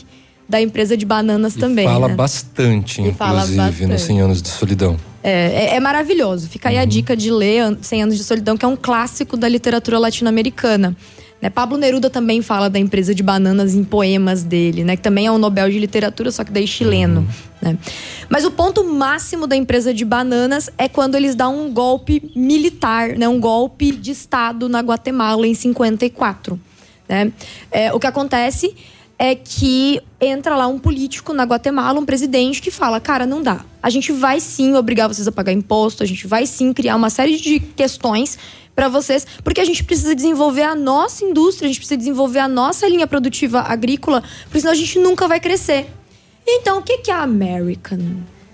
da 0.50 0.62
empresa 0.62 0.98
de 0.98 1.06
bananas 1.06 1.56
também. 1.56 1.86
Fala 1.88 2.10
né? 2.10 2.16
bastante, 2.16 3.02
E 3.02 3.08
inclusive, 3.08 3.56
no 3.58 3.90
bastante. 3.90 4.02
100 4.02 4.22
anos 4.22 4.42
de 4.42 4.50
solidão. 4.50 4.98
É, 5.24 5.32
é- 5.72 5.76
é 5.76 5.80
maravilhoso. 5.80 6.50
Fica 6.50 6.68
aí 6.70 6.78
a 6.78 6.84
dica 6.84 7.16
de 7.16 7.32
ler 7.32 7.60
An- 7.62 7.78
100 7.82 8.04
Anos 8.04 8.18
de 8.18 8.24
Solidão, 8.26 8.58
que 8.58 8.66
é 8.66 8.68
um 8.68 8.76
clássico 8.76 9.38
da 9.38 9.48
literatura 9.48 9.98
latino-americana. 9.98 10.96
Né? 11.44 11.50
Pablo 11.50 11.78
Neruda 11.78 12.10
também 12.10 12.42
fala 12.42 12.70
da 12.70 12.80
empresa 12.80 13.14
de 13.14 13.22
bananas 13.22 13.76
em 13.76 13.84
poemas 13.84 14.44
dele, 14.44 14.86
né? 14.86 14.96
Que 14.96 15.02
também 15.02 15.26
é 15.26 15.32
um 15.32 15.38
Nobel 15.38 15.70
de 15.70 15.78
Literatura, 15.78 16.32
só 16.32 16.42
que 16.42 16.54
daí 16.54 16.66
chileno. 16.66 17.28
Né? 17.62 17.78
Mas 18.30 18.46
o 18.46 18.52
ponto 18.52 18.82
máximo 18.86 19.46
da 19.46 19.54
empresa 19.54 19.94
de 19.94 20.06
bananas 20.06 20.70
é 20.78 20.88
quando 20.88 21.16
eles 21.16 21.36
dão 21.36 21.66
um 21.66 21.74
golpe 21.74 22.32
militar, 22.34 23.18
né? 23.18 23.28
Um 23.28 23.42
golpe 23.42 23.92
de 23.92 24.12
Estado 24.12 24.70
na 24.70 24.80
Guatemala 24.80 25.46
em 25.46 25.54
54. 25.54 26.58
Né? 27.10 27.34
É, 27.70 27.92
o 27.92 28.00
que 28.00 28.08
acontece 28.08 28.74
é 29.20 29.36
que 29.36 30.02
entra 30.22 30.56
lá 30.56 30.68
um 30.68 30.80
político 30.80 31.34
na 31.34 31.44
Guatemala, 31.44 32.00
um 32.00 32.06
presidente, 32.06 32.62
que 32.62 32.72
fala: 32.72 33.02
cara, 33.02 33.26
não 33.26 33.44
dá. 33.44 33.66
A 33.82 33.90
gente 33.90 34.14
vai 34.14 34.40
sim 34.40 34.76
obrigar 34.76 35.10
vocês 35.10 35.28
a 35.28 35.32
pagar 35.32 35.52
imposto, 35.52 36.04
a 36.04 36.06
gente 36.06 36.26
vai 36.26 36.46
sim 36.46 36.72
criar 36.72 36.96
uma 36.96 37.10
série 37.10 37.36
de 37.36 37.60
questões 37.60 38.40
para 38.76 38.88
vocês, 38.88 39.26
porque 39.44 39.62
a 39.62 39.66
gente 39.66 39.84
precisa 39.84 40.16
desenvolver 40.16 40.64
a 40.64 40.76
nossa 40.76 41.24
indústria, 41.24 41.66
a 41.66 41.70
gente 41.70 41.80
precisa 41.80 41.98
desenvolver 41.98 42.40
a 42.40 42.48
nossa 42.48 42.88
linha 42.88 43.06
produtiva 43.06 43.62
agrícola, 43.62 44.24
porque 44.46 44.60
senão 44.60 44.72
a 44.74 44.76
gente 44.76 45.00
nunca 45.00 45.28
vai 45.28 45.40
crescer. 45.40 45.88
Então, 46.46 46.80
o 46.80 46.82
que, 46.82 46.98
que 46.98 47.12
a 47.12 47.22
American 47.22 48.00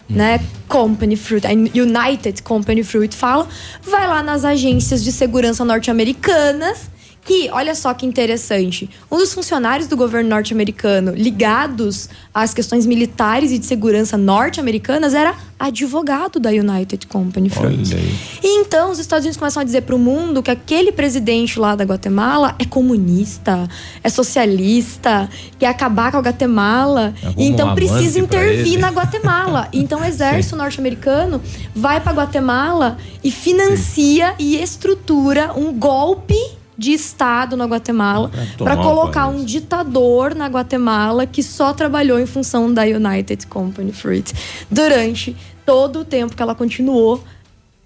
né, 0.09 0.39
Company 0.67 1.15
Fruit, 1.15 1.45
a 1.45 1.51
United 1.51 2.43
Company 2.43 2.83
Fruit 2.83 3.15
fala? 3.15 3.47
Vai 3.81 4.07
lá 4.07 4.21
nas 4.21 4.43
agências 4.45 5.03
de 5.03 5.11
segurança 5.11 5.63
norte-americanas 5.63 6.89
que, 7.29 7.47
olha 7.51 7.75
só 7.75 7.93
que 7.93 8.07
interessante, 8.07 8.89
um 9.11 9.15
dos 9.15 9.31
funcionários 9.35 9.87
do 9.87 9.95
governo 9.95 10.27
norte-americano 10.27 11.13
ligados 11.15 12.09
às 12.33 12.55
questões 12.55 12.87
militares 12.87 13.51
e 13.51 13.59
de 13.59 13.67
segurança 13.67 14.17
norte-americanas 14.17 15.13
era 15.13 15.35
advogado 15.59 16.39
da 16.39 16.49
United 16.49 17.05
Company 17.05 17.51
Fruit. 17.51 17.95
E 18.41 18.61
então 18.61 18.89
os 18.89 18.97
Estados 18.97 19.25
Unidos 19.25 19.37
começam 19.37 19.61
a 19.61 19.63
dizer 19.63 19.81
para 19.81 19.95
o 19.95 19.99
mundo 19.99 20.41
que 20.41 20.49
aquele 20.49 20.91
presidente 20.91 21.59
lá 21.59 21.75
da 21.75 21.83
Guatemala 21.83 22.55
é 22.57 22.65
comunista, 22.65 23.69
é 24.03 24.09
socialista, 24.09 25.29
quer 25.59 25.67
acabar 25.67 26.11
com 26.11 26.17
a 26.17 26.21
Guatemala. 26.21 27.13
Arruma 27.21 27.35
E 27.37 27.45
então 27.45 27.75
precisa 27.75 28.19
intervir 28.19 28.79
na 28.79 28.89
Guatemala. 28.89 29.69
Então 29.79 30.01
o 30.01 30.05
exército 30.05 30.55
norte-americano 30.55 31.41
vai 31.75 32.01
para 32.01 32.11
Guatemala 32.11 32.97
e 33.23 33.29
financia 33.29 34.33
e 34.39 34.61
estrutura 34.61 35.53
um 35.55 35.71
golpe 35.71 36.35
de 36.79 36.93
Estado 36.93 37.57
na 37.57 37.65
Guatemala 37.65 38.31
para 38.57 38.77
colocar 38.77 39.27
um 39.27 39.43
ditador 39.43 40.33
na 40.33 40.47
Guatemala 40.47 41.25
que 41.25 41.43
só 41.43 41.73
trabalhou 41.73 42.17
em 42.17 42.25
função 42.25 42.73
da 42.73 42.83
United 42.83 43.45
Company 43.47 43.91
Fruit 43.91 44.33
durante 44.71 45.35
todo 45.65 45.99
o 45.99 46.05
tempo 46.05 46.35
que 46.35 46.41
ela 46.41 46.55
continuou 46.55 47.21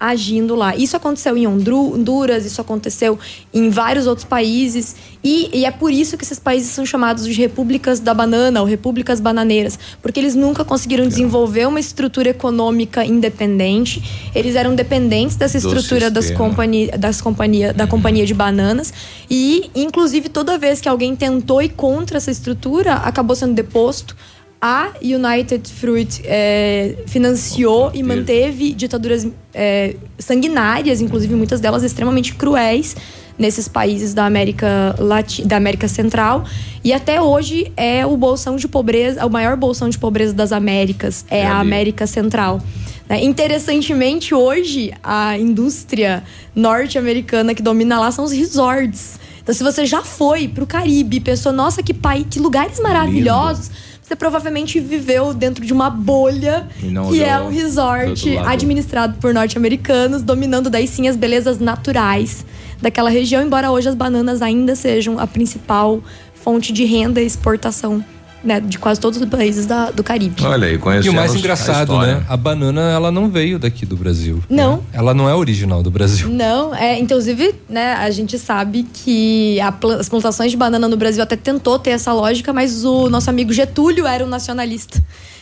agindo 0.03 0.53
lá. 0.53 0.75
Isso 0.75 0.97
aconteceu 0.97 1.38
em 1.38 1.47
Honduras, 1.47 2.45
isso 2.45 2.59
aconteceu 2.59 3.17
em 3.53 3.69
vários 3.69 4.05
outros 4.05 4.25
países 4.25 4.97
e, 5.23 5.49
e 5.53 5.65
é 5.65 5.71
por 5.71 5.93
isso 5.93 6.17
que 6.17 6.25
esses 6.25 6.38
países 6.38 6.71
são 6.71 6.85
chamados 6.85 7.25
de 7.25 7.31
repúblicas 7.31 8.01
da 8.01 8.13
banana 8.13 8.59
ou 8.59 8.67
repúblicas 8.67 9.21
bananeiras, 9.21 9.80
porque 10.01 10.19
eles 10.19 10.35
nunca 10.35 10.65
conseguiram 10.65 11.07
desenvolver 11.07 11.65
uma 11.65 11.80
estrutura 11.80 12.30
econômica 12.30 13.05
independente. 13.05 14.03
Eles 14.35 14.57
eram 14.57 14.75
dependentes 14.75 15.38
dessa 15.38 15.57
estrutura 15.57 16.11
das 16.11 16.30
companhia, 16.31 16.97
das 16.97 17.21
companhia, 17.21 17.73
da 17.73 17.88
companhia 17.88 18.25
de 18.25 18.34
bananas 18.34 18.93
e 19.30 19.71
inclusive 19.73 20.27
toda 20.27 20.57
vez 20.57 20.81
que 20.81 20.89
alguém 20.89 21.15
tentou 21.15 21.61
ir 21.61 21.69
contra 21.69 22.17
essa 22.17 22.30
estrutura, 22.30 22.95
acabou 22.95 23.38
sendo 23.38 23.53
deposto. 23.53 24.17
A 24.65 24.94
United 25.02 25.69
Fruit 25.69 26.22
eh, 26.23 26.95
financiou 27.06 27.91
e 27.94 28.02
manteve 28.02 28.72
ditaduras 28.72 29.27
eh, 29.53 29.98
sanguinárias, 30.18 31.02
inclusive 31.02 31.35
muitas 31.35 31.60
delas 31.60 31.84
extremamente 31.84 32.34
cruéis, 32.34 32.95
nesses 33.38 33.68
países 33.68 34.14
da 34.14 34.26
América, 34.26 34.95
da 35.44 35.57
América 35.57 35.90
Central. 35.90 36.45
E 36.81 36.94
até 36.94 37.22
hoje 37.22 37.73
é 37.76 38.06
o 38.06 38.15
bolsão 38.15 38.56
de 38.56 38.65
pobreza, 38.69 39.26
o 39.26 39.30
maior 39.30 39.57
bolsão 39.57 39.90
de 39.90 39.98
pobreza 39.98 40.34
das 40.34 40.53
Américas, 40.53 41.26
é, 41.30 41.40
É 41.40 41.45
a. 41.45 41.60
América 41.60 42.07
Central. 42.07 42.61
Né? 43.10 43.22
Interessantemente, 43.22 44.34
hoje, 44.34 44.94
a 45.03 45.38
indústria 45.38 46.23
norte-americana 46.56 47.53
que 47.53 47.61
domina 47.61 47.99
lá 47.99 48.10
são 48.14 48.23
os 48.23 48.31
resorts. 48.31 49.19
Então, 49.41 49.53
se 49.53 49.61
você 49.61 49.85
já 49.85 50.02
foi 50.03 50.48
pro 50.48 50.65
Caribe 50.65 51.18
e 51.18 51.19
pensou, 51.19 51.52
nossa, 51.52 51.84
que 51.84 51.94
país, 51.94 52.26
que 52.30 52.40
lugares 52.40 52.80
maravilhosos, 52.80 53.69
você 54.03 54.15
provavelmente 54.17 54.80
viveu 54.81 55.34
dentro 55.34 55.65
de 55.65 55.71
uma 55.71 55.89
bolha 55.89 56.67
E 56.81 56.91
que 57.09 57.23
é 57.23 57.39
um 57.39 57.49
resort 57.49 58.38
administrado 58.45 59.15
por 59.19 59.34
norte-americanos, 59.34 60.21
dominando 60.21 60.69
daí 60.69 60.85
sim 60.88 61.07
as 61.07 61.15
belezas 61.15 61.57
naturais 61.57 62.45
daquela 62.81 63.09
região, 63.09 63.41
embora 63.41 63.71
hoje 63.71 63.88
as 63.88 63.95
bananas 63.95 64.41
ainda 64.41 64.75
sejam 64.75 65.17
a 65.17 65.25
principal 65.25 66.03
fonte 66.35 66.73
de 66.73 66.84
renda 66.84 67.21
e 67.21 67.25
exportação 67.25 68.03
né, 68.44 68.60
de 68.60 68.78
quase 68.78 68.99
todos 68.99 69.20
os 69.22 69.26
países 69.30 69.65
da- 69.65 69.90
do 69.91 70.03
Caribe. 70.03 70.44
Olha 70.45 70.68
aí, 70.68 70.76
E 70.76 70.78
conhecemos 70.78 71.14
o 71.14 71.15
mais 71.18 71.34
a 71.34 71.38
engraçado, 71.38 71.91
história. 71.94 72.15
né? 72.15 72.26
A 72.28 72.36
banana, 72.36 72.82
ela 72.91 73.11
não 73.11 73.30
veio 73.30 73.57
daqui 73.57 73.86
do 73.86 73.95
Brasil. 73.95 74.44
Não. 74.49 74.78
né? 74.78 74.84
Ela 74.94 75.14
não 75.14 75.30
é 75.30 75.34
original 75.36 75.82
do 75.82 75.90
Brasil. 75.90 76.28
Não, 76.30 76.76
é, 76.76 76.99
inclusive, 76.99 77.56
né, 77.70 77.94
a 77.94 78.10
gente 78.11 78.38
sabe 78.38 78.86
que 78.94 79.60
a 79.61 79.74
as 79.99 80.10
plantações 80.10 80.52
de 80.52 80.57
banana 80.57 80.88
no 80.88 80.98
Brasil 80.98 81.24
até 81.24 81.36
tentou 81.36 81.80
ter 81.80 81.91
essa 81.91 82.11
lógica, 82.14 82.52
mas 82.52 82.84
o 82.84 83.10
nosso 83.10 83.30
amigo 83.30 83.53
Getúlio 83.53 84.06
era 84.06 84.24
um 84.26 84.28
nacionalista. 84.28 85.02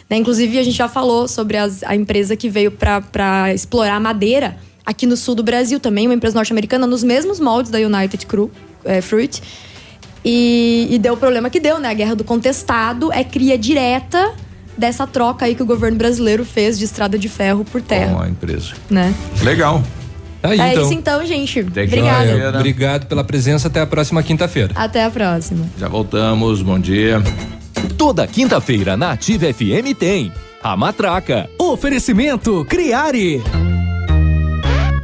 Né? 0.10 0.18
Inclusive, 0.18 0.60
a 0.60 0.64
gente 0.64 0.76
já 0.78 0.88
falou 0.90 1.28
sobre 1.28 1.58
as- 1.58 1.84
a 1.84 1.96
empresa 1.96 2.36
que 2.36 2.50
veio 2.50 2.72
para 2.72 3.54
explorar 3.54 4.00
madeira 4.00 4.58
aqui 4.86 5.06
no 5.06 5.16
sul 5.16 5.36
do 5.36 5.42
Brasil 5.44 5.80
também, 5.80 6.08
uma 6.08 6.14
empresa 6.14 6.36
norte-americana, 6.36 6.86
nos 6.86 7.04
mesmos 7.04 7.40
moldes 7.40 7.72
da 7.72 7.78
United 7.80 8.26
Cru, 8.26 8.52
é, 8.84 9.00
Fruit. 9.02 9.42
E, 10.24 10.88
e 10.92 11.00
deu 11.00 11.14
o 11.14 11.18
problema 11.18 11.50
que 11.50 11.60
deu, 11.60 11.80
né? 11.80 11.90
A 11.90 11.94
guerra 11.94 12.16
do 12.16 12.24
contestado 12.24 13.12
é 13.12 13.24
cria 13.24 13.58
direta 13.58 14.34
dessa 14.78 15.06
troca 15.06 15.46
aí 15.46 15.56
que 15.56 15.64
o 15.64 15.66
governo 15.66 15.98
brasileiro 15.98 16.46
fez 16.46 16.78
de 16.78 16.86
estrada 16.86 17.18
de 17.18 17.28
ferro 17.28 17.66
por 17.66 17.82
terra, 17.82 18.16
Com 18.16 18.22
a 18.22 18.30
empresa. 18.30 18.74
né? 18.90 19.14
Legal. 19.44 19.84
Aí, 20.44 20.60
é 20.60 20.72
então. 20.72 20.84
isso 20.84 20.94
então, 20.94 21.26
gente. 21.26 21.60
Obrigada. 21.60 22.58
Obrigado 22.58 23.06
pela 23.06 23.24
presença. 23.24 23.68
Até 23.68 23.82
a 23.82 23.86
próxima 23.86 24.24
quinta-feira. 24.24 24.72
Até 24.76 25.04
a 25.04 25.10
próxima. 25.12 25.66
Já 25.78 25.88
voltamos, 25.88 26.62
bom 26.62 26.80
dia. 26.80 27.22
Toda 27.98 28.26
quinta-feira 28.26 28.98
na 28.98 29.12
Ativa 29.12 29.54
FM 29.54 29.96
tem 29.98 30.32
a 30.64 30.76
Matraca. 30.76 31.48
Oferecimento 31.60 32.66
Criare. 32.66 33.42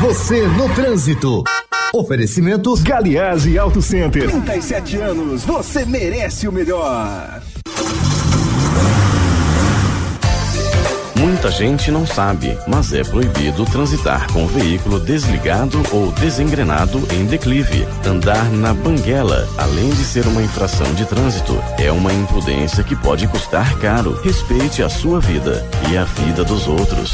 Você 0.00 0.46
no 0.46 0.66
trânsito. 0.74 1.44
Oferecimento 1.92 2.74
Galiase 2.82 3.58
Auto 3.58 3.82
Center. 3.82 4.30
37 4.30 4.96
anos, 4.96 5.44
você 5.44 5.84
merece 5.84 6.48
o 6.48 6.52
melhor. 6.52 7.42
Muita 11.14 11.50
gente 11.50 11.90
não 11.90 12.06
sabe, 12.06 12.56
mas 12.66 12.94
é 12.94 13.04
proibido 13.04 13.66
transitar 13.66 14.32
com 14.32 14.44
o 14.44 14.48
veículo 14.48 14.98
desligado 14.98 15.82
ou 15.92 16.10
desengrenado 16.12 17.06
em 17.12 17.26
declive. 17.26 17.86
Andar 18.06 18.50
na 18.52 18.72
banguela, 18.72 19.46
além 19.58 19.90
de 19.90 20.02
ser 20.02 20.26
uma 20.26 20.40
infração 20.40 20.90
de 20.94 21.04
trânsito, 21.04 21.52
é 21.78 21.92
uma 21.92 22.10
imprudência 22.10 22.82
que 22.82 22.96
pode 22.96 23.28
custar 23.28 23.76
caro. 23.78 24.18
Respeite 24.22 24.82
a 24.82 24.88
sua 24.88 25.20
vida 25.20 25.68
e 25.90 25.98
a 25.98 26.04
vida 26.04 26.42
dos 26.42 26.66
outros. 26.66 27.12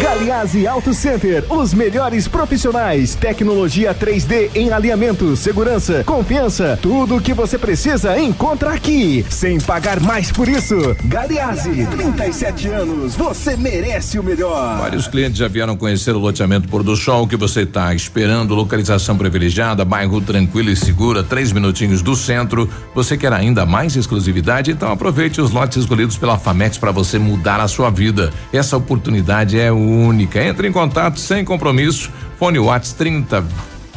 Galiase 0.00 0.66
Auto 0.66 0.94
Center, 0.94 1.44
os 1.52 1.74
melhores 1.74 2.26
profissionais, 2.26 3.14
tecnologia 3.14 3.94
3D 3.94 4.50
em 4.54 4.72
alinhamento, 4.72 5.36
segurança, 5.36 6.02
confiança, 6.04 6.78
tudo 6.80 7.16
o 7.16 7.20
que 7.20 7.34
você 7.34 7.58
precisa 7.58 8.18
encontra 8.18 8.72
aqui, 8.72 9.24
sem 9.28 9.60
pagar 9.60 10.00
mais 10.00 10.32
por 10.32 10.48
isso. 10.48 10.96
Galiase, 11.04 11.86
37 11.86 12.68
anos, 12.68 13.14
você 13.14 13.56
merece 13.56 14.18
o 14.18 14.22
melhor. 14.22 14.78
Vários 14.78 15.06
clientes 15.06 15.38
já 15.38 15.48
vieram 15.48 15.76
conhecer 15.76 16.14
o 16.16 16.18
loteamento 16.18 16.68
Pôr 16.68 16.82
do 16.82 16.96
Sol 16.96 17.26
que 17.26 17.36
você 17.36 17.62
está 17.62 17.94
esperando, 17.94 18.54
localização 18.54 19.16
privilegiada, 19.16 19.84
bairro 19.84 20.20
tranquilo 20.20 20.70
e 20.70 20.76
segura, 20.76 21.22
três 21.22 21.52
minutinhos 21.52 22.00
do 22.02 22.16
centro. 22.16 22.68
Você 22.94 23.16
quer 23.16 23.32
ainda 23.32 23.66
mais 23.66 23.94
exclusividade? 23.94 24.70
Então 24.70 24.90
aproveite 24.90 25.40
os 25.40 25.50
lotes 25.50 25.78
escolhidos 25.78 26.16
pela 26.16 26.38
Famex 26.38 26.78
para 26.78 26.92
você 26.92 27.18
mudar 27.18 27.60
a 27.60 27.68
sua 27.68 27.90
vida. 27.90 28.32
Essa 28.52 28.76
oportunidade 28.76 29.58
é 29.58 29.70
única. 29.82 30.42
Entre 30.42 30.68
em 30.68 30.72
contato 30.72 31.18
sem 31.18 31.44
compromisso. 31.44 32.10
Fone 32.38 32.58
Whats 32.58 32.92
30 32.92 33.44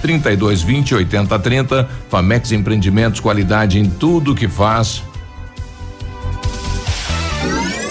32 0.02 0.62
20 0.62 0.96
80 0.96 1.40
30. 1.40 1.90
Famex 2.10 2.52
Empreendimentos, 2.52 3.20
qualidade 3.20 3.80
em 3.80 3.90
tudo 3.90 4.36
que 4.36 4.48
faz. 4.48 5.02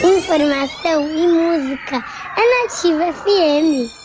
Informação 0.02 1.08
e 1.10 1.26
música 1.26 2.04
é 2.36 2.62
Nativa 2.62 3.12
FM. 3.12 4.03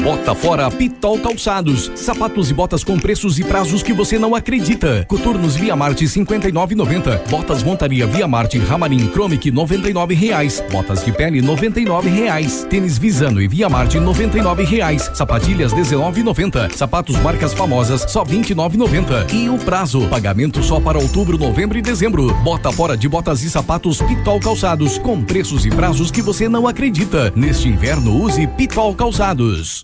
Bota 0.00 0.34
fora 0.34 0.70
Pitol 0.70 1.18
Calçados. 1.18 1.90
Sapatos 1.94 2.50
e 2.50 2.54
botas 2.54 2.84
com 2.84 2.98
preços 2.98 3.38
e 3.38 3.44
prazos 3.44 3.82
que 3.82 3.92
você 3.92 4.18
não 4.18 4.34
acredita. 4.34 5.04
Coturnos 5.08 5.56
Via 5.56 5.74
Marte 5.74 6.04
59,90. 6.04 7.28
Botas 7.30 7.62
Montaria 7.62 8.06
Via 8.06 8.28
Marte 8.28 8.58
Ramarim 8.58 9.08
Chromic 9.10 9.50
99 9.50 10.14
reais. 10.14 10.62
Botas 10.70 11.04
de 11.04 11.12
pele 11.12 11.40
99 11.40 12.10
reais. 12.10 12.66
Tênis 12.68 12.98
Visano 12.98 13.40
e 13.40 13.48
Via 13.48 13.68
Marte 13.68 13.98
99 13.98 14.64
reais. 14.64 15.10
Sapatilhas 15.14 15.72
19,90. 15.72 16.74
Sapatos 16.74 17.16
marcas 17.20 17.54
famosas 17.54 18.04
só 18.08 18.24
29,90. 18.24 19.32
E 19.32 19.48
o 19.48 19.58
prazo 19.58 20.06
pagamento 20.08 20.62
só 20.62 20.80
para 20.80 20.98
outubro, 20.98 21.38
novembro 21.38 21.78
e 21.78 21.82
dezembro. 21.82 22.34
Bota 22.42 22.70
fora 22.70 22.96
de 22.96 23.08
botas 23.08 23.42
e 23.42 23.50
sapatos 23.50 24.02
Pitol 24.02 24.40
Calçados 24.40 24.98
com 24.98 25.22
preços 25.22 25.64
e 25.64 25.70
prazos 25.70 26.10
que 26.10 26.20
você 26.20 26.48
não 26.48 26.66
acredita. 26.66 27.32
Neste 27.34 27.68
inverno 27.68 28.22
use 28.22 28.46
Pitol 28.46 28.94
Calçados. 28.94 29.83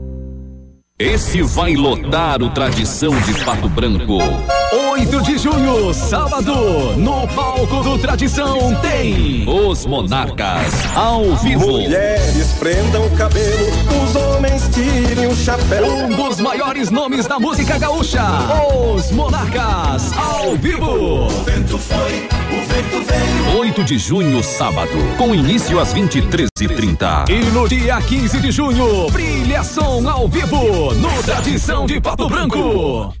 Esse 1.01 1.41
vai 1.41 1.73
lotar 1.73 2.43
o 2.43 2.51
Tradição 2.51 3.09
de 3.21 3.33
Pato 3.43 3.67
Branco. 3.67 4.19
8 4.91 5.21
de 5.23 5.35
junho, 5.39 5.91
sábado, 5.95 6.95
no 6.95 7.27
palco 7.29 7.81
do 7.81 7.97
Tradição 7.97 8.75
tem 8.81 9.49
Os 9.49 9.83
Monarcas 9.87 10.71
ao 10.95 11.35
vivo. 11.37 11.65
Mulheres 11.71 12.53
prendam 12.59 13.07
o 13.07 13.09
cabelo, 13.17 13.67
os 14.03 14.15
homens 14.15 14.69
tirem 14.71 15.25
o 15.25 15.35
chapéu. 15.35 15.91
Um 15.91 16.09
dos 16.09 16.39
maiores 16.39 16.91
nomes 16.91 17.25
da 17.25 17.39
música 17.39 17.79
gaúcha, 17.79 18.21
Os 18.95 19.09
Monarcas 19.09 20.15
ao 20.15 20.55
vivo. 20.55 21.25
O 21.25 21.29
vento 21.43 21.79
foi. 21.79 22.29
8 23.57 23.83
de 23.83 23.97
junho, 23.97 24.43
sábado, 24.43 24.91
com 25.17 25.33
início 25.35 25.79
às 25.79 25.93
23h30. 25.93 27.29
E 27.29 27.51
no 27.51 27.67
dia 27.67 28.01
15 28.01 28.39
de 28.39 28.51
junho, 28.51 29.09
brilhação 29.11 30.07
ao 30.09 30.27
vivo 30.27 30.93
no 30.93 31.23
Tradição 31.23 31.85
de 31.85 31.99
Pato 31.99 32.27
Branco. 32.27 33.20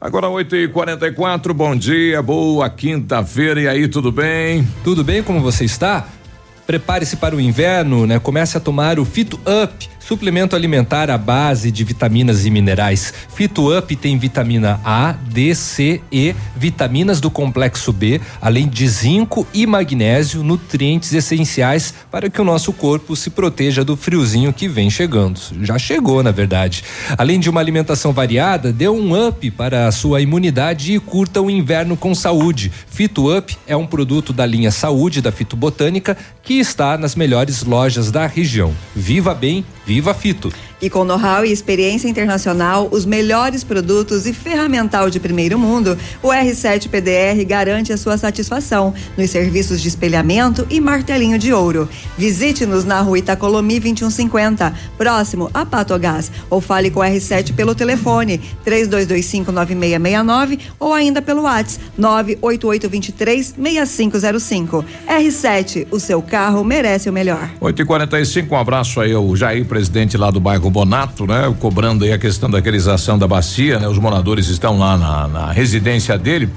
Agora 0.00 0.28
8 0.28 0.54
e 0.54 0.68
44 0.68 1.52
bom 1.52 1.74
dia, 1.74 2.22
boa 2.22 2.70
quinta-feira. 2.70 3.62
E 3.62 3.66
aí, 3.66 3.88
tudo 3.88 4.12
bem? 4.12 4.64
Tudo 4.84 5.02
bem? 5.02 5.24
Como 5.24 5.40
você 5.40 5.64
está? 5.64 6.06
Prepare-se 6.64 7.16
para 7.16 7.34
o 7.34 7.40
inverno, 7.40 8.06
né? 8.06 8.20
Comece 8.20 8.56
a 8.56 8.60
tomar 8.60 9.00
o 9.00 9.04
Fito 9.04 9.40
Up, 9.40 9.90
suplemento 10.08 10.56
alimentar 10.56 11.10
à 11.10 11.18
base 11.18 11.70
de 11.70 11.84
vitaminas 11.84 12.46
e 12.46 12.50
minerais. 12.50 13.12
Fito 13.34 13.76
Up 13.76 13.94
tem 13.94 14.16
vitamina 14.16 14.80
A, 14.82 15.12
D, 15.12 15.54
C, 15.54 16.00
E, 16.10 16.34
vitaminas 16.56 17.20
do 17.20 17.30
complexo 17.30 17.92
B, 17.92 18.18
além 18.40 18.66
de 18.66 18.88
zinco 18.88 19.46
e 19.52 19.66
magnésio, 19.66 20.42
nutrientes 20.42 21.12
essenciais 21.12 21.92
para 22.10 22.30
que 22.30 22.40
o 22.40 22.44
nosso 22.44 22.72
corpo 22.72 23.14
se 23.14 23.28
proteja 23.28 23.84
do 23.84 23.98
friozinho 23.98 24.50
que 24.50 24.66
vem 24.66 24.88
chegando. 24.88 25.38
Já 25.60 25.78
chegou, 25.78 26.22
na 26.22 26.30
verdade. 26.30 26.82
Além 27.18 27.38
de 27.38 27.50
uma 27.50 27.60
alimentação 27.60 28.10
variada, 28.10 28.72
dê 28.72 28.88
um 28.88 29.28
up 29.28 29.50
para 29.50 29.88
a 29.88 29.92
sua 29.92 30.22
imunidade 30.22 30.94
e 30.94 30.98
curta 30.98 31.42
o 31.42 31.50
inverno 31.50 31.98
com 31.98 32.14
saúde. 32.14 32.72
Fito 32.88 33.36
Up 33.36 33.54
é 33.66 33.76
um 33.76 33.86
produto 33.86 34.32
da 34.32 34.46
linha 34.46 34.70
Saúde 34.70 35.20
da 35.20 35.30
Fitobotânica 35.30 36.16
que 36.42 36.54
está 36.54 36.96
nas 36.96 37.14
melhores 37.14 37.62
lojas 37.62 38.10
da 38.10 38.26
região. 38.26 38.74
Viva 38.96 39.34
bem, 39.34 39.62
viva 39.84 39.97
Fito. 40.14 40.50
E 40.80 40.88
com 40.88 41.04
know-how 41.04 41.44
e 41.44 41.50
experiência 41.50 42.08
internacional, 42.08 42.88
os 42.92 43.04
melhores 43.04 43.64
produtos 43.64 44.26
e 44.26 44.32
ferramental 44.32 45.10
de 45.10 45.18
primeiro 45.18 45.58
mundo, 45.58 45.98
o 46.22 46.28
R7 46.28 46.88
PDR 46.88 47.44
garante 47.44 47.92
a 47.92 47.96
sua 47.96 48.16
satisfação 48.16 48.94
nos 49.16 49.30
serviços 49.30 49.82
de 49.82 49.88
espelhamento 49.88 50.64
e 50.70 50.80
martelinho 50.80 51.36
de 51.36 51.52
ouro. 51.52 51.88
Visite-nos 52.16 52.84
na 52.84 53.00
rua 53.00 53.18
Itacolomi 53.18 53.80
2150, 53.80 54.72
próximo 54.96 55.50
a 55.52 55.66
Patogás, 55.66 56.30
ou 56.48 56.60
fale 56.60 56.90
com 56.90 57.00
o 57.00 57.02
R7 57.02 57.54
pelo 57.54 57.74
telefone 57.74 58.40
32259669 58.64 60.60
ou 60.78 60.94
ainda 60.94 61.20
pelo 61.20 61.42
WhatsApp 61.42 61.84
988236505. 61.98 64.84
R7, 65.08 65.88
o 65.90 65.98
seu 65.98 66.22
carro 66.22 66.62
merece 66.62 67.10
o 67.10 67.12
melhor. 67.12 67.50
8 67.60 67.82
e 67.82 67.84
45 67.84 68.54
um 68.54 68.58
abraço 68.58 69.00
aí 69.00 69.12
ao 69.12 69.34
Jair, 69.34 69.64
presidente 69.64 70.16
lá 70.16 70.30
do 70.30 70.38
bairro 70.38 70.67
Bonato, 70.70 71.26
né? 71.26 71.54
Cobrando 71.58 72.04
aí 72.04 72.12
a 72.12 72.18
questão 72.18 72.48
da 72.50 72.58
aquelização 72.58 73.18
da 73.18 73.26
bacia, 73.26 73.78
né? 73.78 73.88
Os 73.88 73.98
moradores 73.98 74.48
estão 74.48 74.78
lá 74.78 74.96
na, 74.96 75.28
na 75.28 75.52
residência 75.52 76.16
dele. 76.18 76.48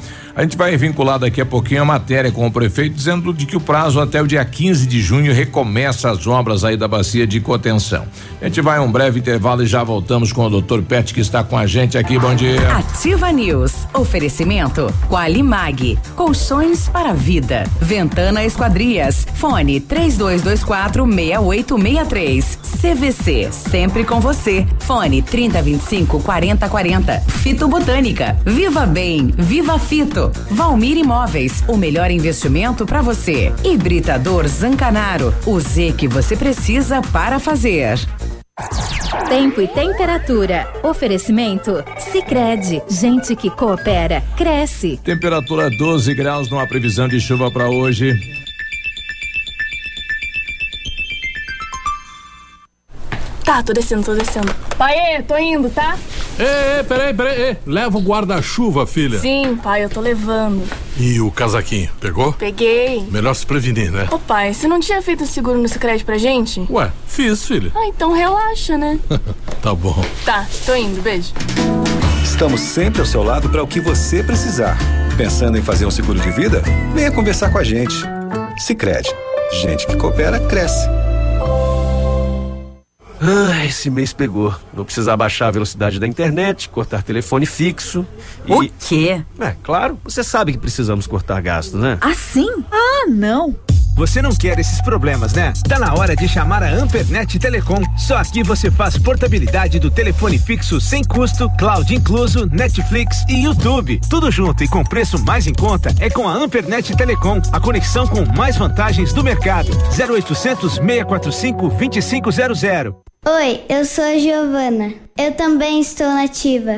A 0.41 0.43
gente 0.43 0.57
vai 0.57 0.75
vincular 0.75 1.19
daqui 1.19 1.39
a 1.39 1.45
pouquinho 1.45 1.83
a 1.83 1.85
matéria 1.85 2.31
com 2.31 2.47
o 2.47 2.51
prefeito 2.51 2.95
dizendo 2.95 3.31
de 3.31 3.45
que 3.45 3.55
o 3.55 3.59
prazo 3.59 3.99
até 4.01 4.19
o 4.19 4.25
dia 4.25 4.43
15 4.43 4.87
de 4.87 4.99
junho 4.99 5.31
recomeça 5.31 6.09
as 6.09 6.25
obras 6.25 6.63
aí 6.63 6.75
da 6.75 6.87
bacia 6.87 7.27
de 7.27 7.39
contenção. 7.39 8.07
A 8.41 8.45
gente 8.45 8.59
vai 8.59 8.79
a 8.79 8.81
um 8.81 8.91
breve 8.91 9.19
intervalo 9.19 9.61
e 9.61 9.67
já 9.67 9.83
voltamos 9.83 10.33
com 10.33 10.43
o 10.43 10.49
doutor 10.49 10.81
Pet 10.81 11.13
que 11.13 11.19
está 11.19 11.43
com 11.43 11.55
a 11.55 11.67
gente 11.67 11.95
aqui. 11.95 12.17
Bom 12.17 12.33
dia. 12.33 12.75
Ativa 12.75 13.31
News. 13.31 13.85
Oferecimento 13.93 14.91
Qualimag. 15.07 15.99
Colchões 16.15 16.89
para 16.89 17.13
vida. 17.13 17.65
Ventana 17.79 18.43
Esquadrias. 18.43 19.27
Fone 19.35 19.79
3224 19.79 21.05
6863. 21.05 22.59
CVC. 22.81 23.49
Sempre 23.51 24.03
com 24.03 24.19
você. 24.19 24.65
Fone 24.79 25.21
3025 25.21 26.19
4040. 26.19 27.19
Fito 27.27 27.67
Botânica. 27.67 28.35
Viva 28.43 28.87
Bem. 28.87 29.31
Viva 29.37 29.77
Fito. 29.77 30.30
Valmir 30.49 30.97
Imóveis. 30.97 31.63
O 31.67 31.77
melhor 31.77 32.11
investimento 32.11 32.85
para 32.85 33.01
você. 33.01 33.53
Hibridador 33.63 34.47
Zancanaro. 34.47 35.33
O 35.45 35.59
Z 35.59 35.93
que 35.97 36.07
você 36.07 36.35
precisa 36.35 37.01
para 37.01 37.39
fazer. 37.39 37.99
Tempo 39.27 39.61
e 39.61 39.67
temperatura. 39.67 40.67
Oferecimento? 40.83 41.83
Sicredi 41.97 42.81
Gente 42.89 43.35
que 43.35 43.49
coopera, 43.49 44.21
cresce. 44.35 44.99
Temperatura 45.03 45.69
12 45.69 46.13
graus, 46.13 46.49
não 46.49 46.59
há 46.59 46.67
previsão 46.67 47.07
de 47.07 47.19
chuva 47.19 47.49
para 47.49 47.69
hoje. 47.69 48.13
Tá, 53.43 53.63
tô 53.63 53.73
descendo, 53.73 54.03
tô 54.03 54.13
descendo. 54.13 54.53
Pai, 54.77 55.21
tô 55.27 55.37
indo, 55.37 55.69
tá? 55.69 55.97
Ê, 56.41 56.79
ê, 56.79 56.83
peraí, 56.83 57.13
peraí. 57.13 57.41
ê, 57.41 57.57
Leva 57.67 57.97
o 57.97 58.01
guarda-chuva, 58.01 58.87
filha. 58.87 59.19
Sim, 59.19 59.57
pai, 59.61 59.83
eu 59.83 59.89
tô 59.89 60.01
levando. 60.01 60.67
E 60.97 61.21
o 61.21 61.29
casaquinho, 61.29 61.89
pegou? 61.99 62.33
Peguei. 62.33 63.05
Melhor 63.11 63.33
se 63.35 63.45
prevenir, 63.45 63.91
né? 63.91 64.07
Ô 64.11 64.17
pai, 64.17 64.53
você 64.53 64.67
não 64.67 64.79
tinha 64.79 65.01
feito 65.01 65.23
o 65.23 65.27
seguro 65.27 65.57
no 65.59 65.67
Sicredi 65.69 66.03
pra 66.03 66.17
gente? 66.17 66.65
Ué, 66.69 66.91
fiz, 67.05 67.45
filha. 67.45 67.71
Ah, 67.75 67.85
então 67.85 68.11
relaxa, 68.11 68.75
né? 68.77 68.99
tá 69.61 69.75
bom. 69.75 70.03
Tá, 70.25 70.47
tô 70.65 70.73
indo, 70.75 70.99
beijo. 71.01 71.31
Estamos 72.23 72.61
sempre 72.61 73.01
ao 73.01 73.05
seu 73.05 73.21
lado 73.23 73.47
para 73.49 73.61
o 73.61 73.67
que 73.67 73.79
você 73.79 74.23
precisar. 74.23 74.77
Pensando 75.17 75.57
em 75.57 75.61
fazer 75.61 75.85
um 75.85 75.91
seguro 75.91 76.19
de 76.19 76.31
vida? 76.31 76.63
Venha 76.93 77.11
conversar 77.11 77.51
com 77.51 77.59
a 77.59 77.63
gente. 77.63 77.93
Sicredi, 78.57 79.09
gente 79.61 79.85
que 79.85 79.95
coopera 79.95 80.39
cresce. 80.39 80.87
Ah, 83.21 83.63
esse 83.65 83.89
mês 83.91 84.11
pegou. 84.11 84.53
Vou 84.73 84.83
precisar 84.83 85.15
baixar 85.15 85.47
a 85.49 85.51
velocidade 85.51 85.99
da 85.99 86.07
internet, 86.07 86.67
cortar 86.69 87.03
telefone 87.03 87.45
fixo 87.45 88.05
e. 88.47 88.51
O 88.51 88.67
quê? 88.79 89.23
É, 89.39 89.55
claro. 89.61 89.99
Você 90.03 90.23
sabe 90.23 90.53
que 90.53 90.57
precisamos 90.57 91.05
cortar 91.05 91.39
gastos, 91.41 91.79
né? 91.79 91.99
Assim? 92.01 92.49
Ah, 92.71 93.05
não. 93.07 93.55
Você 94.01 94.19
não 94.19 94.31
quer 94.31 94.57
esses 94.57 94.81
problemas, 94.81 95.33
né? 95.33 95.53
Tá 95.69 95.77
na 95.77 95.93
hora 95.93 96.15
de 96.15 96.27
chamar 96.27 96.63
a 96.63 96.71
Ampernet 96.71 97.37
Telecom. 97.37 97.83
Só 97.95 98.17
aqui 98.17 98.41
você 98.41 98.71
faz 98.71 98.97
portabilidade 98.97 99.77
do 99.77 99.91
telefone 99.91 100.39
fixo 100.39 100.81
sem 100.81 101.03
custo, 101.03 101.47
cloud 101.51 101.93
incluso, 101.93 102.47
Netflix 102.47 103.23
e 103.29 103.43
YouTube. 103.43 104.01
Tudo 104.09 104.31
junto 104.31 104.63
e 104.63 104.67
com 104.67 104.83
preço 104.83 105.23
mais 105.23 105.45
em 105.45 105.53
conta 105.53 105.93
é 105.99 106.09
com 106.09 106.27
a 106.27 106.33
Ampernet 106.33 106.95
Telecom, 106.95 107.39
a 107.51 107.59
conexão 107.59 108.07
com 108.07 108.25
mais 108.35 108.57
vantagens 108.57 109.13
do 109.13 109.23
mercado. 109.23 109.69
0800 109.95 110.77
645 110.77 111.69
2500. 111.69 112.63
Oi, 113.27 113.63
eu 113.69 113.85
sou 113.85 114.03
a 114.03 114.17
Giovana. 114.17 114.95
Eu 115.15 115.31
também 115.33 115.79
estou 115.79 116.07
nativa. 116.07 116.77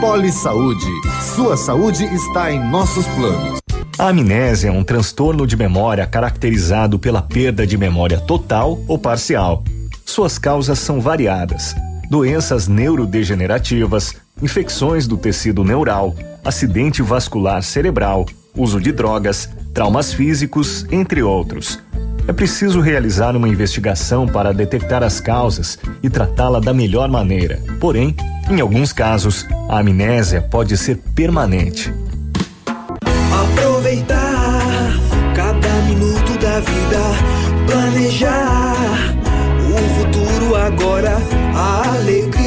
Poli 0.00 0.30
Saúde. 0.30 0.86
Sua 1.34 1.56
saúde 1.56 2.04
está 2.04 2.52
em 2.52 2.62
nossos 2.70 3.06
planos. 3.08 3.60
A 3.98 4.08
amnésia 4.08 4.68
é 4.68 4.70
um 4.70 4.84
transtorno 4.84 5.46
de 5.46 5.56
memória 5.56 6.06
caracterizado 6.06 6.98
pela 6.98 7.22
perda 7.22 7.66
de 7.66 7.78
memória 7.78 8.20
total 8.20 8.78
ou 8.86 8.98
parcial. 8.98 9.64
Suas 10.04 10.38
causas 10.38 10.78
são 10.78 11.00
variadas: 11.00 11.74
doenças 12.10 12.68
neurodegenerativas, 12.68 14.14
infecções 14.42 15.06
do 15.06 15.16
tecido 15.16 15.64
neural, 15.64 16.14
acidente 16.44 17.00
vascular 17.00 17.62
cerebral, 17.62 18.26
uso 18.54 18.78
de 18.78 18.92
drogas, 18.92 19.48
traumas 19.72 20.12
físicos, 20.12 20.84
entre 20.90 21.22
outros. 21.22 21.78
É 22.28 22.32
preciso 22.32 22.80
realizar 22.80 23.36
uma 23.36 23.48
investigação 23.48 24.26
para 24.26 24.52
detectar 24.52 25.02
as 25.02 25.20
causas 25.20 25.78
e 26.02 26.10
tratá-la 26.10 26.58
da 26.58 26.74
melhor 26.74 27.08
maneira. 27.08 27.60
Porém, 27.78 28.16
em 28.50 28.60
alguns 28.60 28.92
casos, 28.92 29.46
a 29.68 29.78
amnésia 29.78 30.42
pode 30.42 30.76
ser 30.76 30.96
permanente. 31.14 31.94
Aproveitar 33.32 34.92
cada 35.36 35.68
minuto 35.82 36.36
da 36.40 36.58
vida, 36.60 37.70
planejar 37.70 38.74
o 39.70 40.04
futuro 40.04 40.56
agora, 40.56 41.16
a 41.54 41.94
alegria 41.96 42.45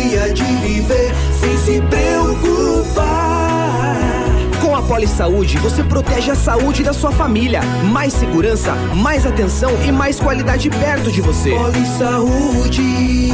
Poli 4.99 5.07
Saúde, 5.07 5.57
você 5.59 5.81
protege 5.81 6.29
a 6.29 6.35
saúde 6.35 6.83
da 6.83 6.91
sua 6.91 7.09
família. 7.09 7.61
Mais 7.89 8.11
segurança, 8.11 8.75
mais 8.93 9.25
atenção 9.25 9.71
e 9.87 9.93
mais 9.93 10.19
qualidade 10.19 10.69
perto 10.69 11.09
de 11.09 11.21
você. 11.21 11.51
Poli 11.51 11.85
Saúde, 11.85 13.31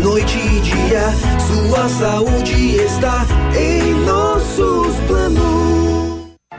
noite 0.00 0.38
e 0.38 0.60
dia, 0.60 1.12
sua 1.40 1.88
saúde 1.88 2.76
está 2.76 3.26
em 3.58 3.94
nossos 4.04 4.94
planos. 5.08 5.55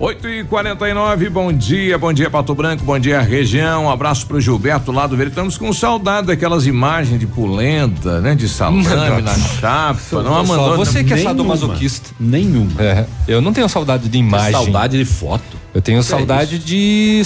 8 0.00 0.28
e 0.28 0.44
49 0.44 1.28
bom 1.28 1.52
dia, 1.52 1.98
bom 1.98 2.10
dia 2.10 2.30
Pato 2.30 2.54
Branco, 2.54 2.82
bom 2.82 2.98
dia 2.98 3.20
região, 3.20 3.84
um 3.84 3.90
abraço 3.90 4.26
pro 4.26 4.40
Gilberto 4.40 4.90
lá 4.90 5.06
do 5.06 5.14
Verde. 5.14 5.32
Estamos 5.32 5.58
com 5.58 5.70
saudade 5.74 6.28
daquelas 6.28 6.66
imagens 6.66 7.20
de 7.20 7.26
polenta, 7.26 8.18
né? 8.18 8.34
De 8.34 8.48
salame 8.48 8.82
na 9.20 9.34
chapa. 9.36 10.22
Não, 10.22 10.42
mandou. 10.46 10.76
você 10.78 11.04
que 11.04 11.12
é 11.12 11.18
sadomasoquista. 11.18 12.12
Nenhuma. 12.18 12.80
É, 12.80 13.04
eu 13.28 13.42
não 13.42 13.52
tenho 13.52 13.68
saudade 13.68 14.08
de 14.08 14.16
imagem. 14.16 14.52
saudade 14.52 14.96
de 14.96 15.04
foto. 15.04 15.58
Eu 15.74 15.82
tenho 15.82 15.98
É 15.98 16.02
saudade 16.02 16.58
de 16.58 17.22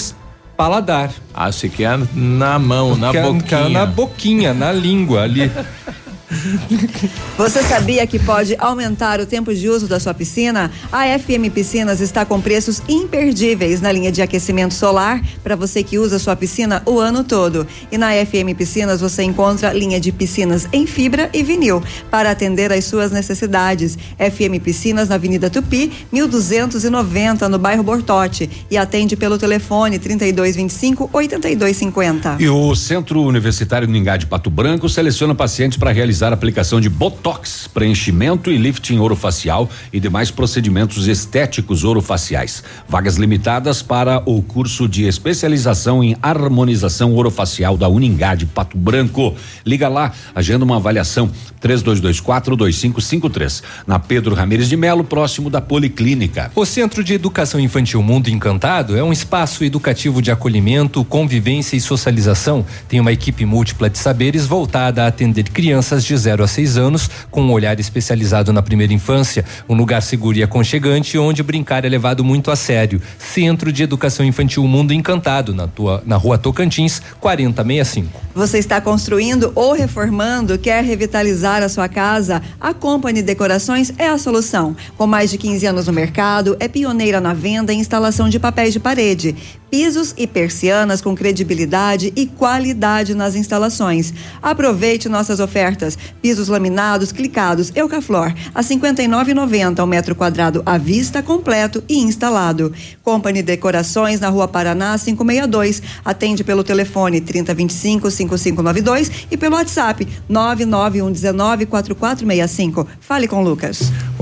paladar. 0.57 1.11
Ah, 1.33 1.49
você 1.53 1.69
quer 1.69 1.97
na 2.13 2.59
mão, 2.59 2.97
na 2.97 3.13
Quer- 3.13 3.21
quer 3.23 3.31
boquinha. 3.31 3.69
na 3.69 3.85
boquinha, 3.85 4.53
na 4.53 4.73
língua 4.73 5.21
ali. 5.23 5.49
Você 7.37 7.61
sabia 7.63 8.05
que 8.07 8.19
pode 8.19 8.55
aumentar 8.59 9.19
o 9.19 9.25
tempo 9.25 9.53
de 9.53 9.69
uso 9.69 9.87
da 9.87 9.99
sua 9.99 10.13
piscina? 10.13 10.71
A 10.91 11.05
FM 11.17 11.51
Piscinas 11.53 12.01
está 12.01 12.25
com 12.25 12.39
preços 12.41 12.81
imperdíveis 12.87 13.81
na 13.81 13.91
linha 13.91 14.11
de 14.11 14.21
aquecimento 14.21 14.73
solar 14.73 15.21
para 15.43 15.55
você 15.55 15.83
que 15.83 15.97
usa 15.97 16.19
sua 16.19 16.35
piscina 16.35 16.81
o 16.85 16.99
ano 16.99 17.23
todo. 17.23 17.67
E 17.91 17.97
na 17.97 18.11
FM 18.13 18.55
Piscinas 18.57 19.01
você 19.01 19.23
encontra 19.23 19.73
linha 19.73 19.99
de 19.99 20.11
piscinas 20.11 20.67
em 20.71 20.85
fibra 20.85 21.29
e 21.33 21.43
vinil 21.43 21.83
para 22.09 22.31
atender 22.31 22.71
às 22.71 22.85
suas 22.85 23.11
necessidades. 23.11 23.97
FM 24.17 24.61
Piscinas 24.63 25.09
na 25.09 25.15
Avenida 25.15 25.49
Tupi, 25.49 25.91
1290 26.11 27.49
no 27.49 27.59
bairro 27.59 27.83
Bortote 27.83 28.49
e 28.69 28.77
atende 28.77 29.15
pelo 29.15 29.37
telefone 29.37 29.99
3225 29.99 31.09
8250. 31.11 32.37
E 32.39 32.49
o 32.49 32.75
Centro 32.75 33.21
Universitário 33.21 33.87
Ningá 33.87 34.17
de 34.17 34.25
Pato 34.25 34.49
Branco 34.49 34.89
seleciona 34.89 35.35
pacientes 35.35 35.77
para 35.77 35.91
realizar 35.91 36.24
a 36.31 36.35
aplicação 36.35 36.79
de 36.79 36.89
Botox, 36.89 37.67
preenchimento 37.67 38.51
e 38.51 38.57
lifting 38.57 38.99
orofacial 38.99 39.69
e 39.91 39.99
demais 39.99 40.31
procedimentos 40.31 41.07
estéticos 41.07 41.83
orofaciais. 41.83 42.63
Vagas 42.87 43.15
limitadas 43.15 43.81
para 43.81 44.21
o 44.25 44.41
curso 44.41 44.87
de 44.87 45.03
especialização 45.03 46.01
em 46.03 46.15
harmonização 46.21 47.15
orofacial 47.15 47.77
da 47.77 47.89
Uningá 47.89 48.35
de 48.35 48.45
Pato 48.45 48.77
Branco. 48.77 49.35
Liga 49.65 49.87
lá, 49.87 50.11
agenda 50.33 50.63
uma 50.63 50.77
avaliação 50.77 51.29
32242553 51.61 53.63
na 53.87 53.99
Pedro 53.99 54.35
Ramires 54.35 54.69
de 54.69 54.77
Melo, 54.77 55.03
próximo 55.03 55.49
da 55.49 55.59
Policlínica. 55.59 56.51
O 56.55 56.65
Centro 56.65 57.03
de 57.03 57.13
Educação 57.13 57.59
Infantil 57.59 58.01
Mundo 58.03 58.29
Encantado 58.29 58.95
é 58.95 59.03
um 59.03 59.11
espaço 59.11 59.63
educativo 59.63 60.21
de 60.21 60.29
acolhimento, 60.31 61.03
convivência 61.03 61.75
e 61.75 61.81
socialização. 61.81 62.63
Tem 62.87 62.99
uma 62.99 63.11
equipe 63.11 63.43
múltipla 63.45 63.89
de 63.89 63.97
saberes 63.97 64.45
voltada 64.45 65.03
a 65.03 65.07
atender 65.07 65.49
crianças 65.49 66.04
de 66.05 66.17
0 66.17 66.43
a 66.43 66.47
6 66.47 66.77
anos, 66.77 67.09
com 67.29 67.41
um 67.41 67.51
olhar 67.51 67.79
especializado 67.79 68.53
na 68.53 68.61
primeira 68.61 68.93
infância. 68.93 69.45
Um 69.67 69.75
lugar 69.75 70.01
seguro 70.01 70.37
e 70.37 70.43
aconchegante 70.43 71.17
onde 71.17 71.43
brincar 71.43 71.85
é 71.85 71.89
levado 71.89 72.23
muito 72.23 72.51
a 72.51 72.55
sério. 72.55 73.01
Centro 73.17 73.71
de 73.71 73.83
Educação 73.83 74.25
Infantil 74.25 74.65
Mundo 74.67 74.93
Encantado, 74.93 75.53
na, 75.53 75.67
tua, 75.67 76.01
na 76.05 76.15
rua 76.15 76.37
Tocantins, 76.37 77.01
4065. 77.19 78.21
Você 78.33 78.57
está 78.57 78.81
construindo 78.81 79.51
ou 79.55 79.73
reformando, 79.73 80.57
quer 80.57 80.83
revitalizar 80.83 81.63
a 81.63 81.69
sua 81.69 81.87
casa? 81.87 82.41
A 82.59 82.73
Company 82.73 83.21
Decorações 83.21 83.93
é 83.97 84.07
a 84.07 84.17
solução. 84.17 84.75
Com 84.97 85.07
mais 85.07 85.31
de 85.31 85.37
15 85.37 85.65
anos 85.65 85.87
no 85.87 85.93
mercado, 85.93 86.55
é 86.59 86.67
pioneira 86.67 87.21
na 87.21 87.33
venda 87.33 87.73
e 87.73 87.77
instalação 87.77 88.29
de 88.29 88.39
papéis 88.39 88.73
de 88.73 88.79
parede, 88.79 89.35
pisos 89.69 90.13
e 90.17 90.25
persianas 90.25 91.01
com 91.01 91.15
credibilidade 91.15 92.13
e 92.15 92.25
qualidade 92.25 93.13
nas 93.13 93.35
instalações. 93.35 94.13
Aproveite 94.41 95.09
nossas 95.09 95.39
ofertas: 95.39 95.94
pisos 96.21 96.47
laminados, 96.47 97.11
clicados, 97.11 97.71
Eucaflor 97.75 98.33
a 98.53 98.61
59,90 98.61 99.79
ao 99.79 99.87
metro 99.87 100.15
quadrado 100.15 100.61
à 100.65 100.77
vista, 100.77 101.21
completo 101.21 101.83
e 101.87 101.99
instalado. 101.99 102.73
Company 103.03 103.41
Decorações 103.41 104.19
na 104.19 104.29
Rua 104.29 104.47
Paraná 104.47 104.97
562. 104.97 105.81
Atende 106.03 106.43
pelo 106.43 106.63
telefone 106.63 107.21
3025 107.21 108.11
5592 108.11 109.11
e 109.31 109.37
pelo 109.37 109.55
WhatsApp 109.55 110.07
99119 110.27 111.65
4465. 111.65 112.87
Fale 112.99 113.27
com 113.27 113.43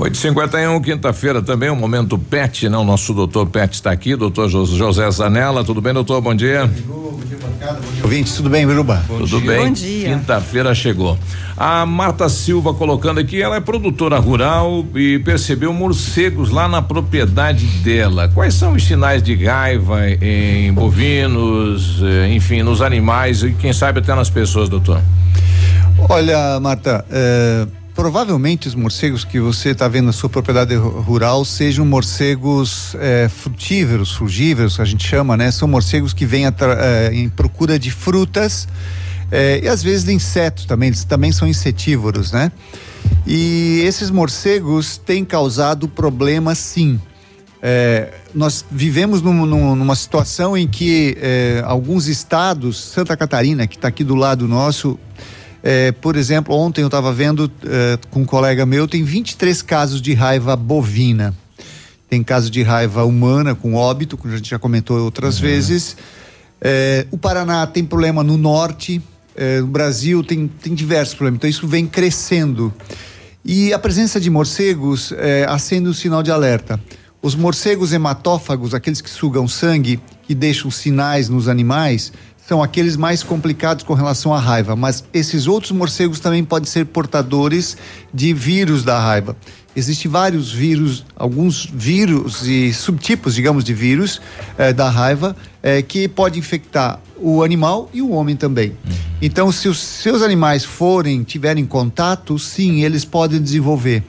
o 0.04 0.08
Lucas. 0.08 0.24
851, 0.24 0.80
quinta-feira 0.80 1.42
também, 1.42 1.70
o 1.70 1.76
momento 1.76 2.18
PET, 2.18 2.68
não? 2.68 2.84
Nosso 2.84 3.14
doutor 3.14 3.46
PET 3.46 3.74
está 3.74 3.90
aqui, 3.90 4.14
doutor 4.16 4.48
Jo- 4.48 4.66
José 4.66 5.10
Zanella. 5.10 5.64
Tudo 5.64 5.80
bem, 5.80 5.92
doutor? 5.94 6.20
Bom 6.20 6.34
dia. 6.34 6.70
Ouvintes, 8.02 8.34
tudo 8.34 8.50
bem, 8.50 8.66
Biruba? 8.66 9.02
Tudo 9.08 9.40
bem? 9.40 9.66
Bom 9.68 9.72
dia. 9.72 10.08
Quinta-feira 10.10 10.74
chegou. 10.74 11.18
A 11.56 11.86
Marta 11.86 12.28
Silva 12.28 12.74
colocando 12.74 13.18
aqui, 13.20 13.40
ela 13.40 13.56
é 13.56 13.60
produtora 13.60 14.18
rural 14.18 14.84
e 14.94 15.18
percebeu 15.20 15.72
morcegos 15.72 16.50
lá 16.50 16.68
na 16.68 16.82
propriedade 16.82 17.64
dela. 17.82 18.28
Quais 18.34 18.52
são 18.54 18.72
os 18.74 18.84
sinais 18.84 19.22
de 19.22 19.34
raiva 19.46 20.00
em 20.20 20.70
bovinos, 20.74 22.00
eh, 22.02 22.28
enfim, 22.34 22.62
nos 22.62 22.82
animais 22.82 23.42
e 23.42 23.52
quem 23.52 23.72
sabe 23.72 24.00
até 24.00 24.14
nas 24.14 24.28
pessoas, 24.28 24.68
doutor? 24.68 25.00
Olha, 26.10 26.60
Marta, 26.60 27.04
é, 27.10 27.66
provavelmente 27.94 28.66
os 28.66 28.74
morcegos 28.74 29.24
que 29.24 29.38
você 29.38 29.70
está 29.70 29.86
vendo 29.88 30.06
na 30.06 30.12
sua 30.12 30.28
propriedade 30.28 30.74
ru- 30.74 31.00
rural 31.00 31.44
sejam 31.44 31.84
morcegos 31.86 32.94
é, 32.98 33.28
frutíferos, 33.28 34.12
frugíveros, 34.12 34.80
a 34.80 34.84
gente 34.84 35.06
chama, 35.06 35.36
né? 35.36 35.50
São 35.50 35.68
morcegos 35.68 36.12
que 36.12 36.26
vêm 36.26 36.44
é, 36.46 36.50
em 37.12 37.28
procura 37.28 37.78
de 37.78 37.90
frutas 37.90 38.66
é, 39.30 39.60
e 39.62 39.68
às 39.68 39.82
vezes 39.82 40.04
de 40.04 40.12
insetos 40.12 40.64
também, 40.64 40.88
eles 40.88 41.04
também 41.04 41.30
são 41.32 41.46
insetívoros, 41.46 42.32
né? 42.32 42.50
E 43.26 43.82
esses 43.84 44.10
morcegos 44.10 44.96
têm 44.98 45.24
causado 45.24 45.86
problemas, 45.88 46.58
sim. 46.58 47.00
É, 47.62 48.12
nós 48.34 48.64
vivemos 48.70 49.22
num- 49.22 49.46
num- 49.46 49.74
numa 49.76 49.94
situação 49.94 50.56
em 50.56 50.66
que 50.66 51.16
é, 51.20 51.62
alguns 51.64 52.08
estados, 52.08 52.78
Santa 52.78 53.16
Catarina, 53.16 53.66
que 53.66 53.76
está 53.76 53.88
aqui 53.88 54.04
do 54.04 54.14
lado 54.14 54.46
nosso, 54.48 54.98
é, 55.66 55.92
por 55.92 56.14
exemplo, 56.14 56.54
ontem 56.54 56.82
eu 56.82 56.88
estava 56.88 57.10
vendo 57.10 57.50
é, 57.64 57.98
com 58.10 58.20
um 58.20 58.24
colega 58.26 58.66
meu, 58.66 58.86
tem 58.86 59.02
23 59.02 59.62
casos 59.62 60.02
de 60.02 60.12
raiva 60.12 60.54
bovina. 60.54 61.34
Tem 62.06 62.22
casos 62.22 62.50
de 62.50 62.62
raiva 62.62 63.02
humana 63.04 63.54
com 63.54 63.72
óbito, 63.72 64.18
como 64.18 64.34
a 64.34 64.36
gente 64.36 64.50
já 64.50 64.58
comentou 64.58 65.00
outras 65.00 65.38
vezes. 65.38 65.96
É, 66.60 67.06
o 67.10 67.16
Paraná 67.16 67.66
tem 67.66 67.82
problema 67.82 68.22
no 68.22 68.36
norte, 68.36 69.00
é, 69.34 69.62
o 69.62 69.66
Brasil 69.66 70.22
tem, 70.22 70.46
tem 70.46 70.74
diversos 70.74 71.14
problemas, 71.14 71.38
então 71.38 71.48
isso 71.48 71.66
vem 71.66 71.86
crescendo. 71.86 72.70
E 73.42 73.72
a 73.72 73.78
presença 73.78 74.20
de 74.20 74.28
morcegos 74.28 75.12
é, 75.12 75.46
acende 75.48 75.88
um 75.88 75.94
sinal 75.94 76.22
de 76.22 76.30
alerta. 76.30 76.78
Os 77.22 77.34
morcegos 77.34 77.90
hematófagos, 77.90 78.74
aqueles 78.74 79.00
que 79.00 79.08
sugam 79.08 79.48
sangue 79.48 79.98
e 80.28 80.34
deixam 80.34 80.70
sinais 80.70 81.30
nos 81.30 81.48
animais, 81.48 82.12
são 82.46 82.62
aqueles 82.62 82.96
mais 82.96 83.22
complicados 83.22 83.84
com 83.84 83.94
relação 83.94 84.32
à 84.34 84.38
raiva, 84.38 84.76
mas 84.76 85.02
esses 85.14 85.46
outros 85.46 85.72
morcegos 85.72 86.20
também 86.20 86.44
podem 86.44 86.68
ser 86.68 86.84
portadores 86.86 87.76
de 88.12 88.34
vírus 88.34 88.84
da 88.84 88.98
raiva. 88.98 89.36
Existem 89.74 90.10
vários 90.10 90.52
vírus, 90.52 91.04
alguns 91.16 91.66
vírus 91.66 92.46
e 92.46 92.72
subtipos, 92.72 93.34
digamos, 93.34 93.64
de 93.64 93.74
vírus 93.74 94.20
eh, 94.56 94.72
da 94.72 94.88
raiva 94.88 95.34
eh, 95.62 95.82
que 95.82 96.06
pode 96.06 96.38
infectar 96.38 97.00
o 97.16 97.42
animal 97.42 97.90
e 97.92 98.00
o 98.00 98.10
homem 98.10 98.36
também. 98.36 98.76
Então, 99.20 99.50
se 99.50 99.66
os 99.66 99.78
seus 99.78 100.22
animais 100.22 100.64
forem, 100.64 101.24
tiverem 101.24 101.64
contato, 101.64 102.38
sim, 102.38 102.84
eles 102.84 103.04
podem 103.04 103.42
desenvolver. 103.42 104.04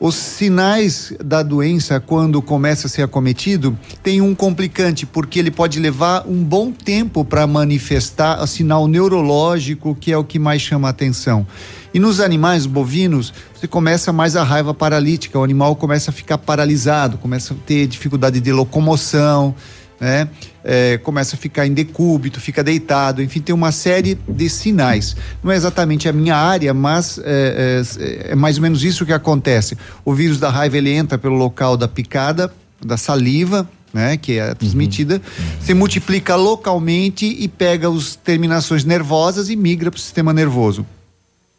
Os 0.00 0.16
sinais 0.16 1.12
da 1.24 1.42
doença, 1.42 2.00
quando 2.00 2.42
começa 2.42 2.88
a 2.88 2.90
ser 2.90 3.02
acometido, 3.02 3.78
tem 4.02 4.20
um 4.20 4.34
complicante, 4.34 5.06
porque 5.06 5.38
ele 5.38 5.50
pode 5.50 5.78
levar 5.78 6.26
um 6.26 6.42
bom 6.42 6.72
tempo 6.72 7.24
para 7.24 7.46
manifestar 7.46 8.42
o 8.42 8.46
sinal 8.46 8.88
neurológico, 8.88 9.94
que 9.94 10.12
é 10.12 10.18
o 10.18 10.24
que 10.24 10.38
mais 10.38 10.60
chama 10.60 10.88
a 10.88 10.90
atenção. 10.90 11.46
E 11.94 12.00
nos 12.00 12.18
animais 12.18 12.66
bovinos, 12.66 13.32
você 13.54 13.68
começa 13.68 14.12
mais 14.12 14.34
a 14.34 14.42
raiva 14.42 14.74
paralítica, 14.74 15.38
o 15.38 15.44
animal 15.44 15.76
começa 15.76 16.10
a 16.10 16.12
ficar 16.12 16.38
paralisado, 16.38 17.16
começa 17.16 17.54
a 17.54 17.56
ter 17.64 17.86
dificuldade 17.86 18.40
de 18.40 18.52
locomoção, 18.52 19.54
né? 20.00 20.28
É, 20.62 20.98
começa 20.98 21.36
a 21.36 21.38
ficar 21.38 21.66
em 21.66 21.72
decúbito, 21.72 22.40
fica 22.40 22.62
deitado, 22.62 23.22
enfim, 23.22 23.40
tem 23.40 23.54
uma 23.54 23.72
série 23.72 24.18
de 24.28 24.48
sinais. 24.48 25.16
Não 25.42 25.52
é 25.52 25.56
exatamente 25.56 26.08
a 26.08 26.12
minha 26.12 26.36
área, 26.36 26.72
mas 26.72 27.18
é, 27.22 27.82
é, 27.98 28.32
é 28.32 28.34
mais 28.34 28.56
ou 28.56 28.62
menos 28.62 28.82
isso 28.82 29.04
que 29.06 29.12
acontece. 29.12 29.76
O 30.04 30.14
vírus 30.14 30.38
da 30.38 30.50
raiva 30.50 30.76
ele 30.76 30.90
entra 30.90 31.18
pelo 31.18 31.34
local 31.34 31.76
da 31.76 31.88
picada, 31.88 32.52
da 32.84 32.96
saliva, 32.96 33.68
né, 33.92 34.16
que 34.16 34.38
é 34.38 34.52
transmitida, 34.54 35.22
se 35.60 35.72
multiplica 35.72 36.34
localmente 36.34 37.24
e 37.26 37.46
pega 37.46 37.88
as 37.88 38.16
terminações 38.16 38.84
nervosas 38.84 39.48
e 39.48 39.54
migra 39.54 39.90
para 39.90 39.98
o 39.98 40.00
sistema 40.00 40.32
nervoso. 40.32 40.84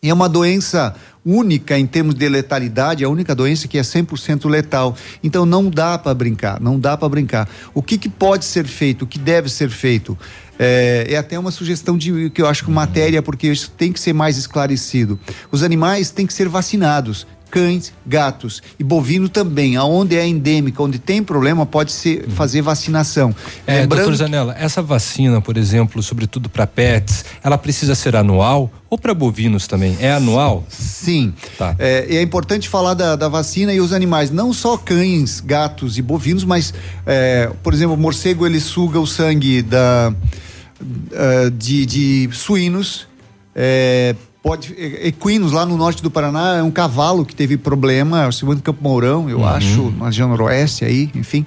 E 0.06 0.10
é 0.10 0.14
uma 0.14 0.30
doença 0.30 0.94
única 1.26 1.80
em 1.80 1.88
termos 1.88 2.14
de 2.14 2.30
letalidade, 2.30 3.04
é 3.04 3.08
a 3.08 3.10
única 3.10 3.34
doença 3.34 3.68
que 3.68 3.76
é 3.76 3.82
100% 3.82 4.48
letal. 4.48 4.96
Então 5.24 5.48
não 5.48 5.68
dá 5.68 5.98
para 5.98 6.14
brincar, 6.14 6.62
não 6.62 6.80
dá 6.80 6.96
para 6.96 7.10
brincar. 7.10 7.50
O 7.74 7.82
que, 7.82 7.98
que 7.98 8.08
pode 8.08 8.46
ser 8.46 8.68
feito, 8.68 9.02
o 9.02 9.08
que 9.08 9.18
deve 9.18 9.50
ser 9.50 9.68
feito? 9.68 10.16
É, 10.60 11.08
é 11.10 11.18
até 11.18 11.40
uma 11.40 11.50
sugestão 11.50 11.98
de 11.98 12.30
que 12.30 12.40
eu 12.40 12.48
acho 12.48 12.64
que 12.64 12.70
matéria, 12.70 13.20
porque 13.24 13.48
isso 13.48 13.72
tem 13.72 13.92
que 13.92 14.00
ser 14.00 14.14
mais 14.14 14.38
esclarecido. 14.38 15.20
Os 15.52 15.64
animais 15.64 16.12
têm 16.12 16.28
que 16.28 16.34
ser 16.36 16.48
vacinados. 16.48 17.26
cães, 17.50 17.94
gatos 18.06 18.62
e 18.78 18.84
bovino 18.84 19.30
também. 19.30 19.78
Aonde 19.78 20.18
é 20.18 20.28
endêmica, 20.28 20.84
onde 20.84 21.00
tem 21.00 21.24
problema, 21.24 21.66
pode 21.66 21.92
ser 21.92 22.28
fazer 22.30 22.62
vacinação. 22.62 23.34
É, 23.66 23.82
Lembrando 23.82 24.02
doutor 24.02 24.16
Zanella, 24.18 24.56
essa 24.60 24.82
vacina, 24.82 25.42
por 25.42 25.56
exemplo, 25.56 26.04
sobretudo 26.04 26.50
para 26.50 26.68
pets, 26.68 27.24
ela 27.42 27.58
precisa 27.58 27.96
ser 27.96 28.16
anual 28.16 28.70
ou 28.96 29.00
para 29.00 29.14
bovinos 29.14 29.68
também? 29.68 29.96
É 30.00 30.14
anual? 30.14 30.64
Sim. 30.70 31.34
Tá. 31.58 31.76
É, 31.78 32.08
e 32.10 32.18
é 32.18 32.22
importante 32.22 32.68
falar 32.70 32.94
da, 32.94 33.16
da 33.16 33.28
vacina 33.28 33.74
e 33.74 33.80
os 33.82 33.92
animais, 33.94 34.32
não 34.32 34.52
só 34.54 34.78
cães, 34.78 35.40
gatos 35.40 35.98
e 35.98 36.02
bovinos, 36.02 36.44
mas, 36.44 36.74
é, 37.06 37.52
por 37.62 37.74
exemplo, 37.74 37.94
o 37.96 37.98
morcego 37.98 38.46
ele 38.46 38.60
suga 38.60 39.00
o 39.00 39.06
sangue 39.06 39.62
da, 39.62 40.14
ah, 41.14 41.50
de, 41.56 41.86
de 41.86 42.30
suínos. 42.32 43.08
é, 43.56 44.16
pode, 44.44 44.74
e- 44.78 45.08
equinos 45.08 45.52
lá 45.52 45.66
no 45.66 45.76
norte 45.78 46.04
do 46.04 46.12
Paraná 46.12 46.58
é 46.58 46.64
um 46.64 46.70
cavalo 46.72 47.26
que 47.26 47.36
teve 47.36 47.58
problema, 47.58 48.24
é 48.24 48.28
o 48.28 48.32
segundo 48.32 48.62
Campo 48.62 48.84
Mourão, 48.84 49.30
eu 49.30 49.40
Uhum. 49.40 49.48
acho, 49.48 49.92
na 49.98 50.06
região 50.06 50.30
noroeste 50.30 50.86
aí, 50.86 51.10
enfim. 51.16 51.46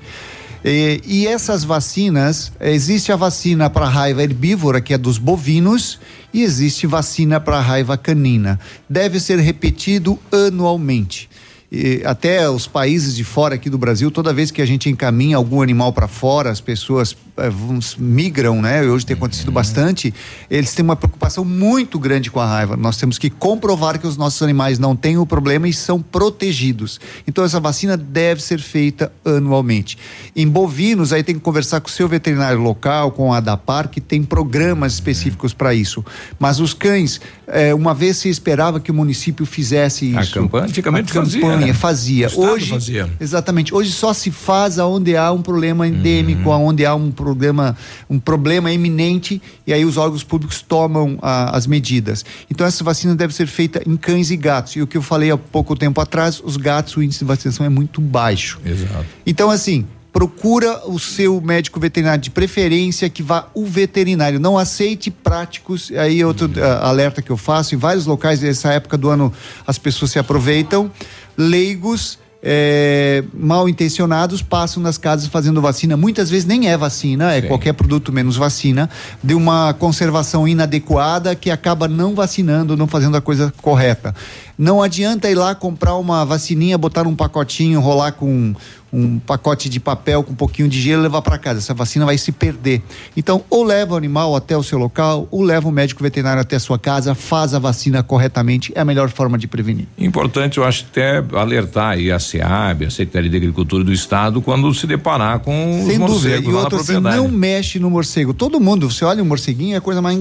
E, 0.65 1.01
e 1.05 1.27
essas 1.27 1.65
vacinas, 1.65 2.53
existe 2.61 3.13
a 3.13 3.17
vacina 3.17 3.71
para 3.71 3.89
raiva 3.89 4.23
herbívora, 4.23 4.81
que 4.81 4.93
é 4.93 4.99
dos 4.99 5.19
bovinos, 5.19 6.01
e 6.33 6.43
existe 6.43 6.87
vacina 6.87 7.41
para 7.41 7.61
raiva 7.61 7.97
canina. 7.97 8.59
Deve 8.89 9.21
ser 9.21 9.39
repetido 9.39 10.19
anualmente. 10.33 11.29
E 11.71 12.03
até 12.05 12.49
os 12.49 12.67
países 12.67 13.15
de 13.15 13.23
fora 13.23 13.55
aqui 13.55 13.69
do 13.69 13.77
Brasil, 13.77 14.11
toda 14.11 14.33
vez 14.33 14.51
que 14.51 14.63
a 14.63 14.67
gente 14.67 14.89
encaminha 14.89 15.37
algum 15.37 15.61
animal 15.61 15.93
para 15.93 16.09
fora, 16.09 16.51
as 16.51 16.63
pessoas 16.63 17.15
vão- 17.37 17.79
migram, 17.99 18.63
né? 18.63 18.83
Hoje 18.83 19.05
tem 19.05 19.15
acontecido 19.15 19.53
bastante. 19.53 20.13
Eles 20.51 20.75
têm 20.75 20.83
uma 20.83 20.97
preocupação 20.97 21.45
muito 21.45 21.99
grande 21.99 22.31
com 22.31 22.41
a 22.41 22.47
raiva. 22.47 22.75
Nós 22.75 22.97
temos 22.97 23.19
que 23.19 23.29
comprovar 23.29 23.99
que 23.99 24.07
os 24.07 24.17
nossos 24.17 24.41
animais 24.41 24.79
não 24.79 24.97
têm 24.97 25.19
o 25.19 25.27
problema 25.27 25.69
e 25.69 25.73
são 25.73 26.01
protegidos. 26.01 26.99
Então 27.27 27.45
essa 27.45 27.61
vacina 27.61 27.99
deve 27.99 28.43
ser 28.43 28.61
feita 28.61 29.13
anualmente. 29.23 29.99
Em 30.35 30.49
bovinos, 30.49 31.13
aí 31.13 31.23
tem 31.23 31.35
que 31.35 31.41
conversar 31.43 31.83
com 31.83 31.89
o 31.89 31.93
seu 31.93 32.09
veterinário 32.09 32.61
local, 32.61 33.13
com 33.13 33.31
a 33.31 33.37
ADAPAR, 33.37 33.91
que 33.91 34.01
tem 34.01 34.23
programas 34.23 34.95
específicos 34.95 35.53
para 35.53 35.75
isso. 35.75 36.03
Mas 36.39 36.61
os 36.61 36.73
cães, 36.73 37.21
eh, 37.51 37.75
uma 37.75 37.95
vez 37.95 38.17
se 38.19 38.29
esperava 38.29 38.79
que 38.81 38.91
o 38.91 38.95
município 38.95 39.45
fizesse 39.47 40.17
A 40.17 40.23
isso. 40.23 40.35
campanha, 40.35 40.65
antigamente 40.67 41.11
a 41.11 41.15
fazia, 41.23 41.41
campanha 41.41 41.67
né? 41.69 41.73
fazia. 41.73 42.27
O 42.27 42.31
Estado 42.31 42.47
Hoje, 42.53 42.71
fazia. 42.71 43.11
exatamente. 43.21 43.75
Hoje 43.75 43.91
só 43.93 44.13
se 44.13 44.31
faz 44.31 44.79
aonde 44.79 45.17
há 45.17 45.33
um 45.33 45.43
problema 45.43 45.85
Uhum. 45.85 45.91
endêmico, 45.95 46.51
aonde 46.53 46.85
há 46.87 46.95
um 46.95 47.11
problema, 47.11 47.77
um 48.09 48.19
problema 48.19 48.73
iminente 48.73 49.41
e 49.67 49.73
aí 49.73 49.85
os 49.85 49.97
órgãos 49.97 50.23
públicos 50.23 50.63
tomam 50.63 51.19
ah, 51.23 51.57
as 51.57 51.67
medidas. 51.67 52.25
Então 52.51 52.67
essa 52.67 52.83
vacina 52.85 53.15
deve 53.15 53.35
ser 53.35 53.47
feita 53.47 53.83
em 53.87 53.97
cães 53.97 54.31
e 54.31 54.37
gatos. 54.37 54.77
E 54.77 54.83
o 54.83 54.87
que 54.87 54.97
eu 54.97 55.03
falei 55.03 55.31
há 55.31 55.37
pouco 55.39 55.75
tempo 55.77 56.01
atrás, 56.01 56.41
os 56.45 56.57
gatos 56.57 56.97
o 56.97 57.03
índice 57.03 57.21
de 57.21 57.25
vacinação 57.25 57.65
é 57.65 57.69
muito 57.69 58.01
baixo. 58.01 58.61
Exato. 58.65 59.05
Então, 59.27 59.51
assim, 59.51 59.87
procura 60.13 60.83
o 60.87 60.99
seu 60.99 61.41
médico 61.41 61.79
veterinário 61.79 62.21
de 62.21 62.31
preferência 62.31 63.09
que 63.09 63.23
vá 63.23 63.49
o 63.55 63.65
veterinário. 63.65 64.41
Não 64.41 64.59
aceite 64.59 65.11
práticos. 65.11 65.91
Aí, 65.93 66.25
outro 66.25 66.51
ah, 66.61 66.89
alerta 66.89 67.23
que 67.23 67.31
eu 67.31 67.37
faço: 67.37 67.75
em 67.75 67.79
vários 67.79 68.07
locais, 68.07 68.41
nessa 68.41 68.73
época 68.73 68.97
do 68.97 69.09
ano, 69.09 69.33
as 69.67 69.79
pessoas 69.79 70.11
se 70.11 70.19
aproveitam. 70.19 70.91
Leigos. 71.37 72.19
eh, 72.43 73.25
mal 73.35 73.69
intencionados 73.69 74.43
passam 74.43 74.83
nas 74.83 74.97
casas 74.97 75.27
fazendo 75.27 75.61
vacina. 75.61 75.97
Muitas 75.97 76.31
vezes 76.31 76.45
nem 76.45 76.69
é 76.69 76.77
vacina, 76.77 77.35
é 77.35 77.43
qualquer 77.43 77.73
produto 77.73 78.13
menos 78.13 78.37
vacina, 78.37 78.89
de 79.23 79.35
uma 79.35 79.75
conservação 79.75 80.47
inadequada 80.47 81.35
que 81.35 81.51
acaba 81.51 81.89
não 81.89 82.15
vacinando, 82.15 82.77
não 82.77 82.87
fazendo 82.87 83.17
a 83.17 83.21
coisa 83.21 83.53
correta. 83.61 84.15
Não 84.59 84.83
adianta 84.83 85.31
ir 85.31 85.37
lá 85.37 85.55
comprar 85.55 85.95
uma 85.97 86.25
vacininha, 86.25 86.77
botar 86.77 87.05
num 87.05 87.15
pacotinho, 87.15 87.79
rolar 87.81 88.11
com 88.13 88.55
um 88.93 89.19
pacote 89.19 89.69
de 89.69 89.79
papel 89.79 90.23
com 90.25 90.33
um 90.33 90.35
pouquinho 90.35 90.67
de 90.69 90.81
gelo 90.81 91.03
e 91.03 91.05
levar 91.05 91.23
para 91.23 91.39
casa. 91.39 91.59
Essa 91.59 91.75
vacina 91.75 92.05
vai 92.07 92.17
se 92.19 92.33
perder. 92.33 92.83
Então, 93.17 93.45
ou 93.51 93.63
leva 93.63 93.95
o 93.95 93.97
animal 93.97 94.35
até 94.35 94.57
o 94.57 94.63
seu 94.63 94.79
local, 94.79 95.29
ou 95.31 95.43
leva 95.43 95.69
o 95.69 95.71
médico 95.71 96.03
veterinário 96.03 96.41
até 96.41 96.57
a 96.57 96.61
sua 96.61 96.79
casa, 96.79 97.15
faz 97.15 97.55
a 97.55 97.59
vacina 97.59 98.03
corretamente, 98.03 98.73
é 98.75 98.81
a 98.81 98.85
melhor 98.85 99.11
forma 99.11 99.39
de 99.39 99.47
prevenir. 99.47 99.87
Importante, 99.99 100.59
eu 100.59 100.65
acho 100.65 100.87
até 100.91 101.23
alertar 101.39 101.91
aí 101.93 102.11
a 102.11 102.19
SEAB, 102.19 102.87
a 102.87 102.91
Secretaria 102.91 103.31
de 103.31 103.37
Agricultura 103.37 103.85
do 103.85 103.93
Estado, 103.93 104.41
quando 104.43 104.73
se 104.75 104.87
deparar 104.87 105.39
com 105.41 105.83
os 105.83 105.87
Sem 105.87 105.99
dúvida. 105.99 106.09
morcegos 106.09 106.49
E 106.49 106.53
na 106.53 106.59
assim, 106.61 106.69
propriedade. 106.69 107.17
não 107.19 107.29
mexe 107.29 107.79
no 107.79 107.91
morcego. 107.91 108.33
Todo 108.35 108.59
mundo, 108.59 108.91
você 108.91 109.05
olha 109.05 109.23
o 109.23 109.27
morceguinho, 109.27 109.75
é 109.75 109.79
a 109.79 109.81
coisa 109.83 110.01
mais. 110.03 110.19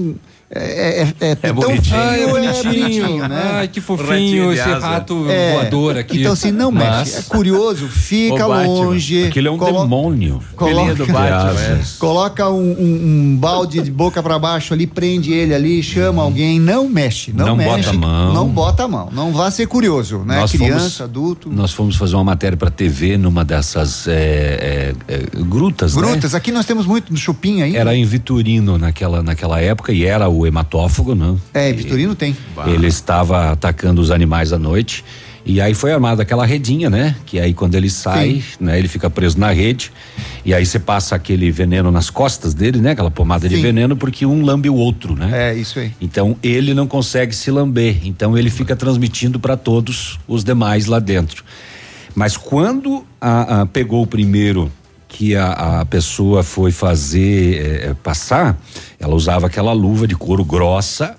É, 0.50 1.02
é, 1.20 1.28
é, 1.30 1.34
tão 1.34 1.54
bonitinho. 1.54 1.82
frio, 1.82 1.96
Ai, 2.00 2.20
é 2.20 2.22
é 2.22 2.26
bonitinho. 2.26 2.72
bonitinho, 2.82 3.28
né? 3.28 3.50
Ai, 3.52 3.68
que 3.68 3.82
fofinho 3.82 4.50
esse 4.50 4.62
asa. 4.62 4.78
rato 4.78 5.26
É, 5.28 5.52
voador 5.52 5.98
aqui. 5.98 6.20
Então, 6.20 6.32
assim, 6.32 6.50
não 6.50 6.70
Mas- 6.72 6.98
mexe. 7.08 7.18
É 7.18 7.22
curioso, 7.22 7.86
fica 7.86 8.46
longe. 8.46 9.26
Aquilo 9.26 9.48
é 9.48 9.50
um 9.50 9.58
colo- 9.58 9.82
demônio. 9.82 10.42
Filhinho 10.58 10.94
do 10.94 11.06
Batman, 11.06 11.60
é. 11.60 11.80
Coloca 11.98 12.48
um, 12.48 12.72
um- 12.72 13.32
um 13.32 13.36
balde 13.36 13.82
de 13.82 13.90
boca 13.90 14.22
para 14.22 14.38
baixo 14.38 14.72
ali, 14.72 14.86
prende 14.86 15.32
ele 15.34 15.54
ali, 15.54 15.82
chama 15.82 16.22
alguém, 16.22 16.58
não 16.58 16.88
mexe, 16.88 17.30
não, 17.30 17.48
Não 17.48 17.56
mexe, 17.56 17.70
bota 17.76 17.90
a 17.90 17.92
mão. 17.92 18.32
não 18.32 18.48
bota 18.48 18.84
a 18.84 18.88
mão, 18.88 19.08
não 19.12 19.32
vá 19.32 19.50
ser 19.50 19.66
curioso, 19.66 20.20
né? 20.20 20.40
Nós 20.40 20.52
Criança, 20.52 20.78
fomos- 20.78 21.00
adulto. 21.02 21.50
Nós 21.52 21.72
fomos 21.72 21.94
fazer 21.96 22.14
uma 22.14 22.24
matéria 22.24 22.56
para 22.56 22.70
TV 22.70 23.18
numa 23.18 23.44
dessas 23.44 24.08
é, 24.08 24.94
é, 25.08 25.14
é, 25.14 25.18
grutas, 25.44 25.94
né? 25.94 26.00
Grutas, 26.00 26.34
aqui 26.34 26.50
nós 26.50 26.64
temos 26.64 26.86
muito 26.86 27.12
no 27.12 27.18
Chupim 27.18 27.60
aí. 27.60 27.76
Era 27.76 27.94
em 27.94 28.04
Vitorino 28.06 28.78
naquela, 28.78 29.22
naquela 29.22 29.60
época 29.60 29.92
e 29.92 30.04
era 30.04 30.26
o 30.28 30.37
hematófago, 30.46 31.14
né? 31.14 31.36
É, 31.54 31.72
Vitorino 31.72 32.14
tem. 32.14 32.36
Ele 32.66 32.86
estava 32.86 33.52
atacando 33.52 34.00
os 34.00 34.10
animais 34.10 34.52
à 34.52 34.58
noite. 34.58 35.04
E 35.46 35.62
aí 35.62 35.72
foi 35.72 35.92
armada 35.92 36.22
aquela 36.22 36.44
redinha, 36.44 36.90
né? 36.90 37.16
Que 37.24 37.40
aí 37.40 37.54
quando 37.54 37.74
ele 37.74 37.88
sai, 37.88 38.42
né? 38.60 38.78
Ele 38.78 38.86
fica 38.88 39.08
preso 39.08 39.38
na 39.40 39.50
rede. 39.50 39.90
E 40.44 40.52
aí 40.52 40.66
você 40.66 40.78
passa 40.78 41.14
aquele 41.14 41.50
veneno 41.50 41.90
nas 41.90 42.10
costas 42.10 42.52
dele, 42.52 42.80
né? 42.82 42.90
Aquela 42.90 43.10
pomada 43.10 43.48
de 43.48 43.56
Sim. 43.56 43.62
veneno, 43.62 43.96
porque 43.96 44.26
um 44.26 44.44
lambe 44.44 44.68
o 44.68 44.74
outro, 44.74 45.14
né? 45.16 45.30
É, 45.50 45.54
isso 45.54 45.78
aí. 45.78 45.92
Então 46.02 46.36
ele 46.42 46.74
não 46.74 46.86
consegue 46.86 47.34
se 47.34 47.50
lamber. 47.50 48.06
Então 48.06 48.36
ele 48.36 48.50
fica 48.50 48.76
transmitindo 48.76 49.40
para 49.40 49.56
todos 49.56 50.18
os 50.28 50.44
demais 50.44 50.84
lá 50.84 50.98
dentro. 50.98 51.42
Mas 52.14 52.36
quando 52.36 53.04
a, 53.20 53.62
a- 53.62 53.66
pegou 53.66 54.02
o 54.02 54.06
primeiro 54.06 54.70
que 55.08 55.34
a, 55.34 55.80
a 55.80 55.84
pessoa 55.86 56.42
foi 56.42 56.70
fazer 56.70 57.56
eh, 57.90 57.94
passar, 58.02 58.56
ela 59.00 59.14
usava 59.14 59.46
aquela 59.46 59.72
luva 59.72 60.06
de 60.06 60.14
couro 60.14 60.44
grossa 60.44 61.16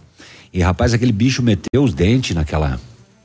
e 0.54 0.62
rapaz 0.62 0.94
aquele 0.94 1.12
bicho 1.12 1.42
meteu 1.42 1.84
os 1.84 1.94
dentes 1.94 2.36
naquela 2.36 2.80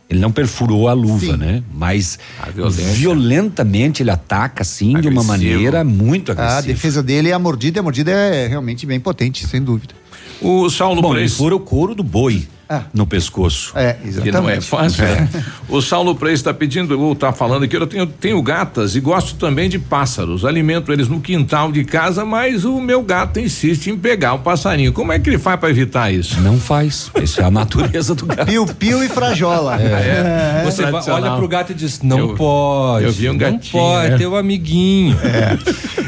ele 0.08 0.20
não 0.20 0.30
perfurou 0.30 0.86
a 0.88 0.92
luva, 0.92 1.32
Sim. 1.32 1.36
né? 1.38 1.62
Mas 1.72 2.18
A 2.38 2.50
violentamente 3.08 4.02
ele 4.02 4.10
ataca 4.10 4.62
assim 4.62 4.88
de 5.00 5.08
uma 5.08 5.22
Agressivo. 5.22 5.24
maneira 5.24 5.84
muito 5.84 6.30
A 6.30 6.34
agressiva. 6.34 6.62
defesa 6.62 7.02
dele 7.02 7.30
é 7.30 7.32
a 7.32 7.38
mordida, 7.38 7.78
e 7.78 7.80
a 7.80 7.82
mordida 7.82 8.10
é 8.10 8.46
realmente 8.46 8.84
bem 8.86 9.00
potente, 9.00 9.46
sem 9.46 9.62
dúvida. 9.62 9.94
O 10.40 10.68
Saulo 10.68 11.00
Bom, 11.00 11.08
ele 11.10 11.20
Preis. 11.20 11.36
fura 11.36 11.56
o 11.56 11.60
couro 11.60 11.94
do 11.94 12.02
boi 12.02 12.46
Ah. 12.74 12.82
no 12.92 13.06
pescoço. 13.06 13.72
É, 13.74 13.92
Que 13.94 14.08
exatamente. 14.08 14.32
não 14.34 14.48
é 14.50 14.60
fácil, 14.60 15.04
né? 15.04 15.28
O 15.68 15.80
Saulo 15.80 16.14
Preis 16.14 16.40
está 16.40 16.52
pedindo, 16.54 16.98
ou 17.00 17.12
está 17.12 17.32
falando 17.32 17.64
aqui, 17.64 17.76
eu 17.76 17.86
tenho, 17.86 18.06
tenho 18.06 18.42
gatas 18.42 18.94
e 18.96 19.00
gosto 19.00 19.34
também 19.36 19.68
de 19.68 19.78
pássaros. 19.78 20.44
Alimento 20.44 20.92
eles 20.92 21.08
no 21.08 21.20
quintal 21.20 21.70
de 21.72 21.84
casa, 21.84 22.24
mas 22.24 22.64
o 22.64 22.80
meu 22.80 23.02
gato 23.02 23.38
insiste 23.40 23.88
em 23.90 23.96
pegar 23.96 24.34
o 24.34 24.38
passarinho. 24.40 24.92
Como 24.92 25.12
é 25.12 25.18
que 25.18 25.28
ele 25.30 25.38
faz 25.38 25.58
para 25.60 25.70
evitar 25.70 26.12
isso? 26.12 26.40
Não 26.40 26.58
faz. 26.58 27.10
Isso 27.22 27.40
é 27.40 27.44
a 27.44 27.50
natureza 27.50 28.14
do 28.14 28.26
gato. 28.26 28.46
Piu-piu 28.46 29.02
e 29.04 29.08
frajola. 29.08 29.80
É. 29.80 30.62
Você 30.64 30.84
vai- 30.90 31.02
olha 31.10 31.32
pro 31.36 31.48
gato 31.48 31.72
e 31.72 31.74
diz: 31.74 32.00
não 32.02 32.18
Eu- 32.18 32.34
pode. 32.34 33.04
eu 33.06 33.12
vi 33.12 33.28
um 33.28 33.32
não 33.32 33.38
gatinho, 33.38 33.72
pode, 33.72 34.10
né? 34.10 34.18
teu 34.18 34.36
amiguinho. 34.36 35.16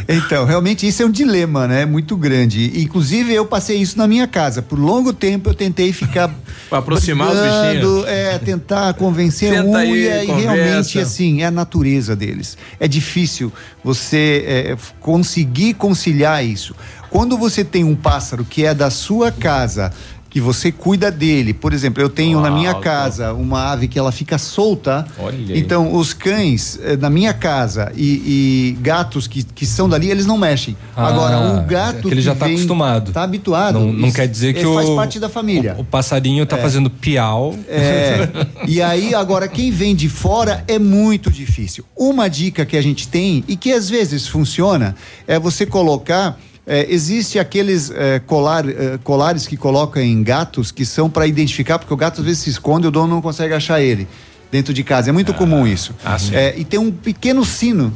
Então, 0.08 0.44
realmente 0.44 0.86
isso 0.86 1.02
é 1.02 1.06
um 1.06 1.10
dilema, 1.10 1.66
né? 1.66 1.84
Muito 1.84 2.16
grande. 2.16 2.80
Inclusive, 2.80 3.32
eu 3.34 3.44
passei 3.44 3.78
isso 3.78 3.98
na 3.98 4.06
minha 4.06 4.26
casa. 4.26 4.62
Por 4.62 4.78
longo 4.78 5.12
tempo 5.12 5.50
eu 5.50 5.54
tentei 5.54 5.92
ficar. 5.92 6.30
Pra 6.68 6.78
aproximar 6.78 7.28
os 7.28 7.38
brigando, 7.38 8.02
bichinhos. 8.02 8.06
É, 8.06 8.38
tentar 8.38 8.94
convencer 8.94 9.52
Senta 9.54 9.68
um 9.68 9.76
aí, 9.76 10.04
e 10.04 10.10
aí 10.10 10.26
realmente, 10.26 10.98
assim, 10.98 11.42
é 11.42 11.46
a 11.46 11.50
natureza 11.50 12.16
deles. 12.16 12.56
É 12.80 12.88
difícil 12.88 13.52
você 13.82 14.44
é, 14.46 14.76
conseguir 15.00 15.74
conciliar 15.74 16.44
isso. 16.44 16.74
Quando 17.10 17.38
você 17.38 17.64
tem 17.64 17.84
um 17.84 17.94
pássaro 17.94 18.44
que 18.44 18.64
é 18.64 18.74
da 18.74 18.90
sua 18.90 19.30
casa, 19.30 19.92
que 20.36 20.40
você 20.42 20.70
cuida 20.70 21.10
dele, 21.10 21.54
por 21.54 21.72
exemplo, 21.72 22.02
eu 22.02 22.10
tenho 22.10 22.38
na 22.42 22.50
minha 22.50 22.74
casa 22.74 23.32
uma 23.32 23.72
ave 23.72 23.88
que 23.88 23.98
ela 23.98 24.12
fica 24.12 24.36
solta. 24.36 25.06
Olha. 25.18 25.58
Então, 25.58 25.94
os 25.94 26.12
cães 26.12 26.78
eh, 26.82 26.94
na 26.94 27.08
minha 27.08 27.32
casa 27.32 27.90
e, 27.96 28.74
e 28.76 28.78
gatos 28.82 29.26
que, 29.26 29.42
que 29.42 29.64
são 29.64 29.88
dali, 29.88 30.10
eles 30.10 30.26
não 30.26 30.36
mexem. 30.36 30.76
Ah, 30.94 31.06
Agora, 31.06 31.38
o 31.38 31.62
gato. 31.64 32.02
que 32.06 32.12
ele 32.12 32.20
já 32.20 32.34
tá 32.34 32.44
vem- 32.44 32.54
acostumado. 32.56 33.12
Tá 33.12 33.22
habituado. 33.22 33.78
Não, 33.80 33.90
não 33.90 34.12
quer 34.12 34.28
dizer 34.28 34.52
que 34.52 34.58
ele 34.58 34.66
o. 34.66 34.74
faz 34.74 34.90
parte 34.90 35.18
da 35.18 35.30
família. 35.30 35.74
O, 35.78 35.80
o 35.80 35.84
passarinho 35.86 36.44
tá 36.44 36.58
fazendo 36.58 36.90
piau. 36.90 37.56
É, 37.66 38.28
e 38.68 38.82
aí, 38.82 39.14
agora, 39.14 39.48
quem 39.48 39.70
vem 39.70 39.96
de 39.96 40.10
fora 40.10 40.62
é 40.68 40.78
muito 40.78 41.30
difícil. 41.30 41.82
Uma 41.96 42.28
dica 42.28 42.66
que 42.66 42.76
a 42.76 42.82
gente 42.82 43.08
tem 43.08 43.42
e 43.48 43.56
que 43.56 43.72
às 43.72 43.88
vezes 43.88 44.28
funciona 44.28 44.96
é 45.26 45.38
você 45.38 45.64
colocar. 45.64 46.38
É, 46.66 46.86
existe 46.92 47.38
aqueles 47.38 47.90
é, 47.90 48.18
colar, 48.18 48.68
é, 48.68 48.98
colares 49.04 49.46
que 49.46 49.56
colocam 49.56 50.02
em 50.02 50.22
gatos 50.22 50.70
que 50.72 50.84
são 50.84 51.08
para 51.08 51.26
identificar, 51.26 51.78
porque 51.78 51.94
o 51.94 51.96
gato 51.96 52.20
às 52.20 52.26
vezes 52.26 52.42
se 52.42 52.50
esconde 52.50 52.86
e 52.86 52.88
o 52.88 52.90
dono 52.90 53.14
não 53.14 53.22
consegue 53.22 53.54
achar 53.54 53.80
ele. 53.80 54.08
dentro 54.50 54.72
de 54.72 54.82
casa. 54.84 55.10
É 55.10 55.12
muito 55.12 55.34
comum 55.34 55.66
isso. 55.66 55.94
ah. 56.04 56.16
É, 56.32 56.54
e 56.56 56.64
tem 56.64 56.78
um 56.78 56.90
pequeno 56.92 57.44
sino 57.44 57.92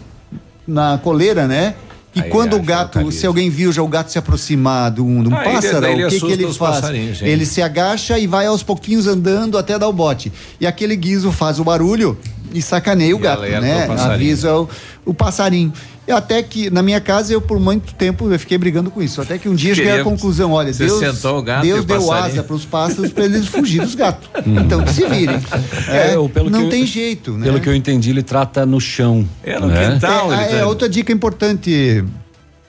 na 0.67 0.99
coleira, 0.99 1.47
né? 1.47 1.75
E 2.15 2.23
Aí 2.23 2.29
quando 2.29 2.57
o 2.57 2.63
gato, 2.63 3.13
se 3.13 3.25
alguém 3.25 3.49
viu 3.49 3.71
já 3.73 3.83
o 3.83 3.87
gato 3.89 4.11
se 4.11 4.19
aproximar 4.19 4.91
de 4.91 5.01
um, 5.01 5.23
de 5.23 5.29
um 5.29 5.35
Ah, 5.37 5.43
pássaro, 5.45 5.87
ele 5.87 6.05
o 6.05 6.09
que, 6.09 6.19
que 6.19 6.33
ele 6.33 6.43
faz? 6.59 6.75
Ele 7.23 7.47
se 7.47 7.63
agacha 7.63 8.19
e 8.19 8.27
vai 8.27 8.47
aos 8.47 8.65
pouquinhos 8.65 9.07
andando 9.07 9.57
até 9.57 9.79
dar 9.79 9.87
o 9.89 9.93
bote. 9.93 10.33
E 10.61 10.67
aquele 10.67 10.97
guiso 10.97 11.31
faz 11.31 11.61
o 11.61 11.65
barulho 11.65 12.19
e 12.53 12.61
sacaneia 12.61 13.15
o 13.15 13.19
gato, 13.19 13.43
né? 13.61 13.87
Avisa 14.15 14.57
o, 14.57 14.69
o 15.07 15.15
passarinho. 15.15 15.73
E 16.11 16.13
até 16.13 16.43
que, 16.43 16.69
na 16.71 16.83
minha 16.83 17.01
casa, 17.01 17.33
eu 17.33 17.41
por 17.41 17.61
muito 17.61 17.95
tempo 17.95 18.29
eu 18.33 18.37
fiquei 18.37 18.59
brigando 18.59 18.91
com 18.91 19.01
isso. 19.01 19.21
Até 19.23 19.39
que 19.39 19.49
um 19.49 19.55
dia 19.55 19.71
eu 19.71 19.75
cheguei 19.77 19.93
à 19.93 19.95
Queria- 19.99 20.11
conclusão, 20.11 20.51
olha, 20.51 20.73
Você 20.73 20.87
Deus, 20.87 20.99
sentou 20.99 21.39
o 21.39 21.43
gato 21.43 21.65
e 21.65 21.69
Deus 21.69 21.85
o 21.85 21.87
deu 21.87 21.99
passarinho. 22.01 22.25
asa 22.33 22.43
para 22.43 22.57
os 22.57 22.65
pássaros 22.65 23.13
para 23.13 23.25
eles 23.27 23.47
fugirem 23.47 23.87
dos 23.87 23.95
gatos. 23.95 24.29
então, 24.45 24.83
que 24.83 24.93
se 24.93 25.07
virem. 25.07 25.39
É, 25.89 26.15
pelo 26.29 26.51
não 26.51 26.61
que 26.61 26.65
eu- 26.67 26.71
tem 26.71 26.85
jeito, 26.85 27.33
né? 27.39 27.45
Pelo 27.45 27.61
que 27.61 27.69
eu 27.69 27.75
entendi, 27.77 28.11
ele 28.11 28.23
trata 28.25 28.67
no 28.67 28.81
chão. 28.81 29.25
É, 29.45 29.57
no 29.59 29.69
né? 29.69 29.93
quintal. 29.93 30.33
É, 30.33 30.35
ele 30.35 30.45
ah, 30.55 30.57
é, 30.57 30.61
tá- 30.63 30.67
outra 30.67 30.89
dica 30.89 31.13
importante 31.13 32.05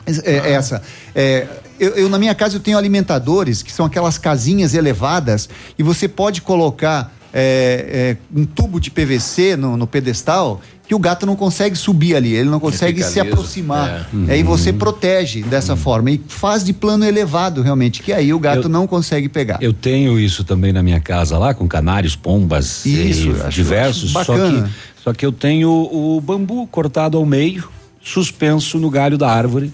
é, 0.05 0.31
é 0.31 0.51
essa. 0.53 0.81
É, 1.15 1.47
eu, 1.79 1.89
eu, 1.95 2.09
na 2.09 2.19
minha 2.19 2.35
casa 2.35 2.55
eu 2.55 2.59
tenho 2.59 2.77
alimentadores 2.77 3.63
que 3.63 3.71
são 3.71 3.85
aquelas 3.87 4.19
casinhas 4.19 4.75
elevadas 4.75 5.49
e 5.79 5.83
você 5.83 6.07
pode 6.07 6.41
colocar 6.43 7.11
é, 7.33 8.17
é, 8.33 8.39
um 8.39 8.45
tubo 8.45 8.79
de 8.79 8.91
PVC 8.91 9.55
no, 9.55 9.77
no 9.77 9.87
pedestal 9.87 10.61
que 10.87 10.93
o 10.95 10.99
gato 10.99 11.25
não 11.25 11.37
consegue 11.37 11.73
subir 11.77 12.17
ali, 12.17 12.33
ele 12.33 12.49
não 12.49 12.59
consegue 12.59 13.01
se 13.01 13.21
liso. 13.21 13.33
aproximar. 13.33 14.09
É. 14.13 14.17
E 14.27 14.31
aí 14.31 14.43
você 14.43 14.73
protege 14.73 15.41
dessa 15.41 15.77
forma 15.77 16.11
e 16.11 16.21
faz 16.27 16.65
de 16.65 16.73
plano 16.73 17.05
elevado 17.05 17.61
realmente, 17.61 18.01
que 18.03 18.11
aí 18.11 18.33
o 18.33 18.39
gato 18.39 18.63
Eu- 18.63 18.69
não 18.69 18.85
consegue 18.85 19.29
pegar. 19.29 19.57
Eu 19.61 19.71
tenho 19.71 20.19
isso 20.19 20.43
também 20.43 20.73
na 20.73 20.83
minha 20.83 20.99
casa 20.99 21.37
lá, 21.37 21.53
com 21.53 21.65
canários, 21.65 22.17
pombas, 22.17 22.85
Isso, 22.85 23.29
e 23.29 23.31
acho- 23.41 23.49
diversos. 23.51 24.13
acho 24.13 24.25
só, 24.25 24.35
que, 24.35 24.63
só 25.01 25.13
que 25.13 25.25
eu 25.25 25.31
tenho 25.31 25.69
o 25.69 26.19
bambu 26.19 26.67
cortado 26.67 27.17
ao 27.17 27.25
meio, 27.25 27.69
suspenso 28.03 28.77
no 28.77 28.89
galho 28.89 29.17
da 29.17 29.29
árvore. 29.31 29.71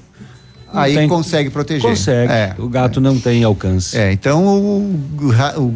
Não 0.72 0.82
Aí 0.82 0.94
tem- 0.94 1.08
consegue 1.08 1.50
proteger. 1.50 1.82
Consegue. 1.90 2.32
É. 2.32 2.54
O 2.60 2.68
gato 2.70 3.02
não 3.02 3.18
tem 3.20 3.44
alcance. 3.44 3.98
É, 3.98 4.12
então 4.12 4.46
o, 4.46 5.00
o 5.58 5.74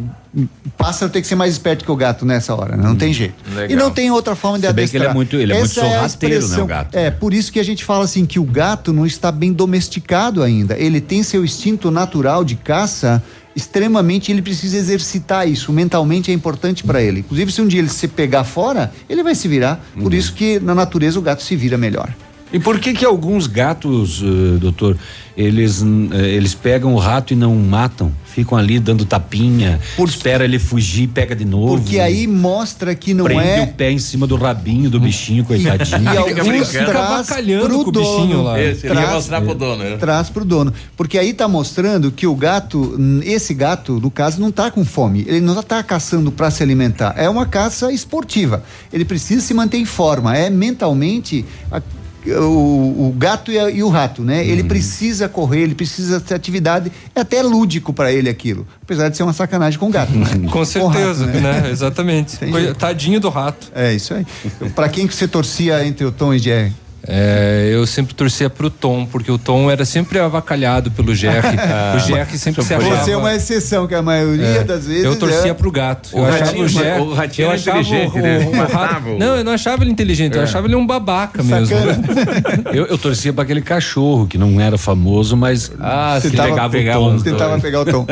pássaro 0.78 1.10
tem 1.12 1.20
que 1.20 1.28
ser 1.28 1.34
mais 1.34 1.52
esperto 1.52 1.84
que 1.84 1.90
o 1.90 1.96
gato 1.96 2.24
nessa 2.24 2.54
hora, 2.54 2.76
né? 2.76 2.82
não 2.82 2.96
tem 2.96 3.12
jeito. 3.12 3.34
legal. 3.50 3.70
E 3.70 3.74
não 3.76 3.90
tem 3.90 4.10
outra 4.10 4.34
forma 4.34 4.58
de 4.58 4.66
Se 4.66 4.72
bem 4.72 4.88
que 4.88 4.96
adestrar. 4.96 5.02
ele 5.04 5.10
é 5.10 5.14
muito- 5.14 5.36
ele 5.36 5.52
é 5.52 5.58
muito 5.58 5.70
Essa 5.70 5.80
a 5.80 5.84
sorrateiro, 5.90 6.34
né, 6.34 6.40
o 6.40 6.44
expressão. 6.44 6.66
gato? 6.66 6.94
É, 6.96 7.10
por 7.10 7.34
isso 7.34 7.52
que 7.52 7.60
a 7.60 7.64
gente 7.64 7.84
fala 7.84 8.04
assim 8.04 8.24
que 8.24 8.38
o 8.38 8.44
gato 8.44 8.92
não 8.92 9.04
está 9.06 9.30
bem 9.30 9.52
domesticado 9.52 10.42
ainda. 10.42 10.76
Ele 10.78 11.00
tem 11.00 11.22
seu 11.22 11.44
instinto 11.44 11.90
natural 11.90 12.44
de 12.44 12.56
caça 12.56 13.22
extremamente, 13.54 14.32
ele 14.32 14.40
precisa 14.40 14.78
exercitar 14.78 15.46
isso. 15.46 15.70
Mentalmente 15.72 16.30
é 16.30 16.34
importante 16.34 16.82
para 16.82 17.02
ele. 17.02 17.20
Inclusive, 17.20 17.52
se 17.52 17.60
um 17.60 17.68
dia 17.68 17.80
ele 17.80 17.88
se 17.90 18.08
pegar 18.08 18.44
fora, 18.44 18.90
ele 19.08 19.22
vai 19.22 19.34
se 19.34 19.46
virar. 19.46 19.84
Uhum. 19.94 20.02
Por 20.04 20.14
isso 20.14 20.32
que 20.32 20.58
na 20.58 20.74
natureza 20.74 21.18
o 21.18 21.22
gato 21.22 21.42
se 21.42 21.54
vira 21.54 21.76
melhor. 21.76 22.08
E 22.52 22.58
por 22.58 22.78
que 22.78 22.92
que 22.92 23.04
alguns 23.04 23.46
gatos, 23.46 24.22
eh, 24.22 24.58
doutor, 24.58 24.96
eles 25.36 25.82
eh, 26.12 26.28
eles 26.34 26.54
pegam 26.54 26.94
o 26.94 26.98
rato 26.98 27.32
e 27.32 27.36
não 27.36 27.54
matam? 27.56 28.12
Ficam 28.26 28.56
ali 28.56 28.78
dando 28.78 29.04
tapinha, 29.04 29.78
espera 30.08 30.44
ele 30.44 30.58
fugir, 30.58 31.06
pega 31.08 31.36
de 31.36 31.44
novo. 31.44 31.76
Porque 31.78 31.98
aí 32.00 32.26
mostra 32.26 32.94
que 32.94 33.12
não 33.12 33.24
prende 33.26 33.42
é 33.42 33.62
o 33.62 33.66
pé 33.68 33.90
em 33.90 33.98
cima 33.98 34.26
do 34.26 34.36
rabinho 34.36 34.88
do 34.88 34.98
bichinho, 34.98 35.44
coitadinho. 35.44 36.02
E 36.12 36.16
alguns 36.40 36.68
traz 36.70 37.28
pro 37.62 37.90
dono. 37.92 38.56
Esse, 38.58 38.86
ele 38.86 38.94
ia 38.94 39.00
Traz- 39.00 39.14
mostrar 39.14 39.40
pro 39.42 39.54
dono, 39.54 39.84
né? 39.84 39.96
Traz 39.98 40.30
pro 40.30 40.44
dono. 40.44 40.72
Porque 40.96 41.18
aí 41.18 41.32
tá 41.34 41.46
mostrando 41.46 42.10
que 42.10 42.26
o 42.26 42.34
gato, 42.34 42.98
esse 43.22 43.52
gato, 43.52 44.00
no 44.00 44.10
caso, 44.10 44.40
não 44.40 44.50
tá 44.50 44.70
com 44.70 44.84
fome. 44.84 45.24
Ele 45.28 45.40
não 45.40 45.62
tá 45.62 45.82
caçando 45.82 46.32
para 46.32 46.50
se 46.50 46.62
alimentar. 46.62 47.14
É 47.16 47.28
uma 47.28 47.44
caça 47.46 47.92
esportiva. 47.92 48.62
Ele 48.92 49.04
precisa 49.04 49.40
se 49.42 49.52
manter 49.52 49.76
em 49.78 49.84
forma. 49.84 50.36
É 50.36 50.48
mentalmente. 50.50 51.44
a- 51.70 51.80
o, 52.26 53.08
o 53.08 53.14
gato 53.16 53.50
e, 53.50 53.58
a- 53.58 53.70
e 53.70 53.82
o 53.82 53.88
rato, 53.88 54.22
né? 54.22 54.42
Uhum. 54.42 54.48
Ele 54.48 54.64
precisa 54.64 55.28
correr, 55.28 55.60
ele 55.62 55.74
precisa 55.74 56.20
ter 56.20 56.34
atividade, 56.34 56.90
é 57.14 57.20
até 57.20 57.42
lúdico 57.42 57.92
para 57.92 58.12
ele 58.12 58.28
aquilo, 58.28 58.66
apesar 58.82 59.08
de 59.08 59.16
ser 59.16 59.22
uma 59.22 59.32
sacanagem 59.32 59.78
com 59.78 59.86
o 59.86 59.90
gato. 59.90 60.12
Com 60.50 60.64
certeza, 60.64 61.26
rato, 61.26 61.38
né? 61.40 61.68
Exatamente. 61.70 62.38
Tem 62.38 62.50
Coi- 62.50 62.62
jeito. 62.62 62.76
Tadinho 62.78 63.18
do 63.20 63.28
rato. 63.28 63.70
É 63.74 63.92
isso 63.92 64.14
aí. 64.14 64.26
Para 64.70 64.88
quem 64.88 65.06
que 65.06 65.14
você 65.14 65.26
torcia 65.26 65.84
entre 65.86 66.04
o 66.04 66.12
Tom 66.12 66.32
e 66.34 66.38
Jerry? 66.38 66.72
É, 67.06 67.68
eu 67.72 67.86
sempre 67.86 68.14
torcia 68.14 68.48
pro 68.48 68.70
Tom, 68.70 69.04
porque 69.06 69.30
o 69.30 69.36
Tom 69.38 69.70
era 69.70 69.84
sempre 69.84 70.18
avacalhado 70.20 70.90
pelo 70.90 71.14
Jerry. 71.14 71.56
o 71.96 71.98
Jerry 71.98 72.38
sempre 72.38 72.62
se 72.62 72.74
achava... 72.74 72.96
Você 72.96 73.10
é 73.12 73.16
uma 73.16 73.34
exceção, 73.34 73.86
que 73.88 73.94
a 73.94 74.02
maioria 74.02 74.46
É, 74.46 74.64
das 74.64 74.86
vezes. 74.86 75.04
Eu 75.04 75.16
torcia 75.18 75.50
é... 75.50 75.54
pro 75.54 75.70
gato. 75.70 76.10
O 76.12 76.18
eu 76.18 76.24
achava 76.26 76.44
ratinho- 76.44 76.64
o 76.64 76.68
Jerry. 76.68 77.00
o 77.00 77.12
ratinho 77.14 77.46
eu 77.46 77.50
era 77.50 77.58
achava 77.60 77.78
inteligente, 77.80 78.18
o, 78.18 78.22
né? 78.22 78.38
o, 78.46 78.72
rato- 78.72 79.18
Não, 79.18 79.36
eu 79.36 79.44
não 79.44 79.52
achava 79.52 79.82
ele 79.82 79.90
inteligente, 79.90 80.34
eu 80.36 80.40
É. 80.40 80.44
achava 80.44 80.66
ele 80.66 80.76
um 80.76 80.86
babaca 80.86 81.42
mesmo. 81.42 81.76
eu, 82.72 82.86
eu 82.86 82.98
torcia 82.98 83.32
para 83.32 83.42
aquele 83.44 83.62
cachorro 83.62 84.26
que 84.28 84.38
não 84.38 84.60
era 84.60 84.78
famoso, 84.78 85.36
mas 85.36 85.72
ah, 85.80 86.18
se 86.22 86.30
Tentava 86.30 86.48
pegava 86.50 86.70
pegar 86.70 86.98
o 87.00 87.10
tom. 87.10 87.18
Tentava 87.22 87.58
pegar 87.60 87.80
o 87.80 87.84
tom. 87.84 88.06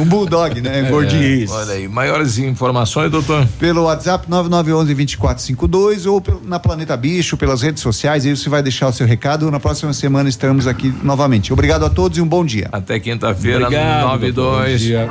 um 0.00 0.04
bulldog, 0.04 0.60
né? 0.60 0.80
É. 0.80 0.82
Gordinho. 0.90 1.48
Olha 1.50 1.74
aí, 1.74 1.86
maiores 1.86 2.38
informações, 2.38 3.10
doutor? 3.10 3.46
Pelo 3.60 3.84
WhatsApp 3.84 4.26
9911-2452 4.28 6.06
ou 6.10 6.20
pelo- 6.20 6.42
na 6.44 6.58
Planeta 6.58 6.96
Bicho, 6.96 7.36
pelas 7.36 7.62
redes 7.62 7.82
sociais. 7.82 8.31
Você 8.36 8.48
vai 8.48 8.62
deixar 8.62 8.88
o 8.88 8.92
seu 8.92 9.06
recado. 9.06 9.50
Na 9.50 9.60
próxima 9.60 9.92
semana 9.92 10.28
estaremos 10.28 10.66
aqui 10.66 10.92
novamente. 11.02 11.52
Obrigado 11.52 11.84
a 11.84 11.90
todos 11.90 12.18
e 12.18 12.20
um 12.20 12.26
bom 12.26 12.44
dia. 12.44 12.68
Até 12.72 12.98
quinta-feira, 12.98 13.66
Obrigado, 13.66 14.06
9 14.08 14.26
e 14.26 14.32
doutor. 14.32 14.62
2. 14.64 14.72
Bom 14.72 14.86
dia. 14.86 15.10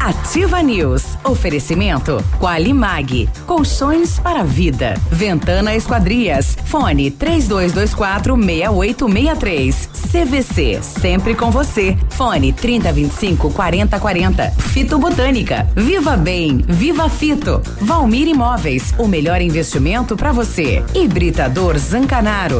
Ativa 0.00 0.62
News. 0.62 1.04
Oferecimento 1.24 2.22
Qualimag. 2.38 3.28
Colchões 3.46 4.18
para 4.18 4.40
a 4.40 4.44
vida. 4.44 4.94
Ventana 5.10 5.74
Esquadrias. 5.74 6.56
Fone 6.66 7.10
3224 7.10 8.36
6863. 8.36 9.88
CVC. 10.10 10.80
Sempre 10.82 11.34
com 11.34 11.50
você. 11.50 11.96
Fone 12.10 12.52
3025 12.52 13.50
4040. 13.50 14.50
Fito 14.50 14.98
Botânica. 14.98 15.66
Viva 15.76 16.16
Bem. 16.16 16.64
Viva 16.66 17.08
Fito. 17.08 17.62
Valmir 17.80 18.28
Imóveis. 18.28 18.94
O 18.98 19.06
melhor 19.06 19.40
investimento 19.40 20.16
para 20.16 20.32
você. 20.32 20.82
Hibridador 20.94 21.78
Zancanaro. 21.78 22.59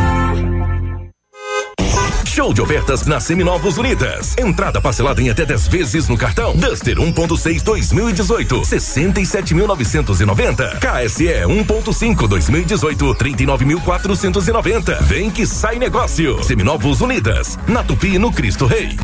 Show 2.31 2.53
de 2.53 2.61
ofertas 2.61 3.05
na 3.05 3.19
Seminovos 3.19 3.77
Unidas. 3.77 4.37
Entrada 4.37 4.79
parcelada 4.79 5.21
em 5.21 5.29
até 5.29 5.45
10 5.45 5.67
vezes 5.67 6.07
no 6.07 6.17
cartão. 6.17 6.55
Duster 6.55 6.95
1.6 6.95 7.61
2018, 7.61 8.61
67.990. 8.61 10.79
KSE 10.79 11.25
1.5 11.25 12.27
2018, 12.29 13.15
39.490. 13.15 15.01
Vem 15.01 15.29
que 15.29 15.45
sai 15.45 15.77
negócio. 15.77 16.41
Seminovos 16.41 17.01
Unidas. 17.01 17.59
Na 17.67 17.83
Tupi 17.83 18.17
no 18.17 18.31
Cristo 18.31 18.65
Rei. 18.65 18.97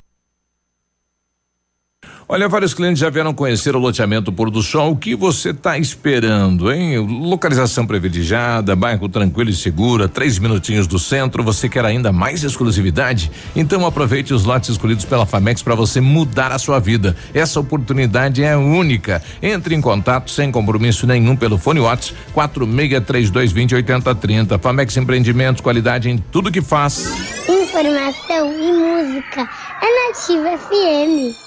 Olha, 2.30 2.50
vários 2.50 2.74
clientes 2.74 3.00
já 3.00 3.10
vieram 3.10 3.34
conhecer 3.34 3.74
o 3.74 3.80
loteamento 3.80 4.34
Pôr 4.34 4.52
do 4.52 4.62
Sol. 4.62 4.92
O 4.92 4.98
que 4.98 5.16
você 5.16 5.52
está 5.52 5.78
esperando, 5.78 6.70
hein? 6.70 6.98
Localização 6.98 7.88
privilegiada, 7.88 8.76
bairro 8.76 9.08
tranquilo 9.08 9.50
e 9.50 9.54
segura, 9.54 10.10
três 10.10 10.38
minutinhos 10.38 10.88
do 10.88 11.00
centro. 11.00 11.42
Você 11.42 11.70
quer 11.70 11.86
ainda 11.86 12.12
mais 12.12 12.44
exclusividade? 12.44 13.32
Então 13.56 13.86
aproveite 13.86 14.34
os 14.34 14.44
lotes 14.44 14.72
escolhidos 14.72 15.06
pela 15.06 15.26
Famex 15.26 15.62
para 15.62 15.74
você 15.74 16.02
mudar 16.02 16.52
a 16.52 16.60
sua 16.60 16.80
vida. 16.80 17.16
Essa 17.34 17.62
oportunidade 17.62 18.44
é 18.44 18.58
única. 18.58 19.24
Entre 19.42 19.74
em 19.74 19.80
contato 19.80 20.30
sem 20.30 20.52
compromisso 20.52 21.08
nenhum 21.08 21.34
pelo 21.34 21.58
fone 21.58 21.80
Whats 21.80 22.14
4632208030. 22.36 24.60
Famex 24.60 24.98
Empreendimentos, 24.98 25.62
qualidade 25.62 26.10
em 26.10 26.18
tudo 26.18 26.52
que 26.52 26.62
faz. 26.62 27.10
Informação 27.48 28.52
e 28.52 28.74
música 28.74 29.50
é 29.82 30.10
Nativa 30.10 30.58
FM. 30.58 31.47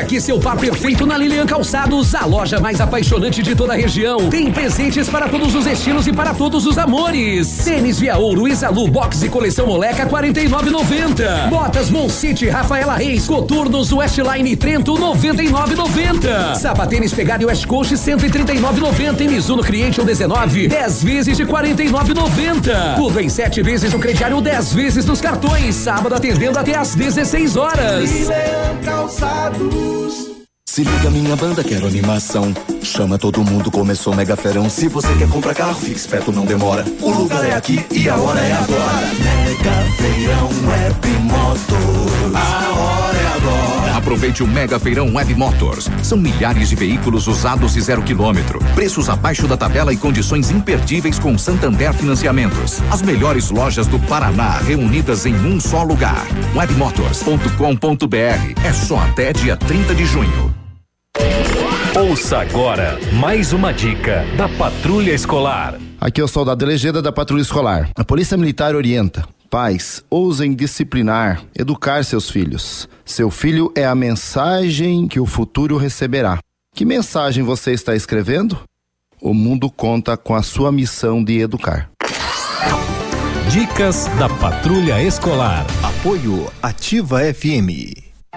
aqui 0.00 0.20
seu 0.20 0.38
par 0.40 0.56
perfeito 0.56 1.04
na 1.04 1.16
Lilian 1.16 1.44
Calçados, 1.44 2.14
a 2.14 2.24
loja 2.24 2.58
mais 2.58 2.80
apaixonante 2.80 3.42
de 3.42 3.54
toda 3.54 3.74
a 3.74 3.76
região. 3.76 4.30
Tem 4.30 4.50
presentes 4.50 5.08
para 5.08 5.28
todos 5.28 5.54
os 5.54 5.66
estilos 5.66 6.06
e 6.06 6.12
para 6.12 6.32
todos 6.32 6.66
os 6.66 6.78
amores. 6.78 7.64
Tênis 7.64 7.98
Via 8.00 8.16
Ouro, 8.16 8.48
Isalu, 8.48 8.88
Box 8.88 9.22
e 9.22 9.28
coleção 9.28 9.66
Moleca 9.66 10.06
49,90. 10.06 11.50
Botas 11.50 11.90
Moncity, 11.90 12.48
Rafaela 12.48 12.94
Reis, 12.94 13.26
Coturnos, 13.26 13.92
Westline 13.92 14.56
Trento 14.56 14.94
99,90. 14.94 16.54
Sapatênis 16.54 17.12
Pegado 17.12 17.42
e 17.42 17.46
West 17.46 17.66
Coast 17.66 17.94
139,90 17.94 19.20
e 19.20 19.28
Mizuno 19.28 19.62
Cliente 19.62 20.02
19, 20.02 20.68
10 20.68 21.04
vezes 21.04 21.36
de 21.36 21.44
49,90. 21.44 22.96
Tudo 22.96 23.20
em 23.20 23.28
7 23.28 23.62
vezes 23.62 23.92
no 23.92 23.98
crediário, 23.98 24.40
10 24.40 24.72
vezes 24.72 25.04
nos 25.04 25.20
cartões. 25.20 25.74
Sábado 25.74 26.14
atendendo 26.14 26.58
até 26.58 26.74
às 26.74 26.94
16 26.94 27.56
horas. 27.56 28.10
Se 30.70 30.84
liga 30.84 31.10
minha 31.10 31.34
banda, 31.34 31.64
quero 31.64 31.86
animação. 31.86 32.54
Chama 32.82 33.18
todo 33.18 33.44
mundo, 33.44 33.70
começou 33.70 34.14
mega 34.14 34.36
ferão. 34.36 34.70
Se 34.70 34.88
você 34.88 35.12
quer 35.18 35.28
comprar 35.28 35.54
carro, 35.54 35.74
fique 35.74 35.98
esperto, 35.98 36.30
não 36.30 36.46
demora. 36.46 36.84
O 37.00 37.10
lugar 37.10 37.44
é 37.44 37.54
aqui 37.54 37.84
e 37.90 38.08
a 38.08 38.16
hora 38.16 38.40
é 38.40 38.52
agora. 38.52 39.06
Mega 39.18 39.72
feirão 39.98 40.48
Web 40.68 41.08
Motors. 41.24 42.34
A 42.34 42.80
hora 42.80 43.18
é 43.18 43.26
agora. 43.36 43.79
Aproveite 44.00 44.42
o 44.42 44.46
Mega 44.46 44.78
Feirão 44.78 45.14
Web 45.14 45.34
Motors. 45.34 45.90
São 46.02 46.16
milhares 46.16 46.70
de 46.70 46.74
veículos 46.74 47.26
usados 47.26 47.76
e 47.76 47.80
zero 47.82 48.02
quilômetro. 48.02 48.58
Preços 48.74 49.10
abaixo 49.10 49.46
da 49.46 49.58
tabela 49.58 49.92
e 49.92 49.96
condições 49.96 50.50
imperdíveis 50.50 51.18
com 51.18 51.36
Santander 51.36 51.92
Financiamentos. 51.92 52.80
As 52.90 53.02
melhores 53.02 53.50
lojas 53.50 53.86
do 53.86 53.98
Paraná 54.00 54.56
reunidas 54.56 55.26
em 55.26 55.34
um 55.34 55.60
só 55.60 55.82
lugar. 55.82 56.26
Webmotors.com.br. 56.56 58.64
É 58.64 58.72
só 58.72 58.98
até 59.00 59.34
dia 59.34 59.56
30 59.56 59.94
de 59.94 60.06
junho. 60.06 60.54
Ouça 61.94 62.38
agora 62.38 62.98
mais 63.12 63.52
uma 63.52 63.72
dica 63.72 64.24
da 64.36 64.48
Patrulha 64.48 65.12
Escolar. 65.12 65.74
Aqui 66.00 66.22
é 66.22 66.24
o 66.24 66.28
soldado 66.28 66.64
Legenda 66.64 67.02
da 67.02 67.12
Patrulha 67.12 67.42
Escolar. 67.42 67.90
A 67.94 68.02
Polícia 68.02 68.38
Militar 68.38 68.74
orienta. 68.74 69.28
Pais, 69.50 70.04
ousem 70.08 70.54
disciplinar, 70.54 71.42
educar 71.58 72.04
seus 72.04 72.30
filhos. 72.30 72.88
Seu 73.04 73.32
filho 73.32 73.72
é 73.74 73.84
a 73.84 73.96
mensagem 73.96 75.08
que 75.08 75.18
o 75.18 75.26
futuro 75.26 75.76
receberá. 75.76 76.38
Que 76.72 76.84
mensagem 76.84 77.42
você 77.42 77.72
está 77.72 77.96
escrevendo? 77.96 78.60
O 79.20 79.34
mundo 79.34 79.68
conta 79.68 80.16
com 80.16 80.36
a 80.36 80.42
sua 80.42 80.70
missão 80.70 81.22
de 81.22 81.40
educar. 81.40 81.90
Dicas 83.50 84.06
da 84.20 84.28
Patrulha 84.28 85.02
Escolar. 85.02 85.66
Apoio 85.82 86.48
Ativa 86.62 87.18
FM. 87.34 88.09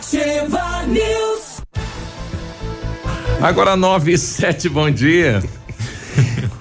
Ativa 0.00 0.86
News. 0.86 1.60
Agora 3.42 3.76
9 3.76 4.12
e 4.12 4.18
7, 4.18 4.66
bom 4.70 4.90
dia. 4.90 5.42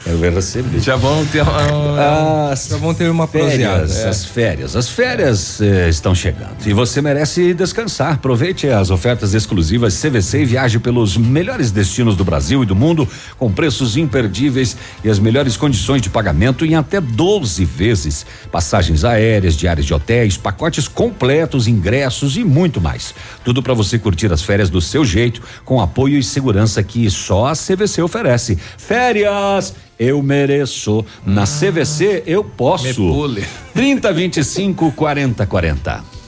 Quero 0.10 0.18
ver 0.18 0.32
você. 0.32 0.64
Já 0.80 0.96
vão 0.96 1.24
ter 1.28 1.44
uma. 1.44 1.52
Ah, 2.00 2.56
já 2.56 2.78
vão 2.78 2.96
ter 2.96 3.12
uma 3.12 3.28
férias, 3.28 3.96
é. 3.96 4.10
As 4.10 4.26
férias. 4.26 4.76
As 4.76 4.90
férias 4.90 5.62
eh, 5.62 5.88
estão 5.88 6.16
chegando. 6.16 6.56
E 6.66 6.74
você 6.74 7.00
merece 7.00 7.54
descansar. 7.54 8.14
Aproveite 8.14 8.68
as 8.68 8.90
ofertas 8.90 9.36
exclusivas 9.36 10.02
CVC 10.02 10.42
e 10.42 10.46
viaje 10.46 10.80
pelos 10.80 11.16
melhores 11.16 11.70
destinos 11.70 12.16
do 12.16 12.26
Brasil 12.26 12.64
e 12.64 12.66
do 12.66 12.76
mundo 12.76 13.08
com 13.38 13.52
preços 13.52 13.98
imperdíveis 13.98 14.76
e 15.04 15.10
as 15.12 15.20
melhores 15.20 15.56
condições 15.56 16.02
de 16.02 16.10
pagamento 16.10 16.66
em 16.66 16.74
até 16.74 17.00
12 17.00 17.64
vezes. 17.64 18.26
Passagens 18.52 19.04
aéreas, 19.04 19.56
diárias 19.56 19.86
de 19.86 19.94
hotéis, 19.94 20.38
pacotes 20.38 20.88
completos, 20.88 21.68
ingressos 21.68 22.36
e 22.36 22.44
muito 22.44 22.82
mais. 22.82 23.14
Tudo 23.44 23.62
para 23.62 23.76
você 23.76 24.00
curtir 24.00 24.34
as 24.34 24.42
férias 24.42 24.72
do 24.72 24.82
seu 24.82 25.06
jeito, 25.06 25.40
com 25.64 25.80
apoio 25.80 26.18
e 26.18 26.24
segurança 26.24 26.82
que 26.82 27.08
só 27.12 27.46
a 27.46 27.54
CVC 27.54 28.02
oferece. 28.02 28.58
Férias! 28.76 29.76
Eu 30.00 30.24
mereço. 30.24 31.06
Na 31.26 31.44
CVC 31.44 32.24
eu 32.26 32.44
posso. 32.44 32.86
Me 32.86 32.94
pule. 32.94 33.44
30 33.74 34.14
25 34.14 34.92
40 34.94 35.46
40. 35.46 36.19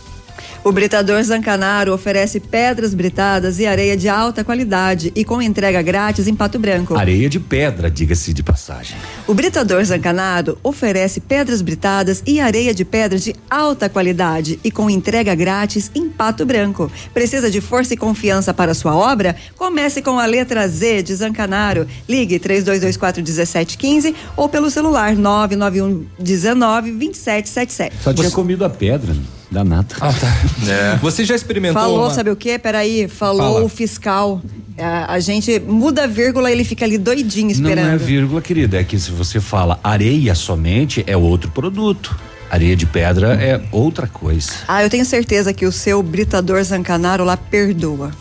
O 0.64 0.72
Britador 0.72 1.24
Zancanaro 1.24 1.92
oferece 1.92 2.40
pedras 2.40 2.94
britadas 2.94 3.58
e 3.58 3.66
areia 3.66 3.98
de 3.98 4.08
alta 4.08 4.44
qualidade 4.44 5.12
e 5.16 5.26
com 5.26 5.42
entrega 5.42 5.82
grátis 5.82 6.28
em 6.28 6.36
Pato 6.36 6.60
Branco. 6.60 6.96
Areia 6.96 7.28
de 7.28 7.40
pedra, 7.40 7.90
diga-se 7.90 8.32
de 8.32 8.44
passagem. 8.44 8.96
O 9.26 9.34
Britador 9.34 9.84
Zancanaro 9.84 10.60
oferece 10.62 11.20
pedras 11.20 11.64
britadas 11.64 12.22
e 12.28 12.40
areia 12.40 12.76
de 12.76 12.86
pedra 12.86 13.18
de 13.18 13.36
alta 13.50 13.90
qualidade 13.90 14.60
e 14.64 14.70
com 14.70 14.88
entrega 14.88 15.34
grátis 15.34 15.90
em 15.96 16.08
Pato 16.08 16.46
Branco. 16.46 16.92
Precisa 17.12 17.50
de 17.50 17.60
força 17.60 17.96
e 17.96 17.98
confiança 17.98 18.54
para 18.54 18.76
sua 18.76 18.96
obra? 18.96 19.36
Comece 19.58 20.00
com 20.00 20.20
a 20.20 20.28
letra 20.28 20.68
Z 20.68 21.02
de 21.02 21.16
Zancanaro. 21.16 21.88
Ligue 22.08 22.38
3224 22.38 23.24
1715 23.24 24.16
ou 24.38 24.48
pelo 24.48 24.70
celular 24.70 25.16
991 25.16 26.06
19 26.20 26.92
2777. 26.92 27.96
Só 28.04 28.14
tinha 28.14 28.30
comido 28.30 28.64
a 28.64 28.70
pedra. 28.70 29.16
Danada. 29.52 29.96
Ah, 30.00 30.14
tá. 30.14 30.28
É. 30.72 30.96
Você 31.02 31.26
já 31.26 31.36
experimentou? 31.36 31.82
Falou, 31.82 32.06
uma... 32.06 32.14
sabe 32.14 32.32
o 32.32 32.36
quê? 32.38 32.58
Peraí, 32.58 33.10
falou 33.10 33.56
Fala. 33.56 33.66
o 33.66 33.68
fiscal. 33.68 34.42
A, 34.78 35.14
a 35.14 35.20
gente 35.20 35.60
muda 35.60 36.06
a 36.06 36.08
vírgula, 36.08 36.50
ele 36.50 36.64
fica 36.64 36.86
ali 36.86 36.98
doidinho 36.98 37.52
esperando. 37.52 37.86
Não 37.86 37.94
é 37.94 37.98
vírgula, 37.98 38.42
querida. 38.42 38.80
É 38.80 38.84
que 38.86 38.98
se 38.98 39.12
você 39.12 39.42
fala 39.42 39.78
areia 39.84 40.34
somente, 40.34 41.04
é 41.06 41.18
outro 41.18 41.52
produto. 41.52 42.18
Areia 42.50 42.76
de 42.76 42.86
pedra 42.86 43.34
é 43.34 43.62
outra 43.72 44.08
coisa. 44.08 44.52
Ah, 44.68 44.84
eu 44.84 44.90
tenho 44.90 45.06
certeza 45.06 45.54
que 45.54 45.66
o 45.66 45.72
seu 45.72 46.02
Britador 46.02 46.64
Zancanaro 46.64 47.26
lá 47.26 47.36
perdoa. 47.36 48.12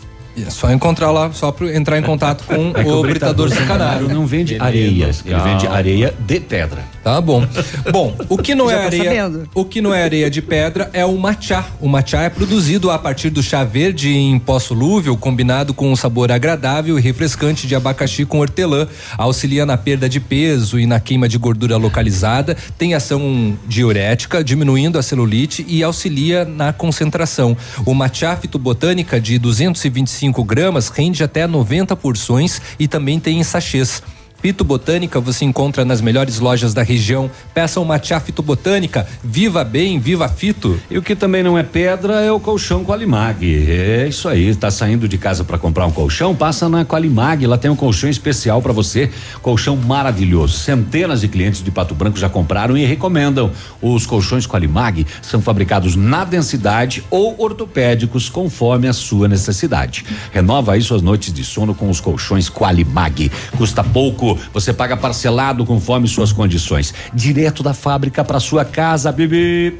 É 0.47 0.49
só 0.49 0.71
encontrar 0.71 1.11
lá, 1.11 1.31
só 1.31 1.51
para 1.51 1.75
entrar 1.75 1.97
em 1.97 2.01
contato 2.03 2.43
com 2.45 2.71
É 2.75 2.83
que 2.83 2.89
o 2.89 3.01
Britador 3.01 3.49
Zancanaro. 3.49 4.07
não 4.07 4.25
vende 4.25 4.57
areia. 4.59 5.09
Ele 5.25 5.39
vende 5.43 5.67
areia 5.67 6.13
de 6.25 6.39
pedra. 6.39 6.83
Tá 7.03 7.19
bom. 7.19 7.45
Bom, 7.91 8.15
o 8.29 8.37
que 8.37 8.53
não 8.53 8.69
Já 8.69 8.77
é 8.77 8.85
areia, 8.85 9.03
sabendo. 9.03 9.49
o 9.55 9.65
que 9.65 9.81
não 9.81 9.93
é 9.93 10.03
areia 10.03 10.29
de 10.29 10.41
pedra 10.41 10.89
é 10.93 11.03
o 11.03 11.17
matcha. 11.17 11.65
O 11.79 11.87
matcha 11.89 12.17
é 12.17 12.29
produzido 12.29 12.91
a 12.91 12.99
partir 12.99 13.29
do 13.31 13.41
chá 13.41 13.63
verde 13.63 14.09
em 14.09 14.37
pó 14.37 14.59
solúvel, 14.59 15.17
combinado 15.17 15.73
com 15.73 15.91
um 15.91 15.95
sabor 15.95 16.31
agradável 16.31 16.97
e 16.99 17.01
refrescante 17.01 17.65
de 17.65 17.75
abacaxi 17.75 18.23
com 18.23 18.39
hortelã. 18.39 18.87
Auxilia 19.17 19.65
na 19.65 19.77
perda 19.77 20.07
de 20.07 20.19
peso 20.19 20.79
e 20.79 20.85
na 20.85 20.99
queima 20.99 21.27
de 21.27 21.39
gordura 21.39 21.75
localizada, 21.75 22.55
tem 22.77 22.93
ação 22.93 23.57
diurética, 23.67 24.43
diminuindo 24.43 24.99
a 24.99 25.01
celulite 25.03 25.65
e 25.67 25.81
auxilia 25.83 26.45
na 26.45 26.71
concentração. 26.71 27.57
O 27.83 27.95
matcha 27.95 28.35
fitobotânica 28.35 29.19
de 29.19 29.39
225 29.39 30.30
gramas 30.43 30.89
rende 30.89 31.23
até 31.23 31.45
90 31.45 31.95
porções 31.95 32.61
e 32.79 32.87
também 32.87 33.19
tem 33.19 33.39
em 33.39 33.43
sachês. 33.43 34.01
Fito 34.41 34.63
Botânica 34.63 35.19
você 35.19 35.45
encontra 35.45 35.85
nas 35.85 36.01
melhores 36.01 36.39
lojas 36.39 36.73
da 36.73 36.81
região. 36.81 37.29
Peça 37.53 37.79
uma 37.79 37.99
Fito 37.99 38.41
Botânica. 38.41 39.07
Viva 39.23 39.63
bem, 39.63 39.99
viva 39.99 40.27
Fito. 40.27 40.79
E 40.89 40.97
o 40.97 41.01
que 41.03 41.15
também 41.15 41.43
não 41.43 41.55
é 41.55 41.61
pedra 41.61 42.21
é 42.21 42.31
o 42.31 42.39
colchão 42.39 42.83
Qualimag. 42.83 43.45
É 43.69 44.07
isso 44.07 44.27
aí, 44.27 44.55
tá 44.55 44.71
saindo 44.71 45.07
de 45.07 45.17
casa 45.19 45.43
para 45.43 45.59
comprar 45.59 45.85
um 45.85 45.91
colchão? 45.91 46.35
Passa 46.35 46.67
na 46.67 46.83
Qualimag, 46.83 47.45
lá 47.45 47.55
tem 47.55 47.69
um 47.69 47.75
colchão 47.75 48.09
especial 48.09 48.63
para 48.63 48.73
você, 48.73 49.11
colchão 49.43 49.75
maravilhoso. 49.75 50.57
Centenas 50.57 51.21
de 51.21 51.27
clientes 51.27 51.61
de 51.63 51.69
Pato 51.69 51.93
Branco 51.93 52.17
já 52.17 52.27
compraram 52.27 52.75
e 52.75 52.83
recomendam. 52.83 53.51
Os 53.79 54.07
colchões 54.07 54.47
Qualimag 54.47 55.05
são 55.21 55.39
fabricados 55.39 55.95
na 55.95 56.23
densidade 56.23 57.03
ou 57.11 57.35
ortopédicos 57.39 58.27
conforme 58.27 58.87
a 58.87 58.93
sua 58.93 59.27
necessidade. 59.27 60.03
Renova 60.31 60.73
aí 60.73 60.81
suas 60.81 61.03
noites 61.03 61.31
de 61.31 61.43
sono 61.43 61.75
com 61.75 61.91
os 61.91 61.99
colchões 62.01 62.49
Qualimag. 62.49 63.31
Custa 63.55 63.83
pouco, 63.83 64.30
você 64.53 64.71
paga 64.73 64.95
parcelado 64.97 65.65
conforme 65.65 66.07
suas 66.07 66.31
condições. 66.31 66.93
Direto 67.13 67.61
da 67.63 67.73
fábrica 67.73 68.23
para 68.23 68.39
sua 68.39 68.63
casa, 68.65 69.11
bebê. 69.11 69.73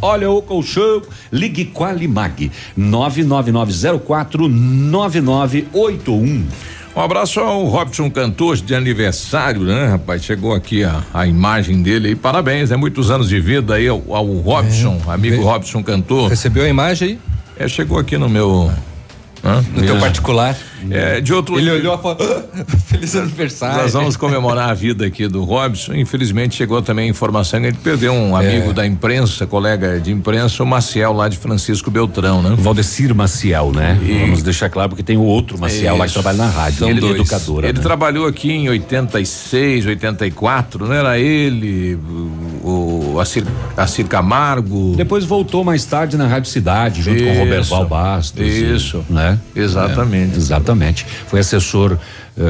Olha 0.00 0.28
o 0.30 0.42
colchão, 0.42 1.00
ligue 1.30 1.64
Qualimag 1.66 2.50
99904 2.76 4.48
9981. 4.48 6.46
Um 6.94 7.00
abraço 7.00 7.40
ao 7.40 7.64
Robson 7.64 8.10
Cantor 8.10 8.56
de 8.56 8.74
aniversário, 8.74 9.62
né, 9.62 9.86
rapaz? 9.86 10.22
Chegou 10.24 10.52
aqui 10.54 10.84
a, 10.84 11.02
a 11.14 11.26
imagem 11.26 11.82
dele 11.82 12.08
aí. 12.08 12.14
Parabéns, 12.14 12.68
né? 12.68 12.76
Muitos 12.76 13.10
anos 13.10 13.28
de 13.30 13.40
vida 13.40 13.74
aí 13.76 13.88
ao, 13.88 14.02
ao 14.14 14.26
Robson, 14.26 15.00
amigo 15.06 15.36
Ve- 15.36 15.42
Robson 15.42 15.82
Cantor. 15.82 16.28
Recebeu 16.28 16.64
a 16.64 16.68
imagem 16.68 17.08
aí? 17.08 17.18
É, 17.56 17.66
chegou 17.68 17.98
aqui 17.98 18.18
no 18.18 18.28
meu. 18.28 18.70
Hã? 19.44 19.64
No 19.74 19.82
teu 19.82 19.98
particular? 19.98 20.56
É, 20.90 21.20
de 21.20 21.32
outro. 21.32 21.58
Ele 21.58 21.70
olhou 21.70 21.94
a 21.94 21.98
foto. 21.98 22.24
Feliz 22.86 23.14
aniversário. 23.16 23.82
Nós 23.82 23.92
vamos 23.92 24.16
comemorar 24.16 24.70
a 24.70 24.74
vida 24.74 25.06
aqui 25.06 25.26
do 25.28 25.44
Robson. 25.44 25.94
Infelizmente 25.94 26.56
chegou 26.56 26.80
também 26.80 27.06
a 27.06 27.08
informação 27.08 27.60
que 27.60 27.66
gente 27.66 27.78
perdeu 27.78 28.12
um 28.12 28.36
amigo 28.36 28.72
da 28.72 28.86
imprensa, 28.86 29.46
colega 29.46 30.00
de 30.00 30.12
imprensa, 30.12 30.62
o 30.62 30.66
Maciel 30.66 31.12
lá 31.12 31.28
de 31.28 31.36
Francisco 31.38 31.90
Beltrão, 31.90 32.42
né? 32.42 32.54
Valdecir 32.58 33.14
Maciel, 33.14 33.72
né? 33.72 33.98
Vamos 34.20 34.42
deixar 34.42 34.68
claro 34.68 34.90
porque 34.90 35.02
tem 35.02 35.16
o 35.16 35.22
outro 35.22 35.58
Maciel 35.58 35.96
lá 35.96 36.04
que 36.04 36.10
Isso. 36.10 36.22
trabalha 36.22 36.38
na 36.38 36.48
rádio. 36.48 36.88
ele 36.88 37.04
é 37.04 37.10
educadora. 37.10 37.68
Ele 37.68 37.78
né? 37.78 37.82
trabalhou 37.82 38.26
aqui 38.26 38.50
em 38.52 38.68
86, 38.68 39.86
84, 39.86 40.86
não 40.86 40.94
era 40.94 41.18
ele, 41.18 41.94
o, 42.62 42.68
o 43.12 43.20
Acir, 43.20 43.44
Acir 43.76 44.06
Camargo. 44.06 44.94
Depois 44.96 45.24
voltou 45.24 45.62
mais 45.64 45.84
tarde 45.84 46.16
na 46.16 46.26
Rádio 46.26 46.50
Cidade, 46.50 47.02
junto 47.02 47.18
com 47.22 47.28
o 47.28 47.32
Isso. 47.32 47.38
Roberval 47.40 47.86
Bastos. 47.86 48.40
e- 48.40 48.74
Isso. 48.74 49.04
né? 49.08 49.38
Exatamente. 49.54 50.34
É, 50.34 50.36
exatamente. 50.38 51.06
Foi 51.26 51.40
assessor, 51.40 51.98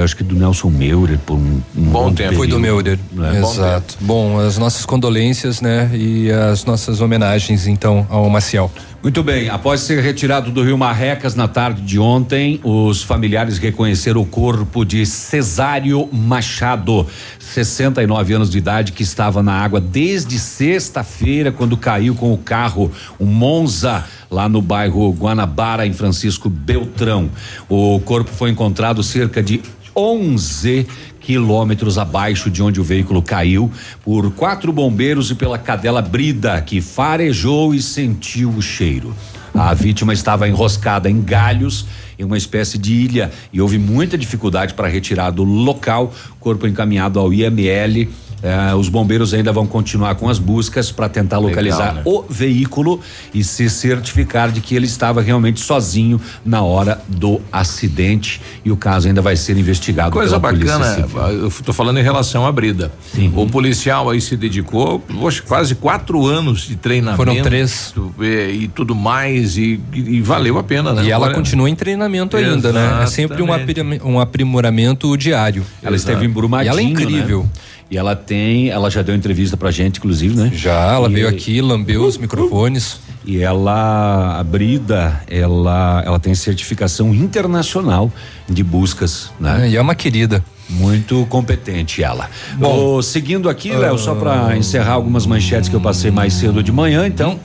acho 0.05 0.17
que 0.17 0.23
do 0.23 0.37
Nelson 0.37 0.71
Meurer 0.71 1.19
por 1.19 1.35
um, 1.35 1.61
um 1.77 1.83
Bom 1.85 2.13
tempo. 2.13 2.35
Foi 2.37 2.47
do 2.47 2.57
período, 2.57 2.61
Meurer. 2.61 2.99
né? 3.13 3.41
Exato. 3.41 3.97
Bom, 4.01 4.39
as 4.39 4.57
nossas 4.59 4.87
condolências, 4.87 5.61
né? 5.61 5.91
E 5.93 6.31
as 6.31 6.65
nossas 6.65 7.01
homenagens, 7.01 7.67
então, 7.67 8.07
ao 8.09 8.29
Maciel. 8.31 8.71
Muito 9.03 9.21
bem, 9.25 9.49
após 9.49 9.81
ser 9.81 10.01
retirado 10.01 10.53
do 10.53 10.63
Rio 10.63 10.79
Marrecas 10.79 11.35
na 11.35 11.49
tarde 11.49 11.83
de 11.83 11.99
ontem, 11.99 12.61
os 12.63 13.03
familiares 13.03 13.59
reconheceram 13.59 14.21
o 14.21 14.25
corpo 14.25 14.85
de 14.85 15.05
Cesário 15.05 16.09
Machado, 16.13 17.05
69 17.41 18.35
anos 18.35 18.49
de 18.49 18.59
idade, 18.59 18.93
que 18.93 19.03
estava 19.03 19.43
na 19.43 19.55
água 19.55 19.81
desde 19.81 20.39
sexta-feira, 20.39 21.51
quando 21.51 21.77
caiu 21.77 22.15
com 22.15 22.33
o 22.33 22.39
carro, 22.39 22.93
um 23.19 23.27
Monza, 23.27 24.05
lá 24.33 24.49
no 24.49 24.63
bairro 24.63 25.13
Guanabara, 25.13 25.87
em 25.87 25.93
Francisco 25.93 26.49
Beltrão. 26.49 27.31
O 27.69 28.01
corpo 28.01 28.31
foi 28.31 28.51
encontrado 28.51 29.03
cerca 29.03 29.43
de 29.43 29.61
11 29.95 30.87
quilômetros 31.21 31.99
abaixo 31.99 32.51
de 32.51 32.63
onde 32.63 32.81
o 32.81 32.85
veículo 32.85 33.23
caiu 33.23 33.71
por 34.03 34.33
quatro 34.33 34.73
bombeiros 34.73 35.31
e 35.31 35.35
pela 35.35 35.59
cadela 35.59 36.01
Brida, 36.01 36.61
que 36.63 36.81
farejou 36.81 37.75
e 37.75 37.83
sentiu 37.83 38.49
o 38.51 38.63
cheiro. 38.63 39.15
A 39.55 39.75
vítima 39.75 40.15
estava 40.15 40.49
enroscada 40.49 41.11
em 41.11 41.21
galhos 41.21 41.87
em 42.19 42.25
uma 42.25 42.39
espécie 42.39 42.79
de 42.79 42.95
ilha 42.95 43.31
e 43.53 43.61
houve 43.61 43.79
muita 43.79 44.17
dificuldade 44.17 44.73
para 44.73 44.89
retirar 44.89 45.31
do 45.31 45.45
local, 45.45 46.13
corpo 46.41 46.67
encaminhado 46.67 47.21
ao 47.21 47.33
IML. 47.33 48.09
Eh, 48.43 48.75
os 48.75 48.89
bombeiros 48.89 49.33
ainda 49.33 49.53
vão 49.53 49.67
continuar 49.67 50.17
com 50.17 50.29
as 50.29 50.39
buscas 50.39 50.91
para 50.91 51.09
tentar 51.09 51.37
Legal, 51.39 51.51
localizar 51.51 51.95
né? 51.95 52.03
o 52.05 52.23
veículo 52.29 53.01
e 53.33 53.45
se 53.45 53.71
certificar 53.71 54.51
de 54.51 54.61
que 54.61 54.75
ele 54.75 54.87
estava 54.87 55.23
realmente 55.23 55.61
sozinho 55.61 56.21
na 56.45 56.61
hora 56.63 57.01
do 57.07 57.41
acidente 57.53 58.41
e 58.65 58.71
o 58.73 58.77
caso 58.77 59.07
ainda 59.09 59.23
vai 59.23 59.37
ser 59.37 59.57
investigado 59.57 60.11
Coisa 60.11 60.41
pela 60.41 60.53
Polícia 60.53 60.77
bacana, 60.79 61.07
Civil. 61.07 61.21
eu 61.45 61.51
tô 61.65 61.73
falando 61.73 61.99
em 61.99 62.03
relação 62.03 62.45
à 62.47 62.51
brida. 62.53 62.91
O 63.37 63.47
policial 63.47 64.11
aí 64.11 64.21
se 64.21 64.37
dedicou, 64.37 64.99
poxa, 64.99 65.43
quase 65.47 65.75
quatro 65.77 66.27
anos 66.27 66.63
de 66.63 66.77
treinamento. 66.77 67.17
Foram 67.17 67.41
três. 67.43 67.95
E, 68.21 68.65
e 68.65 68.69
tudo 68.69 68.95
mais, 68.95 69.57
e, 69.57 69.81
e- 69.95 70.21
valeu 70.21 70.59
a 70.59 70.63
pena, 70.65 70.93
né? 70.93 71.05
E 71.05 71.11
ela 71.11 71.27
Olha, 71.27 71.35
continua 71.35 71.71
em 71.71 71.75
treinamento 71.75 72.37
ainda, 72.37 72.73
né? 72.73 73.01
É 73.03 73.07
sempre 73.07 73.41
um, 73.43 73.47
Exatamente. 73.47 73.81
aprim- 73.81 74.01
um 74.05 74.19
aprimoramento 74.21 75.17
diário. 75.17 75.65
Ela 75.83 75.97
esteve 75.97 76.27
em 76.27 76.29
Brumadinho, 76.31 76.69
E 76.69 76.73
ela 76.73 76.81
é 76.81 76.85
incrível. 76.85 77.43
né? 77.45 77.49
E 77.93 77.99
ela 77.99 78.17
tem, 78.17 78.71
ela 78.71 78.89
já 78.91 79.03
deu 79.03 79.15
entrevista 79.15 79.55
pra 79.55 79.71
gente, 79.71 79.99
inclusive, 79.99 80.35
né? 80.35 80.51
Já, 80.55 80.95
ela 80.95 81.11
E- 81.11 81.13
veio 81.13 81.29
aqui, 81.29 81.61
lambeu 81.61 82.07
os 82.07 82.17
microfones. 82.17 82.99
E 83.23 83.43
ela, 83.43 84.39
a 84.41 84.43
Brida, 84.43 85.23
ela, 85.29 86.03
ela 86.07 86.19
tem 86.19 86.35
certificação 86.35 87.15
internacional 87.15 88.11
de 88.49 88.65
buscas, 88.65 89.31
né? 89.39 89.69
E 89.69 89.77
é 89.77 89.81
uma 89.83 89.95
querida. 89.95 90.43
Muito 90.73 91.27
competente 91.27 92.03
ela. 92.03 92.29
Bom, 92.55 93.01
seguindo 93.03 93.49
aqui, 93.49 93.71
Léo, 93.73 93.99
só 93.99 94.15
para 94.15 94.57
encerrar 94.57 94.93
algumas 94.93 95.27
manchetes 95.27 95.69
que 95.69 95.77
eu 95.77 95.81
passei 95.81 96.11
mais 96.11 96.33
cedo 96.35 96.63
de 96.63 96.73
manhã, 96.73 97.07
então, 97.07 97.39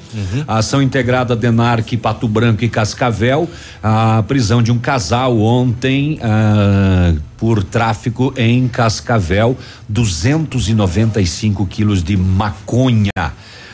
a 0.48 0.58
ação 0.58 0.82
integrada 0.82 1.36
Denarc, 1.36 1.96
Pato 1.98 2.28
Branco 2.28 2.64
e 2.64 2.70
Cascavel, 2.70 3.50
a 3.84 4.24
prisão 4.28 4.62
de 4.62 4.72
um 4.72 4.80
casal 4.80 5.40
ontem 5.40 6.20
ah, 6.22 7.14
por 7.38 7.64
tráfico 7.64 8.34
em 8.36 8.68
Cascavel, 8.68 9.58
295 9.90 11.66
quilos 11.68 12.04
de 12.04 12.18
maconha. 12.18 13.12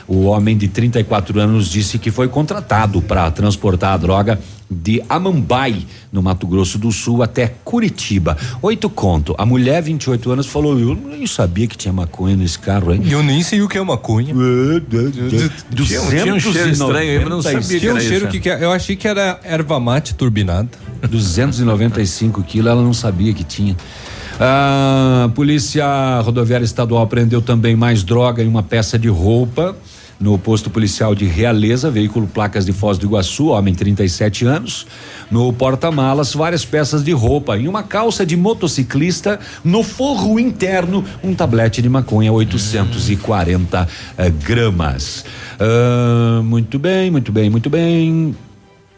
O 0.07 0.23
homem 0.23 0.57
de 0.57 0.67
34 0.67 1.39
anos 1.39 1.69
disse 1.69 1.97
que 1.97 2.11
foi 2.11 2.27
contratado 2.27 3.01
para 3.01 3.29
transportar 3.31 3.93
a 3.93 3.97
droga 3.97 4.39
de 4.69 5.03
Amambai, 5.07 5.85
no 6.11 6.21
Mato 6.23 6.47
Grosso 6.47 6.79
do 6.79 6.91
Sul, 6.91 7.21
até 7.21 7.53
Curitiba. 7.63 8.35
Oito 8.61 8.89
conto. 8.89 9.35
A 9.37 9.45
mulher, 9.45 9.81
28 9.83 10.31
anos, 10.31 10.47
falou: 10.47 10.79
Eu 10.79 10.95
nem 10.95 11.27
sabia 11.27 11.67
que 11.67 11.77
tinha 11.77 11.93
maconha 11.93 12.35
nesse 12.35 12.57
carro, 12.57 12.91
hein? 12.93 13.01
Eu 13.07 13.21
nem 13.21 13.43
sei 13.43 13.61
o 13.61 13.67
que 13.69 13.77
é 13.77 13.83
maconha. 13.83 14.33
Tinha 15.85 16.01
um- 16.01 16.09
tinha 16.09 16.33
um 16.33 16.39
cheiro 16.39 16.69
estranho 16.71 17.11
aí, 17.11 17.19
mas 17.19 17.29
não 17.29 17.41
sabia 17.43 17.59
que 17.61 17.79
Tinha 17.79 17.93
um 17.93 17.99
cheiro 17.99 18.27
que, 18.29 18.49
eu 18.49 18.71
achei 18.71 18.95
que 18.95 19.07
era 19.07 19.39
erva 19.43 19.79
mate 19.79 20.15
turbinada. 20.15 20.69
295 21.07 22.41
quilos, 22.43 22.71
ela 22.71 22.81
não 22.81 22.93
sabia 22.93 23.33
que 23.33 23.43
tinha. 23.43 23.75
A 24.39 25.29
Polícia 25.35 25.85
Rodoviária 26.21 26.65
Estadual 26.65 27.05
prendeu 27.07 27.41
também 27.41 27.75
mais 27.75 28.03
droga 28.03 28.41
em 28.43 28.47
uma 28.47 28.63
peça 28.63 28.97
de 28.97 29.07
roupa 29.07 29.75
no 30.23 30.39
posto 30.39 30.69
policial 30.69 31.13
de 31.13 31.25
Realeza, 31.25 31.91
veículo 31.91 32.25
placas 32.25 32.65
de 32.65 32.71
Foz 32.71 32.97
do 32.97 33.05
Iguaçu, 33.05 33.47
homem 33.47 33.75
37 33.75 34.45
anos. 34.45 34.87
No 35.29 35.51
porta-malas, 35.51 36.33
várias 36.33 36.63
peças 36.63 37.03
de 37.03 37.11
roupa. 37.11 37.57
Em 37.57 37.67
uma 37.67 37.83
calça 37.83 38.25
de 38.25 38.37
motociclista, 38.37 39.37
no 39.65 39.83
forro 39.83 40.39
interno, 40.39 41.03
um 41.21 41.35
tablete 41.35 41.81
de 41.81 41.89
maconha, 41.89 42.31
840 42.31 43.85
eh, 44.17 44.29
gramas. 44.29 45.25
Ah, 45.59 46.41
muito 46.41 46.79
bem, 46.79 47.11
muito 47.11 47.29
bem, 47.29 47.49
muito 47.49 47.69
bem. 47.69 48.33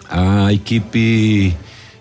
A 0.08 0.54
equipe 0.54 1.58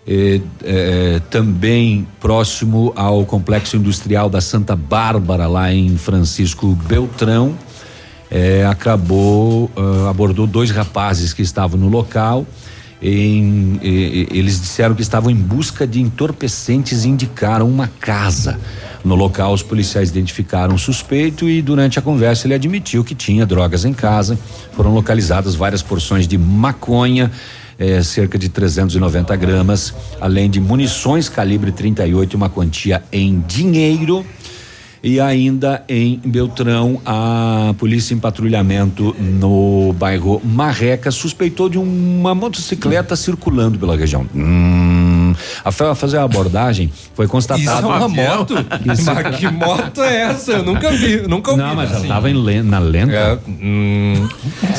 eh, 0.07 0.41
eh, 0.63 1.23
também 1.31 2.07
próximo 2.21 2.93
ao 2.95 3.25
complexo 3.25 3.75
industrial 3.79 4.29
da 4.29 4.43
Santa 4.43 4.77
Bárbara, 4.77 5.47
lá 5.47 5.73
em 5.73 5.97
Francisco 5.97 6.79
Beltrão, 6.87 7.57
eh, 8.35 8.67
acabou, 8.69 9.71
ah, 9.77 10.11
abordou 10.11 10.45
dois 10.47 10.71
rapazes 10.73 11.33
que 11.33 11.41
estavam 11.41 11.79
no 11.79 11.89
local 11.89 12.45
Em, 13.03 13.79
e- 13.83 14.29
eles 14.31 14.59
disseram 14.59 14.95
que 14.95 15.03
estavam 15.03 15.31
em 15.31 15.35
busca 15.37 15.87
de 15.87 16.01
entorpecentes 16.01 17.05
e 17.05 17.09
indicaram 17.09 17.69
uma 17.69 17.87
casa. 18.01 18.59
No 19.05 19.15
local, 19.15 19.53
os 19.53 19.63
policiais 19.63 20.09
identificaram 20.09 20.75
o 20.75 20.79
suspeito 20.79 21.47
e, 21.47 21.61
durante 21.61 21.99
a 21.99 22.03
conversa, 22.03 22.47
ele 22.47 22.55
admitiu 22.55 23.05
que 23.05 23.15
tinha 23.15 23.45
drogas 23.45 23.85
em 23.85 23.93
casa. 23.93 24.39
Foram 24.73 24.95
localizadas 24.95 25.55
várias 25.55 25.83
porções 25.83 26.27
de 26.27 26.39
maconha, 26.39 27.31
eh, 27.79 28.03
cerca 28.03 28.39
de 28.39 28.49
390 28.49 29.37
gramas, 29.37 29.93
além 30.19 30.49
de 30.49 30.59
munições 30.59 31.29
calibre 31.29 31.73
38 31.73 32.33
e 32.33 32.37
uma 32.37 32.49
quantia 32.49 33.03
em 33.13 33.45
dinheiro. 33.47 34.25
E 35.07 35.21
ainda 35.21 35.85
em 35.87 36.19
Beltrão, 36.25 36.99
a 37.05 37.75
polícia 37.77 38.15
em 38.15 38.19
patrulhamento 38.19 39.15
no 39.21 39.93
bairro 39.99 40.41
Marreca 40.43 41.11
suspeitou 41.11 41.69
de 41.69 41.77
uma 41.79 42.35
motocicleta 42.35 43.15
circulando 43.15 43.79
pela 43.79 43.95
região. 43.99 44.27
Hum, 44.35 45.35
a 45.63 45.71
fa- 45.71 45.95
fazer 45.95 46.17
a 46.17 46.23
abordagem 46.23 46.91
foi 47.13 47.27
constatado. 47.27 47.61
Isso 47.63 47.71
é 47.71 47.81
uma 47.87 48.09
moto? 48.09 48.55
Isso- 48.55 49.05
Mas 49.15 49.37
que 49.39 49.47
moto 49.51 50.01
é 50.03 50.23
essa? 50.23 50.53
Eu 50.53 50.63
nunca 50.65 50.91
vi, 50.91 51.19
nunca 51.29 51.51
ouvi. 51.51 51.63
Não, 51.63 51.75
mas 51.75 51.91
ela 51.91 51.99
assim. 51.99 52.07
estava 52.07 52.29
na 52.63 52.79
lenta. 52.79 53.13
É, 53.13 53.39
hum. 53.47 54.27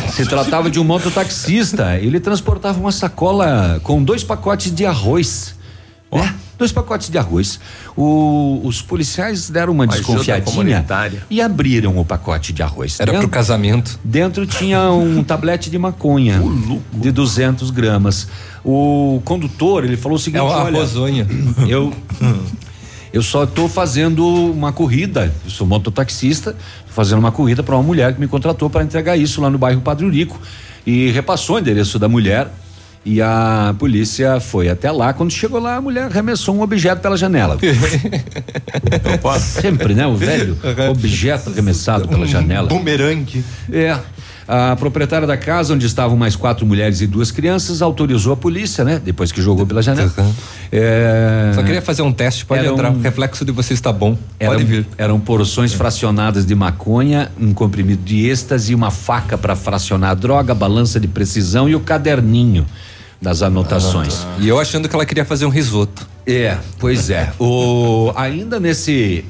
Se 0.10 0.26
tratava 0.26 0.72
de 0.72 0.80
um 0.80 0.84
mototaxista. 0.84 1.98
Ele 1.98 2.20
transportava 2.20 2.80
uma 2.80 2.92
sacola 2.92 3.80
com 3.84 4.02
dois 4.04 4.24
pacotes 4.24 4.74
de 4.74 4.88
arroz. 4.88 5.54
Ó, 6.10 6.20
dois 6.58 6.72
pacotes 6.72 7.10
de 7.10 7.18
arroz. 7.18 7.60
O- 7.96 8.62
os 8.64 8.82
policiais 8.82 9.50
deram 9.50 9.74
uma, 9.74 9.84
Uma 9.86 9.94
ajuda 9.94 10.08
desconfiadinha 10.08 10.46
comunitária. 10.56 11.24
e 11.30 11.42
abriram 11.42 11.98
o 12.00 12.06
pacote 12.06 12.54
de 12.54 12.62
arroz. 12.64 13.00
Era 13.00 13.12
pro 13.12 13.22
Dentro- 13.22 13.30
casamento. 13.34 14.00
Dentro 14.04 14.46
tinha 14.46 14.90
um 14.92 15.22
tablete 15.26 15.70
de 15.70 15.78
maconha 15.78 16.42
de 16.94 17.12
200 17.12 17.70
gramas. 17.72 18.28
O 18.64 19.22
condutor, 19.26 19.84
ele 19.86 19.98
falou 19.98 20.16
o 20.18 20.20
seguinte: 20.20 20.40
É 20.40 20.44
uma 20.44 20.64
olha, 20.64 20.80
rosonha. 20.80 21.28
eu 21.68 21.94
eu 23.14 23.22
só 23.24 23.44
estou 23.46 23.70
fazendo 23.70 24.26
uma 24.52 24.72
corrida. 24.74 25.34
Eu 25.46 25.50
sou 25.52 25.66
mototaxista, 25.66 26.52
tô 26.54 26.94
fazendo 26.94 27.20
uma 27.20 27.32
corrida 27.32 27.64
para 27.64 27.76
uma 27.76 27.84
mulher 27.84 28.14
que 28.14 28.20
me 28.20 28.28
contratou 28.28 28.70
para 28.70 28.84
entregar 28.84 29.16
isso 29.18 29.40
lá 29.42 29.50
no 29.50 29.58
bairro 29.58 29.80
Padre 29.82 30.06
Urico 30.06 30.40
e 30.86 31.10
repassou 31.12 31.56
o 31.56 31.60
endereço 31.60 31.98
da 31.98 32.10
mulher. 32.10 32.50
E 33.06 33.22
a 33.22 33.76
polícia 33.78 34.40
foi 34.40 34.68
até 34.68 34.90
lá. 34.92 35.14
Quando 35.14 35.32
chegou 35.32 35.60
lá, 35.60 35.76
a 35.76 35.82
mulher 35.82 36.06
arremessou 36.06 36.56
um 36.56 36.62
objeto 36.62 37.02
pela 37.02 37.16
janela. 37.16 37.56
Sempre, 39.40 39.94
né? 39.94 40.08
O 40.08 40.16
velho 40.16 40.58
objeto 40.90 41.50
arremessado 41.52 42.08
pela 42.08 42.26
janela. 42.26 42.68
Bumerangue. 42.68 43.44
É. 43.72 43.98
A 44.48 44.76
proprietária 44.76 45.26
da 45.26 45.36
casa, 45.38 45.74
onde 45.74 45.88
estavam 45.88 46.16
mais 46.16 46.36
quatro 46.36 46.68
mulheres 46.68 47.02
e 47.02 47.08
duas 47.08 47.32
crianças, 47.32 47.82
autorizou 47.82 48.32
a 48.32 48.38
polícia, 48.38 48.84
né? 48.84 49.02
Depois 49.04 49.32
que 49.32 49.42
jogou 49.42 49.66
pela 49.66 49.82
janela. 49.82 50.12
É... 50.72 51.52
Só 51.56 51.64
queria 51.64 51.82
fazer 51.82 52.04
um 52.04 52.12
teste, 52.12 52.46
pode 52.46 52.62
Era 52.64 52.72
entrar. 52.72 52.92
um- 52.92 52.98
O 52.98 53.02
reflexo 53.02 53.44
de 53.44 53.52
você 53.52 53.74
está 53.74 53.92
bom. 53.92 54.16
Eram, 54.40 54.52
Pode 54.54 54.64
vir. 54.66 54.88
eram 55.00 55.20
porções 55.20 55.74
fracionadas 55.74 56.46
de 56.46 56.54
maconha, 56.54 57.32
um 57.42 57.54
comprimido 57.56 58.04
de 58.04 58.28
êxtase, 58.30 58.76
uma 58.76 58.92
faca 58.92 59.36
para 59.36 59.56
fracionar 59.56 60.12
a 60.12 60.14
droga, 60.14 60.54
balança 60.54 61.00
de 61.00 61.08
precisão 61.08 61.68
e 61.68 61.74
o 61.76 61.80
caderninho 61.80 62.68
das 63.22 63.42
anotações. 63.42 64.26
E 64.40 64.48
eu 64.48 64.60
achando 64.60 64.88
que 64.90 64.96
ela 64.96 65.06
queria 65.06 65.26
fazer 65.26 65.46
um 65.46 65.50
risoto. 65.50 66.08
É, 66.28 66.58
pois 66.80 67.10
é. 67.10 67.32
O, 67.40 68.12
ainda 68.16 68.60
nesse 68.60 69.24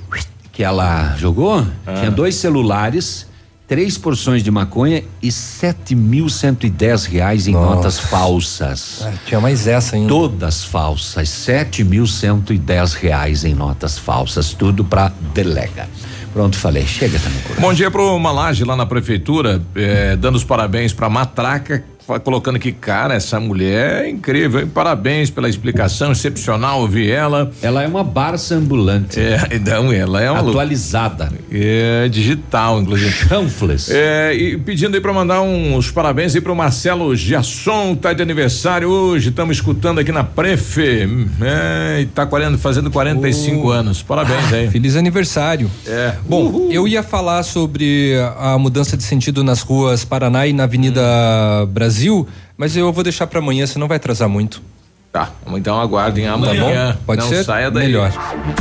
que 0.52 0.64
ela 0.64 1.16
jogou, 1.18 1.66
tinha 2.00 2.10
dois 2.10 2.36
celulares, 2.36 3.28
três 3.68 3.98
porções 3.98 4.42
de 4.42 4.50
maconha 4.50 5.04
e 5.22 5.32
sete 5.32 5.94
mil 5.94 6.30
cento 6.30 6.66
e 6.66 6.70
dez 6.70 7.06
reais 7.06 7.48
em 7.48 7.52
notas 7.52 8.00
falsas. 8.00 9.02
Ah, 9.04 9.12
tinha 9.26 9.42
mais 9.42 9.68
essa 9.68 9.96
ainda. 9.96 10.08
Todas 10.08 10.64
falsas, 10.64 11.28
sete 11.30 11.84
mil 11.84 12.08
cento 12.08 12.54
e 12.54 12.58
dez 12.58 12.94
reais 12.94 13.44
em 13.44 13.54
notas 13.54 13.98
falsas, 14.00 14.54
tudo 14.54 14.86
pra 14.86 15.12
delega. 15.34 15.90
Pronto, 16.32 16.58
falei, 16.58 16.86
chega 16.86 17.18
também. 17.18 17.40
por 17.42 17.60
Bom 17.62 17.74
dia 17.74 17.90
pro 17.90 18.18
Malage 18.20 18.64
lá 18.66 18.76
na 18.76 18.86
prefeitura, 18.86 19.62
eh, 19.74 20.18
dando 20.18 20.36
os 20.36 20.44
parabéns 20.44 20.92
pra 20.92 21.10
Matraca, 21.10 21.84
colocando 22.24 22.60
que, 22.60 22.72
cara, 22.72 23.16
essa 23.16 23.40
mulher 23.40 24.06
é 24.06 24.10
incrível, 24.10 24.62
hein? 24.62 24.68
Parabéns 24.68 25.30
pela 25.30 25.50
explicação 25.50 26.12
excepcional, 26.12 26.82
ouvi 26.82 27.10
ela. 27.10 27.52
Ela 27.62 27.84
é 27.84 27.88
uma 27.88 28.04
Barça 28.04 28.56
ambulante. 28.56 29.20
É, 29.20 29.60
não, 29.60 29.92
ela 29.92 30.22
é 30.22 30.30
uma 30.30 30.40
Atualizada. 30.40 31.32
É, 31.52 32.08
digital, 32.10 32.82
inclusive. 32.82 33.12
Chanfles. 33.12 33.90
É, 33.90 34.34
e 34.34 34.58
pedindo 34.58 34.96
aí 34.96 35.02
pra 35.02 35.14
mandar 35.14 35.42
uns 35.42 35.92
parabéns 35.92 36.36
aí 36.36 36.42
pro 36.42 36.56
Marcelo 36.56 37.16
Giasson, 37.16 37.96
tá 37.96 38.14
de 38.14 38.22
aniversário 38.22 38.90
hoje, 38.90 39.30
estamos 39.30 39.58
escutando 39.58 40.00
aqui 40.00 40.12
na 40.12 40.24
Prefe, 40.24 41.08
é, 41.42 42.02
e 42.02 42.06
tá 42.06 42.26
40, 42.26 42.58
fazendo 42.58 42.92
45 42.92 43.70
anos, 43.70 44.04
parabéns 44.04 44.54
aí. 44.54 44.70
Feliz 44.70 44.96
aniversário. 44.96 45.70
É. 45.88 46.16
Bom, 46.28 46.70
eu 46.72 46.88
ia 46.88 47.04
falar 47.04 47.44
sobre 47.44 48.14
a 48.38 48.58
mudança 48.58 48.96
de 48.98 49.04
sentido 49.04 49.44
nas 49.44 49.62
ruas 49.62 50.04
Paraná 50.04 50.46
e 50.48 50.54
na 50.54 50.64
Avenida 50.64 51.02
Brasil, 51.70 51.95
mas 52.58 52.76
eu 52.76 52.92
vou 52.92 53.04
deixar 53.04 53.28
para 53.28 53.40
amanhã, 53.40 53.66
senão 53.66 53.88
vai 53.88 53.98
atrasar 53.98 54.30
muito. 54.30 54.62
Tá, 55.16 55.30
então 55.54 55.80
aguardem 55.80 56.28
amanhã. 56.28 56.92
bom? 56.92 57.00
Pode 57.06 57.22
Não 57.22 57.30
ser? 57.30 57.46
saia 57.46 57.72
daí. 57.72 57.86
Melhor. 57.86 58.12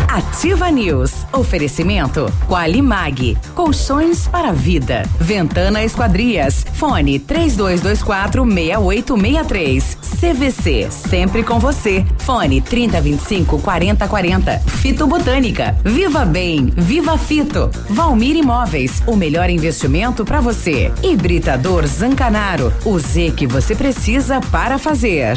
Ativa 0.07 0.71
News. 0.71 1.27
Oferecimento 1.33 2.33
Qualimag. 2.49 3.37
Colchões 3.57 4.29
para 4.29 4.53
vida. 4.53 5.03
Ventana 5.19 5.83
Esquadrias. 5.83 6.65
Fone 6.75 7.19
3224 7.19 8.45
6863. 8.45 9.99
CVC. 10.21 10.87
Sempre 10.93 11.43
com 11.43 11.59
você. 11.59 12.07
Fone 12.19 12.61
3025 12.61 13.59
4040. 13.59 14.61
Fito 14.61 15.09
Botânica. 15.09 15.77
Viva 15.85 16.25
Bem. 16.25 16.67
Viva 16.77 17.19
Fito. 17.19 17.69
Valmir 17.91 18.37
Imóveis. 18.37 19.03
O 19.09 19.17
melhor 19.17 19.51
investimento 19.51 20.25
para 20.25 20.41
você. 20.41 20.93
Hibridador 21.03 21.85
Zancanaro. 21.85 22.73
O 22.85 22.97
Z 22.97 23.33
que 23.37 23.45
você 23.45 23.75
precisa 23.75 24.41
para 24.53 24.79
fazer. 24.79 25.37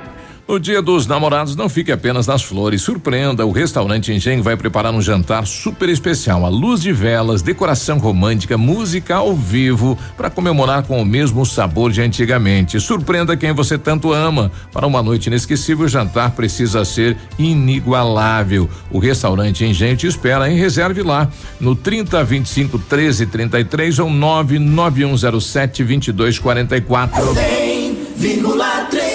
No 0.51 0.59
dia 0.59 0.81
dos 0.81 1.07
namorados, 1.07 1.55
não 1.55 1.69
fique 1.69 1.93
apenas 1.93 2.27
nas 2.27 2.43
flores. 2.43 2.81
Surpreenda, 2.81 3.45
o 3.45 3.51
restaurante 3.51 4.11
Engenho 4.11 4.43
vai 4.43 4.57
preparar 4.57 4.93
um 4.93 5.01
jantar 5.01 5.47
super 5.47 5.87
especial. 5.87 6.45
A 6.45 6.49
luz 6.49 6.81
de 6.81 6.91
velas, 6.91 7.41
decoração 7.41 7.97
romântica, 7.97 8.57
música 8.57 9.15
ao 9.15 9.33
vivo, 9.33 9.97
para 10.17 10.29
comemorar 10.29 10.83
com 10.83 11.01
o 11.01 11.05
mesmo 11.05 11.45
sabor 11.45 11.89
de 11.89 12.01
antigamente. 12.01 12.81
Surpreenda 12.81 13.37
quem 13.37 13.53
você 13.53 13.77
tanto 13.77 14.11
ama. 14.11 14.51
Para 14.73 14.85
uma 14.85 15.01
noite 15.01 15.27
inesquecível, 15.27 15.85
o 15.85 15.87
jantar 15.87 16.31
precisa 16.31 16.83
ser 16.83 17.15
inigualável. 17.39 18.69
O 18.91 18.99
restaurante 18.99 19.63
Engenho 19.63 19.95
te 19.95 20.05
espera 20.05 20.51
em 20.51 20.57
reserve 20.57 21.01
lá 21.01 21.29
no 21.61 21.77
30 21.77 22.21
25 22.25 22.77
13 22.77 23.25
33 23.25 23.99
ou 23.99 24.09
99107 24.09 25.81
2244. 25.81 27.35
100,3. 28.19 29.10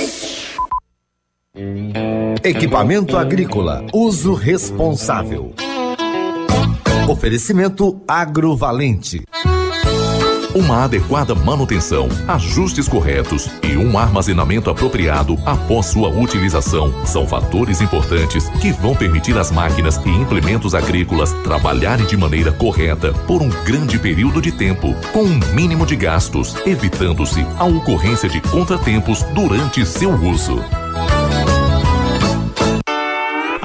Equipamento 2.44 3.16
agrícola, 3.16 3.86
uso 3.90 4.34
responsável. 4.34 5.54
Oferecimento 7.08 7.98
agrovalente. 8.06 9.22
Uma 10.54 10.84
adequada 10.84 11.34
manutenção, 11.34 12.08
ajustes 12.28 12.86
corretos 12.86 13.48
e 13.62 13.74
um 13.74 13.96
armazenamento 13.96 14.68
apropriado 14.68 15.38
após 15.46 15.86
sua 15.86 16.10
utilização 16.10 16.92
são 17.06 17.26
fatores 17.26 17.80
importantes 17.80 18.50
que 18.60 18.70
vão 18.72 18.94
permitir 18.94 19.38
às 19.38 19.50
máquinas 19.50 19.96
e 20.04 20.10
implementos 20.10 20.74
agrícolas 20.74 21.32
trabalharem 21.42 22.04
de 22.04 22.18
maneira 22.18 22.52
correta 22.52 23.14
por 23.26 23.40
um 23.40 23.48
grande 23.64 23.98
período 23.98 24.42
de 24.42 24.52
tempo, 24.52 24.94
com 25.10 25.22
um 25.22 25.38
mínimo 25.54 25.86
de 25.86 25.96
gastos, 25.96 26.54
evitando-se 26.66 27.40
a 27.58 27.64
ocorrência 27.64 28.28
de 28.28 28.42
contratempos 28.42 29.22
durante 29.34 29.86
seu 29.86 30.10
uso. 30.12 30.62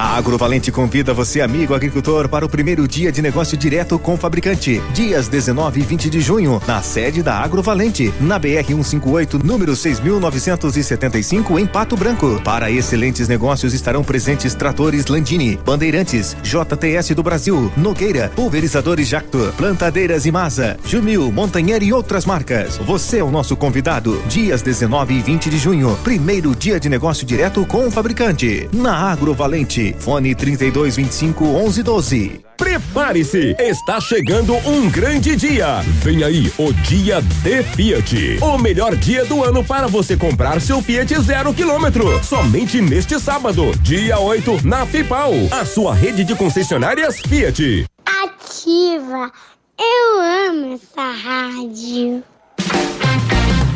A 0.02 0.16
Agrovalente 0.16 0.72
convida 0.72 1.14
você, 1.14 1.40
amigo 1.40 1.76
agricultor, 1.76 2.28
para 2.28 2.44
o 2.44 2.48
primeiro 2.48 2.88
dia 2.88 3.12
de 3.12 3.22
negócio 3.22 3.56
direto 3.56 4.00
com 4.00 4.14
o 4.14 4.16
fabricante. 4.16 4.82
Dias 4.92 5.28
19 5.28 5.80
e 5.80 5.84
20 5.84 6.10
de 6.10 6.20
junho, 6.20 6.60
na 6.66 6.82
sede 6.82 7.22
da 7.22 7.36
Agrovalente, 7.36 8.12
na 8.20 8.36
BR 8.36 8.66
158, 8.66 9.38
número 9.46 9.76
6975, 9.76 11.56
em 11.56 11.66
Pato 11.66 11.96
Branco. 11.96 12.40
Para 12.42 12.68
excelentes 12.68 13.28
negócios 13.28 13.72
estarão 13.74 14.02
presentes 14.02 14.56
tratores 14.56 15.06
Landini, 15.06 15.56
Bandeirantes, 15.64 16.36
JTS 16.42 17.14
do 17.14 17.22
Brasil, 17.22 17.70
Nogueira, 17.76 18.28
Pulverizadores 18.34 19.06
Jacto, 19.06 19.54
Plantadeiras 19.56 20.26
Imasa, 20.26 20.78
Jumil, 20.84 21.30
Montanher 21.30 21.80
e 21.80 21.92
outras 21.92 22.26
marcas. 22.26 22.76
Você 22.76 23.18
é 23.18 23.24
o 23.24 23.30
nosso 23.30 23.56
convidado. 23.56 24.20
Dias 24.26 24.62
19 24.62 25.14
e 25.14 25.22
20 25.22 25.48
de 25.48 25.58
junho, 25.58 25.96
primeiro 26.02 26.56
dia 26.56 26.80
de 26.80 26.88
negócio 26.88 27.24
direto 27.24 27.64
com 27.64 27.86
o 27.86 27.90
fabricante. 27.90 28.68
Na 28.72 29.12
Agrovalente, 29.12 29.91
fone 29.98 30.34
3225 30.34 31.44
1112. 31.44 32.40
Prepare-se, 32.56 33.56
está 33.58 34.00
chegando 34.00 34.54
um 34.68 34.88
grande 34.88 35.34
dia. 35.34 35.80
Vem 36.02 36.22
aí 36.22 36.52
o 36.58 36.72
Dia 36.72 37.20
D 37.42 37.62
Fiat. 37.62 38.38
O 38.40 38.56
melhor 38.58 38.94
dia 38.94 39.24
do 39.24 39.42
ano 39.42 39.64
para 39.64 39.88
você 39.88 40.16
comprar 40.16 40.60
seu 40.60 40.80
Fiat 40.80 41.20
zero 41.20 41.52
quilômetro. 41.52 42.22
Somente 42.22 42.80
neste 42.80 43.18
sábado, 43.18 43.72
dia 43.80 44.18
8, 44.18 44.66
na 44.66 44.86
FIPAL, 44.86 45.32
a 45.50 45.64
sua 45.64 45.94
rede 45.94 46.24
de 46.24 46.34
concessionárias 46.34 47.20
Fiat. 47.20 47.86
Ativa. 48.06 49.32
Eu 49.78 50.20
amo 50.50 50.74
essa 50.74 51.10
rádio. 51.10 52.22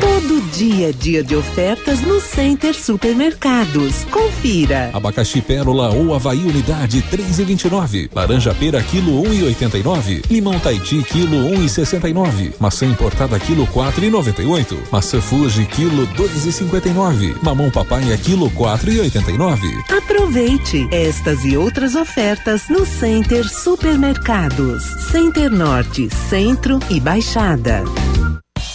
Todo 0.07 0.41
dia 0.53 0.89
é 0.89 0.91
dia 0.93 1.21
de 1.21 1.35
ofertas 1.35 1.99
no 2.01 2.21
Center 2.21 2.73
Supermercados. 2.73 4.05
Confira. 4.05 4.89
Abacaxi 4.93 5.41
Pérola 5.41 5.89
ou 5.89 6.15
Havaí 6.15 6.45
Unidade 6.45 7.03
3,29. 7.11 8.09
Laranja 8.15 8.55
pera 8.55 8.81
quilo 8.81 9.21
1,89. 9.23 10.23
Limão 10.31 10.57
Taiti 10.61 11.03
quilo 11.03 11.49
1,69. 11.49 12.53
Maçã 12.57 12.85
importada 12.85 13.37
quilo 13.37 13.67
4,98. 13.67 14.77
Maçã 14.89 15.19
Fuji 15.19 15.65
quilo 15.65 16.07
2,59. 16.15 17.35
Mamão 17.43 17.69
papaya 17.69 18.17
quilo 18.17 18.49
4,89. 18.51 19.59
Aproveite 19.97 20.87
estas 20.89 21.43
e 21.43 21.57
outras 21.57 21.95
ofertas 21.95 22.69
no 22.69 22.85
Center 22.85 23.45
Supermercados. 23.45 24.85
Center 25.11 25.51
Norte, 25.51 26.07
Centro 26.29 26.79
e 26.89 26.97
Baixada. 26.97 27.83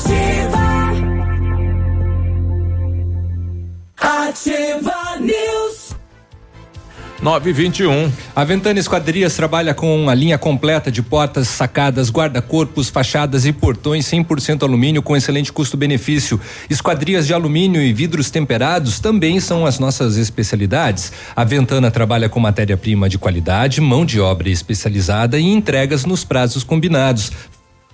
Ativa. 0.00 0.60
Ativa 3.98 5.18
News. 5.20 5.94
921. 7.20 8.10
A 8.34 8.44
Ventana 8.44 8.80
Esquadrias 8.80 9.34
trabalha 9.36 9.74
com 9.74 10.08
a 10.08 10.14
linha 10.14 10.38
completa 10.38 10.90
de 10.90 11.02
portas, 11.02 11.48
sacadas, 11.48 12.10
guarda-corpos, 12.10 12.88
fachadas 12.88 13.44
e 13.44 13.52
portões 13.52 14.06
100% 14.06 14.62
alumínio 14.62 15.02
com 15.02 15.14
excelente 15.14 15.52
custo-benefício. 15.52 16.40
Esquadrias 16.70 17.26
de 17.26 17.34
alumínio 17.34 17.82
e 17.82 17.92
vidros 17.92 18.30
temperados 18.30 19.00
também 19.00 19.38
são 19.38 19.66
as 19.66 19.78
nossas 19.78 20.16
especialidades. 20.16 21.12
A 21.36 21.44
Ventana 21.44 21.90
trabalha 21.90 22.30
com 22.30 22.40
matéria-prima 22.40 23.06
de 23.06 23.18
qualidade, 23.18 23.82
mão 23.82 24.06
de 24.06 24.18
obra 24.18 24.48
especializada 24.48 25.38
e 25.38 25.44
entregas 25.44 26.06
nos 26.06 26.24
prazos 26.24 26.64
combinados. 26.64 27.30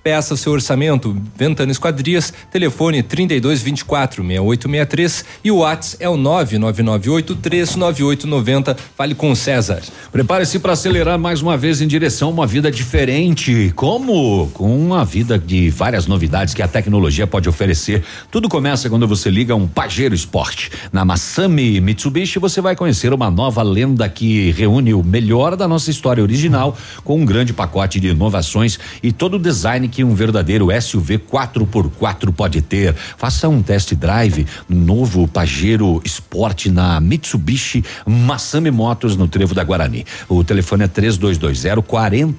Peça 0.06 0.36
seu 0.36 0.52
orçamento, 0.52 1.20
Ventana 1.36 1.72
Esquadrias, 1.72 2.32
telefone 2.52 3.02
32 3.02 3.60
24 3.60 4.22
6863 4.22 5.24
e 5.42 5.50
o 5.50 5.56
WhatsApp 5.56 6.04
é 6.04 6.08
o 6.08 6.16
999839890. 6.16 8.76
Fale 8.96 9.16
com 9.16 9.32
o 9.32 9.34
César. 9.34 9.82
Prepare-se 10.12 10.60
para 10.60 10.74
acelerar 10.74 11.18
mais 11.18 11.42
uma 11.42 11.56
vez 11.56 11.80
em 11.80 11.88
direção 11.88 12.28
a 12.28 12.30
uma 12.30 12.46
vida 12.46 12.70
diferente. 12.70 13.72
Como? 13.74 14.48
Com 14.54 14.78
uma 14.78 15.04
vida 15.04 15.36
de 15.36 15.70
várias 15.70 16.06
novidades 16.06 16.54
que 16.54 16.62
a 16.62 16.68
tecnologia 16.68 17.26
pode 17.26 17.48
oferecer. 17.48 18.04
Tudo 18.30 18.48
começa 18.48 18.88
quando 18.88 19.08
você 19.08 19.28
liga 19.28 19.56
um 19.56 19.66
Pajero 19.66 20.14
Sport. 20.14 20.68
Na 20.92 21.04
Massami 21.04 21.80
Mitsubishi 21.80 22.38
você 22.38 22.60
vai 22.60 22.76
conhecer 22.76 23.12
uma 23.12 23.28
nova 23.28 23.64
lenda 23.64 24.08
que 24.08 24.52
reúne 24.52 24.94
o 24.94 25.02
melhor 25.02 25.56
da 25.56 25.66
nossa 25.66 25.90
história 25.90 26.22
original 26.22 26.78
com 27.02 27.20
um 27.20 27.24
grande 27.24 27.52
pacote 27.52 27.98
de 27.98 28.06
inovações 28.06 28.78
e 29.02 29.10
todo 29.10 29.34
o 29.34 29.40
design 29.40 29.88
que 29.95 29.95
um 30.04 30.14
verdadeiro 30.14 30.68
SUV 30.80 31.18
4x4 31.18 32.32
pode 32.32 32.62
ter. 32.62 32.94
Faça 33.16 33.48
um 33.48 33.62
test 33.62 33.94
drive 33.94 34.46
no 34.68 34.76
novo 34.96 35.26
Pajero 35.28 36.00
Sport 36.04 36.66
na 36.66 37.00
Mitsubishi 37.00 37.84
Massami 38.06 38.70
Motos 38.70 39.16
no 39.16 39.28
Trevo 39.28 39.54
da 39.54 39.64
Guarani. 39.64 40.04
O 40.28 40.42
telefone 40.42 40.84
é 40.84 40.88
3220 40.88 41.82
4000. 41.86 42.36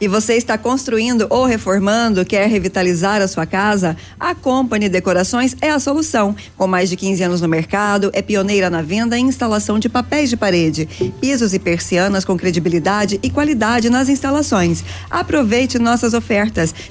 E 0.00 0.08
você 0.08 0.34
está 0.34 0.58
construindo 0.58 1.26
ou 1.30 1.44
reformando, 1.44 2.24
quer 2.24 2.48
revitalizar 2.48 3.22
a 3.22 3.28
sua 3.28 3.46
casa? 3.46 3.96
A 4.18 4.34
Company 4.34 4.88
Decorações 4.88 5.56
é 5.60 5.70
a 5.70 5.78
solução. 5.78 6.34
Com 6.56 6.66
mais 6.66 6.88
de 6.88 6.96
15 6.96 7.22
anos 7.22 7.40
no 7.40 7.48
mercado, 7.48 8.10
é 8.12 8.20
pioneira 8.20 8.68
na 8.68 8.82
venda 8.82 9.16
e 9.18 9.20
instalação 9.20 9.78
de 9.78 9.88
papéis 9.88 10.30
de 10.30 10.36
parede, 10.36 10.88
pisos 11.20 11.54
e 11.54 11.58
persianas 11.58 12.24
com 12.24 12.36
credibilidade 12.36 13.18
e 13.22 13.30
qualidade 13.30 13.88
nas 13.88 14.08
instalações. 14.08 14.84
Aproveite 15.10 15.78
nossas 15.78 16.12
ofertas. 16.12 16.23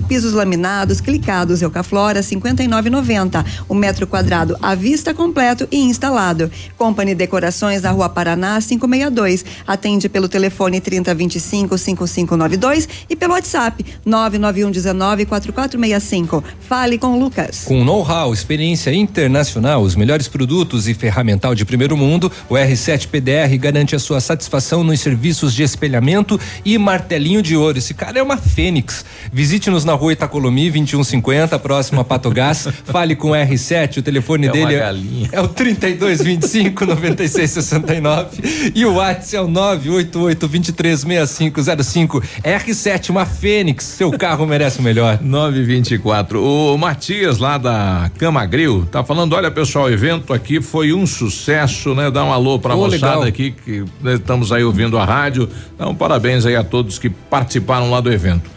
Pisos 0.07 0.33
laminados, 0.33 1.01
clicados 1.01 1.61
Eucaflora 1.61 2.21
59,90. 2.21 3.45
O 3.67 3.73
metro 3.73 4.05
quadrado 4.05 4.57
à 4.61 4.75
vista 4.75 5.13
completo 5.13 5.67
e 5.71 5.79
instalado. 5.79 6.51
Company 6.77 7.15
Decorações 7.15 7.81
na 7.81 7.91
Rua 7.91 8.09
Paraná 8.09 8.59
562. 8.61 9.45
Atende 9.65 10.07
pelo 10.07 10.27
telefone 10.27 10.79
3025 10.79 11.77
5592 11.77 12.87
e 13.09 13.15
pelo 13.15 13.33
WhatsApp 13.33 13.85
991 14.05 14.71
19 14.71 15.25
4465. 15.25 16.43
Fale 16.67 16.97
com 16.97 17.07
o 17.07 17.19
Lucas. 17.19 17.63
Com 17.65 17.83
know-how, 17.83 18.33
experiência 18.33 18.93
internacional, 18.93 19.81
os 19.81 19.95
melhores 19.95 20.27
produtos 20.27 20.87
e 20.87 20.93
ferramental 20.93 21.55
de 21.55 21.65
primeiro 21.65 21.97
mundo, 21.97 22.31
o 22.49 22.55
R7 22.55 23.07
PDR 23.07 23.57
garante 23.57 23.95
a 23.95 23.99
sua 23.99 24.19
satisfação 24.19 24.83
nos 24.83 24.99
serviços 24.99 25.53
de 25.53 25.63
espelhamento 25.63 26.39
e 26.63 26.77
martelinho 26.77 27.41
de 27.41 27.55
ouro. 27.55 27.77
Esse 27.77 27.93
cara 27.93 28.19
é 28.19 28.23
uma 28.23 28.37
fênix. 28.37 29.05
Visite-nos 29.31 29.85
na 29.85 29.93
rua 29.93 30.13
Itacolomi 30.13 30.69
2150, 30.69 31.57
próximo 31.59 32.01
a 32.01 32.03
Pato 32.03 32.29
Gás. 32.29 32.67
Fale 32.85 33.15
com 33.15 33.31
o 33.31 33.33
R7, 33.33 33.97
o 33.97 34.01
telefone 34.01 34.47
É 34.47 34.51
dele 34.51 34.75
é, 34.75 34.93
é 35.31 35.41
o 35.41 35.47
3225 35.47 36.85
9669 36.85 38.71
e 38.75 38.85
o 38.85 38.95
WhatsApp 38.95 39.35
é 39.35 39.41
o 39.41 39.47
988 39.47 40.47
236505. 40.47 42.21
R7, 42.43 43.09
uma 43.09 43.25
Fênix, 43.25 43.85
seu 43.85 44.11
carro 44.11 44.45
merece 44.45 44.79
o 44.79 44.83
melhor. 44.83 45.19
924. 45.23 46.43
O 46.43 46.77
Matias 46.77 47.37
lá 47.37 47.57
da 47.57 48.11
Cama 48.17 48.45
Grill 48.45 48.85
tá 48.91 49.03
falando: 49.03 49.33
olha 49.33 49.49
pessoal, 49.49 49.85
o 49.85 49.89
evento 49.89 50.33
aqui 50.33 50.61
foi 50.61 50.93
um 50.93 51.05
sucesso, 51.05 51.93
né? 51.95 52.09
Dá 52.11 52.23
um 52.23 52.31
alô 52.31 52.59
pra 52.59 52.75
Ô, 52.75 52.85
moçada 52.85 53.05
legal. 53.05 53.23
aqui 53.23 53.51
que 53.51 53.83
né, 54.01 54.15
estamos 54.15 54.51
aí 54.51 54.63
ouvindo 54.63 54.97
a 54.97 55.05
rádio. 55.05 55.49
Então, 55.75 55.93
parabéns 55.95 56.45
aí 56.45 56.55
a 56.55 56.63
todos 56.63 56.99
que 56.99 57.09
participaram 57.09 57.89
lá 57.89 57.99
do 58.01 58.11
evento. 58.11 58.49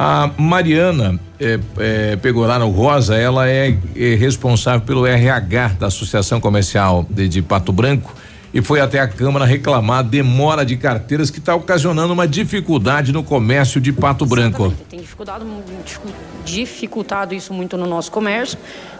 A 0.00 0.30
Mariana 0.38 1.18
eh, 1.40 1.58
eh, 1.78 2.16
Pegoraro 2.22 2.68
Rosa, 2.68 3.16
ela 3.16 3.48
é, 3.48 3.76
eh, 3.96 4.14
responsável 4.14 4.80
pelo 4.82 5.04
RH 5.04 5.70
da 5.80 5.86
Associação 5.88 6.40
Comercial 6.40 7.04
de, 7.10 7.28
de 7.28 7.42
Pato 7.42 7.72
Branco 7.72 8.14
e 8.54 8.62
foi 8.62 8.80
até 8.80 9.00
a 9.00 9.08
Câmara 9.08 9.44
reclamar 9.44 9.98
a 9.98 10.02
demora 10.02 10.64
de 10.64 10.76
carteiras 10.76 11.30
que 11.30 11.40
está 11.40 11.52
ocasionando 11.54 12.12
uma 12.12 12.28
dificuldade 12.28 13.12
no 13.12 13.24
comércio 13.24 13.80
de 13.80 13.92
Pato 13.92 14.24
Branco. 14.24 14.72
tem 14.88 15.00
dificultado, 15.00 15.44
dificu- 15.84 16.08
dificultado 16.44 17.34
isso 17.34 17.52
muito 17.52 17.76
no 17.76 17.86
nosso 17.86 18.12
comércio. 18.12 18.56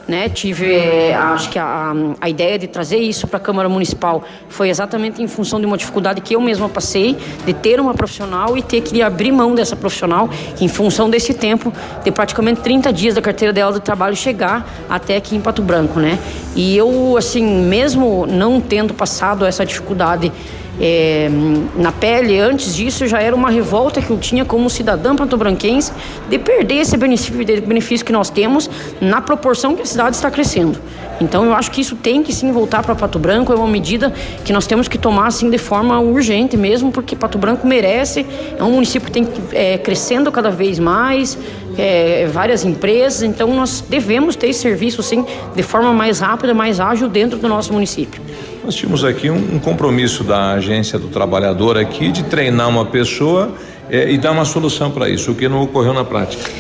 Né? 0.09 0.31
Tive, 0.31 0.75
eh, 0.75 1.15
acho 1.15 1.51
que 1.51 1.59
a, 1.59 1.93
a 2.19 2.31
ideia 2.31 2.59
de 2.59 2.67
trazer 2.67 2.97
isso 2.97 3.27
para 3.27 3.37
a 3.37 3.41
Câmara 3.41 3.69
Municipal 3.69 4.25
foi 4.49 4.71
exatamente 4.71 5.23
em 5.23 5.29
função 5.29 5.61
de 5.61 5.67
uma 5.67 5.77
dificuldade 5.77 6.23
que 6.23 6.35
eu 6.35 6.41
mesma 6.41 6.67
passei, 6.67 7.15
de 7.45 7.53
ter 7.53 7.79
uma 7.79 7.93
profissional 7.93 8.57
e 8.57 8.63
ter 8.63 8.81
que 8.81 9.03
abrir 9.03 9.31
mão 9.31 9.55
dessa 9.55 9.77
profissional 9.77 10.31
em 10.59 10.67
função 10.67 11.11
desse 11.11 11.35
tempo, 11.35 11.71
de 12.03 12.11
praticamente 12.11 12.63
30 12.63 12.91
dias 12.91 13.15
da 13.17 13.21
carteira 13.21 13.53
dela 13.53 13.71
de 13.71 13.81
trabalho 13.81 14.17
chegar 14.17 14.67
até 14.89 15.17
aqui 15.17 15.37
em 15.37 15.43
Pato 15.43 15.61
Branco, 15.61 16.01
né? 16.01 16.19
E 16.57 16.75
eu, 16.75 17.15
assim, 17.19 17.45
mesmo 17.45 18.27
não 18.27 18.63
tendo 18.63 18.95
passado 18.95 19.45
essa 19.45 19.67
dificuldade 19.67 20.33
é, 20.81 21.29
na 21.77 21.93
pele, 21.93 22.39
antes 22.39 22.75
disso 22.75 23.07
já 23.07 23.21
era 23.21 23.35
uma 23.35 23.51
revolta 23.51 24.01
que 24.01 24.11
eu 24.11 24.19
tinha 24.19 24.45
como 24.45 24.71
cidadã 24.71 25.15
patobranquense 25.17 25.93
de 26.29 26.39
perder 26.39 26.77
esse 26.77 26.97
benefício, 26.97 27.35
benefício 27.67 28.07
que 28.07 28.13
nós 28.13 28.31
temos 28.31 28.71
na 29.01 29.21
proporção 29.21 29.75
que 29.75 29.83
a 29.83 29.87
cidade 29.87 30.17
está 30.17 30.31
crescendo. 30.31 30.79
Então 31.21 31.45
eu 31.45 31.53
acho 31.53 31.71
que 31.71 31.81
isso 31.81 31.97
tem 31.97 32.23
que 32.23 32.33
sim 32.33 32.53
voltar 32.53 32.83
para 32.83 32.95
Pato 32.95 33.19
Branco, 33.19 33.53
é 33.53 33.57
uma 33.57 33.67
medida 33.67 34.13
que 34.45 34.53
nós 34.53 34.67
temos 34.67 34.87
que 34.87 34.97
tomar 34.97 35.27
assim 35.27 35.51
de 35.51 35.59
forma 35.59 35.99
urgente 36.01 36.57
mesmo, 36.57 36.93
porque 36.93 37.17
Pato 37.17 37.39
Branco 37.39 37.67
merece, 37.67 38.25
é 38.57 38.63
um 38.63 38.71
município 38.71 39.07
que 39.07 39.13
tem 39.13 39.29
é, 39.53 39.79
crescendo 39.79 40.31
cada 40.31 40.51
vez 40.51 40.79
mais, 40.79 41.37
é, 41.79 42.27
várias 42.27 42.65
empresas, 42.65 43.23
então 43.23 43.55
nós 43.55 43.85
devemos 43.89 44.37
ter 44.37 44.49
esse 44.49 44.61
serviço 44.61 45.03
sim 45.03 45.25
de 45.55 45.63
forma 45.63 45.93
mais 45.93 46.21
rápida, 46.21 46.53
mais 46.53 46.81
ágil 46.81 47.09
dentro 47.09 47.39
do 47.39 47.49
nosso 47.49 47.73
município. 47.73 48.21
Nós 48.65 48.75
tínhamos 48.75 49.05
aqui 49.05 49.31
um, 49.31 49.55
um 49.55 49.59
compromisso 49.59 50.25
da 50.25 50.53
agência 50.53 50.99
do 50.99 51.09
trabalhador 51.09 51.79
aqui 51.79 52.11
de 52.11 52.25
treinar 52.25 52.69
uma 52.69 52.85
pessoa 52.85 53.55
eh, 53.89 54.13
e 54.13 54.19
dar 54.19 54.33
uma 54.33 54.45
solução 54.45 54.91
para 54.91 55.09
isso, 55.09 55.31
o 55.31 55.35
que 55.35 55.49
não 55.49 55.63
ocorreu 55.63 55.95
na 55.95 56.05
prática. 56.05 56.51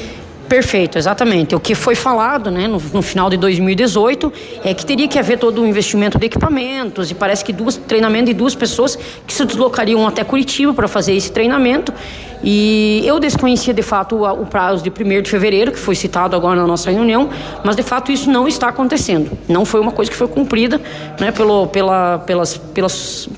Perfeito, 0.48 0.96
exatamente. 0.96 1.54
O 1.54 1.60
que 1.60 1.74
foi 1.74 1.94
falado 1.94 2.50
né, 2.50 2.66
no, 2.66 2.80
no 2.92 3.02
final 3.02 3.28
de 3.28 3.36
2018 3.36 4.32
é 4.64 4.72
que 4.72 4.84
teria 4.84 5.06
que 5.06 5.18
haver 5.18 5.38
todo 5.38 5.60
um 5.60 5.66
investimento 5.66 6.18
de 6.18 6.24
equipamentos 6.24 7.10
e 7.10 7.14
parece 7.14 7.44
que 7.44 7.52
duas 7.52 7.76
treinamento 7.76 8.26
de 8.26 8.34
duas 8.34 8.54
pessoas 8.54 8.96
que 9.26 9.32
se 9.32 9.44
deslocariam 9.44 10.06
até 10.06 10.24
Curitiba 10.24 10.72
para 10.72 10.88
fazer 10.88 11.14
esse 11.14 11.30
treinamento. 11.30 11.92
E 12.42 13.02
eu 13.04 13.20
desconhecia 13.20 13.74
de 13.74 13.82
fato 13.82 14.16
o, 14.16 14.42
o 14.42 14.46
prazo 14.46 14.82
de 14.82 14.90
1 14.90 15.22
de 15.22 15.30
fevereiro, 15.30 15.70
que 15.70 15.78
foi 15.78 15.94
citado 15.94 16.34
agora 16.34 16.60
na 16.60 16.66
nossa 16.66 16.90
reunião, 16.90 17.28
mas 17.62 17.76
de 17.76 17.82
fato 17.82 18.10
isso 18.10 18.30
não 18.30 18.48
está 18.48 18.68
acontecendo. 18.68 19.36
Não 19.48 19.66
foi 19.66 19.80
uma 19.80 19.92
coisa 19.92 20.10
que 20.10 20.16
foi 20.16 20.28
cumprida 20.28 20.80
né, 21.20 21.30
pelo, 21.30 21.66
pela, 21.66 22.20
pelas, 22.20 22.56
pelas 22.56 23.28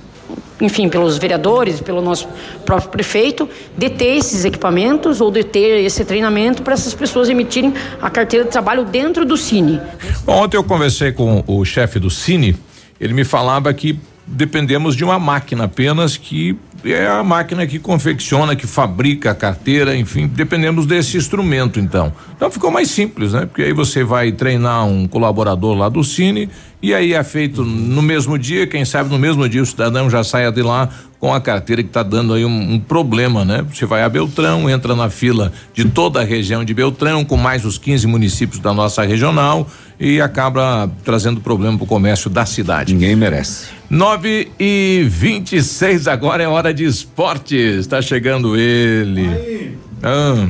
enfim, 0.60 0.88
pelos 0.88 1.18
vereadores, 1.18 1.80
pelo 1.80 2.02
nosso 2.02 2.28
próprio 2.64 2.90
prefeito, 2.90 3.48
de 3.76 3.90
ter 3.90 4.16
esses 4.16 4.44
equipamentos 4.44 5.20
ou 5.20 5.30
de 5.30 5.42
ter 5.44 5.84
esse 5.84 6.04
treinamento 6.04 6.62
para 6.62 6.74
essas 6.74 6.94
pessoas 6.94 7.28
emitirem 7.28 7.72
a 8.00 8.10
carteira 8.10 8.44
de 8.44 8.50
trabalho 8.50 8.84
dentro 8.84 9.24
do 9.24 9.36
Cine. 9.36 9.80
Bom, 10.24 10.44
ontem 10.44 10.56
eu 10.56 10.64
conversei 10.64 11.12
com 11.12 11.42
o 11.46 11.64
chefe 11.64 11.98
do 11.98 12.10
Cine, 12.10 12.56
ele 13.00 13.14
me 13.14 13.24
falava 13.24 13.72
que 13.72 13.98
dependemos 14.26 14.94
de 14.94 15.02
uma 15.02 15.18
máquina 15.18 15.64
apenas 15.64 16.16
que 16.16 16.56
é 16.84 17.06
a 17.06 17.22
máquina 17.22 17.66
que 17.66 17.78
confecciona, 17.78 18.56
que 18.56 18.66
fabrica 18.66 19.30
a 19.30 19.34
carteira, 19.34 19.96
enfim, 19.96 20.26
dependemos 20.26 20.86
desse 20.86 21.16
instrumento 21.16 21.78
então. 21.78 22.12
Então 22.34 22.50
ficou 22.50 22.70
mais 22.70 22.90
simples, 22.90 23.32
né? 23.32 23.46
Porque 23.46 23.62
aí 23.62 23.72
você 23.72 24.02
vai 24.02 24.32
treinar 24.32 24.86
um 24.86 25.06
colaborador 25.06 25.76
lá 25.76 25.88
do 25.88 26.02
Cine 26.02 26.48
e 26.82 26.94
aí 26.94 27.12
é 27.12 27.22
feito 27.22 27.64
no 27.64 28.00
mesmo 28.00 28.38
dia, 28.38 28.66
quem 28.66 28.84
sabe 28.84 29.10
no 29.10 29.18
mesmo 29.18 29.48
dia 29.48 29.62
o 29.62 29.66
cidadão 29.66 30.08
já 30.08 30.24
saia 30.24 30.50
de 30.50 30.62
lá 30.62 30.88
com 31.20 31.34
a 31.34 31.40
carteira 31.40 31.82
que 31.82 31.90
está 31.90 32.02
dando 32.02 32.32
aí 32.32 32.46
um, 32.46 32.72
um 32.74 32.80
problema, 32.80 33.44
né? 33.44 33.64
Você 33.70 33.84
vai 33.84 34.02
a 34.02 34.08
Beltrão, 34.08 34.70
entra 34.70 34.96
na 34.96 35.10
fila 35.10 35.52
de 35.74 35.84
toda 35.84 36.22
a 36.22 36.24
região 36.24 36.64
de 36.64 36.72
Beltrão, 36.72 37.24
com 37.26 37.36
mais 37.36 37.66
os 37.66 37.76
15 37.76 38.06
municípios 38.06 38.58
da 38.58 38.72
nossa 38.72 39.02
regional 39.02 39.68
e 40.00 40.18
acaba 40.18 40.90
trazendo 41.04 41.42
problema 41.42 41.76
para 41.76 41.84
o 41.84 41.86
comércio 41.86 42.30
da 42.30 42.46
cidade. 42.46 42.94
Ninguém 42.94 43.14
merece. 43.14 43.66
9 43.90 44.50
e 44.58 45.04
26 45.06 46.08
agora 46.08 46.42
é 46.42 46.48
hora 46.48 46.72
de 46.72 46.86
esportes. 46.86 47.80
Está 47.80 48.00
chegando 48.00 48.56
ele. 48.56 49.76
Ah. 50.02 50.48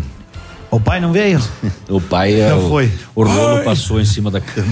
O 0.71 0.79
pai 0.79 1.01
não 1.01 1.11
veio? 1.13 1.41
O 1.89 2.01
pai 2.01 2.41
é 2.41 2.49
Não 2.51 2.65
o, 2.65 2.69
foi. 2.69 2.93
O 3.17 3.25
rolo 3.25 3.57
Ai. 3.57 3.65
passou 3.65 4.01
em 4.01 4.05
cima 4.05 4.31
da 4.31 4.41
cama. 4.41 4.69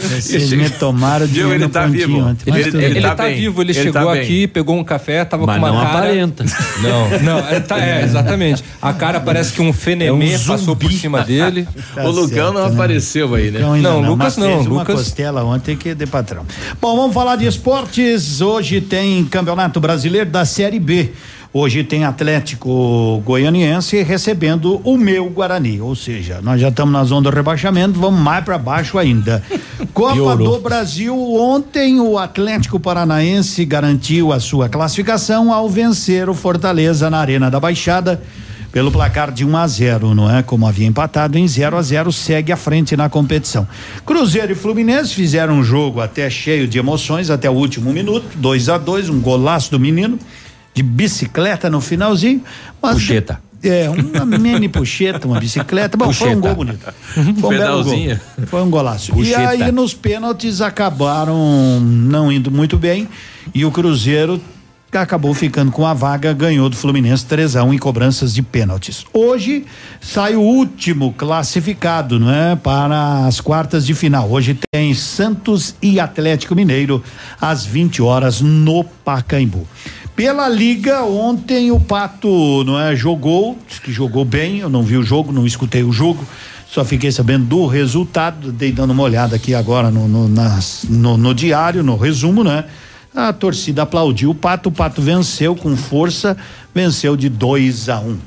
Vocês 0.00 0.50
me 0.52 0.70
tomaram 0.70 1.26
de 1.26 1.34
Viu, 1.34 1.50
ele 1.52 1.64
no 1.64 1.68
tá 1.70 1.82
pontinho 1.82 2.06
vivo. 2.08 2.20
ontem. 2.20 2.42
Ele, 2.46 2.56
Mas 2.56 2.64
tudo 2.72 2.80
ele 2.80 2.94
bem. 3.00 3.02
tá, 3.14 3.26
vivo, 3.28 3.60
ele, 3.62 3.72
Ele 3.72 3.82
chegou 3.82 4.06
tá 4.06 4.12
aqui, 4.14 4.46
pegou 4.46 4.76
um 4.78 4.82
café, 4.82 5.22
tava 5.26 5.44
Mas 5.44 5.60
com 5.60 5.66
uma 5.66 5.72
não 5.74 5.84
cara. 5.84 5.98
aparenta. 5.98 6.44
Não, 6.80 7.18
não, 7.20 7.38
é, 7.38 7.60
tá- 7.60 7.78
é, 7.78 8.02
exatamente. 8.02 8.64
A 8.80 8.94
cara 8.94 9.20
parece 9.20 9.52
que 9.52 9.60
um 9.60 9.74
fenemê 9.74 10.32
É 10.32 10.38
um 10.38 10.44
passou 10.44 10.74
por 10.74 10.90
cima 10.90 11.22
dele. 11.22 11.68
Tá 11.94 12.04
o 12.04 12.10
Lucão 12.10 12.28
certo, 12.28 12.52
não 12.54 12.68
né? 12.68 12.74
apareceu 12.74 13.34
aí, 13.34 13.50
né? 13.50 13.58
Ainda 13.58 13.90
Não, 13.90 14.00
não, 14.00 14.10
Lucas 14.12 14.38
não, 14.38 14.46
fez 14.54 14.66
uma 14.66 14.78
Lucas- 14.80 14.94
costela 14.96 15.44
ontem 15.44 15.76
que 15.76 15.94
de 15.94 16.06
patrão. 16.06 16.46
Bom, 16.80 16.96
vamos 16.96 17.12
falar 17.12 17.36
de 17.36 17.46
esportes. 17.46 18.40
Hoje 18.40 18.80
tem 18.80 19.22
Campeonato 19.26 19.78
Brasileiro 19.80 20.30
da 20.30 20.46
Série 20.46 20.80
B. 20.80 21.10
Hoje 21.54 21.84
tem 21.84 22.02
Atlético 22.02 23.20
Goianiense 23.26 24.02
recebendo 24.02 24.80
o 24.84 24.96
meu 24.96 25.28
Guarani, 25.28 25.82
ou 25.82 25.94
seja, 25.94 26.40
nós 26.42 26.58
já 26.58 26.70
estamos 26.70 26.90
na 26.94 27.04
zona 27.04 27.30
do 27.30 27.36
rebaixamento, 27.36 28.00
vamos 28.00 28.18
mais 28.18 28.42
para 28.42 28.56
baixo 28.56 28.96
ainda. 28.96 29.44
Copa 29.92 30.14
Piorou. 30.14 30.52
do 30.52 30.60
Brasil, 30.60 31.14
ontem 31.34 32.00
o 32.00 32.16
Atlético 32.16 32.80
Paranaense 32.80 33.66
garantiu 33.66 34.32
a 34.32 34.40
sua 34.40 34.66
classificação 34.66 35.52
ao 35.52 35.68
vencer 35.68 36.30
o 36.30 36.32
Fortaleza 36.32 37.10
na 37.10 37.18
Arena 37.18 37.50
da 37.50 37.60
Baixada 37.60 38.22
pelo 38.72 38.90
placar 38.90 39.30
de 39.30 39.44
1 39.44 39.54
a 39.54 39.66
0, 39.66 40.14
não 40.14 40.34
é? 40.34 40.42
Como 40.42 40.66
havia 40.66 40.86
empatado 40.86 41.36
em 41.36 41.46
0 41.46 41.76
a 41.76 41.82
0, 41.82 42.10
segue 42.10 42.50
à 42.50 42.56
frente 42.56 42.96
na 42.96 43.10
competição. 43.10 43.68
Cruzeiro 44.06 44.52
e 44.52 44.54
Fluminense 44.54 45.12
fizeram 45.12 45.58
um 45.58 45.62
jogo 45.62 46.00
até 46.00 46.30
cheio 46.30 46.66
de 46.66 46.78
emoções 46.78 47.28
até 47.28 47.50
o 47.50 47.52
último 47.52 47.92
minuto, 47.92 48.26
2 48.36 48.70
a 48.70 48.78
2, 48.78 49.10
um 49.10 49.20
golaço 49.20 49.70
do 49.70 49.78
menino 49.78 50.18
de 50.74 50.82
bicicleta 50.82 51.68
no 51.70 51.80
finalzinho. 51.80 52.42
Mas 52.80 52.94
Puxeta. 52.94 53.40
É, 53.64 53.88
uma 53.88 54.26
mini 54.26 54.68
puxeta, 54.68 55.26
uma 55.26 55.38
bicicleta. 55.38 55.96
Bom, 55.96 56.12
foi 56.12 56.34
um 56.34 56.40
Puxeta. 56.40 56.54
gol 56.54 56.64
bonito. 56.64 56.94
Foi 57.14 57.22
um 57.22 57.32
belo 57.32 57.40
gol. 57.40 57.50
Pedalzinho. 57.50 58.20
Foi 58.46 58.62
um 58.62 58.70
golaço. 58.70 59.12
Puxeta. 59.12 59.40
E 59.40 59.62
aí 59.62 59.72
nos 59.72 59.94
pênaltis 59.94 60.60
acabaram 60.60 61.80
não 61.80 62.32
indo 62.32 62.50
muito 62.50 62.76
bem 62.76 63.08
e 63.54 63.64
o 63.64 63.70
Cruzeiro 63.70 64.40
acabou 64.98 65.32
ficando 65.32 65.72
com 65.72 65.86
a 65.86 65.94
vaga, 65.94 66.32
ganhou 66.32 66.68
do 66.68 66.76
Fluminense 66.76 67.24
3 67.24 67.56
a 67.56 67.64
1 67.64 67.74
em 67.74 67.78
cobranças 67.78 68.34
de 68.34 68.42
pênaltis. 68.42 69.06
Hoje 69.12 69.64
sai 70.00 70.36
o 70.36 70.40
último 70.40 71.14
classificado, 71.14 72.20
não 72.20 72.30
é, 72.30 72.56
para 72.56 73.26
as 73.26 73.40
quartas 73.40 73.86
de 73.86 73.94
final. 73.94 74.30
Hoje 74.30 74.58
tem 74.70 74.92
Santos 74.92 75.74
e 75.80 75.98
Atlético 75.98 76.54
Mineiro 76.54 77.02
às 77.40 77.64
20 77.64 78.02
horas 78.02 78.40
no 78.40 78.84
Pacaembu. 78.84 79.66
Pela 80.14 80.48
liga, 80.48 81.02
ontem 81.04 81.70
o 81.70 81.80
Pato, 81.80 82.62
não 82.64 82.78
é, 82.78 82.94
jogou, 82.94 83.56
disse 83.66 83.80
que 83.80 83.90
jogou 83.90 84.24
bem, 84.24 84.58
eu 84.58 84.68
não 84.68 84.82
vi 84.82 84.96
o 84.98 85.02
jogo, 85.02 85.32
não 85.32 85.46
escutei 85.46 85.82
o 85.82 85.90
jogo, 85.92 86.22
só 86.68 86.84
fiquei 86.84 87.10
sabendo 87.10 87.46
do 87.46 87.66
resultado, 87.66 88.52
dei 88.52 88.70
dando 88.72 88.90
uma 88.90 89.02
olhada 89.02 89.36
aqui 89.36 89.54
agora 89.54 89.90
no, 89.90 90.06
no, 90.06 90.28
nas- 90.28 90.84
no- 90.88 91.16
no 91.16 91.34
diário, 91.34 91.82
no 91.82 91.96
resumo, 91.96 92.44
né? 92.44 92.64
A 93.14 93.32
torcida 93.32 93.82
aplaudiu 93.82 94.30
o 94.30 94.34
Pato, 94.34 94.68
o 94.68 94.72
Pato 94.72 95.00
venceu 95.02 95.56
com 95.56 95.74
força, 95.76 96.36
venceu 96.74 97.16
de 97.16 97.28
2 97.28 97.88
a 97.88 97.98
1 98.00 98.08
um. 98.10 98.18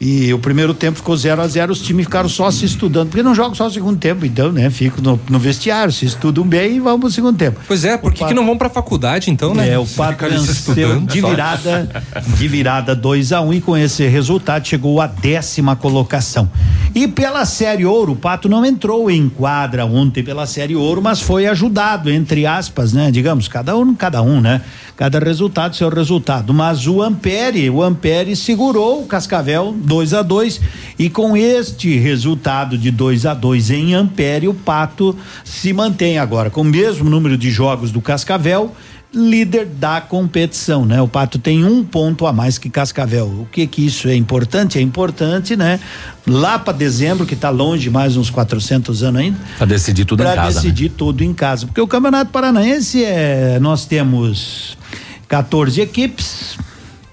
E 0.00 0.32
o 0.32 0.38
primeiro 0.38 0.72
tempo 0.72 0.98
ficou 0.98 1.16
0 1.16 1.42
a 1.42 1.48
0 1.48 1.72
os 1.72 1.80
times 1.82 2.04
ficaram 2.04 2.28
só 2.28 2.48
se 2.52 2.64
estudando, 2.64 3.08
porque 3.08 3.22
não 3.22 3.34
jogam 3.34 3.56
só 3.56 3.66
o 3.66 3.70
segundo 3.70 3.98
tempo, 3.98 4.24
então, 4.24 4.52
né? 4.52 4.70
Fico 4.70 5.02
no, 5.02 5.18
no 5.28 5.40
vestiário, 5.40 5.92
se 5.92 6.06
estudam 6.06 6.44
bem 6.44 6.76
e 6.76 6.80
vamos 6.80 7.00
pro 7.00 7.10
segundo 7.10 7.36
tempo. 7.36 7.58
Pois 7.66 7.84
é, 7.84 7.96
por 7.96 8.12
que, 8.12 8.24
que 8.24 8.32
não 8.32 8.46
vão 8.46 8.56
pra 8.56 8.68
faculdade 8.68 9.28
então, 9.28 9.54
né? 9.54 9.70
É, 9.70 9.78
o 9.78 9.84
Pato 9.84 10.24
venceu 10.28 11.00
de 11.00 11.20
virada, 11.20 12.04
de 12.36 12.48
virada 12.48 12.94
2 12.94 13.32
a 13.32 13.40
1 13.40 13.46
um, 13.48 13.52
e 13.52 13.60
com 13.60 13.76
esse 13.76 14.06
resultado 14.06 14.68
chegou 14.68 15.00
à 15.00 15.08
décima 15.08 15.74
colocação. 15.74 16.48
E 16.94 17.08
pela 17.08 17.44
Série 17.44 17.84
Ouro, 17.84 18.12
o 18.12 18.16
Pato 18.16 18.48
não 18.48 18.64
entrou 18.64 19.10
em 19.10 19.28
quadra 19.28 19.84
ontem 19.84 20.22
pela 20.22 20.46
Série 20.46 20.76
Ouro, 20.76 21.02
mas 21.02 21.20
foi 21.20 21.48
ajudado, 21.48 22.08
entre 22.08 22.46
aspas, 22.46 22.92
né? 22.92 23.10
Digamos, 23.10 23.48
cada 23.48 23.76
um, 23.76 23.94
cada 23.96 24.22
um, 24.22 24.40
né? 24.40 24.62
Cada 24.96 25.18
resultado, 25.18 25.76
seu 25.76 25.88
resultado. 25.88 26.54
Mas 26.54 26.86
o 26.86 27.02
Ampere, 27.02 27.68
o 27.68 27.82
Ampere 27.82 28.34
segurou 28.34 29.02
o 29.02 29.06
Cascavel 29.06 29.76
2 29.88 30.14
a 30.14 30.22
2 30.22 30.60
e 30.98 31.08
com 31.10 31.36
este 31.36 31.96
resultado 31.96 32.76
de 32.76 32.90
2 32.90 33.26
a 33.26 33.34
2 33.34 33.70
em 33.70 33.94
Ampere, 33.94 34.46
o 34.46 34.54
Pato 34.54 35.16
se 35.42 35.72
mantém 35.72 36.18
agora 36.18 36.50
com 36.50 36.60
o 36.60 36.64
mesmo 36.64 37.08
número 37.08 37.36
de 37.36 37.50
jogos 37.50 37.90
do 37.90 38.00
Cascavel 38.00 38.72
líder 39.12 39.66
da 39.66 40.00
competição, 40.00 40.84
né? 40.84 41.00
O 41.00 41.08
Pato 41.08 41.38
tem 41.38 41.64
um 41.64 41.82
ponto 41.82 42.26
a 42.26 42.32
mais 42.32 42.58
que 42.58 42.68
Cascavel. 42.68 43.26
O 43.26 43.48
que 43.50 43.66
que 43.66 43.86
isso 43.86 44.06
é 44.08 44.14
importante? 44.14 44.78
É 44.78 44.82
importante, 44.82 45.56
né? 45.56 45.80
Lá 46.26 46.58
para 46.58 46.74
dezembro, 46.74 47.24
que 47.24 47.34
tá 47.34 47.48
longe 47.48 47.88
mais 47.88 48.16
uns 48.16 48.28
400 48.28 49.02
anos 49.02 49.20
ainda. 49.20 49.38
Pra 49.56 49.66
decidir 49.66 50.04
tudo 50.04 50.22
pra 50.22 50.32
em 50.32 50.36
casa. 50.36 50.48
né? 50.48 50.54
decidir 50.54 50.90
tudo 50.90 51.24
em 51.24 51.32
casa, 51.32 51.66
porque 51.66 51.80
o 51.80 51.86
Campeonato 51.86 52.30
Paranaense 52.30 53.02
é 53.02 53.58
nós 53.60 53.86
temos 53.86 54.76
14 55.26 55.80
equipes, 55.80 56.58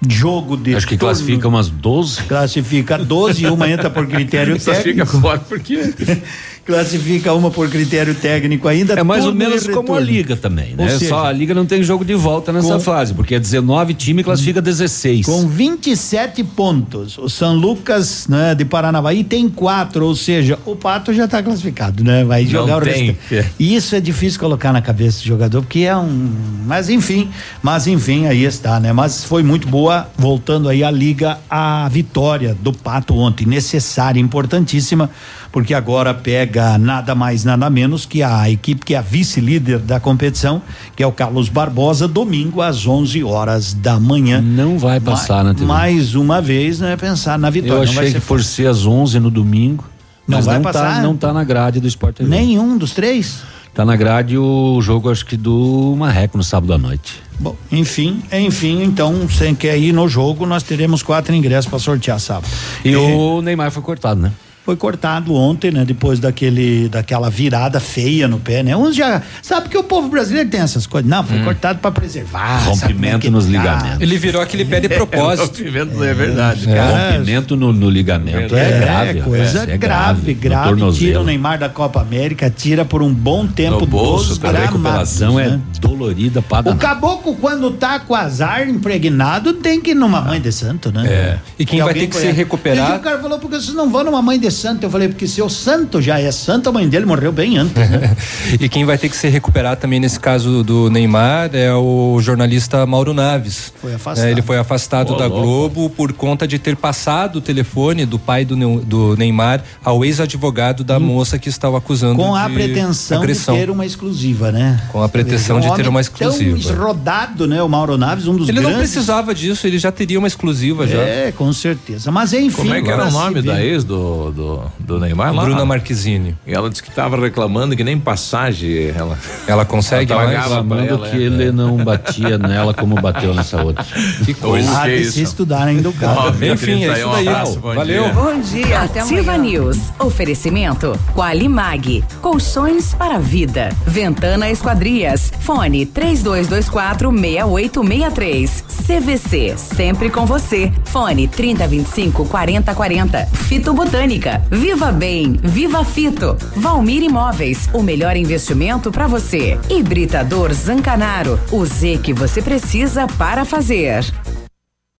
jogo 0.07 0.57
de 0.57 0.75
Acho 0.75 0.87
que 0.87 0.97
classifica 0.97 1.47
umas 1.47 1.69
12. 1.69 2.23
classifica 2.23 2.97
12 2.97 3.43
e 3.43 3.47
uma 3.47 3.69
entra 3.69 3.89
por 3.89 4.07
critério 4.09 4.59
Só 4.59 4.73
fica 4.75 5.05
técnico. 5.05 5.19
fora 5.21 5.39
porque 5.39 5.93
classifica 6.65 7.33
uma 7.33 7.51
por 7.51 7.69
critério 7.69 8.15
técnico 8.15 8.67
ainda. 8.67 8.93
É 8.93 9.03
mais 9.03 9.25
ou 9.25 9.33
menos 9.33 9.67
como 9.67 9.93
a. 9.93 9.99
Liga 9.99 10.35
também, 10.35 10.75
né? 10.75 10.89
Seja, 10.89 11.09
Só 11.09 11.25
a 11.25 11.31
Liga 11.31 11.53
não 11.53 11.65
tem 11.65 11.81
jogo 11.83 12.03
de 12.05 12.13
volta 12.15 12.51
nessa 12.51 12.73
com- 12.73 12.79
fase, 12.79 13.13
porque 13.13 13.35
é 13.35 13.39
19 13.39 13.93
time 13.93 14.23
classifica 14.23 14.61
16. 14.61 15.25
Com 15.25 15.47
27 15.47 16.43
pontos. 16.43 17.17
O 17.17 17.29
São 17.29 17.55
Lucas, 17.55 18.27
né, 18.27 18.53
de 18.55 18.65
Paranavaí 18.65 19.23
tem 19.23 19.49
quatro, 19.49 20.05
ou 20.05 20.15
seja, 20.15 20.57
o 20.65 20.75
Pato 20.75 21.13
já 21.13 21.25
está 21.25 21.41
classificado, 21.41 22.03
né? 22.03 22.23
Vai 22.23 22.43
Não 22.43 22.49
jogar 22.51 22.81
o 22.81 22.85
resto. 22.85 23.15
E 23.59 23.75
isso 23.75 23.95
é 23.95 23.99
difícil 23.99 24.39
colocar 24.39 24.71
na 24.73 24.81
cabeça 24.81 25.19
do 25.19 25.25
jogador, 25.25 25.61
porque 25.61 25.79
é 25.79 25.95
um. 25.95 26.31
Mas 26.65 26.89
enfim, 26.89 27.29
mas 27.61 27.87
enfim, 27.87 28.25
aí 28.27 28.43
está, 28.43 28.79
né? 28.79 28.91
Mas 28.93 29.23
foi 29.23 29.43
muito 29.43 29.67
boa, 29.67 30.07
voltando 30.17 30.67
aí 30.69 30.83
à 30.83 30.91
liga, 30.91 31.37
a 31.49 31.87
vitória 31.89 32.55
do 32.61 32.71
Pato 32.73 33.15
ontem, 33.15 33.45
necessária, 33.47 34.19
importantíssima, 34.19 35.09
porque 35.55 35.73
agora 35.73 36.13
pega 36.13 36.77
nada 36.77 37.15
mais, 37.15 37.45
nada 37.45 37.69
menos 37.69 38.05
que 38.05 38.21
a 38.21 38.49
equipe 38.49 38.83
que 38.83 38.93
é 38.93 38.97
a 38.97 39.01
vice-líder 39.01 39.79
da 39.79 40.01
competição, 40.01 40.61
que 40.93 41.01
é 41.01 41.07
o 41.07 41.13
Carlos 41.13 41.47
Barbosa, 41.47 42.09
domingo 42.09 42.61
às 42.61 42.85
11 42.85 43.23
horas 43.23 43.73
da 43.73 43.97
manhã. 43.97 44.41
Não 44.41 44.77
vai 44.77 44.99
passar 44.99 45.45
na 45.45 45.53
TV. 45.53 45.65
Mais 45.65 46.13
uma 46.13 46.41
vez, 46.41 46.81
né? 46.81 46.97
Pensar 46.97 47.39
na 47.39 47.49
vitória. 47.49 47.73
Eu 47.75 47.83
achei 47.83 48.11
ser 48.11 48.19
que 48.19 48.25
por 48.25 48.43
ser 48.43 48.67
às 48.67 48.85
11 48.85 49.17
no 49.21 49.31
domingo, 49.31 49.85
Não 50.27 50.39
mas 50.39 50.45
vai 50.45 50.55
não 50.55 50.61
passar? 50.61 50.95
Tá, 50.97 51.01
não 51.01 51.15
tá 51.15 51.31
na 51.31 51.45
grade 51.45 51.79
do 51.79 51.87
Sport 51.87 52.17
TV. 52.17 52.29
Nenhum 52.29 52.77
dos 52.77 52.91
três? 52.91 53.41
Tá 53.73 53.85
na 53.85 53.95
grade 53.95 54.37
o 54.37 54.81
jogo, 54.81 55.09
acho 55.09 55.25
que 55.25 55.37
do 55.37 55.95
Marreco 55.97 56.37
no 56.37 56.43
sábado 56.43 56.73
à 56.73 56.77
noite. 56.77 57.23
Bom, 57.39 57.55
enfim, 57.71 58.21
enfim, 58.29 58.83
então, 58.83 59.25
sem 59.29 59.55
quer 59.55 59.77
ir 59.77 59.93
no 59.93 60.09
jogo, 60.09 60.45
nós 60.45 60.63
teremos 60.63 61.01
quatro 61.01 61.33
ingressos 61.33 61.69
para 61.69 61.79
sortear 61.79 62.19
sábado. 62.19 62.51
E 62.83 62.93
o 62.93 63.41
Neymar 63.41 63.71
foi 63.71 63.81
cortado, 63.81 64.19
né? 64.19 64.33
Foi 64.65 64.75
cortado 64.75 65.31
ontem, 65.35 65.69
né? 65.69 65.85
Depois 65.85 66.19
daquele, 66.19 66.89
daquela 66.89 67.29
virada 67.29 67.79
feia 67.79 68.27
no 68.27 68.39
pé, 68.39 68.63
né? 68.63 68.75
Uns 68.75 68.95
já. 68.95 69.21
Sabe 69.41 69.69
que 69.69 69.77
o 69.77 69.83
povo 69.83 70.09
brasileiro 70.09 70.49
tem 70.49 70.59
essas 70.59 70.87
coisas? 70.87 71.07
Não, 71.07 71.23
foi 71.23 71.37
cortado 71.43 71.77
para 71.77 71.91
preservar. 71.91 72.63
é 72.63 72.69
Rompimento 72.69 73.19
que 73.19 73.29
nos 73.29 73.45
tá? 73.45 73.51
ligamentos. 73.51 74.01
Ele 74.01 74.17
virou 74.17 74.41
aquele 74.41 74.65
pé 74.65 74.79
de 74.79 74.89
propósito. 74.89 75.59
Rompimento 75.59 76.03
é 76.03 76.13
verdade. 76.15 76.65
Cara, 76.65 77.11
Rompimento 77.11 77.55
no, 77.55 77.71
no 77.71 77.89
ligamento 77.91 78.55
é, 78.55 78.79
grave. 78.79 79.21
coisa 79.21 79.69
é, 79.69 79.73
é 79.75 79.77
grave, 79.77 80.33
grave. 80.33 80.69
tornozelo. 80.69 80.97
Tira 80.97 81.21
o 81.21 81.23
Neymar 81.23 81.59
da 81.59 81.69
Copa 81.69 82.01
América, 82.01 82.49
tira 82.49 82.83
por 82.83 83.03
um 83.03 83.13
bom 83.13 83.45
tempo 83.45 83.81
No 83.81 83.85
bolso, 83.85 84.29
dos 84.29 84.37
cara, 84.39 84.57
A 84.57 84.61
recuperação 84.61 85.39
é 85.39 85.47
né? 85.49 85.59
dolorida 85.79 86.41
para 86.41 86.71
O 86.71 86.75
caboclo, 86.75 87.35
quando 87.35 87.69
tá 87.69 87.99
com 87.99 88.15
azar 88.15 88.67
impregnado, 88.67 89.53
tem 89.53 89.79
que 89.79 89.91
ir 89.91 89.95
numa 89.95 90.21
mãe 90.21 90.41
de 90.41 90.51
santo, 90.51 90.91
né? 90.91 91.03
É. 91.07 91.37
E 91.59 91.65
quem 91.65 91.83
vai 91.83 91.93
ter 91.93 92.07
que 92.07 92.15
se 92.15 92.31
recuperar- 92.31 92.93
E 92.93 92.97
o 92.97 92.99
cara 92.99 93.19
falou, 93.19 93.37
porque 93.37 93.57
vocês 93.57 93.75
não 93.75 93.91
vão 93.91 94.03
numa 94.03 94.23
mãe 94.23 94.39
de 94.39 94.54
santo? 94.55 94.83
Eu 94.83 94.89
falei, 94.89 95.07
porque 95.07 95.27
seu 95.27 95.49
santo 95.49 96.01
já 96.01 96.19
é 96.19 96.31
santo, 96.31 96.69
a 96.69 96.71
mãe 96.71 96.87
dele 96.89 97.05
morreu 97.05 97.31
bem 97.31 97.57
antes, 97.57 97.75
né? 97.89 98.15
E 98.59 98.67
quem 98.69 98.85
vai 98.85 98.97
ter 98.97 99.09
que 99.09 99.15
se 99.17 99.27
recuperar 99.27 99.75
também 99.77 99.99
nesse 99.99 100.19
caso 100.19 100.63
do 100.63 100.89
Neymar 100.89 101.49
é 101.53 101.73
o 101.73 102.17
jornalista 102.21 102.85
Mauro 102.85 103.13
Naves. 103.13 103.73
Foi 103.81 103.93
afastado. 103.93 104.25
É, 104.27 104.31
ele 104.31 104.41
foi 104.41 104.57
afastado 104.57 105.13
Ô, 105.13 105.17
da 105.17 105.27
louco. 105.27 105.41
Globo 105.45 105.89
por 105.89 106.13
conta 106.13 106.47
de 106.47 106.57
ter 106.57 106.75
passado 106.75 107.37
o 107.37 107.41
telefone 107.41 108.05
do 108.05 108.17
pai 108.17 108.45
do, 108.45 108.55
Neu- 108.55 108.81
do 108.85 109.15
Neymar 109.17 109.63
ao 109.83 110.03
ex-advogado 110.05 110.83
da 110.83 110.99
moça 110.99 111.37
que 111.37 111.49
estava 111.49 111.77
acusando 111.77 112.05
Hum. 112.21 112.25
Com 112.27 112.35
a 112.35 112.47
de 112.47 112.53
pretensão 112.53 113.17
agressão. 113.19 113.55
de 113.55 113.61
ter 113.61 113.69
uma 113.69 113.85
exclusiva, 113.85 114.51
né? 114.51 114.81
Com 114.91 115.01
a 115.03 115.09
pretensão 115.09 115.57
Um 115.57 115.59
de 115.59 115.73
ter 115.75 115.87
uma 115.87 116.03
Tão 116.03 116.29
exclusiva. 116.29 116.73
rodado, 116.85 117.47
né? 117.47 117.61
O 117.61 117.67
Mauro 117.69 117.97
Naves, 117.97 118.27
um 118.27 118.35
dos 118.35 118.47
Ele 118.47 118.59
grandes. 118.59 118.71
não 118.71 118.79
precisava 118.79 119.33
disso, 119.35 119.65
ele 119.67 119.77
já 119.77 119.91
teria 119.91 120.17
uma 120.19 120.27
exclusiva 120.27 120.85
já. 120.87 120.97
É, 120.99 121.31
com 121.35 121.51
certeza. 121.51 122.11
Mas 122.11 122.31
enfim. 122.33 122.55
Como 122.57 122.73
é 122.73 122.81
que 122.81 122.89
era 122.89 123.07
o 123.07 123.11
nome 123.11 123.41
da 123.41 123.61
ex 123.63 123.83
do, 123.83 124.31
do, 124.31 124.31
do 124.79 124.99
Neymar 124.99 125.33
lá? 125.33 125.43
Bruna 125.43 125.65
Marquezine. 125.65 126.35
E 126.45 126.53
ela 126.53 126.69
disse 126.69 126.81
que 126.83 126.91
tava 126.91 127.17
reclamando 127.17 127.75
que 127.75 127.83
nem 127.83 127.99
passagem 127.99 128.89
ela. 128.95 129.17
Ela 129.47 129.65
consegue 129.65 130.11
Ela 130.11 130.25
Reclamando 130.25 130.85
ela, 130.85 131.09
que 131.09 131.17
é. 131.17 131.21
ele 131.21 131.51
não 131.51 131.77
batia 131.77 132.37
nela 132.39 132.73
como 132.73 132.95
bateu 132.95 133.33
nessa 133.33 133.61
outra. 133.63 133.83
Que 134.23 134.33
coisa. 134.33 134.69
Ah, 134.79 134.83
que 134.83 134.95
de 134.97 135.01
isso? 135.03 135.11
se 135.13 135.21
estudar 135.23 135.67
ainda 135.67 135.89
o. 135.89 135.93
Ó, 136.01 136.31
minha 136.31 136.53
Enfim, 136.53 136.83
é 136.85 136.93
isso 136.99 137.07
um 137.07 137.11
daí. 137.11 137.27
abraço, 137.27 137.59
bom 137.59 137.73
Valeu. 137.75 138.03
dia. 138.03 138.13
Bom 138.13 138.39
dia, 138.39 138.81
até 138.81 138.99
Ativa 139.01 139.33
amanhã. 139.33 139.51
News. 139.61 139.77
Oferecimento 139.99 140.97
Qualimag. 141.13 142.03
Colchões 142.21 142.93
para 142.93 143.15
a 143.15 143.19
vida. 143.19 143.69
Ventana 143.85 144.49
Esquadrias. 144.49 145.31
Fone 145.41 145.85
3224 145.85 147.11
6863. 147.11 148.63
CVC. 148.85 149.53
Sempre 149.57 150.09
com 150.09 150.25
você. 150.25 150.71
Fone 150.85 151.27
3025 151.27 152.25
4040. 152.25 153.25
Fito 153.47 153.73
Botânica. 153.73 154.34
Viva 154.49 154.91
Bem. 154.91 155.39
Viva 155.43 155.83
Fito. 155.83 156.37
Valmir 156.55 157.03
Imóveis. 157.03 157.69
O 157.73 157.81
melhor 157.81 158.15
investimento 158.15 158.91
para 158.91 159.07
você. 159.07 159.59
Hibridador 159.69 160.53
Zancanaro. 160.53 161.39
O 161.51 161.65
Z 161.65 161.99
que 162.03 162.13
você 162.13 162.41
precisa 162.41 163.07
para 163.17 163.43
fazer. 163.45 164.05